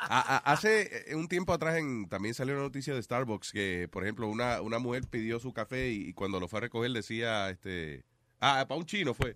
[0.09, 4.27] Hace eh, un tiempo atrás en- también salió una noticia de Starbucks que, por ejemplo,
[4.27, 8.03] una, una mujer pidió su café y, y cuando lo fue a recoger decía, este,
[8.41, 9.35] ah, para un chino fue.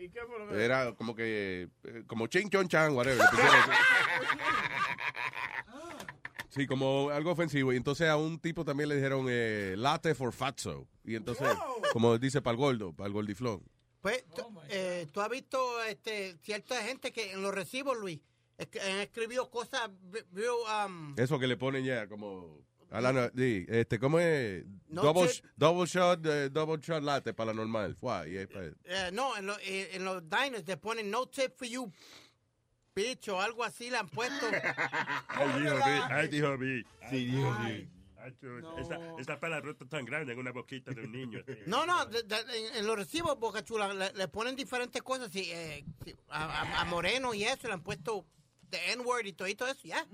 [0.00, 3.20] ¿Y qué fue lo que- Era como que, eh, como ching chon chan, whatever.
[6.50, 7.72] Sí, como algo ofensivo.
[7.72, 10.88] Y entonces a un tipo también le dijeron eh, latte for fatso.
[11.04, 11.48] Y entonces,
[11.92, 13.62] como dice para el gordo, para el gordiflón.
[14.00, 18.18] Pues, tú, eh, tú has visto este, cierta gente que en los recibos, Luis,
[18.58, 19.90] han escrito cosas
[20.88, 22.58] um, Eso que le ponen ya como...
[22.90, 24.64] A la, sí, este, ¿cómo es?
[24.88, 27.96] No double, double shot, eh, double shot latte para la normal.
[28.28, 31.56] Y es pa- eh, no, en, lo- eh, en los diners te ponen no tip
[31.56, 31.92] for you,
[32.94, 34.44] bitch, o algo así le han puesto.
[35.28, 36.84] Ay, dijo vi, ay, dijo vi.
[37.10, 37.56] Sí, dijo.
[38.22, 41.40] Ay, tú, Esa, esa palabrota tan grande en una boquita de un niño.
[41.66, 45.30] No, no, de- de- en, en los recibos, Boca Chula, le, le ponen diferentes cosas.
[45.32, 48.26] sí, eh, sí, a, a- a Moreno y eso le han puesto
[48.68, 50.04] the N-word y todo, y todo eso, ya.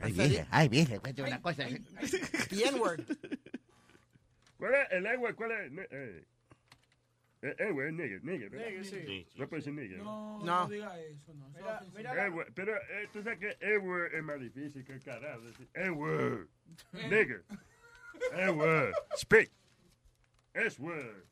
[0.00, 1.64] Ay, vieja, ay, vieja, cuéntame una cosa.
[1.66, 3.02] The N-word.
[4.56, 5.32] ¿Cuál es el agua?
[5.34, 5.72] ¿Cuál es?
[5.90, 6.24] Eh,
[7.42, 8.50] eh, eh, güey, nigger, nigger.
[8.50, 8.66] ¿verdad?
[8.68, 9.26] Nigger, sí.
[9.36, 9.98] No puede decir nigger.
[9.98, 10.44] No, No.
[10.44, 11.48] no diga eso, no.
[11.56, 15.40] Eh, pero eh, tú sabes que E-word es más difícil que el carajo.
[15.42, 16.48] Decir E-word.
[16.92, 17.44] Nigger.
[18.36, 18.92] E-word.
[19.16, 19.50] Speak.
[20.54, 21.24] S-word.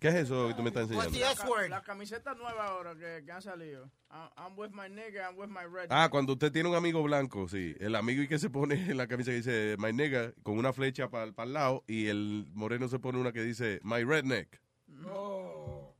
[0.00, 1.56] ¿Qué es eso que tú me estás enseñando?
[1.56, 3.90] la, la camiseta nueva ahora que, que han salido.
[4.10, 5.88] I'm, I'm with my nigga, I'm with my red.
[5.90, 7.74] Ah, cuando usted tiene un amigo blanco, sí.
[7.78, 10.72] El amigo y que se pone en la camisa que dice My nigga con una
[10.72, 14.60] flecha para el lado y el moreno se pone una que dice My redneck.
[14.88, 15.94] No.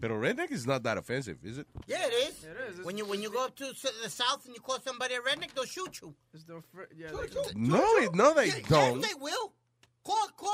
[0.00, 1.66] Pero redneck is not that offensive, is it?
[1.86, 2.44] Yeah, it is.
[2.44, 2.84] It is.
[2.84, 3.64] When you when you go up to
[4.02, 6.14] the south and you call somebody a redneck, they'll shoot you.
[6.34, 7.10] It's the fr- yeah,
[7.54, 9.00] No, it- no, they Yeah, don't.
[9.00, 9.52] Yes, they will.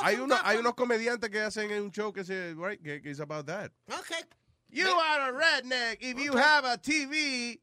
[0.02, 3.46] Hay, uno, unos comediantes que hacen un show que se, right, que, que is about
[3.46, 3.70] that.
[3.88, 4.22] Okay.
[4.68, 7.60] You are a redneck if you have a TV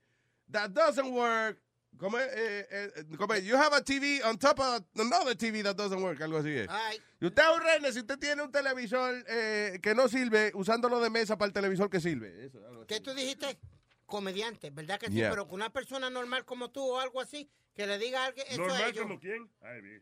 [0.49, 1.57] that doesn't work.
[1.97, 5.61] Como, es, eh, eh, como es, you have a TV on top of another TV
[5.63, 6.67] that doesn't work, algo así es.
[6.69, 6.97] Ay.
[7.19, 11.01] Y usted es un redneck si usted tiene un televisor eh, que no sirve, usándolo
[11.01, 12.45] de mesa para el televisor que sirve.
[12.45, 12.87] Eso, algo así.
[12.87, 13.59] ¿Qué tú dijiste?
[14.05, 15.15] Comediante, ¿verdad que sí?
[15.15, 15.29] Yeah.
[15.29, 18.81] Pero con una persona normal como tú o algo así, que le diga a ¿Normal
[18.89, 19.03] ellos.
[19.03, 19.51] como quién?
[19.61, 20.01] Ay, vi.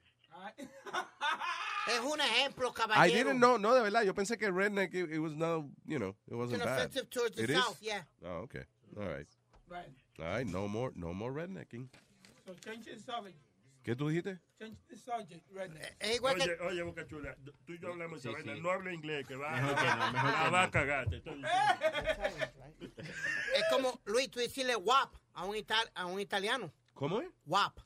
[1.87, 3.15] Es un ejemplo, I caballero.
[3.29, 6.09] didn't know, no, de verdad, yo pensé que redneck, it, it was no, you know,
[6.09, 6.79] it It's wasn't an bad.
[6.79, 7.55] offensive towards the It is?
[7.63, 8.03] South, yeah.
[8.25, 8.63] Oh, okay.
[8.97, 9.27] All right.
[9.69, 9.87] Right.
[10.19, 11.87] All right, no more, no more rednecking.
[12.45, 13.37] So change the subject.
[13.85, 14.37] ¿Qué tú dijiste?
[14.59, 15.95] Change the subject, redneck.
[16.21, 17.35] Oye, oye, Boca Chula,
[17.65, 18.61] tú y yo hablamos de Sí, esa vaina.
[18.61, 20.71] No habla inglés, que va, Mejor que no, mejor la que va a no.
[20.71, 21.09] cagar.
[21.09, 21.47] te estoy diciendo.
[23.55, 26.73] Es como, Luis, tú decirle WAP a un, ital- a un italiano.
[26.93, 27.29] ¿Cómo es?
[27.45, 27.79] WAP.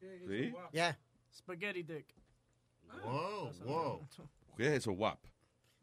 [0.00, 0.54] Sí.
[0.72, 0.98] Yeah.
[1.36, 2.06] Spaghetti dick.
[3.04, 4.08] Wow, wow.
[4.56, 5.18] ¿Qué es eso, WAP?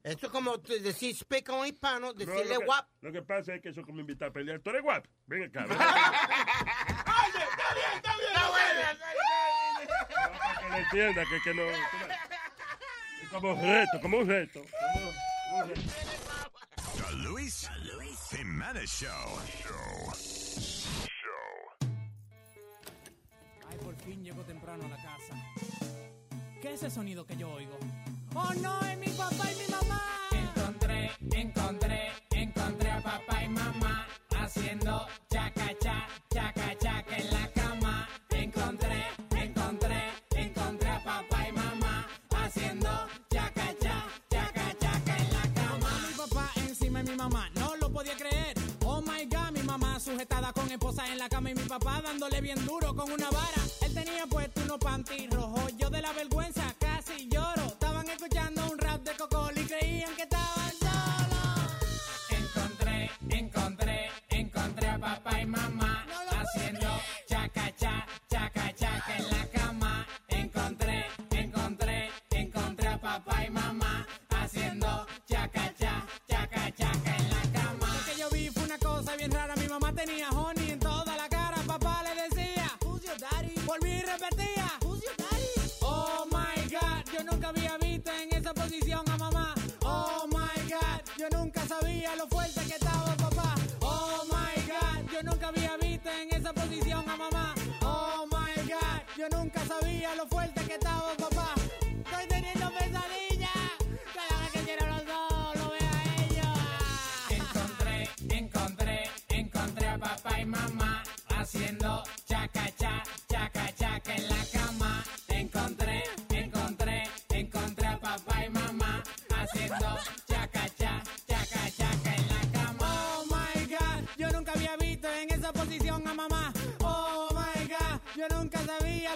[0.03, 2.87] Esto es como decir speak a un hispano, No, decirle lo, que, WAP.
[3.01, 4.59] lo que pasa es que eso es como invitar a pelear.
[4.59, 5.09] Tú eres guapo.
[5.27, 5.65] Ven acá.
[5.65, 5.77] Ven
[10.39, 11.63] Para que le entienda que, que no.
[13.21, 14.61] Es como un reto, como un reto.
[14.61, 15.81] Como un reto.
[16.97, 17.69] The Luis
[18.29, 20.42] Jimenez Show.
[24.03, 25.35] Fin llego temprano a la casa.
[26.61, 27.77] ¿Qué es ese sonido que yo oigo?
[28.35, 28.79] ¡Oh, no!
[28.81, 30.01] ¡Es mi papá y mi mamá!
[30.31, 34.07] Encontré, encontré, encontré a papá y mamá
[34.37, 38.09] haciendo chaca, cha, chaca, chaca en la cama.
[38.31, 39.05] Encontré,
[39.37, 42.89] encontré, encontré a papá y mamá haciendo
[43.29, 45.89] chaca, cha, chaca, chaca en la cama.
[46.09, 48.57] Mi papá encima de mi mamá, no lo podía creer.
[48.85, 52.41] Oh my god, mi mamá sujetada con esposa en la cama y mi papá dándole
[52.41, 53.62] bien duro con una vara.
[55.03, 55.82] Él tenía puesto unos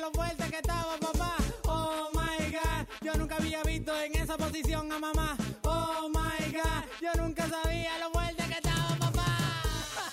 [0.07, 1.35] lo fuerte que estaba papá.
[1.67, 5.35] Oh my god, yo nunca había visto en esa posición a mamá.
[5.63, 9.27] Oh my god, yo nunca sabía lo fuerte que estaba papá.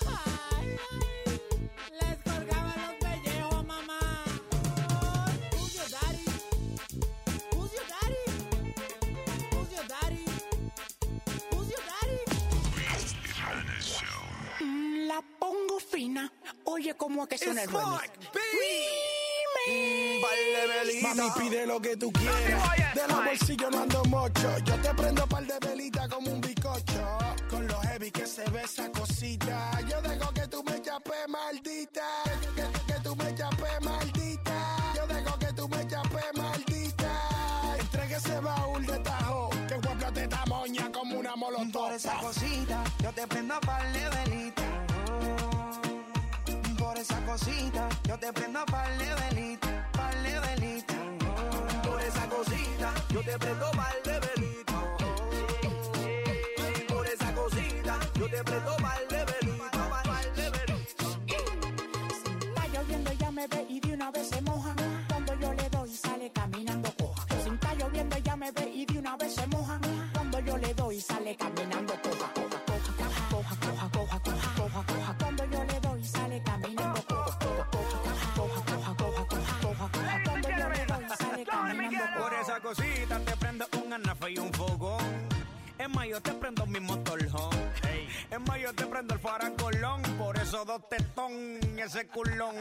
[2.00, 4.00] Les colgaban los pellejos a mamá.
[5.52, 6.24] Who's your daddy?
[7.52, 8.24] Who's your daddy?
[9.52, 10.24] Who's your daddy?
[11.52, 12.18] Who's your daddy?
[15.06, 16.32] La pongo fina.
[16.64, 19.23] Oye, ¿cómo que suena el remix?
[19.66, 21.02] Mm.
[21.02, 22.62] Mami, pide lo que tú quieras.
[22.94, 24.58] De los bolsillos no ando mocho.
[24.64, 27.18] Yo te prendo par de velita como un bicocho.
[27.48, 29.70] Con lo heavy que se ve esa cosita.
[29.88, 32.02] Yo dejo que tú me chapes, maldita.
[32.24, 34.76] Que, que- que tú me chapes, maldita.
[34.96, 37.12] Yo dejo que tú me chapes, maldita.
[37.78, 39.50] Entregue ese baúl de tajo.
[39.68, 41.84] Que guapla te tamoña como una molotov.
[41.84, 44.33] Por esa cosita, yo te prendo par de velita.
[47.04, 50.94] Esa cosita, yo te prendo par de velita, par de velita.
[51.82, 54.72] Por esa cosita, yo te prendo par de velita.
[56.88, 61.04] Por esa cosita, yo te prendo par de velita, par velita.
[62.48, 64.74] Está lloviendo, ella me ve y de una vez se moja.
[65.06, 67.26] Cuando yo le doy, sale caminando coja.
[67.44, 69.78] Si está lloviendo, ella me ve y de una vez se moja.
[70.14, 71.53] Cuando yo le doy, sale caminando
[85.84, 87.58] En mayo te prendo mi motorhome.
[88.30, 90.00] En mayo te prendo el faracolón.
[90.16, 91.32] Por eso dos tetón,
[91.78, 92.54] ese culón.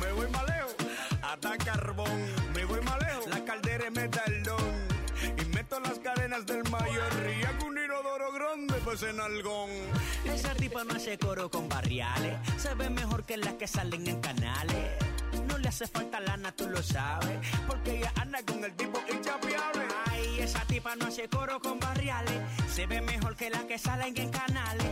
[0.00, 0.76] Me voy más lejos,
[1.20, 2.26] hasta carbón.
[2.54, 4.88] Me voy más lejos, la caldera es metalón.
[5.36, 7.12] Y meto las cadenas del mayor.
[7.38, 9.68] Y hago un inodoro grande, pues en algón.
[10.24, 12.38] Esa tipa no hace coro con barriales.
[12.56, 14.92] Se ve mejor que las que salen en canales.
[15.46, 17.38] No le hace falta lana, tú lo sabes.
[17.66, 19.79] Porque ella anda con el tipo inchapeable.
[20.50, 22.34] Esa tipa no hace coro con barriales.
[22.68, 24.88] Se ve mejor que las que salen en canales.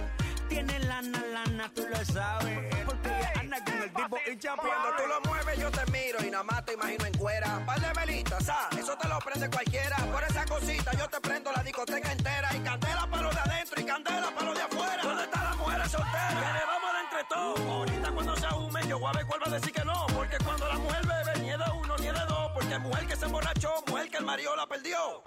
[0.48, 2.76] Tiene lana, lana, tú lo sabes.
[2.86, 4.70] Porque ella anda con el tipo inchapeable.
[4.70, 7.60] Cuando tú lo mueves yo te miro y nada más te imagino en cuera.
[7.66, 9.96] Par de velitas, ah, eso te lo prende cualquiera.
[9.96, 12.54] Por esa cosita yo te prendo la discoteca entera.
[12.54, 15.02] Y candela para lo de adentro y candela para lo de afuera.
[15.02, 16.34] ¿Dónde están las mujeres solteras?
[16.34, 17.60] Que le vamos de entre todos.
[17.60, 20.06] Ahorita cuando se ahume yo voy a ver cuál va a decir que no.
[20.14, 22.47] Porque cuando la mujer bebe ni es de uno ni es de dos.
[22.68, 25.22] Porque mujer que se emborrachó, mujer que el marido la perdió.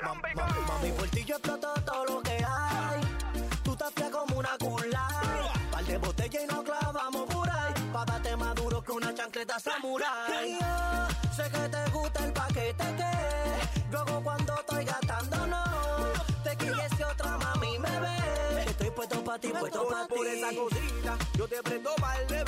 [0.00, 3.00] Mami, por ti yo exploto todo lo que hay.
[3.64, 5.08] Tú estás fría como una cula.
[5.72, 7.74] Par de botella y nos clavamos por ahí.
[7.92, 10.52] Pa' darte más duro que una chancleta samurai.
[10.52, 15.64] Y yo sé que te gusta el paquete que luego cuando estoy gastando no.
[16.44, 18.64] Te quieres que otra mami me ve.
[18.68, 20.14] Estoy puesto pa' ti, puesto pa' ti.
[20.14, 22.44] Por esa cosita, yo te prendo par de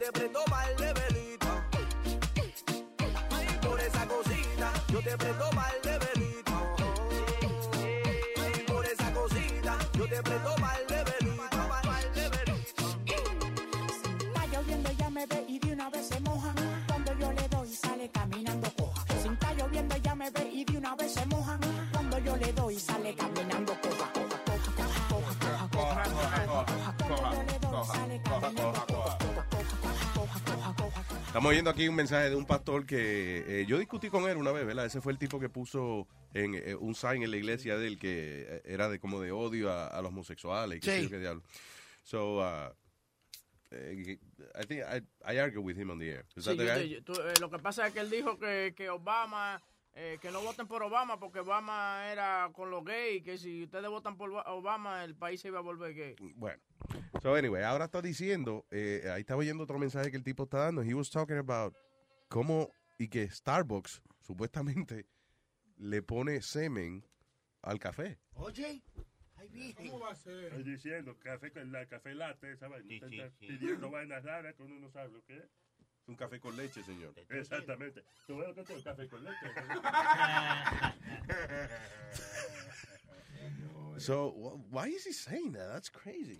[0.00, 1.68] te prendo par de velita.
[3.60, 5.89] Por esa cosita, yo te prendo par de
[31.30, 34.50] Estamos viendo aquí un mensaje de un pastor que eh, yo discutí con él una
[34.50, 34.86] vez, ¿verdad?
[34.86, 37.98] Ese fue el tipo que puso en eh, un sign en la iglesia de él
[38.00, 40.78] que eh, era de como de odio a, a los homosexuales.
[40.78, 41.08] y qué Sí.
[41.08, 41.42] qué diablo.
[42.02, 42.72] So, uh,
[43.70, 44.18] eh,
[44.60, 46.26] I think I, I argue with him on the air.
[46.36, 49.62] Sí, yo yo- tú, lo que pasa es que él dijo que, que Obama,
[49.94, 53.88] eh, que no voten por Obama porque Obama era con los gays, que si ustedes
[53.88, 56.14] votan por Ba- Obama el país se iba a volver gay.
[56.36, 56.60] Bueno.
[57.22, 60.58] So anyway, ahora está diciendo, eh, ahí estaba oyendo otro mensaje que el tipo está
[60.58, 60.82] dando.
[60.82, 61.74] He was talking about
[62.28, 65.06] cómo y que Starbucks supuestamente
[65.76, 67.04] le pone semen
[67.62, 68.18] al café.
[68.34, 68.82] Oye,
[69.74, 70.44] ¿cómo va a ser?
[70.52, 72.94] Estoy diciendo, café con la café latte, esa vaina.
[72.94, 75.44] Usted está pidiendo vainas raras que uno no sabe lo que es.
[76.02, 77.12] Es un café con leche, señor.
[77.30, 78.02] Exactamente.
[78.26, 79.46] ¿Tú ves lo que es el café con leche?
[83.98, 85.68] So why is he saying that?
[85.72, 86.38] That's crazy.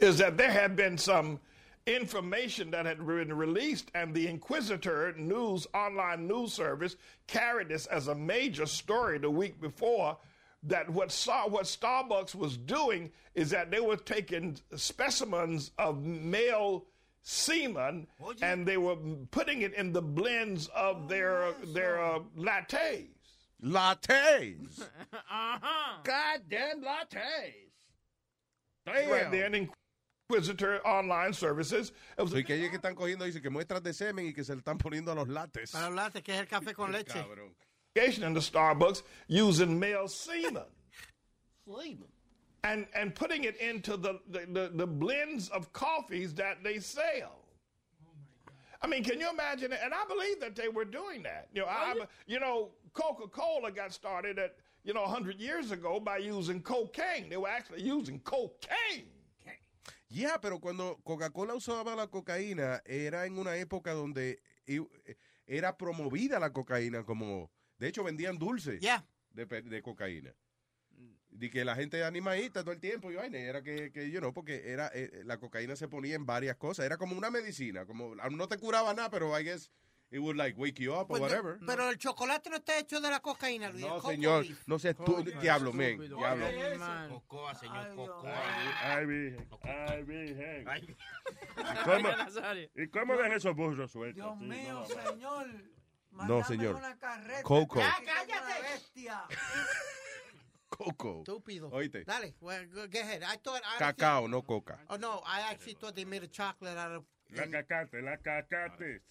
[0.00, 1.38] is that there had been some
[1.86, 6.96] information that had been released, and the Inquisitor News online news service
[7.28, 10.16] carried this as a major story the week before
[10.64, 16.84] that what saw what Starbucks was doing is that they were taking specimens of male
[17.22, 18.06] semen
[18.42, 18.96] and they were
[19.30, 23.08] putting it in the blends of their their uh, lattes.
[23.62, 24.82] Lattes.
[25.12, 25.98] Uh-huh.
[26.02, 27.70] Goddamn lattes.
[28.86, 29.68] Right there in
[30.30, 31.92] Inquisitor Online Services.
[32.18, 34.44] It was Y que ellos que están cogiendo dice que muestras de semen y que
[34.44, 35.72] se le están poniendo a los lates.
[35.72, 37.14] Para hablarte que es el café con leche.
[37.14, 37.54] Cabrón.
[38.24, 40.64] in the Starbucks using male semen.
[41.66, 42.08] semen.
[42.62, 47.38] And and putting it into the, the, the, the blends of coffees that they sell.
[48.82, 49.80] I mean, can you imagine it?
[49.82, 51.48] And I believe that they were doing that.
[51.54, 56.00] You know, I, I- you know, Coca-Cola got started at you know 100 years ago
[56.00, 57.28] by using cocaine.
[57.30, 59.06] They were actually using cocaine.
[60.12, 64.38] Ya, pero cuando Coca-Cola usaba la cocaína, era en una época donde
[65.46, 67.48] era promovida la cocaína como...
[67.78, 68.82] De hecho, vendían dulces
[69.32, 70.34] de, de cocaína.
[71.40, 74.34] De que la gente animadita todo el tiempo, y vaina, era que, que yo no,
[74.34, 76.84] porque era eh, la cocaína se ponía en varias cosas.
[76.84, 79.70] Era como una medicina, como no te curaba nada, pero I guess
[80.10, 81.58] it would like wake you up or Pues no, whatever.
[81.66, 83.86] pero el chocolate no está hecho de la cocaína, Luis.
[83.86, 86.46] No, señor, no seas tú, diablo, men, diablo.
[87.08, 88.34] Cocoa, señor, cocoa.
[88.82, 89.48] Ay, virgen.
[89.62, 90.68] Ay, virgen.
[90.68, 90.96] Ay.
[91.56, 92.08] ¿Y cómo,
[92.74, 94.16] ¿Y cómo ven esos burros sueltos?
[94.16, 95.10] Dios Sí, mío, no, no.
[95.10, 95.46] señor.
[96.10, 96.74] No, señor.
[96.74, 97.42] una carreta.
[97.44, 97.78] Coco.
[97.80, 97.96] Ya,
[98.26, 98.44] tengo
[100.80, 101.02] una bestia.
[101.02, 101.18] Coco.
[101.20, 101.70] Estúpido.
[101.70, 102.04] Oíste.
[102.04, 103.22] Dale, well, go ahead.
[103.22, 104.78] I thought, I Cacao, no coca.
[104.88, 107.04] Oh, no, I actually thought they made a chocolate out of...
[107.30, 109.02] La cacate, la cacate.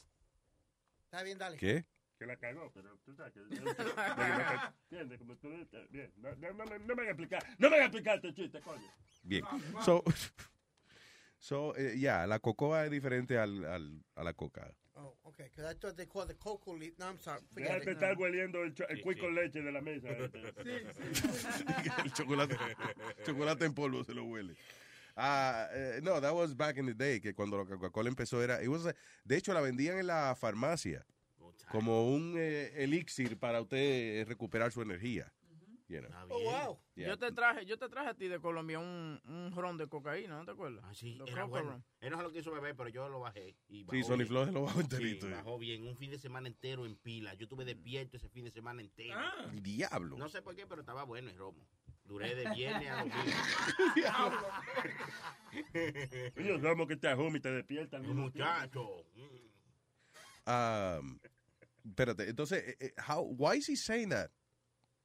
[1.05, 1.57] Está bien, dale.
[1.57, 1.85] ¿Qué?
[2.17, 3.39] Que la cagó, pero tú sabes que...
[3.39, 5.19] ¿Entiendes?
[5.19, 5.89] Como tú dices.
[5.89, 6.11] Bien.
[6.17, 7.43] No, no, no, me- no me van a explicar.
[7.57, 8.83] No me van a explicar este chiste, coño.
[9.23, 9.43] Bien.
[9.85, 10.03] So,
[11.39, 14.69] so eh, ya, la cocoa es diferente al, al, a la coca.
[15.01, 16.93] Oh, okay, because I thought they called the cocoa leaf.
[16.99, 17.39] No, I'm sorry.
[17.53, 17.97] Forget Déjate it.
[17.97, 20.09] estar hueliendo el, el con leche de la mesa.
[20.19, 22.01] este.
[22.03, 22.57] el chocolate,
[23.25, 24.55] chocolate en polvo se lo huele.
[25.15, 28.61] Ah, eh, no, that was back in the day, que cuando la Coca-Cola empezó era,
[28.61, 28.83] it was
[29.25, 31.05] de hecho la vendían en la farmacia
[31.71, 35.31] como un eh, elixir para usted recuperar su energía.
[35.89, 36.09] You know.
[36.29, 36.77] Oh, wow.
[36.95, 37.07] Yeah.
[37.07, 40.37] Yo te traje, yo te traje a ti de Colombia un, un ron de cocaína,
[40.37, 40.83] ¿no te acuerdas?
[40.87, 41.71] Ah, sí, era bueno.
[41.71, 41.83] Ron.
[42.01, 43.55] Él no se lo quiso beber, pero yo lo bajé.
[43.67, 44.27] Y Sí, bajó Sony bien.
[44.27, 45.87] Flow se lo bajó enterito, Sí, bajó bien.
[45.87, 47.33] Un fin de semana entero en pila.
[47.33, 49.19] Yo estuve despierto ese fin de semana entero.
[49.53, 50.15] Diablo.
[50.15, 51.67] No sé por qué, pero estaba bueno el romo.
[52.05, 53.17] Duré de viernes a domingo.
[56.35, 58.05] Ellos somos que te ajumi y te despiertan.
[58.15, 59.03] Muchacho.
[60.45, 61.17] Um,
[61.83, 64.29] espérate, entonces, eh, eh, how, why is he saying that?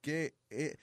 [0.04, 0.76] Que, eh,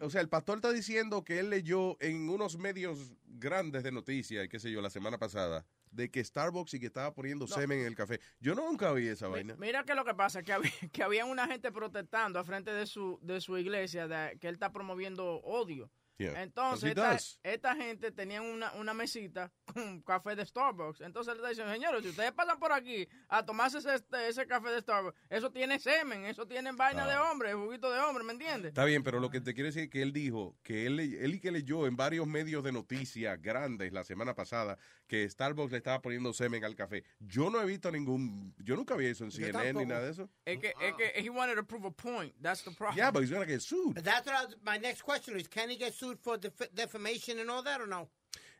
[0.00, 4.44] o sea, el pastor está diciendo que él leyó en unos medios grandes de noticias,
[4.44, 7.78] y qué sé yo, la semana pasada, de que Starbucks y que estaba poniendo semen
[7.80, 8.20] en el café.
[8.40, 9.54] Yo nunca vi esa vaina.
[9.56, 12.86] Mira que lo que pasa, que había, que había una gente protestando al frente de
[12.86, 15.90] su, de su iglesia, de- que él está promoviendo odio.
[16.18, 16.42] Yeah.
[16.42, 16.94] Entonces,
[17.42, 21.02] esta, gente tenía una, una mesita con café de Starbucks.
[21.02, 24.46] Entonces él está diciendo, señores, si ustedes pasan por aquí a tomarse ese, este- ese
[24.46, 27.08] café de Starbucks, eso tiene semen, eso tiene vaina Ah.
[27.08, 28.68] de hombre, juguito de hombre, ¿me entiendes?
[28.70, 31.34] Está bien, pero lo que te quiero decir es que él dijo que él, él
[31.34, 35.78] y que leyó en varios medios de noticias grandes la semana pasada que Starbucks le
[35.78, 37.04] estaba poniendo semen al café.
[37.20, 40.28] Yo no he visto ningún, yo nunca vi eso en CNN ni nada de eso.
[40.44, 42.34] Es que, es que he wanted to prove a point.
[42.42, 42.96] That's the problem.
[42.96, 43.94] Yeah, but he's gonna get sued.
[43.94, 46.72] But that's what I was, my next question is, can he get sued for def-
[46.74, 48.08] defamation and all that or no?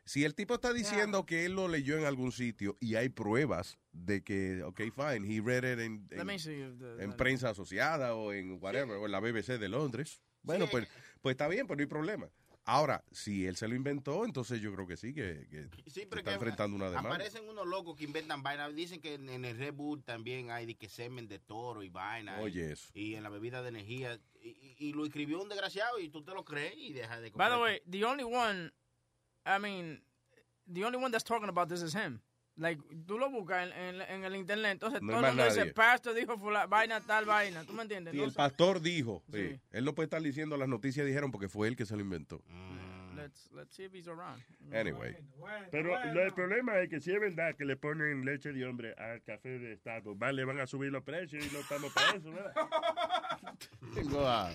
[0.05, 3.77] Si el tipo está diciendo que él lo leyó en algún sitio y hay pruebas
[3.91, 8.57] de que, ok, fine, he read it en, en- the- en prensa asociada o en
[8.61, 10.87] whatever, o en la BBC de Londres, bueno, pues,
[11.21, 12.29] pues está bien, pues no hay problema.
[12.69, 16.19] Ahora, si él se lo inventó, entonces yo creo que sí, que, que Sí, pero
[16.19, 17.11] está enfrentando una demanda.
[17.11, 18.67] Aparecen unos locos que inventan vaina.
[18.67, 21.87] Dicen que en, en el Red Bull también hay de que semen de toro y
[21.87, 22.41] vaina.
[22.41, 22.89] Oye, y, eso.
[22.93, 24.19] Y en la bebida de energía.
[24.41, 27.49] Y, y- lo escribió un desgraciado y tú te lo crees y dejas de By
[27.49, 28.73] the way, the only one,
[29.45, 30.03] I mean,
[30.71, 32.19] the only one that's talking about this is him.
[32.57, 35.65] Like, tú lo buscas en, en- en el internet, entonces No todo el mundo dice,
[35.73, 37.63] pastor dijo fula- vaina, tal vaina.
[37.65, 38.13] ¿Tú me entiendes?
[38.15, 38.35] No el sé.
[38.37, 39.49] pastor dijo, Sí.
[39.49, 42.01] sí, él no puede estar diciendo las noticias dijeron porque fue él que se lo
[42.01, 42.41] inventó.
[43.15, 44.41] Let's, let's see if he's around.
[44.71, 45.15] Anyway.
[45.71, 49.21] Pero el problema es que si es verdad que le ponen leche de hombre al
[49.23, 52.31] café de Starbucks, va, le van a subir los precios y no estamos para eso,
[52.31, 52.53] ¿verdad?
[53.95, 54.51] Tengo a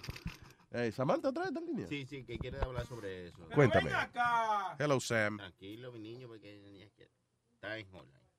[0.72, 1.86] eh, Samantha otra vez está en línea.
[1.86, 3.47] Sí, sí, que quiere hablar sobre eso.
[3.55, 3.90] Cuéntame.
[4.78, 5.36] Hello, Sam.
[5.39, 6.89] Tranquilo, mi niño, porque
[7.62, 7.86] está en.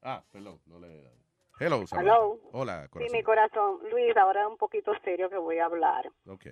[0.02, 1.12] Ah, perdón, no le
[1.60, 1.84] Hello.
[1.92, 2.40] Hello.
[2.52, 3.12] Hola, Sí, corazón.
[3.18, 3.80] mi corazón.
[3.92, 6.10] Luis, ahora es un poquito serio que voy a hablar.
[6.28, 6.48] Ok.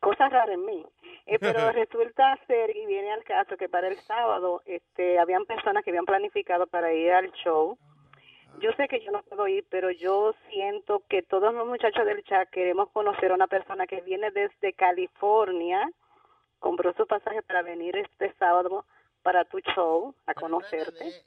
[0.00, 0.84] Cosas raras en mí.
[1.26, 5.84] Eh, pero resulta ser y viene al caso que para el sábado este, habían personas
[5.84, 7.78] que habían planificado para ir al show.
[8.60, 12.22] Yo sé que yo no puedo ir, pero yo siento que todos los muchachos del
[12.24, 15.88] chat queremos conocer a una persona que viene desde California
[16.58, 18.84] compró su pasaje para venir este sábado
[19.22, 21.22] para tu show a conocerte.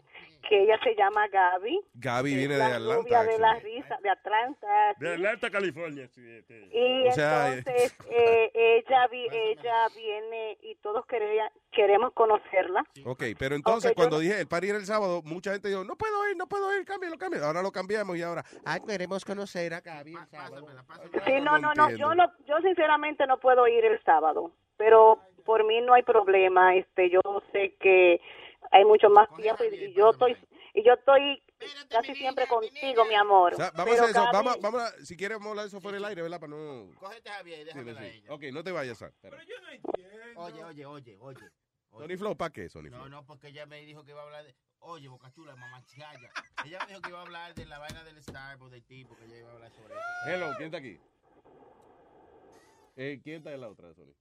[0.48, 1.80] Que ella se llama Gaby.
[1.94, 3.24] Gaby viene de la Atlanta.
[3.24, 4.94] de la risa, de Atlanta.
[5.00, 6.04] De Atlanta, California.
[6.04, 6.68] este.
[6.72, 8.52] Y entonces eh,
[8.86, 12.84] ella vi- ella viene y todos quería- queremos conocerla.
[13.06, 16.30] Ok, pero entonces cuando dije el party era el sábado, mucha gente dijo, no puedo
[16.30, 17.46] ir, no puedo ir, cámbialo, cámbialo.
[17.46, 20.68] Ahora lo cambiamos y ahora, ah, queremos conocer a Gaby el sábado.
[21.26, 25.66] Sí, no, no, no, yo no, yo sinceramente no puedo ir el sábado, pero por
[25.66, 27.22] mí no hay problema, este, yo
[27.54, 28.20] sé que
[28.74, 30.36] hay mucho más tiempo y, y yo estoy,
[30.74, 31.42] y yo estoy
[31.90, 33.54] casi siempre contigo, mi amor.
[33.54, 35.50] O sea, vamos Pero a hacer eso, vamos, a- vamos a, si quieres vamos a
[35.52, 36.40] hablar de eso fuera del aire, ¿verdad?
[36.40, 36.92] Para no...
[37.00, 38.18] Cógete a Javier y déjamela a Sí, sí.
[38.18, 38.34] ella.
[38.34, 39.10] Ok, no te vayas, Sam.
[39.10, 39.38] espera.
[40.36, 41.50] Oye, oye, oye, oye.
[41.92, 43.10] Sony Flow, ¿para qué, Sony No, Flow?
[43.10, 44.56] no, porque ella me dijo que iba a hablar de.
[44.80, 46.30] Oye, Boca Chula, mamá chaya.
[46.66, 49.26] Ella me dijo que iba a hablar de la vaina del Starbucks, del tipo, que
[49.26, 50.04] ella iba a hablar sobre eso.
[50.26, 51.00] Hello, ¿quién está aquí?
[52.96, 54.14] Eh, ¿Quién está en la otra, Sony?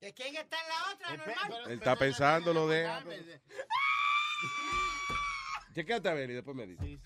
[0.00, 1.62] ¿De quién está en la otra, normal?
[1.66, 3.04] Él está pensando, lo deja.
[5.74, 6.98] Chequéate a ver y después me dice.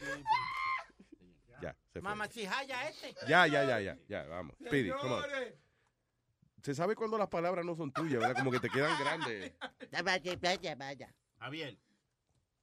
[1.60, 2.02] Ya, se fue.
[2.02, 3.14] Mamá Chijaya este.
[3.26, 4.56] Ya, ya, ya, ya, ya, vamos.
[4.64, 5.24] Speedy, come on.
[6.62, 8.36] Se sabe cuando las palabras no son tuyas, ¿verdad?
[8.36, 9.52] Como que te quedan grandes.
[10.02, 11.14] Vaya, vaya, vaya.
[11.38, 11.78] Javier.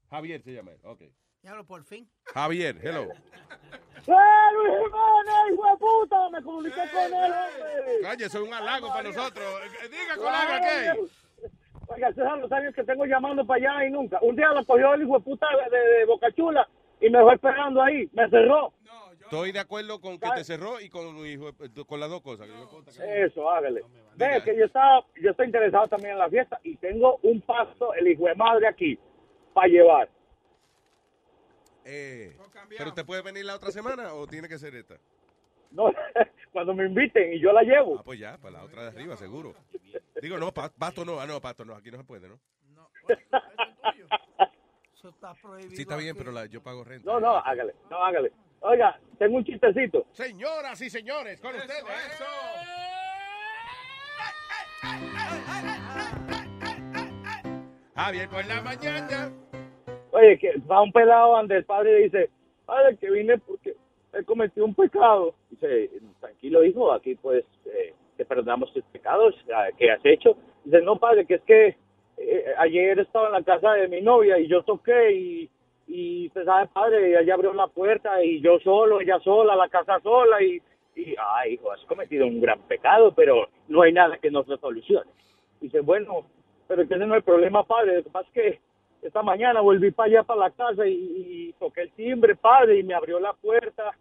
[0.10, 1.04] Javier se llama él, ok.
[1.42, 2.08] Diablo, por fin.
[2.34, 3.04] Javier, hello.
[3.04, 6.30] ¡Eh, Luis Jiménez, hijo de puta!
[6.30, 8.00] Me comuniqué con él, hombre.
[8.02, 9.46] Calle, eso es un halago para nosotros.
[9.84, 11.00] Eh, Diga, colega, ¿qué?
[11.88, 14.20] Oiga, esos son los años que tengo llamando para allá y nunca.
[14.22, 16.68] Un día lo cogió el hijo de puta de, de, de Boca Chula
[17.00, 18.10] y me dejó esperando ahí.
[18.14, 18.74] Me cerró.
[19.20, 21.52] Estoy de acuerdo con que te cerró y con, hijo
[21.88, 22.48] con las dos cosas.
[22.48, 23.82] que no Eso, hágale.
[24.16, 27.94] Ve que yo estaba, yo estoy interesado también en la fiesta y tengo un paso,
[27.94, 29.00] el hijo de madre aquí,
[29.54, 30.10] para llevar.
[31.86, 32.38] Eh,
[32.78, 34.98] ¿Pero te puede venir la otra semana o tiene que ser esta?
[35.72, 35.86] No,
[36.52, 38.00] cuando me inviten y yo la llevo.
[38.00, 39.56] Ah, pues ya, para la otra de arriba, seguro.
[40.22, 42.40] Digo, no, pa- pasto no, ah, no, pasto no, aquí no se puede, ¿no?
[44.94, 45.76] Eso está prohibido.
[45.76, 46.20] Sí, está bien, aquí.
[46.20, 47.10] pero la- yo pago renta.
[47.12, 48.32] No, no, hágale, no, hágale.
[48.60, 50.06] Oiga, tengo un chistecito.
[50.12, 51.84] Señoras y señores, con ustedes.
[57.96, 59.32] Javier por la mañana.
[60.40, 62.30] Que va un pelado donde el padre dice,
[62.66, 63.76] padre, que vine porque
[64.14, 65.34] he cometido un pecado.
[65.50, 70.38] Dice, tranquilo, hijo, aquí pues eh, te perdonamos tus pecados ah, que has hecho.
[70.64, 71.76] Dice, no, padre, que es que
[72.18, 75.50] eh, ayer estaba en la casa de mi novia y yo toqué y,
[75.88, 80.00] y usted sabe, padre, ella abrió la puerta y yo solo, ella sola, la casa
[80.02, 80.62] sola y,
[80.96, 84.58] y ay, hijo, has cometido un gran pecado, pero no hay nada que no se
[84.58, 85.10] solucione.
[85.60, 86.26] Dice, bueno,
[86.68, 87.98] pero que ese no es el problema, padre.
[87.98, 88.60] Lo que pasa es que
[89.02, 92.84] esta mañana volví para allá, para la casa, y, y toqué el timbre, padre, y
[92.84, 93.92] me abrió la puerta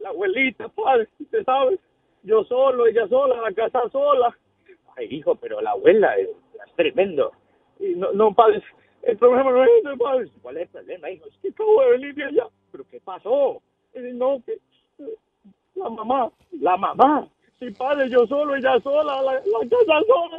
[0.00, 1.78] la abuelita, padre, usted sabe,
[2.22, 4.36] yo solo, ella sola, la casa sola.
[4.96, 6.28] Ay, hijo, pero la abuela es,
[6.76, 7.32] tremendo.
[7.78, 8.62] Y no, no, padre,
[9.02, 10.28] el problema no es ese, padre.
[10.42, 11.26] ¿Cuál es el problema, hijo?
[11.26, 12.46] Es que acabo de venir de allá.
[12.72, 13.62] ¿Pero qué pasó?
[13.94, 15.16] Dice, no, que eh,
[15.74, 17.28] la mamá, la mamá.
[17.58, 20.38] Sí, padre, yo solo, ella sola, la, la casa sola.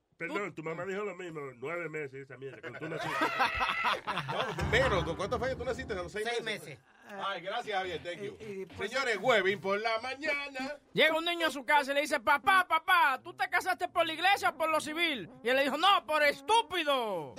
[0.27, 3.15] Perdón, tu mamá dijo lo mismo, nueve meses esa mierda, cuando tú naciste.
[4.71, 5.93] menos, ¿cuántos fue que tú naciste?
[5.93, 6.67] ¿A los seis Seis meses?
[6.67, 6.79] meses.
[7.27, 8.37] Ay, gracias, Javier, thank you.
[8.77, 10.75] Señores, Webin por la mañana.
[10.93, 14.05] Llega un niño a su casa y le dice, papá, papá, ¿tú te casaste por
[14.05, 15.27] la iglesia o por lo civil?
[15.43, 17.33] Y él le dijo, no, por estúpido.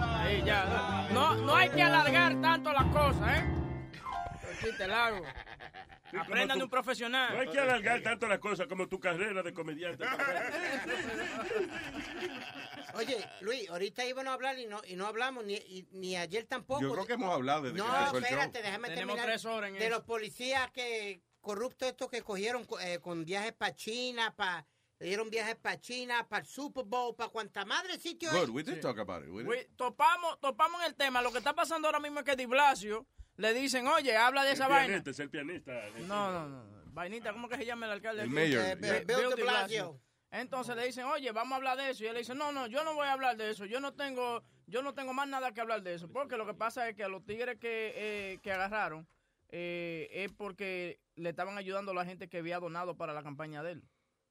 [0.00, 3.44] Ahí ya, no, no hay que alargar tanto las cosas, ¿eh?
[4.58, 5.18] Aquí te la hago.
[5.18, 5.51] Sí, como
[6.20, 7.34] Aprendan de un profesional.
[7.34, 10.04] No hay que alargar tanto las cosas como tu carrera de comediante.
[12.94, 16.44] Oye, Luis, ahorita íbamos a hablar y no, y no hablamos, ni, y- ni ayer
[16.44, 16.82] tampoco.
[16.82, 18.30] Yo creo que hemos hablado desde No, que empezó el show.
[18.32, 19.26] espérate, déjame Tenemos terminar.
[19.26, 19.96] tres horas en de eso.
[19.96, 24.66] los policías que corruptos estos que cogieron eh, con viajes para China, para
[25.02, 28.30] le dieron viajes para China, para el Super Bowl, para cuanta madre sitio.
[28.30, 29.30] Good, we did talk about it.
[29.30, 29.66] we did.
[29.76, 31.20] Topamos, topamos en el tema.
[31.20, 33.04] Lo que está pasando ahora mismo es que Di Blasio
[33.36, 35.02] le dicen, oye, habla de esa vaina.
[35.04, 35.72] es el pianista.
[36.06, 36.82] No, no, no.
[36.92, 38.22] Vainita, ¿cómo que se llama el alcalde?
[38.22, 38.34] El aquí?
[38.34, 39.00] mayor, Eh, yeah.
[39.00, 40.00] Bill- de Blasio.
[40.30, 42.04] Entonces le dicen, oye, vamos a hablar de eso.
[42.04, 43.66] Y él dice, no, no, yo no voy a hablar de eso.
[43.66, 46.08] Yo no tengo, yo no tengo más nada que hablar de eso.
[46.12, 49.06] Porque lo que pasa es que a los tigres que, eh, que agarraron
[49.50, 53.62] eh, es porque le estaban ayudando a la gente que había donado para la campaña
[53.62, 53.82] de él.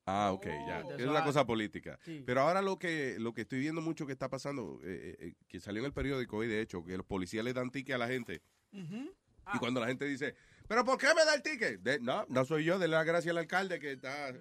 [0.05, 0.83] Ah, ok, ya.
[0.97, 1.25] es una hay.
[1.25, 1.99] cosa política.
[2.03, 2.23] Sí.
[2.25, 5.59] Pero ahora lo que lo que estoy viendo mucho que está pasando, eh, eh, que
[5.59, 8.07] salió en el periódico hoy, de hecho, que los policías le dan ticket a la
[8.07, 8.41] gente.
[8.73, 10.35] Y cuando la gente dice,
[10.67, 11.81] ¿pero por qué me da el ticket?
[11.81, 14.33] De- no, no soy yo, de la gracia al alcalde que está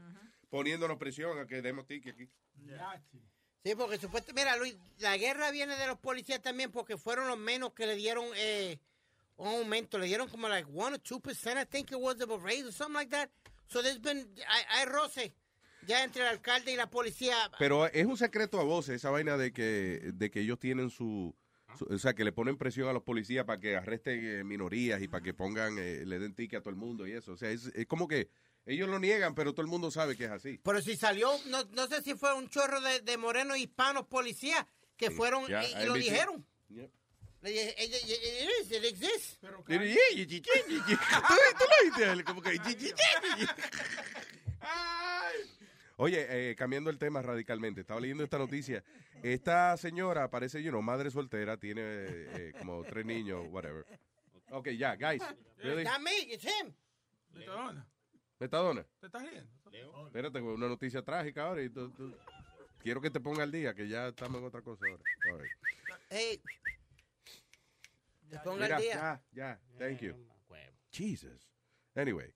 [0.49, 2.29] poniéndonos presión a que demos ticket aquí.
[3.63, 7.39] Sí, porque supuestamente, mira Luis, la guerra viene de los policías también porque fueron los
[7.39, 8.79] menos que le dieron eh,
[9.37, 12.39] un aumento, le dieron como like 1 o 2%, I think it was of a
[12.39, 13.29] raise or something like that.
[13.67, 15.35] So there's been, hay, hay roce
[15.87, 17.37] ya entre el alcalde y la policía.
[17.59, 21.35] Pero es un secreto a voces esa vaina de que, de que ellos tienen su,
[21.79, 25.01] su- O sea, que le ponen presión a los policías para que arresten eh, minorías
[25.03, 27.33] y para que pongan, eh, le den ticket a todo el mundo y eso.
[27.33, 28.29] O sea, es, es como que
[28.67, 30.61] ellos lo niegan, pero todo el mundo sabe que es así.
[30.63, 34.65] Pero si salió, no, no sé si fue un chorro de, de morenos hispanos policías
[34.97, 36.47] que fueron Ya, y, y lo dijeron.
[37.43, 39.39] Dije, "It- it- it is, it exists.
[39.41, 42.25] Pero, ¿Tú, tú lo viste?
[42.25, 42.55] Como que...
[42.55, 43.47] y- y- y- y-
[46.03, 48.83] Oye, eh, cambiando el tema radicalmente, estaba leyendo esta noticia.
[49.23, 53.85] Esta señora parece, you know, madre soltera, tiene eh, como tres niños, whatever.
[54.51, 55.23] Ok, ya, guys.
[55.59, 55.85] Really?
[55.85, 56.73] Not me, it's him.
[58.39, 58.87] Metadona.
[58.99, 59.51] ¿Te estás riendo?
[60.07, 62.17] Espérate, una noticia trágica ahora y tú- tú-
[62.79, 65.03] quiero que te ponga al día, que ya estamos en otra cosa ahora.
[65.31, 65.53] All right.
[66.09, 66.43] Hey.
[68.31, 68.95] Te ponga el día.
[68.95, 70.15] Ya, ya, thank you.
[70.91, 71.47] Jesus.
[71.95, 72.35] Anyway,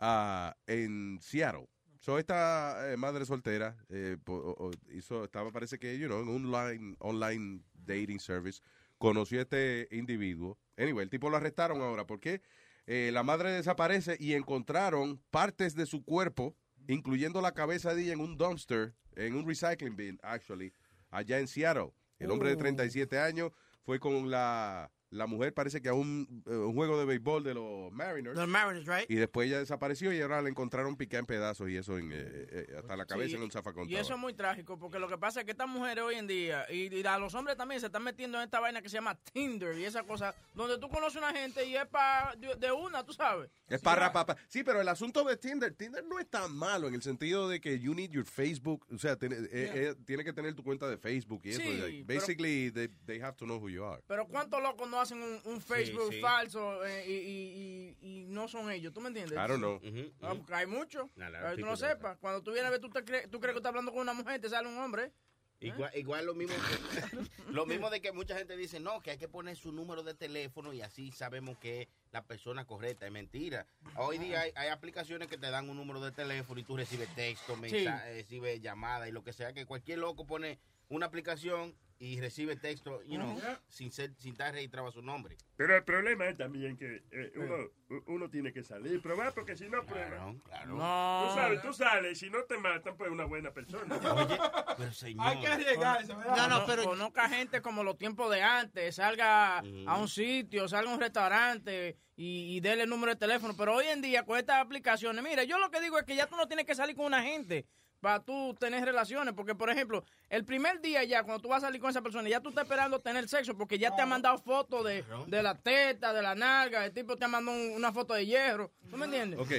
[0.00, 1.68] ah, en Seattle.
[2.04, 6.20] So esta eh, madre soltera eh, po- o- o hizo, estaba parece que, you know,
[6.20, 8.60] en un online, online dating service,
[8.98, 10.58] conoció a este individuo.
[10.76, 12.42] Anyway, el tipo lo arrestaron ahora porque
[12.86, 16.54] eh, la madre desaparece y encontraron partes de su cuerpo,
[16.88, 20.74] incluyendo la cabeza de ella en un dumpster, en un recycling bin, actually,
[21.10, 21.94] allá en Seattle.
[22.18, 22.58] El hombre de Oh.
[22.58, 23.50] 37 años
[23.82, 27.54] fue con la, la mujer, parece que a un, eh, un juego de béisbol de
[27.54, 28.36] los Mariners.
[28.36, 29.10] Los Mariners, right?
[29.10, 32.16] Y después ella desapareció y ahora la encontraron picada en pedazos y eso en, eh,
[32.18, 33.88] eh, hasta la cabeza Sí, en un zafacón.
[33.88, 36.26] Y eso es muy trágico, porque lo que pasa es que estas mujeres hoy en
[36.26, 38.94] día, y, y a los hombres también se están metiendo en esta vaina que se
[38.96, 42.54] llama Tinder y esa cosa, donde tú conoces a una gente y es para de,
[42.56, 43.50] de una, tú sabes.
[43.68, 44.36] Es para papá.
[44.48, 47.60] Sí, pero el asunto de Tinder, Tinder no es tan malo en el sentido de
[47.60, 50.88] que you need your Facebook, o sea, tiene, eh, eh, tiene que tener tu cuenta
[50.88, 51.62] de Facebook y eso.
[51.64, 54.02] Pero- basically, they, they have to know who you are.
[54.06, 56.20] Pero ¿cuántos locos no hacen un, un Facebook sí.
[56.20, 58.92] falso eh, y, y- y- y no son ellos?
[58.92, 59.32] ¿Tú me entiendes?
[59.38, 59.80] I don't know.
[60.20, 61.08] Ah, porque hay muchos.
[61.16, 62.18] No, no, tú no sepas.
[62.18, 64.12] Cuando tú vienes a ver, tú, te crees, tú crees que estás hablando con una
[64.14, 65.12] mujer, te sale un hombre.
[65.60, 69.18] Igual, igual lo mismo que, lo mismo de que mucha gente dice no que hay
[69.18, 73.12] que poner su número de teléfono y así sabemos que es la persona correcta es
[73.12, 73.64] mentira
[73.96, 77.08] hoy día hay, hay aplicaciones que te dan un número de teléfono y tú recibes
[77.14, 82.20] texto mensajes recibes llamadas y lo que sea que cualquier loco pone una aplicación y
[82.20, 83.46] recibe texto you know, Ujú.
[83.68, 87.32] sin ser sin estar registrado a su nombre Pero el problema es también que eh,
[87.36, 90.34] uno, uno tiene que salir y probar, porque si no prueba.
[90.44, 90.74] claro.
[90.76, 91.26] No.
[91.28, 93.94] Tú sabes, tú sales, si no te matan, pues una buena persona.
[94.16, 94.36] Oye,
[94.76, 95.24] pero señor.
[95.24, 96.36] Hay que arriesgarse, ¿verdad?
[96.36, 100.90] No, no, pero conozca gente como los tiempos de antes, salga a un sitio, salga
[100.90, 103.54] a un restaurante y, y déle el número de teléfono.
[103.56, 106.26] Pero hoy en día con estas aplicaciones, mira, yo lo que digo es que ya
[106.26, 107.66] tú no tienes que salir con una gente
[108.04, 111.68] para tú tener relaciones, porque por ejemplo, el primer día ya cuando tú vas a
[111.68, 114.36] salir con esa persona, ya tú estás esperando tener sexo porque ya te ha mandado
[114.36, 117.92] fotos de, de la teta, de la nalga, el tipo te ha mandado un- una
[117.92, 119.40] foto de hierro, ¿tú me entiendes?
[119.40, 119.52] Ok,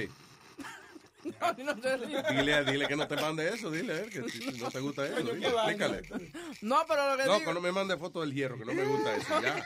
[1.40, 1.74] No, no
[2.30, 5.04] dile, dile que no te mande eso, dile a él que si no te gusta
[5.06, 5.16] eso.
[5.34, 6.02] Dile, explícale.
[6.60, 7.46] No, pero lo que No, digo...
[7.48, 9.64] que no me mande fotos del hierro, que no me gusta eso, ya.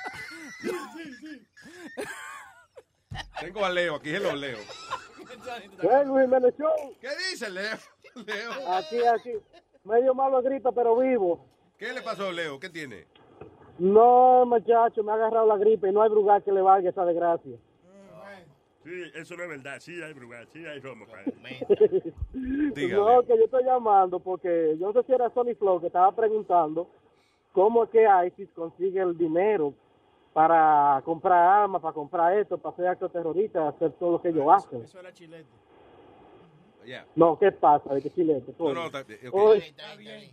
[3.41, 4.59] Tengo a Leo, aquí es lo Leo.
[5.81, 6.29] ¿Qué, Luis?
[7.01, 7.77] ¿Qué dice Leo?
[8.15, 8.51] Leo.
[8.69, 9.33] Aquí, aquí.
[9.85, 11.47] Medio malo de gripe, pero vivo.
[11.79, 12.61] ¿Qué le pasó, Leo?
[12.61, 13.07] ¿Qué tiene?
[13.79, 17.05] No, muchacho, me ha agarrado la gripe y no hay lugar que le valga esa
[17.05, 17.57] desgracia.
[18.85, 19.77] Sí, eso no es verdad.
[19.81, 21.07] Sí hay brugal, sí hay romo.
[22.35, 26.13] No, que yo estoy llamando porque yo no sé si era Sony Flow que estaba
[26.13, 26.89] preguntando
[27.53, 29.75] cómo es que ISIS consigue el dinero
[30.33, 34.47] para comprar armas, para comprar esto, para hacer actos terroristas, hacer todo lo que ellos
[34.51, 34.83] hacen.
[34.83, 35.49] Eso era chilete.
[37.17, 37.95] No, ¿qué pasa?
[37.95, 38.55] ¿De qué chilete?
[38.59, 39.05] No, no, está-.
[39.33, 39.75] Oye,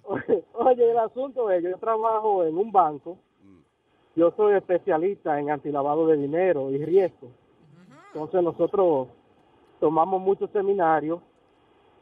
[0.53, 3.17] oye, el asunto es, yo trabajo en un banco,
[4.15, 7.29] yo soy especialista en antilavado de dinero y riesgo.
[8.13, 9.09] Entonces nosotros
[9.79, 11.21] tomamos muchos seminarios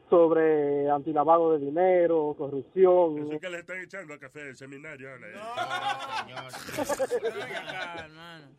[0.08, 3.18] sobre antilavado de dinero, corrupción.
[3.18, 5.10] Eso que le están echando a café del seminario.
[5.10, 5.34] ahora, ¿eh?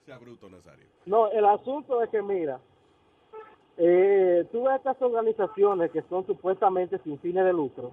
[0.06, 0.86] Sea bruto, Nazario.
[1.06, 2.60] No, el asunto es que, mira,
[3.78, 7.92] eh, tú ves estas organizaciones que son supuestamente sin fines de lucro,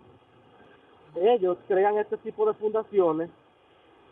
[1.15, 3.31] ellos crean este tipo de fundaciones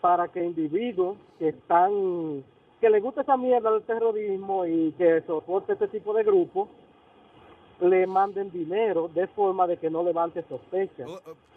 [0.00, 2.44] para que individuos que están,
[2.80, 6.68] que les gusta esa mierda del terrorismo y que soporte este tipo de grupos,
[7.80, 11.08] le manden dinero de forma de que no levante sospechas.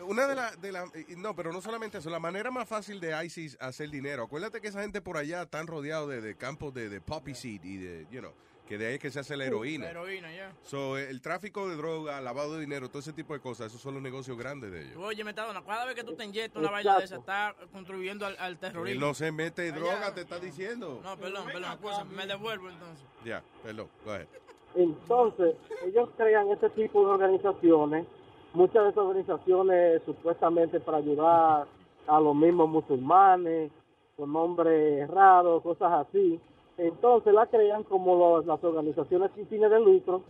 [0.07, 0.85] Una de las, de la,
[1.17, 4.23] no, pero no solamente eso, la manera más fácil de ISIS hacer dinero.
[4.23, 7.63] Acuérdate que esa gente por allá están rodeados de, de campos de, de poppy seed
[7.63, 8.31] y de, you know,
[8.67, 9.85] que de ahí es que se hace la heroína.
[9.85, 10.51] La heroína, ya.
[10.63, 13.93] So, el tráfico de droga, lavado de dinero, todo ese tipo de cosas, esos son
[13.93, 14.97] los negocios grandes de ellos.
[14.97, 18.57] Oye, Metadona, cada vez que tú te inyectas una vaina de esa, está contribuyendo al,
[18.57, 19.05] terrorismo.
[19.05, 20.99] no se mete droga, te está diciendo.
[21.03, 23.05] No, perdón, perdón, escúchame, me devuelvo entonces.
[23.23, 24.27] Ya, perdón, go ahead.
[24.75, 28.05] Entonces, ellos crean este tipo de organizaciones,
[28.53, 31.67] muchas de esas organizaciones supuestamente para ayudar
[32.07, 33.71] a los mismos musulmanes,
[34.17, 36.39] con nombres raros, cosas así.
[36.77, 40.21] Entonces la crean como los- las organizaciones sin fines de lucro.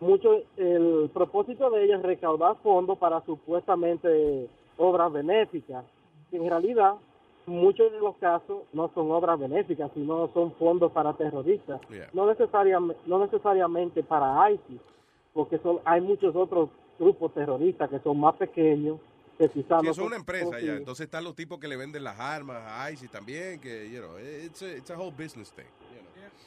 [0.00, 4.48] Mucho, el propósito de ellas es recaudar fondos para supuestamente
[4.78, 5.84] obras benéficas.
[6.32, 6.94] En realidad,
[7.46, 11.80] muchos de los casos no son obras benéficas, sino son fondos para terroristas.
[12.14, 14.80] No, necesariamente, no necesariamente para ISIS,
[15.34, 18.98] porque son, hay muchos otros grupos terroristas que son más pequeños,
[19.40, 20.74] que quizás Sí, es una son empresa ya.
[20.74, 24.18] Entonces están los tipos que le venden las armas a ISIS también, que, you know,
[24.18, 25.64] it's a, it's a whole business thing.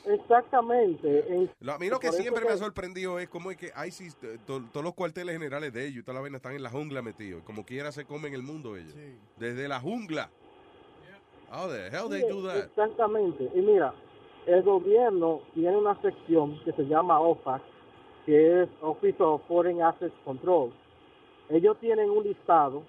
[0.05, 1.25] Exactamente.
[1.33, 4.17] En- Lo- a mí lo que siempre me ha sorprendido es cómo es que ISIS,
[4.21, 7.01] eh, to- todos los cuarteles generales de ellos, toda la vaina están en la jungla
[7.01, 7.41] metidos.
[7.43, 8.93] Como quiera se comen el mundo ellos.
[9.37, 10.29] Desde la jungla.
[11.51, 12.65] How the hell they Sí, do that?
[12.65, 13.49] Exactamente.
[13.53, 13.93] Y mira,
[14.47, 17.61] el gobierno tiene una sección que se llama OFAC,
[18.25, 20.73] que es Office of Foreign Assets Control.
[21.49, 22.83] Ellos tienen un listado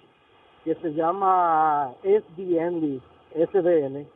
[0.63, 4.07] que se llama SDN list, SDN,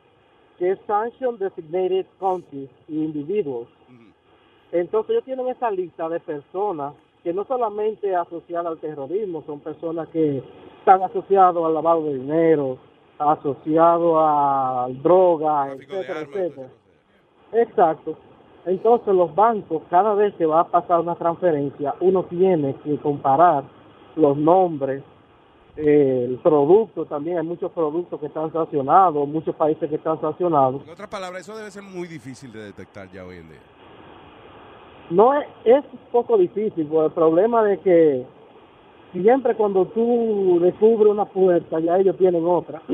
[0.58, 3.70] que es Sanction Designated Countries e Individuals.
[4.72, 6.94] Entonces ellos tienen esa lista de personas
[7.24, 10.44] que no solamente asociadas al terrorismo, son personas que
[10.80, 12.78] están asociadas al lavado de dinero,
[13.18, 16.68] asociados a drogas, etcétera, etcétera.
[17.54, 18.16] Exacto.
[18.66, 23.64] Entonces los bancos, cada vez que va a pasar una transferencia, uno tiene que comparar
[24.16, 25.04] los nombres,
[25.76, 30.84] eh, el producto también, hay muchos productos que están sancionados, muchos países que están sancionados.
[30.84, 33.60] En otras palabras, eso debe ser muy difícil de detectar ya hoy en día.
[35.10, 38.26] No es, es poco difícil, por el problema de que
[39.14, 42.82] siempre cuando tú descubres una puerta, ya ellos tienen otra.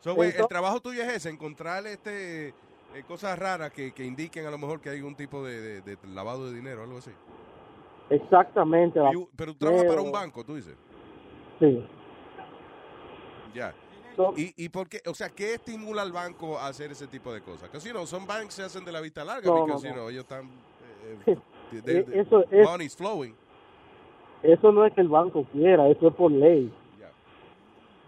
[0.00, 2.54] So, el trabajo tuyo es ese, encontrar este eh,
[3.06, 5.96] cosas raras que, que indiquen a lo mejor que hay un tipo de, de- de
[6.08, 7.12] lavado de dinero, algo así.
[8.14, 9.00] Exactamente.
[9.00, 10.76] Y- pero tú trabajas para un banco, tú dices.
[11.58, 11.84] Sí.
[13.54, 13.72] Ya.
[14.36, 15.00] ¿Y, ¿Y por qué?
[15.08, 17.70] O sea, ¿qué estimula al banco a hacer ese tipo de cosas?
[17.70, 19.88] Que si no, son bancos se hacen de la vista larga, No, porque no, si
[19.88, 20.08] no.
[20.10, 20.44] ellos están...
[20.44, 21.18] eh,
[21.72, 23.34] eh, de- de- Eso es- money's flowing.
[24.42, 26.72] Eso no es que el banco quiera, eso es por ley.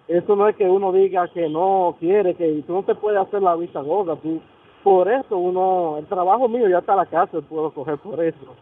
[0.07, 3.41] Eso no es que uno diga que no quiere, que tú no te puedes hacer
[3.41, 4.17] la vista gorda.
[4.17, 4.43] Tú,
[4.83, 8.55] por eso uno, el trabajo mío ya está a la cárcel, puedo coger por eso.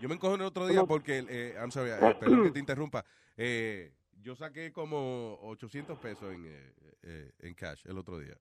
[0.00, 3.04] Yo me encojo el otro día porque, eh, I'm sorry, eh, perdón que te interrumpa.
[3.36, 8.36] Eh, yo saqué como 800 pesos en, eh, eh, en cash el otro día.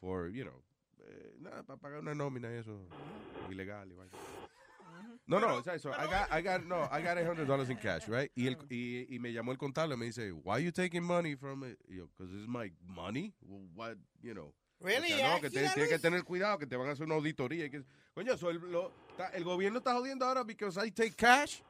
[0.00, 0.62] For, you know,
[1.00, 2.88] eh, nada, para pagar una nómina y eso,
[3.50, 4.12] ilegal y vaina.
[5.26, 8.08] No, no, o sea, eso, I got, I got, no, I got $800 in cash,
[8.08, 8.30] right?
[8.34, 11.02] Y, el, y, y me llamó el contable y me dice, why are you taking
[11.02, 11.78] money from it?
[11.88, 13.34] Y yo, because it's my money.
[13.42, 14.52] Well, what, you know.
[14.80, 15.12] Really?
[15.12, 17.14] O sea, no, que te- tienes que tener cuidado, que te van a hacer una
[17.14, 17.64] auditoría.
[17.66, 17.82] y que,
[18.14, 21.60] coño, eso, el, lo- está- el gobierno está jodiendo ahora because I take cash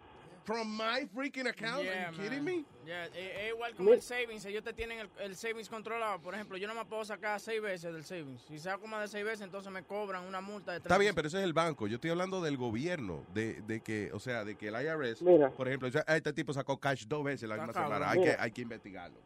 [0.45, 1.83] from my freaking account.
[1.83, 2.57] Yeah, are you kidding man.
[2.57, 2.65] me?
[2.85, 4.45] Yeah, es, es igual como el savings.
[4.45, 6.21] Ellos te tienen el, el savings controlado.
[6.21, 8.43] Por ejemplo, yo no me puedo sacar seis veces del savings.
[8.43, 11.15] Si saco más de seis veces, entonces me cobran una multa de tres Está bien,
[11.15, 11.87] pero ese es el banco.
[11.89, 15.51] Yo estoy hablando del gobierno, de, de que, o sea, de que el IRS, Mira.
[15.51, 18.11] por ejemplo, dice, "Ah, este tipo sacó cash dos veces la misma semana.
[18.11, 19.19] Hay que, hay que investigarlo.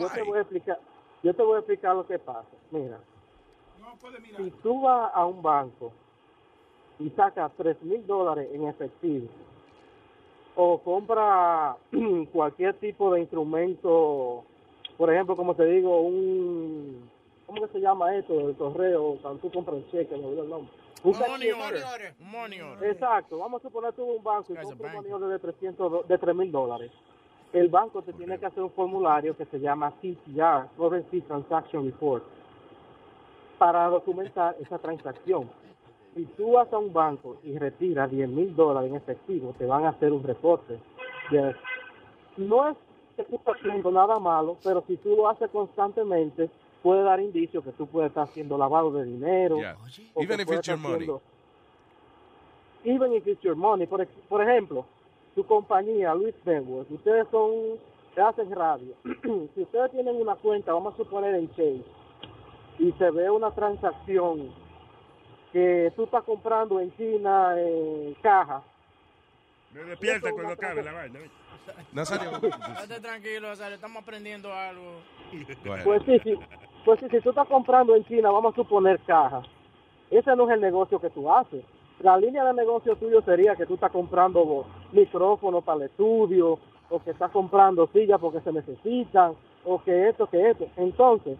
[0.00, 0.78] Yo te voy a explicar,
[1.22, 2.48] yo te voy a explicar lo que pasa.
[2.70, 2.98] Mira,
[4.36, 5.92] si tú vas a un banco
[6.98, 9.28] y sacas tres mil dólares en efectivo
[10.54, 11.76] o compra
[12.32, 14.44] cualquier tipo de instrumento,
[14.98, 17.08] por ejemplo, como te digo, un,
[17.46, 19.16] ¿cómo que se llama esto del correo?
[19.22, 20.72] Cuando tú compras el cheque, me olvidó el nombre.
[21.04, 22.14] Un Money order.
[22.20, 22.90] Money order.
[22.92, 26.02] Exacto, vamos a suponer tú un banco y compras un money order de 300, do-
[26.06, 26.92] de 3 mil dólares.
[27.52, 32.22] El banco te tiene que hacer un formulario que se llama TTR, Currency Transaction Report,
[33.62, 35.48] para documentar esa transacción.
[36.16, 39.84] Si tú vas a un banco y retiras 10 mil dólares en efectivo, te van
[39.84, 40.80] a hacer un reporte.
[41.30, 41.54] Yes.
[42.38, 42.76] No es
[43.16, 46.50] que tú estás haciendo nada malo, pero si tú lo haces constantemente,
[46.82, 49.58] puede dar indicios que tú puedes estar haciendo lavado de dinero.
[49.58, 49.76] Yeah.
[50.14, 50.94] o Even if it's your money.
[51.06, 51.22] haciendo-
[52.82, 53.86] even if it's your money.
[53.86, 54.84] Por, por ejemplo,
[55.36, 57.52] tu compañía, Luis Network, ustedes son,
[58.16, 58.92] hacen radio.
[59.54, 61.84] si ustedes tienen una cuenta, vamos a suponer en Chase,
[62.82, 64.50] y se ve una transacción
[65.52, 68.60] que tú estás comprando en China en caja
[69.72, 71.20] Me despierta cuando acabe la vaina.
[71.92, 72.30] Nazario.
[72.42, 75.00] Estate tranquilo, Nazario, estamos aprendiendo algo.
[75.84, 76.34] Pues sí, sí.
[76.84, 79.46] Pues sí, si tú estás comprando en China, vamos a suponer cajas.
[80.10, 81.64] Ese no es el negocio que tú haces.
[82.00, 86.58] La línea de negocio tuyo sería que tú estás comprando micrófonos para el estudio,
[86.90, 90.66] o que estás comprando sillas porque se necesitan, o que esto, que esto.
[90.76, 91.38] Entonces,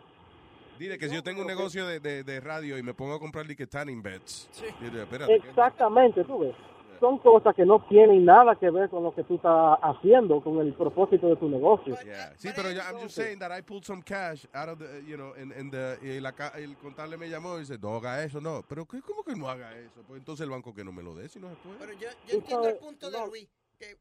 [0.82, 3.20] Dile que si yo tengo un negocio de, de, de radio y me pongo a
[3.20, 4.48] comprar like tanning beds.
[4.80, 5.48] Dile, espérate, ¿qué?
[5.48, 6.56] exactamente, tú ves.
[6.98, 10.58] Son cosas que no tienen nada que ver con lo que tú estás haciendo, con
[10.58, 11.96] el propósito de tu negocio.
[12.04, 12.34] Yeah.
[12.36, 15.16] Sí, pero ya, I'm just saying that I pulled some cash out of the, you
[15.16, 18.64] know, and the, y la el contable me llamó y dice, no haga eso, no.
[18.68, 20.02] Pero ¿qué, ¿cómo que no haga eso?
[20.08, 21.78] Pues entonces el banco que no me lo dé, si no se puede.
[21.78, 23.48] Pero yo, yo entiendo el punto de Luis.
[23.78, 23.96] Que,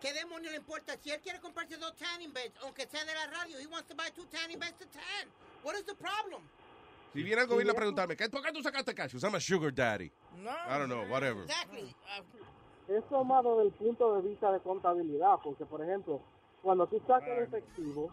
[0.00, 0.96] ¿Qué demonios le importa?
[0.96, 3.96] Si él quiere comprarse dos tanning beds, aunque sea de la radio, he wants to
[3.96, 5.28] buy two tanning beds to tan.
[5.62, 6.42] What is the problem?
[7.12, 9.14] Si viene el gobierno a preguntarme, ¿qué, ¿por qué tú sacaste cash?
[9.22, 10.10] I'm a sugar daddy.
[10.36, 10.50] No.
[10.50, 11.42] I don't know, whatever.
[11.42, 11.94] Exactly.
[12.88, 16.20] Eso más desde el punto de vista de contabilidad, porque por ejemplo,
[16.62, 18.10] cuando tú sacas el efectivo,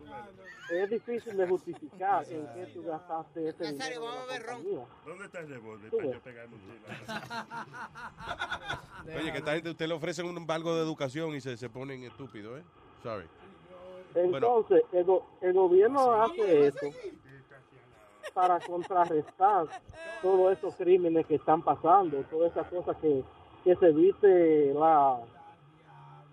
[0.71, 4.01] es difícil de justificar en qué tú gastaste ese dinero.
[4.27, 4.85] de la compañía.
[5.05, 6.61] ¿Dónde está el revólver para yo pegarme un?
[9.19, 12.03] Oye, que esta gente, usted le ofrecen un embargo de educación y se, se ponen
[12.03, 12.63] estúpidos, ¿eh?
[13.03, 13.25] Sorry.
[14.15, 16.87] Entonces, el, go- el gobierno hace eso
[18.33, 19.65] para contrarrestar
[20.21, 23.23] todos esos crímenes que están pasando, todas esas cosas que,
[23.63, 25.17] que se viste la,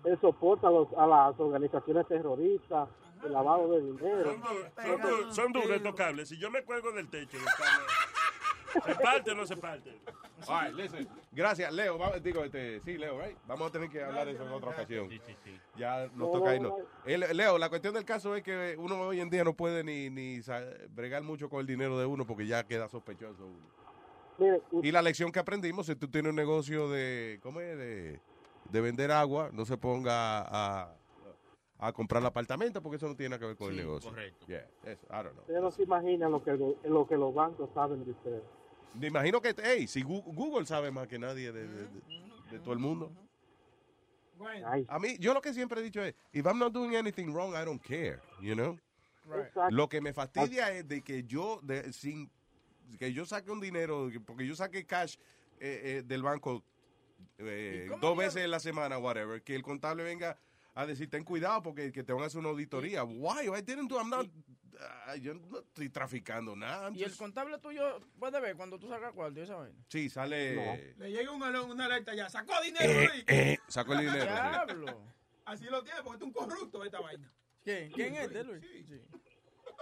[0.05, 2.89] el soporte a, los- a las organizaciones terroristas,
[3.23, 4.31] el lavado de dinero.
[4.75, 5.81] Son, du- son duros.
[6.29, 7.37] Si yo me cuelgo del techo,
[8.85, 9.99] ¿se parte o no se parte?
[10.49, 11.07] All right, listen.
[11.31, 11.97] Gracias, Leo.
[11.97, 13.37] va- digo, este, sí, Leo, right?
[13.47, 15.09] Vamos a tener que hablar de eso en otra ocasión.
[15.75, 17.35] Ya nos No, toca no, irnos.
[17.35, 20.39] Leo, la cuestión del caso es que uno hoy en día no puede ni, ni
[20.89, 23.75] bregar mucho con el dinero de uno porque ya queda sospechoso uno.
[24.37, 27.77] Mire, Y la lección que aprendimos, si tú tienes un negocio de, ¿cómo es?
[27.77, 28.19] De,
[28.69, 30.93] de vender agua, no se ponga a,
[31.79, 34.09] a comprar el apartamento porque eso no tiene nada que ver con el negocio.
[34.09, 34.45] correcto.
[34.47, 35.41] Yeah, eso, I don't know.
[35.41, 38.43] ustedes no se imaginan que, lo que los bancos saben de ustedes.
[38.99, 42.01] Me imagino que, hey, si Google sabe más que nadie de, de- de-
[42.51, 43.11] de todo el mundo.
[44.89, 47.53] A mí, yo lo que siempre he dicho es, if I'm not doing anything wrong,
[47.55, 48.77] I don't care, you know?
[49.71, 52.29] Lo que me fastidia es de que yo, de, sin,
[52.99, 55.15] que yo saque un dinero, que- porque yo saque cash
[55.59, 56.63] eh, eh, del banco
[57.37, 60.37] eh, dos veces en la semana, whatever, que el contable venga
[60.73, 63.03] a decir, ten cuidado porque que te van a hacer una auditoría.
[63.05, 63.47] Why?
[63.47, 64.27] I didn't do, I'm not,
[65.07, 66.87] ah, yo no estoy traficando nada.
[66.87, 69.77] I'm Y el contable tuyo puede ver cuando tú sacas cuarto y esa vaina.
[69.87, 70.95] sí, sale...
[70.97, 72.29] Le llega una, una alerta ya.
[72.29, 73.23] Sacó dinero, Eh, Luis.
[73.27, 74.21] eh, sacó el dinero.
[74.25, 74.27] sí.
[74.27, 75.01] Diablo.
[75.45, 77.31] Así lo tiene, porque es un corrupto esta vaina.
[77.63, 77.91] ¿Quién?
[77.91, 78.61] ¿Quién es este, Luis?
[78.87, 79.01] Sí.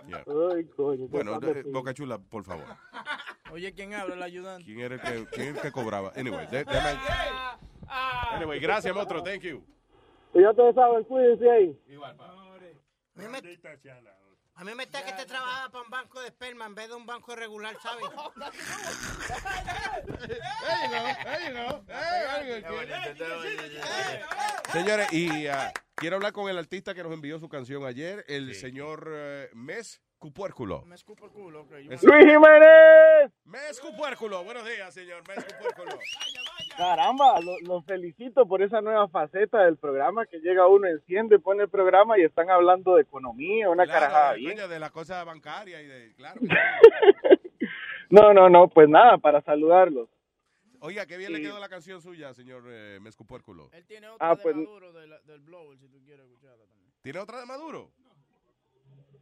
[0.08, 0.24] Yeah.
[0.54, 2.66] Ay, coño, Bueno, de- Boca Chula, por favor.
[3.52, 4.16] Oye, ¿quién habla?
[4.16, 4.66] El ayudante.
[4.66, 6.12] ¿Quién era el que, quién era el que cobraba?
[6.16, 7.00] Anyway, de- déjame-
[8.32, 9.24] anyway, gracias, monstruo.
[9.24, 9.64] Thank you.
[10.34, 11.80] Ya ustedes saben, cuídense ahí.
[11.88, 12.26] Igual, pa.
[13.16, 13.38] A mí me,
[14.64, 16.96] a mí me está que te trabajaba para un banco de esperma en vez de
[16.96, 18.06] un banco regular, ¿sabes?
[24.72, 28.56] Señores, y ah, quiero hablar con el artista que nos envió su canción ayer, el
[28.56, 30.84] señor eh, Mes Cupuérculo.
[30.84, 31.72] Me escupo el culo, ok.
[31.82, 33.34] Luis Jiménez!
[33.44, 34.46] Mes Cupuérculo.
[34.46, 36.00] Buenos días, señor Mes Cupuérculo.
[36.78, 41.64] Caramba, lo- los felicito por esa nueva faceta del programa que llega uno, enciende, pone
[41.64, 44.58] el programa y están hablando de economía, una Claro, carajada de- bien.
[44.70, 46.40] de la cosa bancaria y de, claro.
[48.10, 50.08] No, no, no, pues nada, para saludarlos.
[50.82, 53.70] Oiga, qué bien le quedó la canción suya, señor eh, Mes Cupuérculo.
[53.72, 56.66] Él tiene otra Ah, de pues- Maduro de la- del blower, si tú quieres escucharla
[56.68, 56.92] también.
[57.02, 57.90] ¿Tiene otra de Maduro?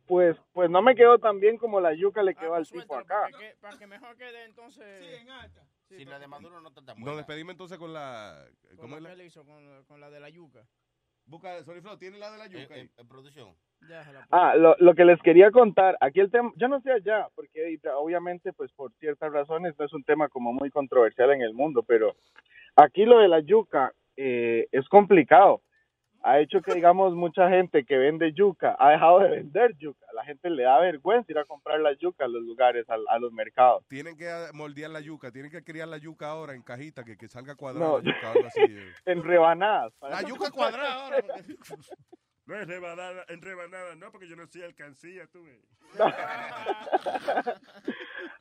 [0.08, 3.22] Pues, pues no me quedó tan bien como la yuca le quedó al tipo acá.
[3.32, 5.06] Para que, para que mejor quede entonces...
[5.06, 5.62] Sí, en alta.
[6.04, 7.06] Si la de Maduro no está tan buena.
[7.12, 8.44] Nos despedimos entonces con la...
[8.70, 10.66] Con ¿Cómo es la que hizo, con, la- con la de la yuca.
[11.26, 12.90] Busca, Soniflo, ¿tiene la de la yuca ahí?
[12.98, 13.56] En producción.
[14.32, 17.80] Ah, lo, lo que les quería contar, aquí el tema, yo no sé allá, porque
[17.96, 21.84] obviamente pues por ciertas razones no es un tema como muy controversial en el mundo,
[21.84, 22.16] pero
[22.76, 25.62] aquí lo de la yuca eh, es complicado.
[26.24, 30.06] Ha hecho que digamos mucha gente que vende yuca ha dejado de vender yuca.
[30.14, 33.19] La gente le da vergüenza ir a comprar la yuca a los lugares, a, a
[33.19, 33.83] los mercados.
[33.88, 37.27] Tienen que moldear la yuca, tienen que criar la yuca ahora en cajita, que, que
[37.27, 38.93] salga cuadrada No, eh.
[39.06, 39.93] en rebanadas.
[40.01, 41.17] La yuca cuadrada ahora.
[42.52, 45.42] No es rebanada, en rebanada, no, porque yo no soy alcancía, tú.
[45.46, 45.58] ves.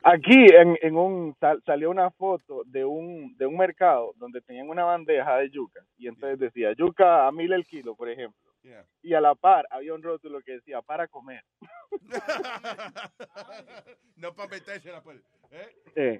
[0.03, 4.67] Aquí en, en un sal- salió una foto de un de un mercado donde tenían
[4.67, 8.51] una bandeja de yuca y entonces decía yuca a mil el kilo, por ejemplo.
[8.63, 8.85] Yeah.
[9.01, 11.45] Y a la par había un rótulo que decía para comer.
[14.17, 15.21] no para meterse la pues.
[15.51, 15.69] ¿eh?
[15.95, 16.19] Sí.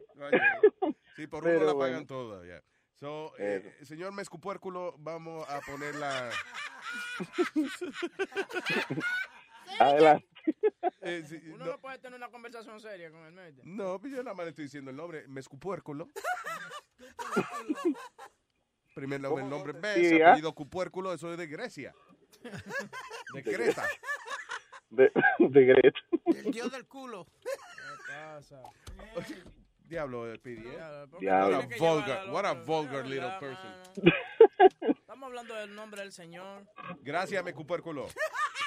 [1.17, 1.91] Sí, por uno Pero la bueno.
[1.93, 2.47] pagan todas.
[2.47, 2.61] ya.
[3.01, 6.29] So, eh, señor Mescupuérculo, vamos a poner la...
[9.79, 10.27] Adelante.
[11.01, 13.61] Eh, sí, Uno no, no puede tener una conversación seria con el médico.
[13.63, 16.07] no, pues yo nada más le estoy diciendo el nombre, Mescupuérculo.
[18.95, 21.93] Primero el nombre Mes, Sí, apellido Cupuérculo, eso es de Grecia.
[23.35, 23.87] De Creta.
[24.89, 25.99] De, de Greta.
[26.25, 27.27] El dios del culo.
[29.91, 31.05] Diablo, eh, Pidi, ¿eh?
[31.19, 31.57] Diablo.
[31.57, 33.73] What a vulgar, what a vulgar little person.
[34.87, 36.63] Estamos hablando del nombre del Señor.
[37.01, 38.07] Gracias, Mescupuérculo.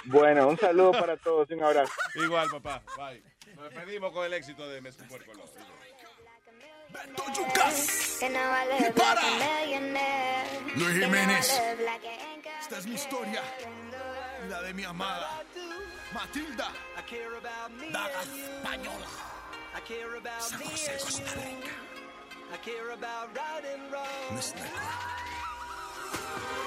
[0.05, 1.95] Bueno, un saludo para todos y un abrazo.
[2.17, 2.83] Igual, papá.
[2.99, 3.23] Bye.
[3.55, 5.45] Nos despedimos con el éxito de Mescupuérculo.
[10.77, 11.63] Luis Jiménez.
[12.61, 13.41] Esta es mi historia.
[14.51, 15.43] La de mi amada.
[16.13, 16.71] Matilda.
[17.91, 19.34] Daga española.
[20.41, 21.71] San José, Costa Rica.
[24.35, 24.55] Miss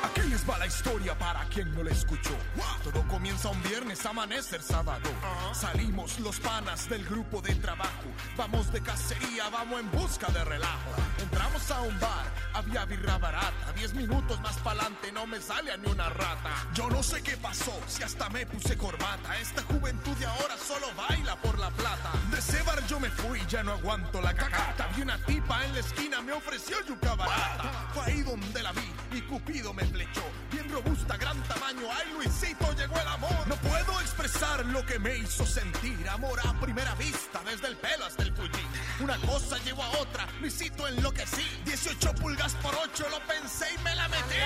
[0.03, 2.35] Aquí les va la historia para quien no la escuchó.
[2.83, 5.09] Todo comienza un viernes, amanecer sábado.
[5.53, 8.05] Salimos los panas del grupo de trabajo.
[8.37, 10.91] Vamos de cacería, vamos en busca de relajo.
[11.19, 13.73] Entramos a un bar, había birra barata.
[13.75, 16.51] Diez minutos más pa'lante no me sale ni una rata.
[16.73, 19.37] Yo no sé qué pasó, si hasta me puse corbata.
[19.39, 22.11] Esta juventud de ahora solo baila por la plata.
[22.31, 24.87] De ese bar yo me fui, ya no aguanto la cagata.
[24.95, 27.89] Vi una tipa en la esquina, me ofreció yuca barata.
[27.93, 30.23] Fue ahí donde la vi y Cupido me flechó.
[30.51, 33.47] Bien robusta, gran tamaño, ay Luisito, llegó el amor.
[33.47, 36.09] No puedo expresar lo que me hizo sentir.
[36.09, 38.65] Amor a primera vista, desde el pelo hasta el fuji.
[38.99, 41.45] Una cosa llevó a otra, Luisito enloquecí.
[41.65, 44.37] 18 pulgas por 8, lo pensé y me la metí.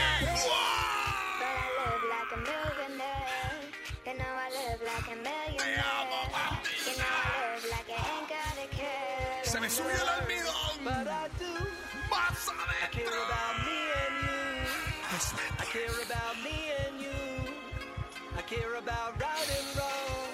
[9.43, 10.83] Se me subió el almidón.
[10.83, 13.21] Más adentro.
[15.23, 17.53] I care about me and you.
[18.37, 20.31] I care about right and wrong.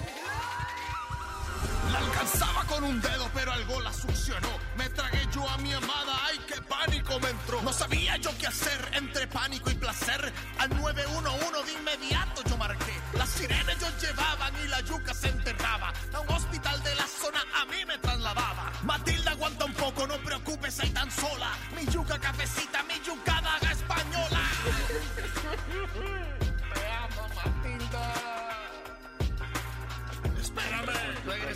[1.92, 4.50] La alcanzaba con un dedo, pero algo la succionó.
[4.78, 7.62] Me tragué yo a mi amada, ay, qué pánico me entró.
[7.62, 10.34] No sabía yo qué hacer entre pánico y placer.
[10.58, 12.94] Al 911 de inmediato yo marqué.
[13.14, 15.94] Las sirenas yo llevaban y la yuca se enterraba.
[16.14, 18.72] A un hospital de la zona a mí me trasladaba.
[18.84, 21.52] Matilda aguanta un poco, no preocupes, ahí tan sola.
[21.76, 22.97] Mi yuca cafecita, mi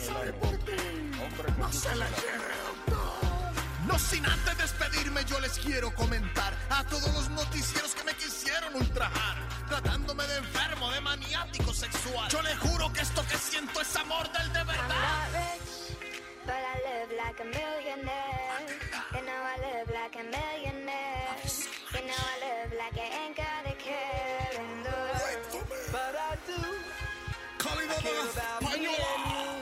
[0.01, 0.71] Regresaré por ti.
[1.57, 2.53] no se la lleve,
[2.87, 3.85] doctor.
[3.85, 8.75] No sin antes despedirme, yo les quiero comentar a todos los noticieros que me quisieron
[8.75, 12.29] ultrajar, tratándome de enfermo, de maniático sexual.
[12.31, 15.27] Yo les juro que esto que siento es amor del de verdad.
[16.45, 18.65] But I live like a millionaire.
[19.13, 21.37] You know I live like a millionaire.
[21.93, 25.67] You know I live like I ain't got a care in the world.
[25.91, 26.81] But I do.
[27.63, 29.60] I care about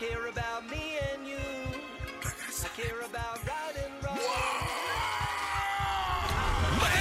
[0.00, 0.96] care about me.
[2.62, 3.76] I care about right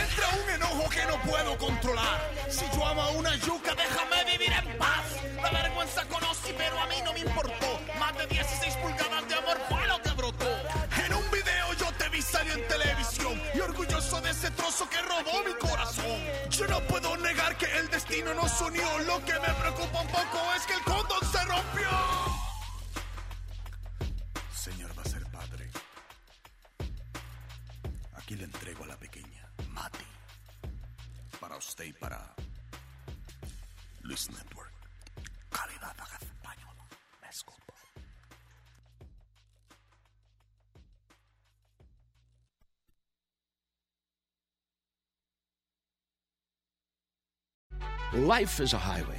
[0.04, 2.20] entra un enojo que no puedo controlar.
[2.50, 5.06] Si yo amo a una yuca, déjame vivir en paz.
[5.42, 7.80] La vergüenza conocí, pero a mí no me importó.
[7.98, 10.50] Más de 16 pulgadas de amor fue lo que brotó.
[11.06, 15.02] En un video yo te vi salir en televisión y orgulloso de ese trozo que
[15.02, 16.20] robó mi corazón.
[16.50, 18.88] Yo no puedo negar que el destino nos unió.
[19.08, 22.29] Lo que me preocupa un poco es que el condón se rompió.
[28.30, 30.06] Aquí le entrego a la pequeña Mati.
[31.40, 32.36] Para usted y para
[34.04, 34.72] Luis Network.
[35.50, 35.96] Calidad.
[37.24, 37.74] Me escupo.
[48.14, 49.19] Life is a highway,